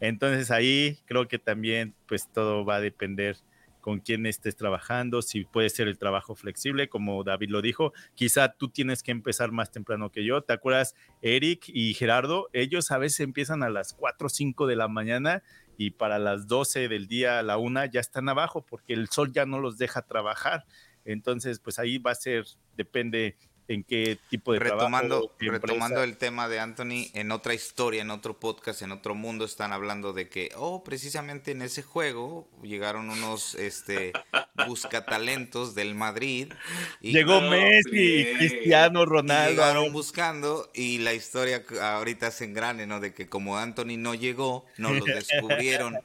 Entonces 0.00 0.50
ahí 0.50 0.96
creo 1.04 1.28
que 1.28 1.38
también 1.38 1.94
pues 2.08 2.32
todo 2.32 2.64
va 2.64 2.76
a 2.76 2.80
depender 2.80 3.36
con 3.82 4.00
quién 4.00 4.24
estés 4.24 4.56
trabajando, 4.56 5.20
si 5.20 5.44
puede 5.44 5.68
ser 5.68 5.86
el 5.86 5.98
trabajo 5.98 6.34
flexible, 6.34 6.88
como 6.88 7.22
David 7.22 7.50
lo 7.50 7.60
dijo, 7.60 7.92
quizá 8.14 8.54
tú 8.54 8.70
tienes 8.70 9.02
que 9.02 9.10
empezar 9.10 9.52
más 9.52 9.70
temprano 9.70 10.10
que 10.10 10.24
yo. 10.24 10.40
¿Te 10.40 10.54
acuerdas, 10.54 10.94
Eric 11.20 11.64
y 11.68 11.92
Gerardo? 11.92 12.48
Ellos 12.54 12.90
a 12.90 12.96
veces 12.96 13.20
empiezan 13.20 13.62
a 13.62 13.68
las 13.68 13.92
4 13.92 14.28
o 14.28 14.30
5 14.30 14.66
de 14.66 14.76
la 14.76 14.88
mañana 14.88 15.42
y 15.76 15.90
para 15.90 16.18
las 16.18 16.46
12 16.46 16.88
del 16.88 17.06
día 17.06 17.38
a 17.38 17.42
la 17.42 17.58
1 17.58 17.86
ya 17.86 18.00
están 18.00 18.28
abajo 18.28 18.64
porque 18.64 18.92
el 18.92 19.08
sol 19.08 19.32
ya 19.32 19.46
no 19.46 19.58
los 19.58 19.78
deja 19.78 20.02
trabajar. 20.02 20.64
Entonces, 21.04 21.60
pues 21.60 21.78
ahí 21.78 21.98
va 21.98 22.12
a 22.12 22.14
ser, 22.16 22.46
depende 22.76 23.36
en 23.68 23.84
qué 23.84 24.18
tipo 24.30 24.52
de 24.52 24.58
retomando, 24.58 25.32
trabajo. 25.38 25.58
Retomando 25.58 26.02
el 26.02 26.16
tema 26.16 26.48
de 26.48 26.60
Anthony, 26.60 27.10
en 27.14 27.32
otra 27.32 27.54
historia, 27.54 28.02
en 28.02 28.10
otro 28.10 28.38
podcast, 28.38 28.82
en 28.82 28.92
otro 28.92 29.14
mundo, 29.14 29.44
están 29.44 29.72
hablando 29.72 30.12
de 30.12 30.28
que, 30.28 30.50
oh, 30.56 30.84
precisamente 30.84 31.50
en 31.50 31.62
ese 31.62 31.82
juego 31.82 32.48
llegaron 32.62 33.10
unos 33.10 33.54
este, 33.54 34.12
buscatalentos 34.66 35.74
del 35.74 35.94
Madrid. 35.94 36.52
Y, 37.00 37.12
Llegó 37.12 37.40
Messi 37.40 38.26
Cristiano 38.36 39.04
Ronaldo. 39.04 39.62
llegaron 39.62 39.92
buscando 39.92 40.70
y 40.74 40.98
la 40.98 41.14
historia 41.14 41.64
ahorita 41.80 42.30
se 42.30 42.44
engrane, 42.44 42.86
¿no? 42.86 43.00
De 43.00 43.14
que 43.14 43.26
como 43.26 43.58
Anthony 43.58 43.96
no 43.98 44.14
llegó, 44.14 44.64
no 44.78 44.92
lo 44.92 45.04
descubrieron 45.04 45.98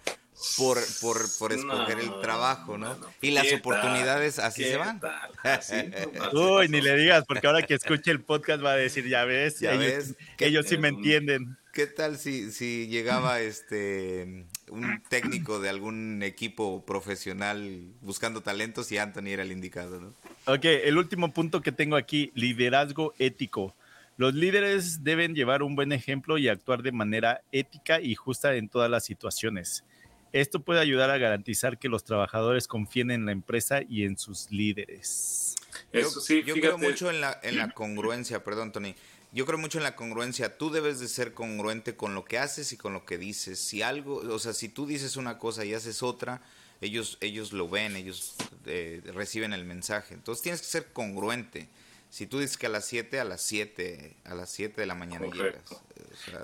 por, 0.58 0.80
por, 1.02 1.38
por 1.38 1.54
escoger 1.54 2.00
el 2.00 2.20
trabajo, 2.22 2.78
¿no? 2.78 2.98
y 3.22 3.32
las 3.32 3.52
oportunidades 3.54 4.40
así 4.40 4.64
se 4.64 4.78
van. 4.78 5.00
Uy, 6.34 6.68
ni 6.70 6.82
le 6.82 6.96
digas, 6.96 7.26
porque 7.28 7.48
ahora 7.48 7.62
que 7.66 7.76
escuche 7.76 8.12
el 8.12 8.22
podcast 8.22 8.64
va 8.64 8.72
a 8.72 8.76
decir, 8.76 9.08
ya 9.08 9.26
ves, 9.26 9.60
ya 9.60 9.74
ellos, 9.74 10.16
ellos 10.40 10.66
sí 10.68 10.78
me 10.78 10.90
entienden. 10.90 11.58
¿Qué 11.74 11.88
tal 11.88 12.18
si, 12.18 12.52
si 12.52 12.88
llegaba 12.88 13.40
este 13.40 14.46
un 14.70 15.02
técnico 15.10 15.60
de 15.60 15.70
algún 15.70 16.22
equipo 16.24 16.86
profesional 16.86 17.94
buscando 18.02 18.42
talentos 18.42 18.92
y 18.92 18.98
Anthony 18.98 19.28
era 19.28 19.44
el 19.44 19.52
indicado, 19.52 20.00
¿no? 20.00 20.14
Ok, 20.46 20.66
el 20.66 20.98
último 20.98 21.34
punto 21.34 21.62
que 21.62 21.72
tengo 21.72 21.96
aquí, 21.96 22.32
liderazgo 22.36 23.14
ético. 23.20 23.76
Los 24.18 24.34
líderes 24.34 25.04
deben 25.04 25.34
llevar 25.34 25.64
un 25.64 25.76
buen 25.76 25.92
ejemplo 25.92 26.38
y 26.38 26.48
actuar 26.50 26.84
de 26.84 26.92
manera 26.92 27.42
ética 27.52 28.02
y 28.02 28.16
justa 28.16 28.56
en 28.56 28.68
todas 28.68 28.90
las 28.90 29.06
situaciones. 29.06 29.84
Esto 30.34 30.62
puede 30.62 30.80
ayudar 30.80 31.10
a 31.10 31.18
garantizar 31.18 31.78
que 31.78 31.90
los 31.90 32.03
trabajadores 32.03 32.68
confíen 32.68 33.12
en 33.12 33.26
la 33.26 33.32
empresa 33.32 33.82
y 33.88 34.06
en 34.06 34.18
sus 34.18 34.49
líderes. 34.52 35.56
Eso 35.91 36.22
sí, 36.22 36.44
yo 36.44 36.56
creo 36.56 36.78
mucho 36.78 37.10
en 37.10 37.22
la, 37.22 37.40
en 37.44 37.58
la 37.58 37.72
congruencia, 37.72 38.44
perdón, 38.44 38.72
Tony. 38.72 38.95
Yo 39.34 39.45
creo 39.45 39.58
mucho 39.58 39.78
en 39.78 39.84
la 39.84 39.95
congruencia. 39.95 40.58
Tú 40.58 40.72
debes 40.72 40.99
de 40.99 41.08
ser 41.08 41.34
congruente 41.34 41.95
con 41.95 42.16
lo 42.16 42.26
que 42.26 42.38
haces 42.38 42.74
y 42.74 42.78
con 42.78 42.94
lo 42.94 43.06
que 43.06 43.18
dices. 43.18 43.60
Si 43.60 43.82
algo, 43.82 44.18
o 44.18 44.40
sea, 44.40 44.53
si 44.53 44.70
tú 44.70 44.86
dices 44.86 45.16
una 45.16 45.38
cosa 45.38 45.64
y 45.64 45.74
haces 45.74 46.03
otra, 46.03 46.41
ellos, 46.82 47.18
ellos 47.22 47.53
lo 47.53 47.70
ven, 47.70 47.95
ellos 47.95 48.36
eh, 48.66 49.02
reciben 49.14 49.53
el 49.53 49.66
mensaje. 49.66 50.14
Entonces 50.14 50.41
tienes 50.41 50.62
que 50.62 50.68
ser 50.68 50.88
congruente. 50.91 51.70
Si 52.10 52.28
tú 52.28 52.40
dices 52.40 52.58
que 52.58 52.66
a 52.66 52.70
las 52.70 52.86
7, 52.86 53.20
a 53.22 53.24
las 53.24 53.41
7, 53.41 54.18
a 54.26 54.36
las 54.36 54.49
7 54.49 54.82
de 54.82 54.88
la 54.88 54.95
mañana 54.95 55.28
llegas. 55.28 55.82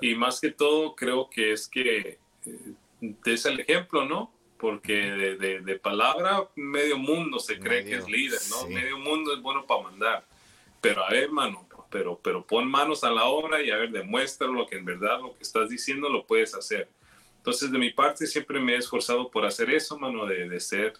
y 0.00 0.14
más 0.14 0.40
que 0.40 0.50
todo, 0.50 0.94
creo 0.94 1.28
que 1.28 1.52
es 1.52 1.68
que 1.68 2.18
eh, 2.46 2.72
es 3.24 3.46
el 3.46 3.60
ejemplo, 3.60 4.04
¿no? 4.04 4.32
Porque 4.58 4.94
de, 4.94 5.60
de, 5.60 5.78
palabra 5.78 6.48
medio 6.56 6.98
mundo 6.98 7.38
se 7.38 7.58
cree 7.58 7.84
que 7.84 7.96
es 7.96 8.08
líder, 8.08 8.40
¿no? 8.50 8.66
Medio 8.68 8.98
mundo 8.98 9.32
es 9.32 9.40
bueno 9.40 9.66
para 9.66 9.82
mandar. 9.82 10.26
Pero 10.80 11.04
a 11.04 11.10
ver, 11.10 11.24
hermano, 11.24 11.68
pero, 11.90 12.18
pero 12.22 12.44
pon 12.44 12.68
manos 12.68 13.04
a 13.04 13.10
la 13.10 13.26
obra 13.26 13.62
y 13.62 13.70
a 13.70 13.76
ver, 13.76 13.90
demuestra 13.90 14.48
lo 14.48 14.66
que 14.66 14.76
en 14.76 14.84
verdad 14.84 15.20
lo 15.20 15.36
que 15.36 15.42
estás 15.42 15.68
diciendo 15.68 16.08
lo 16.08 16.26
puedes 16.26 16.54
hacer. 16.54 16.88
Entonces, 17.36 17.70
de 17.70 17.78
mi 17.78 17.90
parte, 17.90 18.26
siempre 18.26 18.58
me 18.58 18.74
he 18.74 18.78
esforzado 18.78 19.30
por 19.30 19.46
hacer 19.46 19.70
eso, 19.70 19.98
mano, 19.98 20.26
de, 20.26 20.48
de 20.48 20.60
ser, 20.60 20.94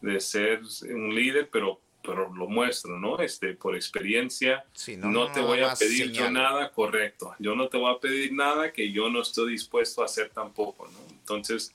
de 0.00 0.20
ser 0.20 0.60
un 0.90 1.14
líder, 1.14 1.48
pero 1.50 1.80
pero 2.08 2.32
lo 2.34 2.46
muestro, 2.46 2.98
¿no? 2.98 3.18
Este, 3.18 3.54
por 3.54 3.74
experiencia, 3.74 4.64
no, 4.98 5.30
te 5.30 5.40
voy 5.40 5.60
a 5.60 5.74
pedir 5.74 6.10
yo 6.12 6.30
nada 6.30 6.70
correcto. 6.70 7.34
Yo 7.38 7.54
no 7.54 7.68
te 7.68 7.76
voy 7.76 7.94
a 7.94 7.98
pedir 7.98 8.32
nada 8.32 8.72
que 8.72 8.90
yo 8.90 9.10
no 9.10 9.20
estoy 9.20 9.52
dispuesto 9.52 10.02
a 10.02 10.06
hacer 10.06 10.30
tampoco, 10.30 10.88
¿no? 10.88 11.17
Entonces, 11.34 11.74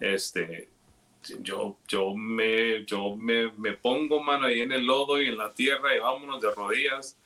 este, 0.00 0.68
yo, 1.40 1.76
yo, 1.88 2.14
me, 2.14 2.84
yo 2.84 3.16
me, 3.16 3.52
me, 3.52 3.72
pongo 3.72 4.22
mano 4.22 4.46
ahí 4.46 4.60
en 4.60 4.72
el 4.72 4.84
lodo 4.84 5.20
y 5.20 5.28
en 5.28 5.36
la 5.36 5.52
tierra 5.52 5.94
y 5.94 6.00
vámonos 6.00 6.40
de 6.40 6.50
rodillas. 6.50 7.16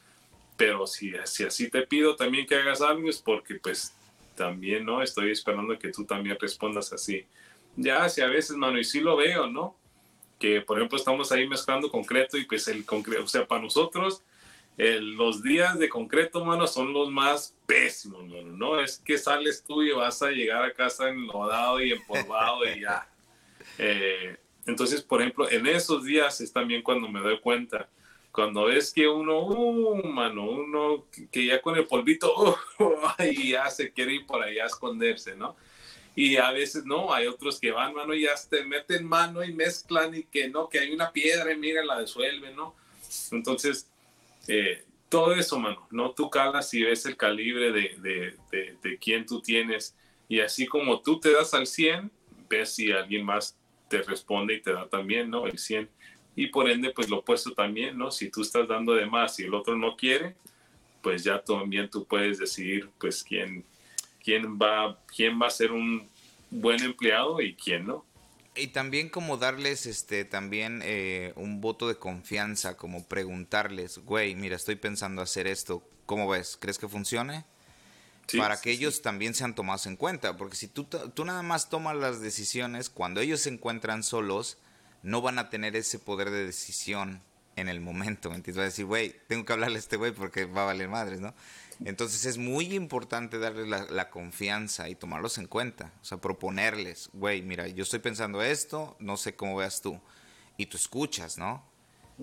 Pero 0.56 0.86
si, 0.86 1.12
si 1.24 1.44
así 1.44 1.70
te 1.70 1.82
pido 1.82 2.16
también 2.16 2.46
que 2.46 2.54
hagas 2.54 2.80
algo 2.80 3.08
es 3.10 3.18
porque 3.18 3.56
pues 3.56 3.94
también, 4.34 4.84
¿no? 4.84 5.02
Estoy 5.02 5.30
esperando 5.30 5.78
que 5.78 5.90
tú 5.90 6.04
también 6.04 6.38
respondas 6.40 6.92
así. 6.92 7.24
Ya, 7.76 8.08
si 8.08 8.22
a 8.22 8.26
veces, 8.26 8.56
mano, 8.56 8.78
y 8.78 8.84
sí 8.84 9.00
lo 9.00 9.16
veo, 9.16 9.46
¿no? 9.46 9.76
que 10.38 10.60
por 10.60 10.78
ejemplo 10.78 10.98
estamos 10.98 11.32
ahí 11.32 11.48
mezclando 11.48 11.90
concreto 11.90 12.36
y 12.36 12.44
pues 12.44 12.68
el 12.68 12.84
concreto, 12.84 13.24
o 13.24 13.28
sea, 13.28 13.46
para 13.46 13.62
nosotros 13.62 14.22
los 14.76 15.42
días 15.42 15.78
de 15.78 15.88
concreto, 15.88 16.44
mano, 16.44 16.66
son 16.66 16.92
los 16.92 17.10
más 17.10 17.56
pésimos, 17.66 18.24
mano, 18.26 18.56
¿no? 18.56 18.80
Es 18.80 18.98
que 18.98 19.16
sales 19.16 19.64
tú 19.66 19.82
y 19.82 19.92
vas 19.92 20.22
a 20.22 20.30
llegar 20.30 20.62
a 20.64 20.72
casa 20.72 21.08
enlodado 21.08 21.80
y 21.80 21.92
empolvado 21.92 22.64
y 22.64 22.80
ya. 22.80 23.08
Eh, 23.78 24.36
entonces, 24.64 25.02
por 25.02 25.20
ejemplo, 25.20 25.50
en 25.50 25.66
esos 25.66 26.04
días 26.04 26.40
es 26.40 26.50
también 26.50 26.82
cuando 26.82 27.08
me 27.08 27.20
doy 27.20 27.40
cuenta, 27.40 27.90
cuando 28.32 28.64
ves 28.66 28.90
que 28.90 29.06
uno, 29.06 29.40
uh, 29.40 30.02
mano, 30.06 30.48
uno 30.48 31.06
que 31.30 31.44
ya 31.44 31.60
con 31.60 31.76
el 31.76 31.86
polvito, 31.86 32.56
uh, 32.78 33.22
y 33.22 33.50
ya 33.50 33.68
se 33.68 33.92
quiere 33.92 34.14
ir 34.14 34.26
por 34.26 34.42
allá 34.42 34.62
a 34.62 34.66
esconderse, 34.68 35.36
¿no? 35.36 35.56
y 36.16 36.36
a 36.38 36.50
veces 36.50 36.86
no, 36.86 37.12
hay 37.12 37.26
otros 37.26 37.60
que 37.60 37.70
van, 37.70 37.94
mano, 37.94 38.14
y 38.14 38.22
ya 38.22 38.30
te 38.48 38.64
meten 38.64 39.06
mano 39.06 39.44
y 39.44 39.52
mezclan 39.52 40.14
y 40.14 40.22
que 40.24 40.48
no, 40.48 40.66
que 40.66 40.78
hay 40.78 40.90
una 40.90 41.12
piedra 41.12 41.52
y 41.52 41.58
mira, 41.58 41.84
la 41.84 42.00
disuelven, 42.00 42.56
¿no? 42.56 42.74
Entonces, 43.32 43.90
eh, 44.48 44.84
todo 45.08 45.34
eso, 45.34 45.58
mano, 45.58 45.86
¿no? 45.90 46.12
Tú 46.12 46.30
calas 46.30 46.72
y 46.74 46.82
ves 46.82 47.06
el 47.06 47.16
calibre 47.16 47.72
de, 47.72 47.96
de, 47.98 48.36
de, 48.50 48.76
de 48.82 48.98
quién 48.98 49.24
tú 49.26 49.40
tienes 49.40 49.94
y 50.28 50.40
así 50.40 50.66
como 50.66 51.00
tú 51.00 51.20
te 51.20 51.32
das 51.32 51.54
al 51.54 51.66
100, 51.66 52.10
ves 52.48 52.74
si 52.74 52.90
alguien 52.90 53.24
más 53.24 53.56
te 53.88 54.02
responde 54.02 54.54
y 54.54 54.60
te 54.60 54.72
da 54.72 54.88
también, 54.88 55.30
¿no? 55.30 55.46
El 55.46 55.58
100. 55.58 55.88
Y 56.34 56.48
por 56.48 56.68
ende, 56.68 56.90
pues 56.90 57.08
lo 57.08 57.18
opuesto 57.18 57.52
también, 57.52 57.96
¿no? 57.96 58.10
Si 58.10 58.30
tú 58.30 58.42
estás 58.42 58.66
dando 58.68 58.94
de 58.94 59.06
más 59.06 59.38
y 59.38 59.44
el 59.44 59.54
otro 59.54 59.76
no 59.76 59.96
quiere, 59.96 60.34
pues 61.02 61.22
ya 61.24 61.42
también 61.42 61.88
tú 61.88 62.04
puedes 62.04 62.38
decidir, 62.38 62.90
pues, 62.98 63.22
quién, 63.22 63.64
quién 64.22 64.58
va, 64.58 65.00
quién 65.06 65.40
va 65.40 65.46
a 65.46 65.50
ser 65.50 65.72
un 65.72 66.08
buen 66.50 66.82
empleado 66.82 67.40
y 67.40 67.54
quién 67.54 67.86
no. 67.86 68.04
Y 68.56 68.68
también 68.68 69.10
como 69.10 69.36
darles 69.36 69.84
este 69.86 70.24
también 70.24 70.80
eh, 70.82 71.32
un 71.36 71.60
voto 71.60 71.88
de 71.88 71.96
confianza, 71.96 72.76
como 72.76 73.06
preguntarles, 73.06 73.98
güey, 73.98 74.34
mira, 74.34 74.56
estoy 74.56 74.76
pensando 74.76 75.20
hacer 75.20 75.46
esto, 75.46 75.86
¿cómo 76.06 76.28
ves? 76.28 76.56
¿Crees 76.58 76.78
que 76.78 76.88
funcione? 76.88 77.44
para 78.36 78.60
que 78.60 78.72
ellos 78.72 79.02
también 79.02 79.34
sean 79.34 79.54
tomados 79.54 79.86
en 79.86 79.96
cuenta, 79.96 80.36
porque 80.36 80.56
si 80.56 80.66
tú, 80.66 80.84
tú 80.84 81.24
nada 81.24 81.42
más 81.42 81.68
tomas 81.68 81.94
las 81.94 82.20
decisiones, 82.20 82.90
cuando 82.90 83.20
ellos 83.20 83.40
se 83.40 83.50
encuentran 83.50 84.02
solos, 84.02 84.58
no 85.02 85.22
van 85.22 85.38
a 85.38 85.48
tener 85.48 85.76
ese 85.76 85.98
poder 86.00 86.30
de 86.30 86.44
decisión 86.44 87.22
en 87.56 87.68
el 87.68 87.80
momento, 87.80 88.30
¿me 88.30 88.36
entiendes? 88.36 88.58
Va 88.58 88.62
a 88.62 88.66
decir, 88.66 88.84
güey, 88.84 89.14
tengo 89.26 89.44
que 89.44 89.52
hablarle 89.52 89.76
a 89.76 89.78
este 89.78 89.96
güey 89.96 90.12
porque 90.12 90.44
va 90.44 90.62
a 90.62 90.66
valer 90.66 90.88
madres, 90.88 91.20
¿no? 91.20 91.34
Entonces 91.84 92.24
es 92.24 92.38
muy 92.38 92.74
importante 92.74 93.38
darles 93.38 93.68
la, 93.68 94.10
confianza 94.10 94.88
y 94.88 94.94
tomarlos 94.94 95.38
en 95.38 95.46
cuenta. 95.46 95.92
O 96.00 96.04
sea, 96.04 96.18
proponerles, 96.18 97.10
güey, 97.12 97.42
mira, 97.42 97.66
yo 97.68 97.82
estoy 97.82 97.98
pensando 97.98 98.42
esto, 98.42 98.96
no 98.98 99.16
sé 99.16 99.34
cómo 99.34 99.56
veas 99.56 99.82
tú. 99.82 100.00
Y 100.56 100.66
tú 100.66 100.76
escuchas, 100.76 101.36
¿no? 101.36 101.64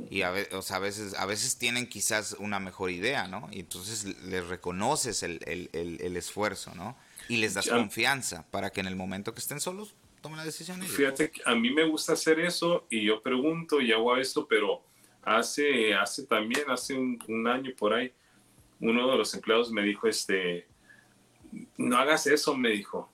Y 0.09 0.23
a, 0.23 0.33
o 0.53 0.63
sea, 0.63 0.77
a, 0.77 0.79
veces, 0.79 1.13
a 1.13 1.27
veces 1.27 1.57
tienen 1.57 1.87
quizás 1.87 2.35
una 2.39 2.59
mejor 2.59 2.89
idea, 2.89 3.27
¿no? 3.27 3.47
Y 3.51 3.59
entonces 3.59 4.05
les 4.23 4.47
reconoces 4.47 5.21
el, 5.21 5.39
el, 5.45 5.69
el, 5.71 6.17
esfuerzo, 6.17 6.73
¿no? 6.73 6.97
Y 7.27 7.37
les 7.37 7.53
das 7.53 7.67
confianza 7.67 8.45
para 8.49 8.71
que 8.71 8.81
en 8.81 8.87
el 8.87 8.95
momento 8.95 9.35
que 9.35 9.39
estén 9.39 9.59
solos 9.59 9.93
tomen 10.21 10.37
la 10.37 10.45
decisión. 10.45 10.81
Fíjate, 10.81 11.31
a 11.45 11.53
mí 11.53 11.69
me 11.69 11.83
gusta 11.83 12.13
hacer 12.13 12.39
eso 12.39 12.87
y 12.89 13.05
yo 13.05 13.21
pregunto 13.21 13.81
y 13.81 13.91
hago 13.91 14.17
esto, 14.17 14.47
pero 14.47 14.81
hace, 15.23 15.93
hace 15.93 16.25
también, 16.25 16.69
hace 16.69 16.93
un, 16.93 17.47
año 17.47 17.71
por 17.77 17.93
ahí, 17.93 18.11
uno 18.79 19.11
de 19.11 19.17
los 19.17 19.33
empleados 19.33 19.71
me 19.71 19.83
dijo, 19.83 20.07
este, 20.07 20.67
no 21.77 21.97
hagas 21.97 22.27
eso, 22.27 22.55
me 22.55 22.69
dijo, 22.69 23.09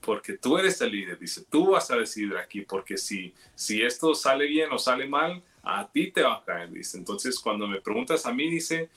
porque 0.00 0.34
tú 0.34 0.58
eres 0.58 0.80
el 0.80 0.92
líder, 0.92 1.18
dice, 1.18 1.44
tú 1.50 1.70
vas 1.70 1.90
a 1.90 1.96
decidir 1.96 2.36
aquí, 2.36 2.60
porque 2.62 2.96
si, 2.96 3.32
si 3.54 3.82
esto 3.82 4.14
sale 4.14 4.46
bien 4.46 4.70
o 4.72 4.78
sale 4.78 5.08
mal, 5.08 5.42
a 5.62 5.88
ti 5.90 6.10
te 6.10 6.22
va 6.22 6.34
a 6.34 6.44
caer, 6.44 6.70
dice. 6.70 6.98
Entonces, 6.98 7.40
cuando 7.40 7.66
me 7.66 7.80
preguntas 7.80 8.26
a 8.26 8.32
mí, 8.34 8.50
dice, 8.50 8.90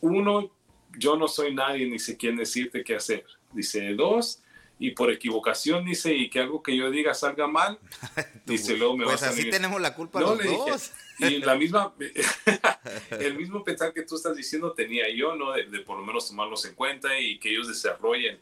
uno, 0.00 0.50
yo 0.96 1.16
no 1.16 1.28
soy 1.28 1.54
nadie, 1.54 1.86
ni 1.86 1.98
sé 1.98 2.16
quién 2.16 2.36
decirte 2.36 2.82
qué 2.82 2.96
hacer. 2.96 3.24
Dice, 3.52 3.94
dos, 3.94 4.42
y 4.78 4.90
por 4.90 5.10
equivocación, 5.10 5.84
dice, 5.84 6.14
y 6.14 6.28
que 6.28 6.40
algo 6.40 6.62
que 6.62 6.76
yo 6.76 6.90
diga 6.90 7.14
salga 7.14 7.46
mal, 7.46 7.78
dice, 8.44 8.76
luego 8.76 8.96
me 8.96 9.04
pues 9.04 9.20
vas 9.20 9.30
a 9.30 9.32
así 9.32 9.48
tenemos 9.48 9.80
la 9.80 9.94
culpa 9.94 10.20
los 10.20 10.42
dos. 10.42 10.92
y 11.18 11.38
la 11.38 11.54
misma, 11.58 11.94
el 13.10 13.36
mismo 13.36 13.64
pensar 13.64 13.92
que 13.94 14.02
tú 14.02 14.16
estás 14.16 14.36
diciendo 14.36 14.72
tenía 14.72 15.08
yo, 15.08 15.34
¿no? 15.34 15.52
De, 15.52 15.64
por 15.80 15.98
lo 15.98 16.04
menos 16.04 16.28
tomarlos 16.28 16.64
en 16.66 16.74
cuenta 16.74 17.18
y 17.18 17.38
que 17.38 17.50
ellos 17.50 17.68
desarrollen 17.68 18.38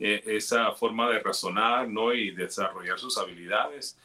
eh, 0.00 0.22
esa 0.26 0.72
forma 0.72 1.08
de 1.10 1.20
razonar, 1.20 1.88
¿no? 1.88 2.12
Y 2.12 2.32
desarrollar 2.32 2.98
sus 2.98 3.16
habilidades. 3.16 3.96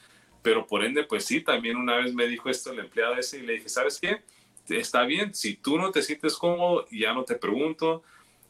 Pero 0.44 0.68
por 0.68 0.84
ende, 0.84 1.04
pues 1.04 1.26
sí, 1.26 1.42
también 1.42 1.78
una 1.78 1.98
vez 1.98 2.14
me 2.14 2.28
dijo 2.28 2.50
esto 2.50 2.72
el 2.72 2.80
empleado 2.80 3.16
ese 3.16 3.40
y 3.40 3.42
le 3.42 3.54
dije, 3.54 3.70
¿sabes 3.70 4.00
qué? 4.00 4.22
Está 4.70 5.04
bien, 5.04 5.34
si 5.34 5.56
tú 5.56 5.78
no 5.78 5.92
te 5.92 6.02
sientes 6.04 6.36
cómodo, 6.38 6.88
ya 6.92 7.14
no 7.14 7.24
te 7.24 7.36
pregunto. 7.36 8.04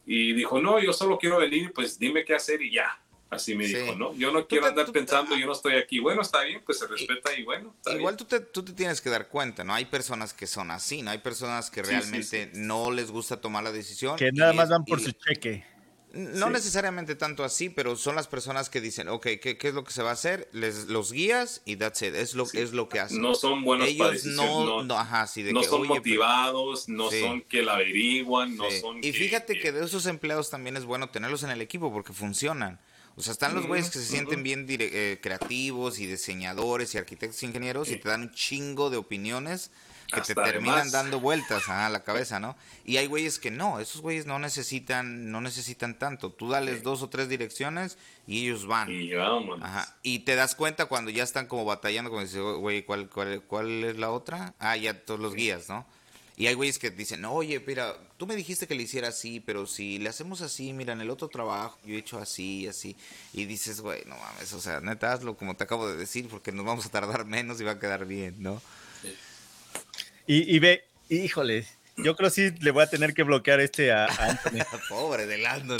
Y 0.04 0.32
dijo, 0.34 0.60
no, 0.60 0.80
yo 0.80 0.92
solo 0.92 1.18
quiero 1.18 1.38
venir, 1.38 1.72
pues 1.72 1.98
dime 1.98 2.24
qué 2.24 2.34
hacer 2.34 2.60
y 2.60 2.72
ya. 2.72 3.01
Así 3.32 3.54
me 3.54 3.66
dijo, 3.66 3.94
¿no? 3.94 4.14
Yo 4.14 4.30
no 4.30 4.46
quiero 4.46 4.66
andar 4.66 4.92
pensando, 4.92 5.34
yo 5.34 5.46
no 5.46 5.52
estoy 5.52 5.76
aquí. 5.76 6.00
Bueno, 6.00 6.20
está 6.20 6.42
bien, 6.42 6.60
pues 6.66 6.78
se 6.78 6.86
respeta 6.86 7.32
y, 7.34 7.44
bueno. 7.44 7.74
igual 7.86 8.14
Tú, 8.14 8.26
te, 8.26 8.40
tú 8.40 8.62
te 8.62 8.74
tienes 8.74 9.00
que 9.00 9.08
dar 9.08 9.28
cuenta, 9.28 9.64
¿no? 9.64 9.72
Hay 9.72 9.86
personas 9.86 10.34
que 10.34 10.46
son 10.46 10.70
así, 10.70 11.00
¿no? 11.00 11.12
Hay 11.12 11.18
personas 11.18 11.70
que 11.70 11.82
realmente 11.82 12.50
no 12.52 12.90
les 12.90 13.10
gusta 13.10 13.40
tomar 13.40 13.64
la 13.64 13.72
decisión. 13.72 14.16
Que 14.16 14.32
nada 14.32 14.52
más 14.52 14.68
van 14.68 14.84
por 14.84 15.00
su 15.00 15.12
cheque. 15.12 15.64
No 16.12 16.50
necesariamente 16.50 17.14
tanto 17.14 17.42
así, 17.42 17.70
pero 17.70 17.96
son 17.96 18.16
las 18.16 18.28
personas 18.28 18.68
que 18.68 18.82
dicen, 18.82 19.08
ok, 19.08 19.28
¿qué, 19.40 19.56
qué 19.56 19.68
es 19.68 19.74
lo 19.74 19.82
que 19.82 19.92
se 19.92 20.02
va 20.02 20.10
a 20.10 20.12
hacer? 20.12 20.46
Les, 20.52 20.88
los 20.88 21.10
guías 21.10 21.62
y 21.64 21.76
that's 21.76 22.02
it, 22.02 22.14
es 22.14 22.34
lo, 22.34 22.46
es 22.52 22.72
lo 22.72 22.90
que 22.90 23.00
hacen. 23.00 23.22
No 23.22 23.34
son 23.34 23.64
buenos 23.64 23.88
Ellos 23.88 24.26
no, 24.26 24.82
no, 24.82 24.98
ajá, 24.98 25.26
sí, 25.26 25.42
de 25.42 25.54
no 25.54 25.62
son 25.62 25.86
motivados, 25.86 26.86
no 26.88 27.10
son 27.10 27.40
que 27.42 27.62
la 27.62 27.74
averiguan, 27.74 28.56
no 28.56 28.70
son 28.70 29.02
Y 29.02 29.12
fíjate 29.12 29.58
que 29.58 29.72
de 29.72 29.84
esos 29.84 30.04
empleados 30.04 30.50
también 30.50 30.76
es 30.76 30.84
bueno 30.84 31.08
tenerlos 31.08 31.44
en 31.44 31.50
el 31.50 31.62
equipo 31.62 31.90
porque 31.90 32.12
funcionan. 32.12 32.78
O 33.16 33.22
sea, 33.22 33.32
están 33.32 33.54
los 33.54 33.66
güeyes 33.66 33.90
que 33.90 33.98
se 33.98 34.06
sienten 34.06 34.42
bien 34.42 34.66
eh, 34.68 35.18
creativos 35.22 35.98
y 35.98 36.06
diseñadores 36.06 36.94
y 36.94 36.98
arquitectos 36.98 37.42
e 37.42 37.46
ingenieros 37.46 37.90
y 37.90 37.96
te 37.96 38.08
dan 38.08 38.22
un 38.22 38.32
chingo 38.32 38.90
de 38.90 38.96
opiniones 38.98 39.70
que 40.12 40.20
te 40.20 40.34
terminan 40.34 40.90
dando 40.90 41.20
vueltas 41.20 41.68
a 41.68 41.88
la 41.88 42.00
cabeza, 42.04 42.40
¿no? 42.40 42.56
Y 42.84 42.96
hay 42.96 43.06
güeyes 43.06 43.38
que 43.38 43.50
no, 43.50 43.80
esos 43.80 44.00
güeyes 44.00 44.26
no 44.26 44.38
necesitan, 44.38 45.30
no 45.30 45.40
necesitan 45.40 45.98
tanto. 45.98 46.30
Tú 46.30 46.48
dales 46.48 46.82
dos 46.82 47.02
o 47.02 47.08
tres 47.08 47.28
direcciones 47.28 47.98
y 48.26 48.44
ellos 48.44 48.66
van. 48.66 48.90
Y, 48.90 49.12
Ajá. 49.14 49.96
y 50.02 50.20
te 50.20 50.34
das 50.34 50.54
cuenta 50.54 50.86
cuando 50.86 51.10
ya 51.10 51.22
están 51.22 51.46
como 51.46 51.64
batallando, 51.64 52.10
como 52.10 52.22
dices, 52.22 52.40
güey, 52.40 52.84
¿cuál, 52.84 53.08
cuál, 53.08 53.42
¿cuál 53.42 53.84
es 53.84 53.98
la 53.98 54.10
otra? 54.10 54.54
Ah, 54.58 54.76
ya 54.76 55.04
todos 55.04 55.20
los 55.20 55.34
guías, 55.34 55.68
¿no? 55.68 55.86
Y 56.36 56.46
hay 56.46 56.54
güeyes 56.54 56.78
que 56.78 56.90
dicen, 56.90 57.24
oye, 57.26 57.62
mira, 57.64 57.94
tú 58.16 58.26
me 58.26 58.34
dijiste 58.34 58.66
que 58.66 58.74
le 58.74 58.82
hiciera 58.82 59.08
así, 59.08 59.38
pero 59.38 59.66
si 59.66 59.98
le 59.98 60.08
hacemos 60.08 60.40
así, 60.40 60.72
mira, 60.72 60.94
en 60.94 61.00
el 61.02 61.10
otro 61.10 61.28
trabajo 61.28 61.78
yo 61.84 61.94
he 61.94 61.98
hecho 61.98 62.18
así 62.18 62.62
y 62.62 62.68
así. 62.68 62.96
Y 63.34 63.44
dices, 63.44 63.80
güey, 63.80 64.02
no 64.06 64.16
mames, 64.16 64.52
o 64.54 64.60
sea, 64.60 64.80
neta, 64.80 65.12
hazlo 65.12 65.36
como 65.36 65.54
te 65.54 65.64
acabo 65.64 65.86
de 65.88 65.96
decir, 65.96 66.28
porque 66.28 66.50
nos 66.50 66.64
vamos 66.64 66.86
a 66.86 66.88
tardar 66.88 67.26
menos 67.26 67.60
y 67.60 67.64
va 67.64 67.72
a 67.72 67.78
quedar 67.78 68.06
bien, 68.06 68.36
¿no? 68.38 68.62
Y, 70.26 70.58
ve, 70.60 70.84
híjole, 71.08 71.66
yo 71.96 72.16
creo 72.16 72.30
que 72.30 72.34
sí 72.34 72.50
le 72.60 72.70
voy 72.70 72.82
a 72.82 72.86
tener 72.86 73.12
que 73.12 73.22
bloquear 73.22 73.60
este 73.60 73.92
a, 73.92 74.06
Anthony. 74.06 74.60
Pobre 74.88 75.26
del 75.26 75.44
Anthony. 75.44 75.76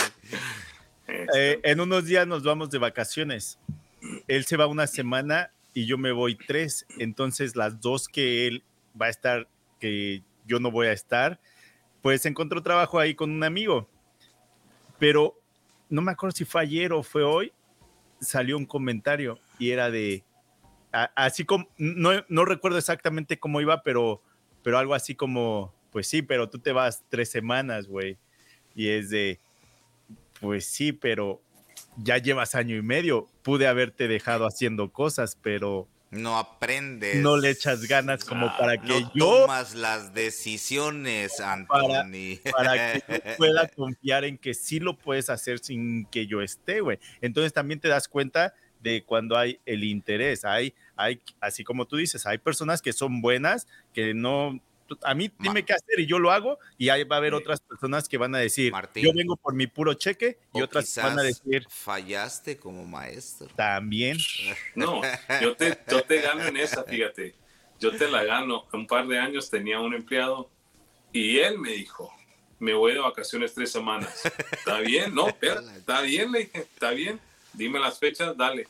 Eh, 1.08 1.60
en 1.62 1.80
unos 1.80 2.04
días 2.04 2.26
nos 2.26 2.42
vamos 2.42 2.70
de 2.70 2.78
vacaciones. 2.78 3.58
Él 4.26 4.44
se 4.44 4.56
va 4.56 4.66
una 4.66 4.86
semana 4.86 5.52
y 5.74 5.86
yo 5.86 5.96
me 5.96 6.12
voy 6.12 6.34
tres. 6.34 6.86
Entonces, 6.98 7.56
las 7.56 7.80
dos 7.80 8.08
que 8.08 8.46
él 8.46 8.62
va 9.00 9.06
a 9.06 9.10
estar, 9.10 9.48
que 9.80 10.22
yo 10.46 10.58
no 10.58 10.70
voy 10.70 10.88
a 10.88 10.92
estar, 10.92 11.40
pues 12.02 12.26
encontró 12.26 12.62
trabajo 12.62 12.98
ahí 12.98 13.14
con 13.14 13.30
un 13.30 13.44
amigo. 13.44 13.88
Pero 14.98 15.40
no 15.88 16.02
me 16.02 16.12
acuerdo 16.12 16.36
si 16.36 16.44
fue 16.44 16.62
ayer 16.62 16.92
o 16.92 17.02
fue 17.02 17.22
hoy, 17.22 17.52
salió 18.20 18.56
un 18.56 18.66
comentario 18.66 19.38
y 19.58 19.70
era 19.70 19.90
de, 19.90 20.24
así 20.92 21.44
como, 21.44 21.68
no, 21.78 22.10
no 22.28 22.44
recuerdo 22.44 22.78
exactamente 22.78 23.38
cómo 23.38 23.60
iba, 23.60 23.82
pero, 23.82 24.22
pero 24.62 24.78
algo 24.78 24.94
así 24.94 25.14
como, 25.14 25.74
pues 25.90 26.06
sí, 26.06 26.22
pero 26.22 26.48
tú 26.48 26.58
te 26.58 26.72
vas 26.72 27.02
tres 27.08 27.30
semanas, 27.30 27.86
güey. 27.86 28.18
Y 28.74 28.88
es 28.88 29.10
de, 29.10 29.40
pues 30.40 30.66
sí, 30.66 30.92
pero 30.92 31.42
ya 31.96 32.18
llevas 32.18 32.54
año 32.54 32.76
y 32.76 32.82
medio. 32.82 33.28
Pude 33.42 33.66
haberte 33.66 34.08
dejado 34.08 34.46
haciendo 34.46 34.92
cosas, 34.92 35.36
pero 35.40 35.88
no 36.12 36.38
aprendes. 36.38 37.16
No 37.16 37.38
le 37.38 37.50
echas 37.50 37.86
ganas 37.86 38.24
como 38.24 38.46
ah, 38.46 38.56
para 38.58 38.76
que 38.76 39.00
no 39.00 39.12
yo. 39.14 39.40
tomas 39.42 39.74
las 39.74 40.12
decisiones, 40.12 41.40
Anthony. 41.40 42.38
Para, 42.54 43.00
que 43.00 43.04
yo 43.08 43.36
pueda 43.38 43.68
confiar 43.68 44.24
en 44.24 44.36
que 44.36 44.52
sí 44.52 44.78
lo 44.78 44.98
puedes 44.98 45.30
hacer 45.30 45.58
sin 45.58 46.04
que 46.06 46.26
yo 46.26 46.42
esté, 46.42 46.80
güey. 46.80 46.98
Entonces 47.22 47.54
también 47.54 47.80
te 47.80 47.88
das 47.88 48.08
cuenta 48.08 48.54
de 48.82 49.02
cuando 49.04 49.36
hay 49.36 49.58
el 49.64 49.84
interés. 49.84 50.44
Hay, 50.44 50.74
hay, 50.96 51.20
así 51.40 51.64
como 51.64 51.86
tú 51.86 51.96
dices, 51.96 52.26
hay 52.26 52.38
personas 52.38 52.82
que 52.82 52.92
son 52.92 53.20
buenas, 53.20 53.66
que 53.92 54.14
no, 54.14 54.60
a 55.02 55.14
mí 55.14 55.30
dime 55.38 55.64
qué 55.64 55.72
hacer 55.72 56.00
y 56.00 56.06
yo 56.06 56.18
lo 56.18 56.30
hago 56.30 56.58
y 56.76 56.88
ahí 56.88 57.04
va 57.04 57.16
a 57.16 57.18
haber 57.18 57.34
otras 57.34 57.60
personas 57.60 58.08
que 58.08 58.18
van 58.18 58.34
a 58.34 58.38
decir, 58.38 58.72
yo 58.94 59.12
vengo 59.14 59.36
por 59.36 59.54
mi 59.54 59.66
puro 59.66 59.94
cheque 59.94 60.38
y 60.52 60.60
otras 60.62 60.94
van 60.96 61.18
a 61.18 61.22
decir, 61.22 61.66
fallaste 61.68 62.56
como 62.58 62.84
maestro. 62.84 63.48
También. 63.56 64.18
No, 64.74 65.02
yo 65.40 65.54
te, 65.54 65.78
yo 65.88 66.02
te 66.02 66.20
gano 66.20 66.44
en 66.44 66.56
esa, 66.56 66.82
fíjate, 66.84 67.34
yo 67.78 67.96
te 67.96 68.10
la 68.10 68.24
gano. 68.24 68.66
Un 68.72 68.86
par 68.86 69.06
de 69.06 69.18
años 69.18 69.50
tenía 69.50 69.80
un 69.80 69.94
empleado 69.94 70.50
y 71.12 71.38
él 71.38 71.58
me 71.58 71.72
dijo, 71.72 72.12
me 72.58 72.74
voy 72.74 72.94
de 72.94 73.00
vacaciones 73.00 73.54
tres 73.54 73.70
semanas. 73.70 74.22
¿Está 74.50 74.80
bien? 74.80 75.14
No, 75.14 75.28
está 75.76 76.00
bien, 76.00 76.32
le 76.32 76.40
dije, 76.40 76.60
está 76.60 76.90
bien, 76.90 77.20
dime 77.52 77.78
las 77.78 77.98
fechas, 77.98 78.36
dale. 78.36 78.66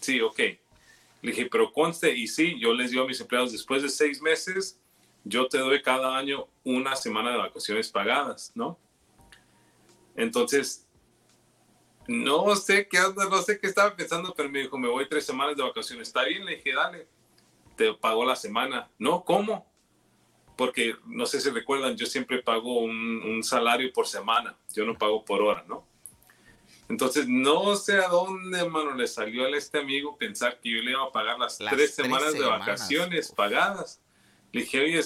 Sí, 0.00 0.20
ok. 0.20 0.38
Le 0.38 1.30
dije, 1.30 1.46
pero 1.46 1.72
conste, 1.72 2.14
y 2.14 2.26
sí, 2.28 2.58
yo 2.58 2.74
les 2.74 2.90
digo 2.90 3.04
a 3.04 3.06
mis 3.06 3.20
empleados, 3.20 3.52
después 3.52 3.82
de 3.82 3.88
seis 3.88 4.20
meses, 4.20 4.78
yo 5.24 5.48
te 5.48 5.58
doy 5.58 5.80
cada 5.80 6.16
año 6.16 6.46
una 6.64 6.96
semana 6.96 7.30
de 7.30 7.38
vacaciones 7.38 7.90
pagadas, 7.90 8.52
¿no? 8.54 8.78
Entonces, 10.14 10.86
no 12.06 12.54
sé 12.56 12.86
qué 12.88 12.98
no 13.16 13.42
sé 13.42 13.58
qué 13.58 13.66
estaba 13.66 13.96
pensando, 13.96 14.34
pero 14.36 14.50
me 14.50 14.60
dijo, 14.60 14.78
me 14.78 14.88
voy 14.88 15.08
tres 15.08 15.24
semanas 15.24 15.56
de 15.56 15.62
vacaciones. 15.62 16.08
Está 16.08 16.24
bien, 16.24 16.44
le 16.44 16.56
dije, 16.56 16.74
dale, 16.74 17.08
te 17.76 17.92
pago 17.94 18.24
la 18.24 18.36
semana. 18.36 18.90
No, 18.98 19.24
¿cómo? 19.24 19.66
Porque 20.56 20.94
no 21.06 21.26
sé 21.26 21.40
si 21.40 21.50
recuerdan, 21.50 21.96
yo 21.96 22.06
siempre 22.06 22.42
pago 22.42 22.80
un, 22.80 23.42
salario 23.42 23.92
por 23.92 24.06
semana, 24.06 24.56
yo 24.74 24.84
no 24.84 24.96
pago 24.96 25.24
por 25.24 25.42
hora, 25.42 25.64
¿no? 25.66 25.86
Entonces, 26.88 27.26
no 27.28 27.76
sé 27.76 27.98
a 27.98 28.08
dónde, 28.08 28.58
hermano, 28.58 28.94
le 28.94 29.06
salió 29.06 29.46
a 29.46 29.56
este 29.56 29.78
amigo 29.78 30.16
pensar 30.18 30.60
que 30.60 30.70
yo 30.70 30.82
le 30.82 30.90
iba 30.90 31.04
a 31.04 31.12
pagar 31.12 31.38
las, 31.38 31.56
tres, 31.58 31.94
semanas 31.94 32.34
de 32.34 32.44
vacaciones 32.44 33.32
pagadas. 33.32 34.00
Le 34.52 34.60
dije, 34.60 34.80
oye, 34.80 35.00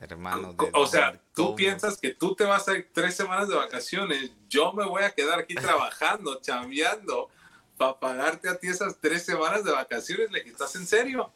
hermano. 0.00 0.56
o 0.72 0.86
sea, 0.86 1.20
tú 1.34 1.54
piensas 1.54 1.98
que 1.98 2.14
tú 2.14 2.34
te 2.34 2.44
vas 2.44 2.68
a 2.68 2.76
ir 2.76 2.88
tres 2.92 3.14
semanas 3.14 3.48
de 3.48 3.54
vacaciones, 3.54 4.32
yo 4.48 4.72
me 4.72 4.86
voy 4.86 5.02
a 5.02 5.10
quedar 5.10 5.40
aquí 5.40 5.54
trabajando, 5.54 6.38
chambeando, 6.42 7.28
para 7.76 7.98
pagarte 7.98 8.48
a 8.48 8.58
ti 8.58 8.68
esas 8.68 8.98
tres 8.98 9.24
semanas 9.24 9.64
de 9.64 9.72
vacaciones. 9.72 10.30
Le 10.30 10.40
dije, 10.40 10.50
¿estás 10.52 10.74
en 10.74 10.86
serio? 10.86 11.32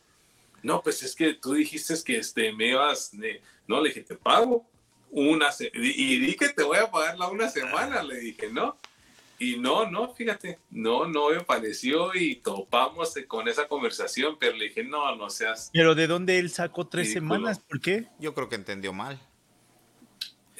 No, 0.62 0.82
pues 0.82 1.02
es 1.02 1.14
que 1.14 1.34
tú 1.34 1.54
dijiste 1.54 1.94
que 2.04 2.18
este, 2.18 2.52
me 2.52 2.68
ibas, 2.68 3.12
no, 3.66 3.80
le 3.80 3.88
dije, 3.88 4.02
te 4.02 4.14
pago 4.14 4.66
una, 5.10 5.50
y 5.74 6.18
di 6.20 6.34
que 6.36 6.48
te 6.48 6.62
voy 6.62 6.78
a 6.78 6.90
pagar 6.90 7.18
la 7.18 7.28
una 7.28 7.50
semana, 7.50 8.02
le 8.02 8.18
dije, 8.18 8.48
¿no? 8.48 8.78
Y 9.42 9.56
no, 9.56 9.90
no, 9.90 10.14
fíjate, 10.14 10.60
no, 10.70 11.04
no 11.08 11.30
me 11.30 11.40
pareció 11.40 12.14
y 12.14 12.36
topamos 12.36 13.12
con 13.26 13.48
esa 13.48 13.66
conversación, 13.66 14.36
pero 14.38 14.56
le 14.56 14.66
dije, 14.66 14.84
no, 14.84 15.16
no 15.16 15.30
seas. 15.30 15.68
Pero 15.72 15.96
¿de 15.96 16.06
dónde 16.06 16.38
él 16.38 16.48
sacó 16.48 16.86
tres 16.86 17.12
semanas? 17.12 17.58
¿Por 17.58 17.80
qué? 17.80 18.06
Yo 18.20 18.34
creo 18.34 18.48
que 18.48 18.54
entendió 18.54 18.92
mal. 18.92 19.20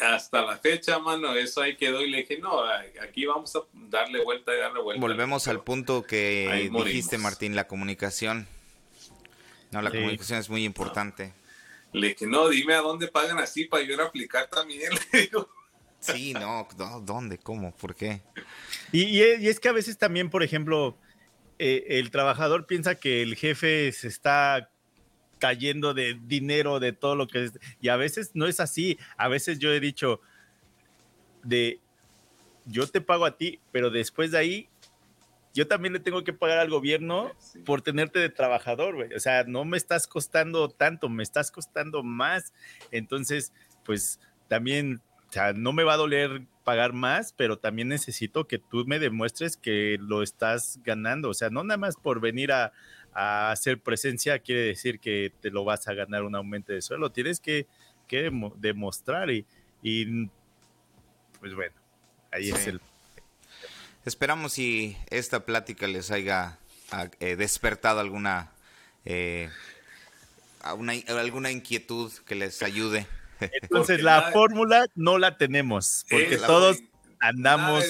Hasta 0.01 0.43
la 0.43 0.59
fecha, 0.59 0.99
mano, 0.99 1.33
eso 1.37 1.63
ahí 1.63 1.77
quedó 1.77 2.03
y 2.03 2.11
le 2.11 2.19
dije, 2.19 2.39
no, 2.39 2.61
aquí 3.01 3.25
vamos 3.25 3.55
a 3.55 3.61
darle 3.73 4.25
vuelta 4.25 4.53
y 4.53 4.59
darle 4.59 4.83
vuelta. 4.83 5.01
Volvemos 5.01 5.47
al 5.47 5.63
punto 5.63 6.03
que 6.03 6.69
dijiste, 6.85 7.19
Martín, 7.19 7.55
la 7.55 7.69
comunicación. 7.69 8.49
No, 9.71 9.81
la 9.81 9.93
comunicación 9.93 10.41
es 10.41 10.51
muy 10.51 10.65
importante. 10.65 11.33
Le 11.93 12.09
dije, 12.09 12.27
no, 12.27 12.49
dime 12.49 12.75
a 12.75 12.81
dónde 12.81 13.07
pagan 13.07 13.39
así 13.39 13.65
para 13.65 13.85
yo 13.85 13.95
ir 13.95 14.01
a 14.01 14.07
aplicar 14.07 14.49
también. 14.49 14.91
Le 15.13 15.21
digo. 15.21 15.49
Sí, 16.03 16.35
no, 16.35 16.67
¿dónde? 17.03 17.39
¿Cómo? 17.39 17.75
¿Por 17.77 17.95
qué? 17.95 18.23
Y, 18.91 19.21
es 19.21 19.61
que 19.61 19.69
a 19.69 19.73
veces 19.73 19.97
también, 19.99 20.31
por 20.31 20.43
ejemplo, 20.43 20.99
eh, 21.59 21.85
el 21.91 22.11
trabajador 22.11 22.67
piensa 22.67 22.97
que 22.97 23.23
el 23.23 23.37
jefe 23.37 23.93
se 23.93 24.09
está 24.09 24.69
cayendo 25.39 25.95
de 25.95 26.19
dinero, 26.25 26.81
de 26.81 26.93
todo 26.93 27.15
lo 27.15 27.29
que 27.29 27.45
es, 27.45 27.53
y 27.81 27.89
a 27.89 27.97
veces 27.97 28.33
no 28.35 28.47
es 28.47 28.59
así. 28.59 28.99
A 29.17 29.29
veces 29.29 29.61
yo 29.61 29.73
he 29.73 29.79
dicho 29.79 30.21
de, 31.45 31.81
yo 32.67 32.87
te 32.89 33.01
pago 33.01 33.25
a 33.25 33.37
ti, 33.37 33.61
pero 33.71 33.91
después 33.91 34.33
de 34.33 34.39
ahí 34.39 34.69
yo 35.55 35.69
también 35.69 35.93
le 35.93 36.01
tengo 36.01 36.25
que 36.25 36.33
pagar 36.33 36.59
al 36.59 36.71
gobierno 36.71 37.31
por 37.65 37.83
tenerte 37.83 38.19
de 38.19 38.29
trabajador, 38.29 38.95
güey. 38.95 39.15
O 39.15 39.21
sea, 39.21 39.45
no 39.45 39.65
me 39.65 39.77
estás 39.77 40.07
costando 40.07 40.69
tanto, 40.69 41.09
me 41.09 41.23
estás 41.23 41.51
costando 41.51 42.03
más. 42.03 42.53
Entonces, 42.91 43.53
pues 43.85 44.19
también, 44.49 45.01
o 45.33 45.35
sea, 45.35 45.55
no 45.55 45.73
me 45.73 45.83
va 45.83 45.95
a 45.95 45.97
doler 45.97 46.43
pagar 46.63 46.93
más, 46.93 47.33
pero 47.33 47.59
también 47.59 47.89
necesito 47.89 48.47
que 48.47 48.59
tú 48.59 48.85
me 48.87 48.99
demuestres 48.99 49.57
que 49.57 49.97
lo 49.99 50.23
estás 50.23 50.79
ganando. 50.85 51.31
O 51.31 51.35
sea, 51.35 51.49
no 51.49 51.65
nada 51.65 51.79
más 51.79 51.97
por 51.97 52.21
venir 52.21 52.53
a, 52.53 52.71
hacer 53.15 53.81
presencia 53.81 54.39
quiere 54.41 54.61
decir 54.61 54.99
que 54.99 55.33
te 55.41 55.51
lo 55.51 55.65
vas 55.65 55.89
a 55.89 55.95
ganar 55.95 56.23
un 56.25 56.35
aumento 56.35 56.75
de 56.75 56.83
suelo. 56.83 57.13
Tienes 57.13 57.41
que, 57.41 57.67
demostrar 58.59 59.31
y, 59.31 59.47
y, 59.83 60.29
pues 61.41 61.55
bueno, 61.55 61.75
ahí 62.31 62.51
es 62.51 62.67
el 62.67 62.79
Esperamos 64.05 64.53
si 64.53 64.99
esta 65.09 65.47
plática 65.47 65.87
les 65.87 66.11
haya 66.11 66.59
eh, 67.21 67.37
despertado 67.37 68.01
alguna, 68.01 68.51
eh, 69.07 69.49
alguna 70.61 71.51
inquietud 71.51 72.13
que 72.27 72.35
les 72.35 72.63
ayude. 72.63 73.07
Entonces 73.61 74.03
la 74.03 74.31
fórmula 74.33 74.87
no 74.95 75.19
la 75.19 75.37
tenemos, 75.37 76.05
porque 76.09 76.37
todos 76.39 76.79
andamos... 77.21 77.85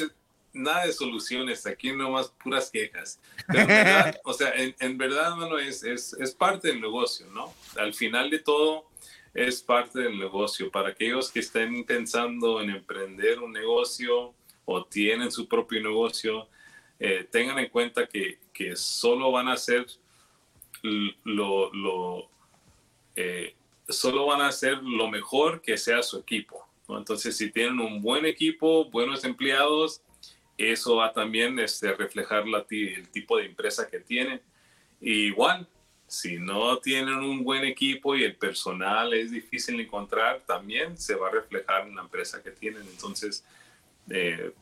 Nada 0.54 0.84
de, 0.84 0.92
soluciones, 0.92 1.66
aquí 1.66 1.92
nomás 1.92 2.28
puras 2.44 2.70
quejas. 2.70 3.18
o 4.24 4.34
sea, 4.34 4.52
en, 4.54 4.98
verdad, 4.98 5.34
mano, 5.34 5.58
es, 5.58 5.82
es, 5.82 6.12
es 6.12 6.34
parte 6.34 6.68
del 6.68 6.78
negocio, 6.78 7.24
¿no? 7.32 7.54
Al 7.78 7.94
final 7.94 8.28
de 8.28 8.38
todo, 8.38 8.84
es 9.32 9.62
parte 9.62 10.00
del 10.00 10.18
negocio. 10.18 10.70
Para 10.70 10.90
aquellos 10.90 11.30
que 11.30 11.40
estén 11.40 11.84
pensando 11.84 12.60
en 12.60 12.68
emprender 12.68 13.38
un 13.38 13.50
negocio, 13.50 14.34
o 14.64 14.84
tienen 14.84 15.30
su 15.30 15.48
propio 15.48 15.82
negocio, 15.82 16.48
eh, 16.98 17.26
tengan 17.30 17.58
en 17.58 17.68
cuenta 17.68 18.06
que, 18.06 18.38
que, 18.52 18.76
solo 18.76 19.32
van 19.32 19.48
a 19.48 19.54
hacer 19.54 19.86
lo, 20.82 21.72
lo 21.72 22.28
eh, 23.16 23.54
solo 23.88 24.26
van 24.26 24.40
a 24.40 24.48
hacer 24.48 24.78
lo 24.82 25.09
mejor 25.09 25.60
que 25.60 25.76
sea 25.76 26.02
su 26.02 26.18
equipo. 26.18 26.66
Entonces, 26.88 27.36
si 27.36 27.50
tienen 27.50 27.80
un 27.80 28.02
buen 28.02 28.26
equipo, 28.26 28.90
buenos 28.90 29.24
empleados, 29.24 30.02
eso 30.59 30.96
va 30.96 31.12
también 31.12 31.59
este, 31.59 31.92
reflejar 31.94 32.46
la, 32.46 32.64
el 32.68 33.09
tipo 33.09 33.36
de 33.38 33.46
empresa 33.46 33.88
que 33.88 34.00
tienen. 34.00 34.40
igual, 35.00 35.66
si 36.06 36.36
no 36.36 36.78
tienen 36.78 37.14
un 37.14 37.42
buen 37.42 37.64
equipo 37.64 38.14
y 38.14 38.22
el 38.22 38.36
personal 38.36 39.14
es 39.14 39.30
difícil 39.30 39.78
de 39.78 39.84
encontrar, 39.84 40.42
también 40.46 40.98
se 40.98 41.14
va 41.14 41.28
a 41.28 41.32
reflejar 41.32 41.88
en 41.88 41.96
la 41.96 42.02
empresa 42.02 42.42
que 42.42 42.50
tienen. 42.50 42.82
Entonces, 42.82 43.44
eh, 44.10 44.52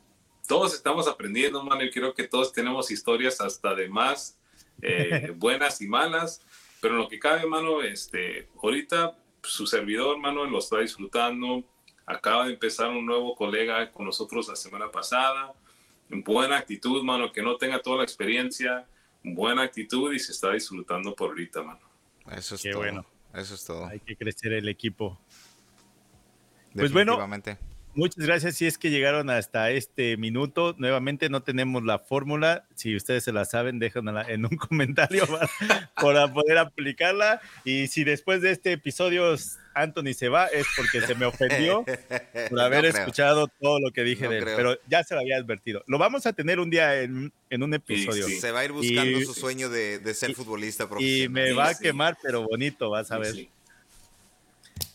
todos 0.47 0.75
estamos 0.75 1.09
aprendiendo, 1.09 1.63
mano, 1.65 1.83
y 1.83 1.91
creo 1.91 2.15
que 2.15 2.29
todos 2.29 2.53
tenemos 2.53 2.91
historias 2.91 3.41
hasta 3.41 3.75
de 3.75 3.89
más 3.89 4.39
eh, 4.81 5.33
buenas 5.37 5.81
y 5.81 5.89
malas, 5.89 6.41
pero 6.81 6.95
en 6.95 7.01
lo 7.01 7.09
que 7.09 7.19
cabe, 7.19 7.47
mano, 7.47 7.83
este, 7.83 8.49
ahorita 8.63 9.17
su 9.43 9.67
servidor, 9.67 10.19
mano, 10.19 10.45
lo 10.45 10.59
está 10.59 10.79
disfrutando. 10.79 11.65
Acaba 12.07 12.47
de 12.47 12.55
empezar 12.55 12.89
un 12.89 13.07
nuevo 13.07 13.35
colega 13.35 13.91
con 13.93 14.07
nosotros 14.07 14.49
la 14.49 14.57
semana 14.57 14.91
pasada. 14.91 15.55
Buena 16.09 16.59
actitud, 16.59 17.03
mano, 17.05 17.31
que 17.31 17.43
no 17.43 17.57
tenga 17.57 17.81
toda 17.81 17.99
la 17.99 18.03
experiencia, 18.03 18.87
buena 19.23 19.63
actitud 19.63 20.13
y 20.13 20.19
se 20.19 20.33
está 20.33 20.53
disfrutando 20.53 21.15
por 21.15 21.31
ahorita, 21.31 21.63
mano. 21.63 21.81
Eso 22.33 22.57
es 22.57 22.63
todo. 22.63 22.79
bueno. 22.79 23.07
Eso 23.33 23.55
es 23.55 23.65
todo. 23.65 23.87
Hay 23.87 24.01
que 24.01 24.17
crecer 24.17 24.53
el 24.53 24.69
equipo. 24.69 25.21
Pues 26.75 26.93
bueno, 26.93 27.19
Muchas 27.95 28.25
gracias. 28.25 28.57
Si 28.57 28.67
es 28.67 28.79
que 28.79 28.91
llegaron 28.91 29.31
hasta 29.31 29.71
este 29.71 30.17
minuto, 30.17 30.77
nuevamente 30.79 31.29
no 31.29 31.43
tenemos 31.43 31.83
la 31.83 31.99
fórmula. 31.99 32.65
Si 32.77 32.95
ustedes 32.95 33.25
se 33.25 33.33
la 33.33 33.45
saben, 33.45 33.81
déjenla 33.81 34.23
en 34.29 34.45
un 34.45 34.57
comentario 34.57 35.25
para, 36.01 36.33
poder 36.33 36.59
aplicarla. 36.59 37.41
Y 37.65 37.89
si 37.89 38.05
después 38.05 38.43
de 38.43 38.53
este 38.53 38.73
episodio 38.73 39.35
Anthony 39.75 40.15
se 40.15 40.29
va, 40.29 40.47
es 40.47 40.67
porque 40.77 41.01
se 41.01 41.15
me 41.17 41.27
ofendió 41.27 41.85
por 42.49 42.61
haber 42.61 42.85
escuchado 42.85 43.49
todo 43.61 43.81
lo 43.81 43.91
que 43.91 44.05
dije 44.05 44.29
de 44.29 44.39
él. 44.39 44.45
Pero 44.45 44.79
ya 44.87 45.03
se 45.03 45.15
lo 45.15 45.21
había 45.21 45.37
advertido. 45.37 45.83
Lo 45.89 45.99
vamos 45.99 46.27
a 46.27 46.33
tener 46.33 46.61
un 46.61 46.71
día 46.71 47.03
en, 47.03 47.33
un 47.51 47.75
episodio. 47.75 48.29
Se 48.29 48.53
va 48.53 48.61
a 48.61 48.65
ir 48.65 48.73
buscando 48.73 49.21
su 49.21 49.35
sueño 49.35 49.69
de, 49.69 50.15
ser 50.15 50.35
futbolista 50.35 50.89
profesional. 50.89 51.25
Y 51.25 51.29
me 51.29 51.53
va 51.53 51.71
a 51.71 51.75
quemar, 51.75 52.17
pero 52.23 52.43
bonito, 52.43 52.89
vas 52.89 53.11
a 53.11 53.19
ver. 53.19 53.49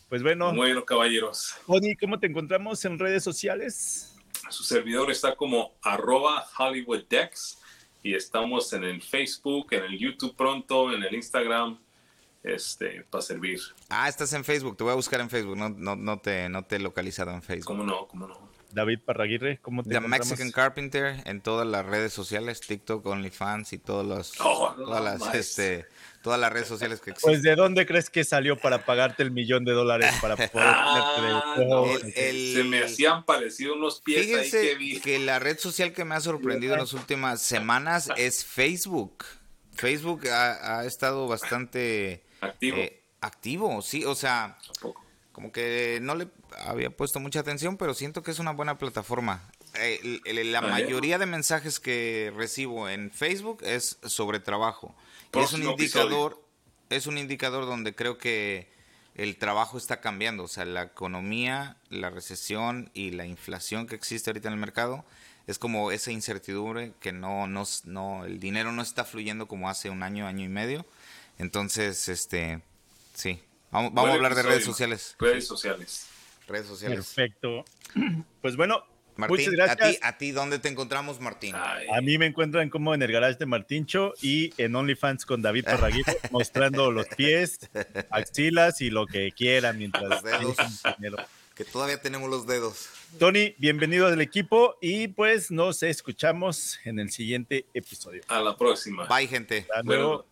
Pues 0.08 0.22
bueno. 0.22 0.54
Bueno, 0.54 0.84
caballeros. 0.84 1.56
Tony, 1.66 1.96
¿cómo 1.96 2.18
te 2.20 2.28
encontramos 2.28 2.84
en 2.84 2.98
redes 2.98 3.24
sociales? 3.24 4.14
Su 4.50 4.62
servidor 4.62 5.10
está 5.10 5.34
como 5.34 5.74
arroba 5.82 6.46
HollywoodDex 6.56 7.58
y 8.04 8.14
estamos 8.14 8.72
en 8.72 8.84
el 8.84 9.02
Facebook, 9.02 9.66
en 9.72 9.82
el 9.82 9.98
YouTube 9.98 10.36
pronto, 10.36 10.92
en 10.92 11.02
el 11.02 11.12
Instagram, 11.12 11.80
este, 12.44 13.04
para 13.10 13.22
servir. 13.22 13.60
Ah, 13.88 14.08
estás 14.08 14.32
en 14.32 14.44
Facebook, 14.44 14.76
te 14.76 14.84
voy 14.84 14.92
a 14.92 14.96
buscar 14.96 15.20
en 15.20 15.28
Facebook, 15.28 15.56
no, 15.56 15.70
no, 15.70 15.96
no, 15.96 16.18
te, 16.20 16.48
no 16.48 16.62
te 16.64 16.76
he 16.76 16.78
localizado 16.78 17.32
en 17.32 17.42
Facebook. 17.42 17.66
¿Cómo 17.66 17.82
no? 17.82 18.06
¿Cómo 18.06 18.28
no? 18.28 18.46
David 18.70 19.00
Parraguirre, 19.04 19.58
¿cómo 19.58 19.82
te 19.82 19.90
The 19.90 20.00
Mexican 20.00 20.52
Carpenter 20.52 21.22
en 21.24 21.40
todas 21.40 21.66
las 21.66 21.84
redes 21.84 22.12
sociales, 22.12 22.60
TikTok, 22.60 23.04
OnlyFans 23.04 23.72
y 23.72 23.78
todos 23.78 24.06
los, 24.06 24.34
oh, 24.40 24.74
todas 24.76 25.02
las, 25.02 25.34
este, 25.34 25.86
todas 26.26 26.40
las 26.40 26.52
redes 26.52 26.66
sociales 26.66 27.00
que 27.00 27.10
existen. 27.10 27.34
Pues 27.34 27.42
de 27.44 27.54
dónde 27.54 27.86
crees 27.86 28.10
que 28.10 28.24
salió 28.24 28.58
para 28.58 28.84
pagarte 28.84 29.22
el 29.22 29.30
millón 29.30 29.64
de 29.64 29.70
dólares 29.70 30.10
para 30.20 30.34
poder 30.50 30.66
ah, 30.68 31.84
Se 32.02 32.64
me 32.64 32.82
hacían 32.82 33.24
parecido 33.24 33.74
unos 33.74 34.00
pies 34.00 34.36
ahí 34.36 34.50
que 34.50 34.74
vi. 34.74 35.00
que 35.00 35.20
la 35.20 35.38
red 35.38 35.56
social 35.56 35.92
que 35.92 36.04
me 36.04 36.16
ha 36.16 36.20
sorprendido 36.20 36.74
en 36.74 36.80
las 36.80 36.94
últimas 36.94 37.40
semanas 37.40 38.10
es 38.16 38.44
Facebook. 38.44 39.24
Facebook 39.70 40.26
ha, 40.28 40.84
estado 40.84 41.28
bastante 41.28 42.24
activo. 42.40 42.78
Eh, 42.78 43.04
activo, 43.20 43.80
sí, 43.80 44.04
o 44.04 44.16
sea, 44.16 44.58
como 45.30 45.52
que 45.52 46.00
no 46.02 46.16
le 46.16 46.26
había 46.58 46.90
puesto 46.90 47.20
mucha 47.20 47.38
atención, 47.38 47.76
pero 47.76 47.94
siento 47.94 48.24
que 48.24 48.32
es 48.32 48.40
una 48.40 48.50
buena 48.50 48.78
plataforma. 48.78 49.48
Eh, 49.78 50.20
la 50.44 50.58
ah, 50.58 50.62
mayoría 50.62 51.18
de 51.18 51.26
mensajes 51.26 51.78
que 51.78 52.32
recibo 52.34 52.88
en 52.88 53.12
Facebook 53.12 53.62
es 53.62 54.00
sobre 54.02 54.40
trabajo 54.40 54.92
es 55.32 55.52
un 55.52 55.62
indicador, 55.62 56.42
es 56.90 57.06
un 57.06 57.18
indicador 57.18 57.66
donde 57.66 57.94
creo 57.94 58.18
que 58.18 58.68
el 59.14 59.36
trabajo 59.36 59.78
está 59.78 60.00
cambiando, 60.00 60.44
o 60.44 60.48
sea, 60.48 60.64
la 60.64 60.82
economía, 60.82 61.76
la 61.88 62.10
recesión 62.10 62.90
y 62.92 63.12
la 63.12 63.26
inflación 63.26 63.86
que 63.86 63.94
existe 63.94 64.30
ahorita 64.30 64.48
en 64.48 64.54
el 64.54 64.60
mercado 64.60 65.04
es 65.46 65.58
como 65.58 65.90
esa 65.90 66.10
incertidumbre 66.10 66.92
que 67.00 67.12
no, 67.12 67.46
no, 67.46 67.64
no, 67.84 68.24
el 68.24 68.40
dinero 68.40 68.72
no 68.72 68.82
está 68.82 69.04
fluyendo 69.04 69.46
como 69.46 69.70
hace 69.70 69.90
un 69.90 70.02
año, 70.02 70.26
año 70.26 70.44
y 70.44 70.48
medio. 70.48 70.84
Entonces, 71.38 72.08
este, 72.08 72.60
sí, 73.14 73.40
vamos, 73.70 73.94
vamos 73.94 74.10
a 74.10 74.14
hablar 74.14 74.34
de 74.34 74.42
redes 74.42 74.64
sociales. 74.64 75.14
Redes 75.18 75.46
sociales. 75.46 76.06
Redes 76.46 76.66
sociales. 76.66 76.98
Perfecto. 76.98 77.64
Pues 78.42 78.56
bueno, 78.56 78.84
Muchas 79.16 79.52
gracias. 79.52 79.98
¿a 80.02 80.18
ti, 80.18 80.30
dónde 80.30 80.58
te 80.58 80.68
encontramos, 80.68 81.20
Martín? 81.20 81.54
A 81.54 82.00
mí 82.02 82.18
me 82.18 82.26
encuentran 82.26 82.68
como 82.70 82.94
en 82.94 83.02
el 83.02 83.10
garage 83.10 83.38
de 83.38 83.46
Martincho 83.46 84.12
y 84.20 84.52
en 84.58 84.74
OnlyFans 84.74 85.24
con 85.24 85.42
David 85.42 85.64
Parraguito, 85.64 86.12
mostrando 86.30 86.90
los 86.90 87.06
pies, 87.08 87.58
axilas 88.10 88.80
y 88.80 88.90
lo 88.90 89.06
que 89.06 89.32
quieran 89.32 89.78
mientras 89.78 90.22
dedos, 90.22 90.56
que 91.54 91.64
todavía 91.64 92.00
tenemos 92.00 92.28
los 92.28 92.46
dedos. 92.46 92.88
Tony, 93.18 93.54
bienvenido 93.58 94.06
al 94.06 94.20
equipo 94.20 94.76
y 94.80 95.08
pues 95.08 95.50
nos 95.50 95.82
escuchamos 95.82 96.78
en 96.84 96.98
el 96.98 97.10
siguiente 97.10 97.64
episodio. 97.72 98.22
A 98.28 98.40
la 98.40 98.56
próxima. 98.56 99.06
Bye, 99.06 99.26
gente. 99.26 99.66
Hasta 99.70 99.82
luego. 99.82 100.26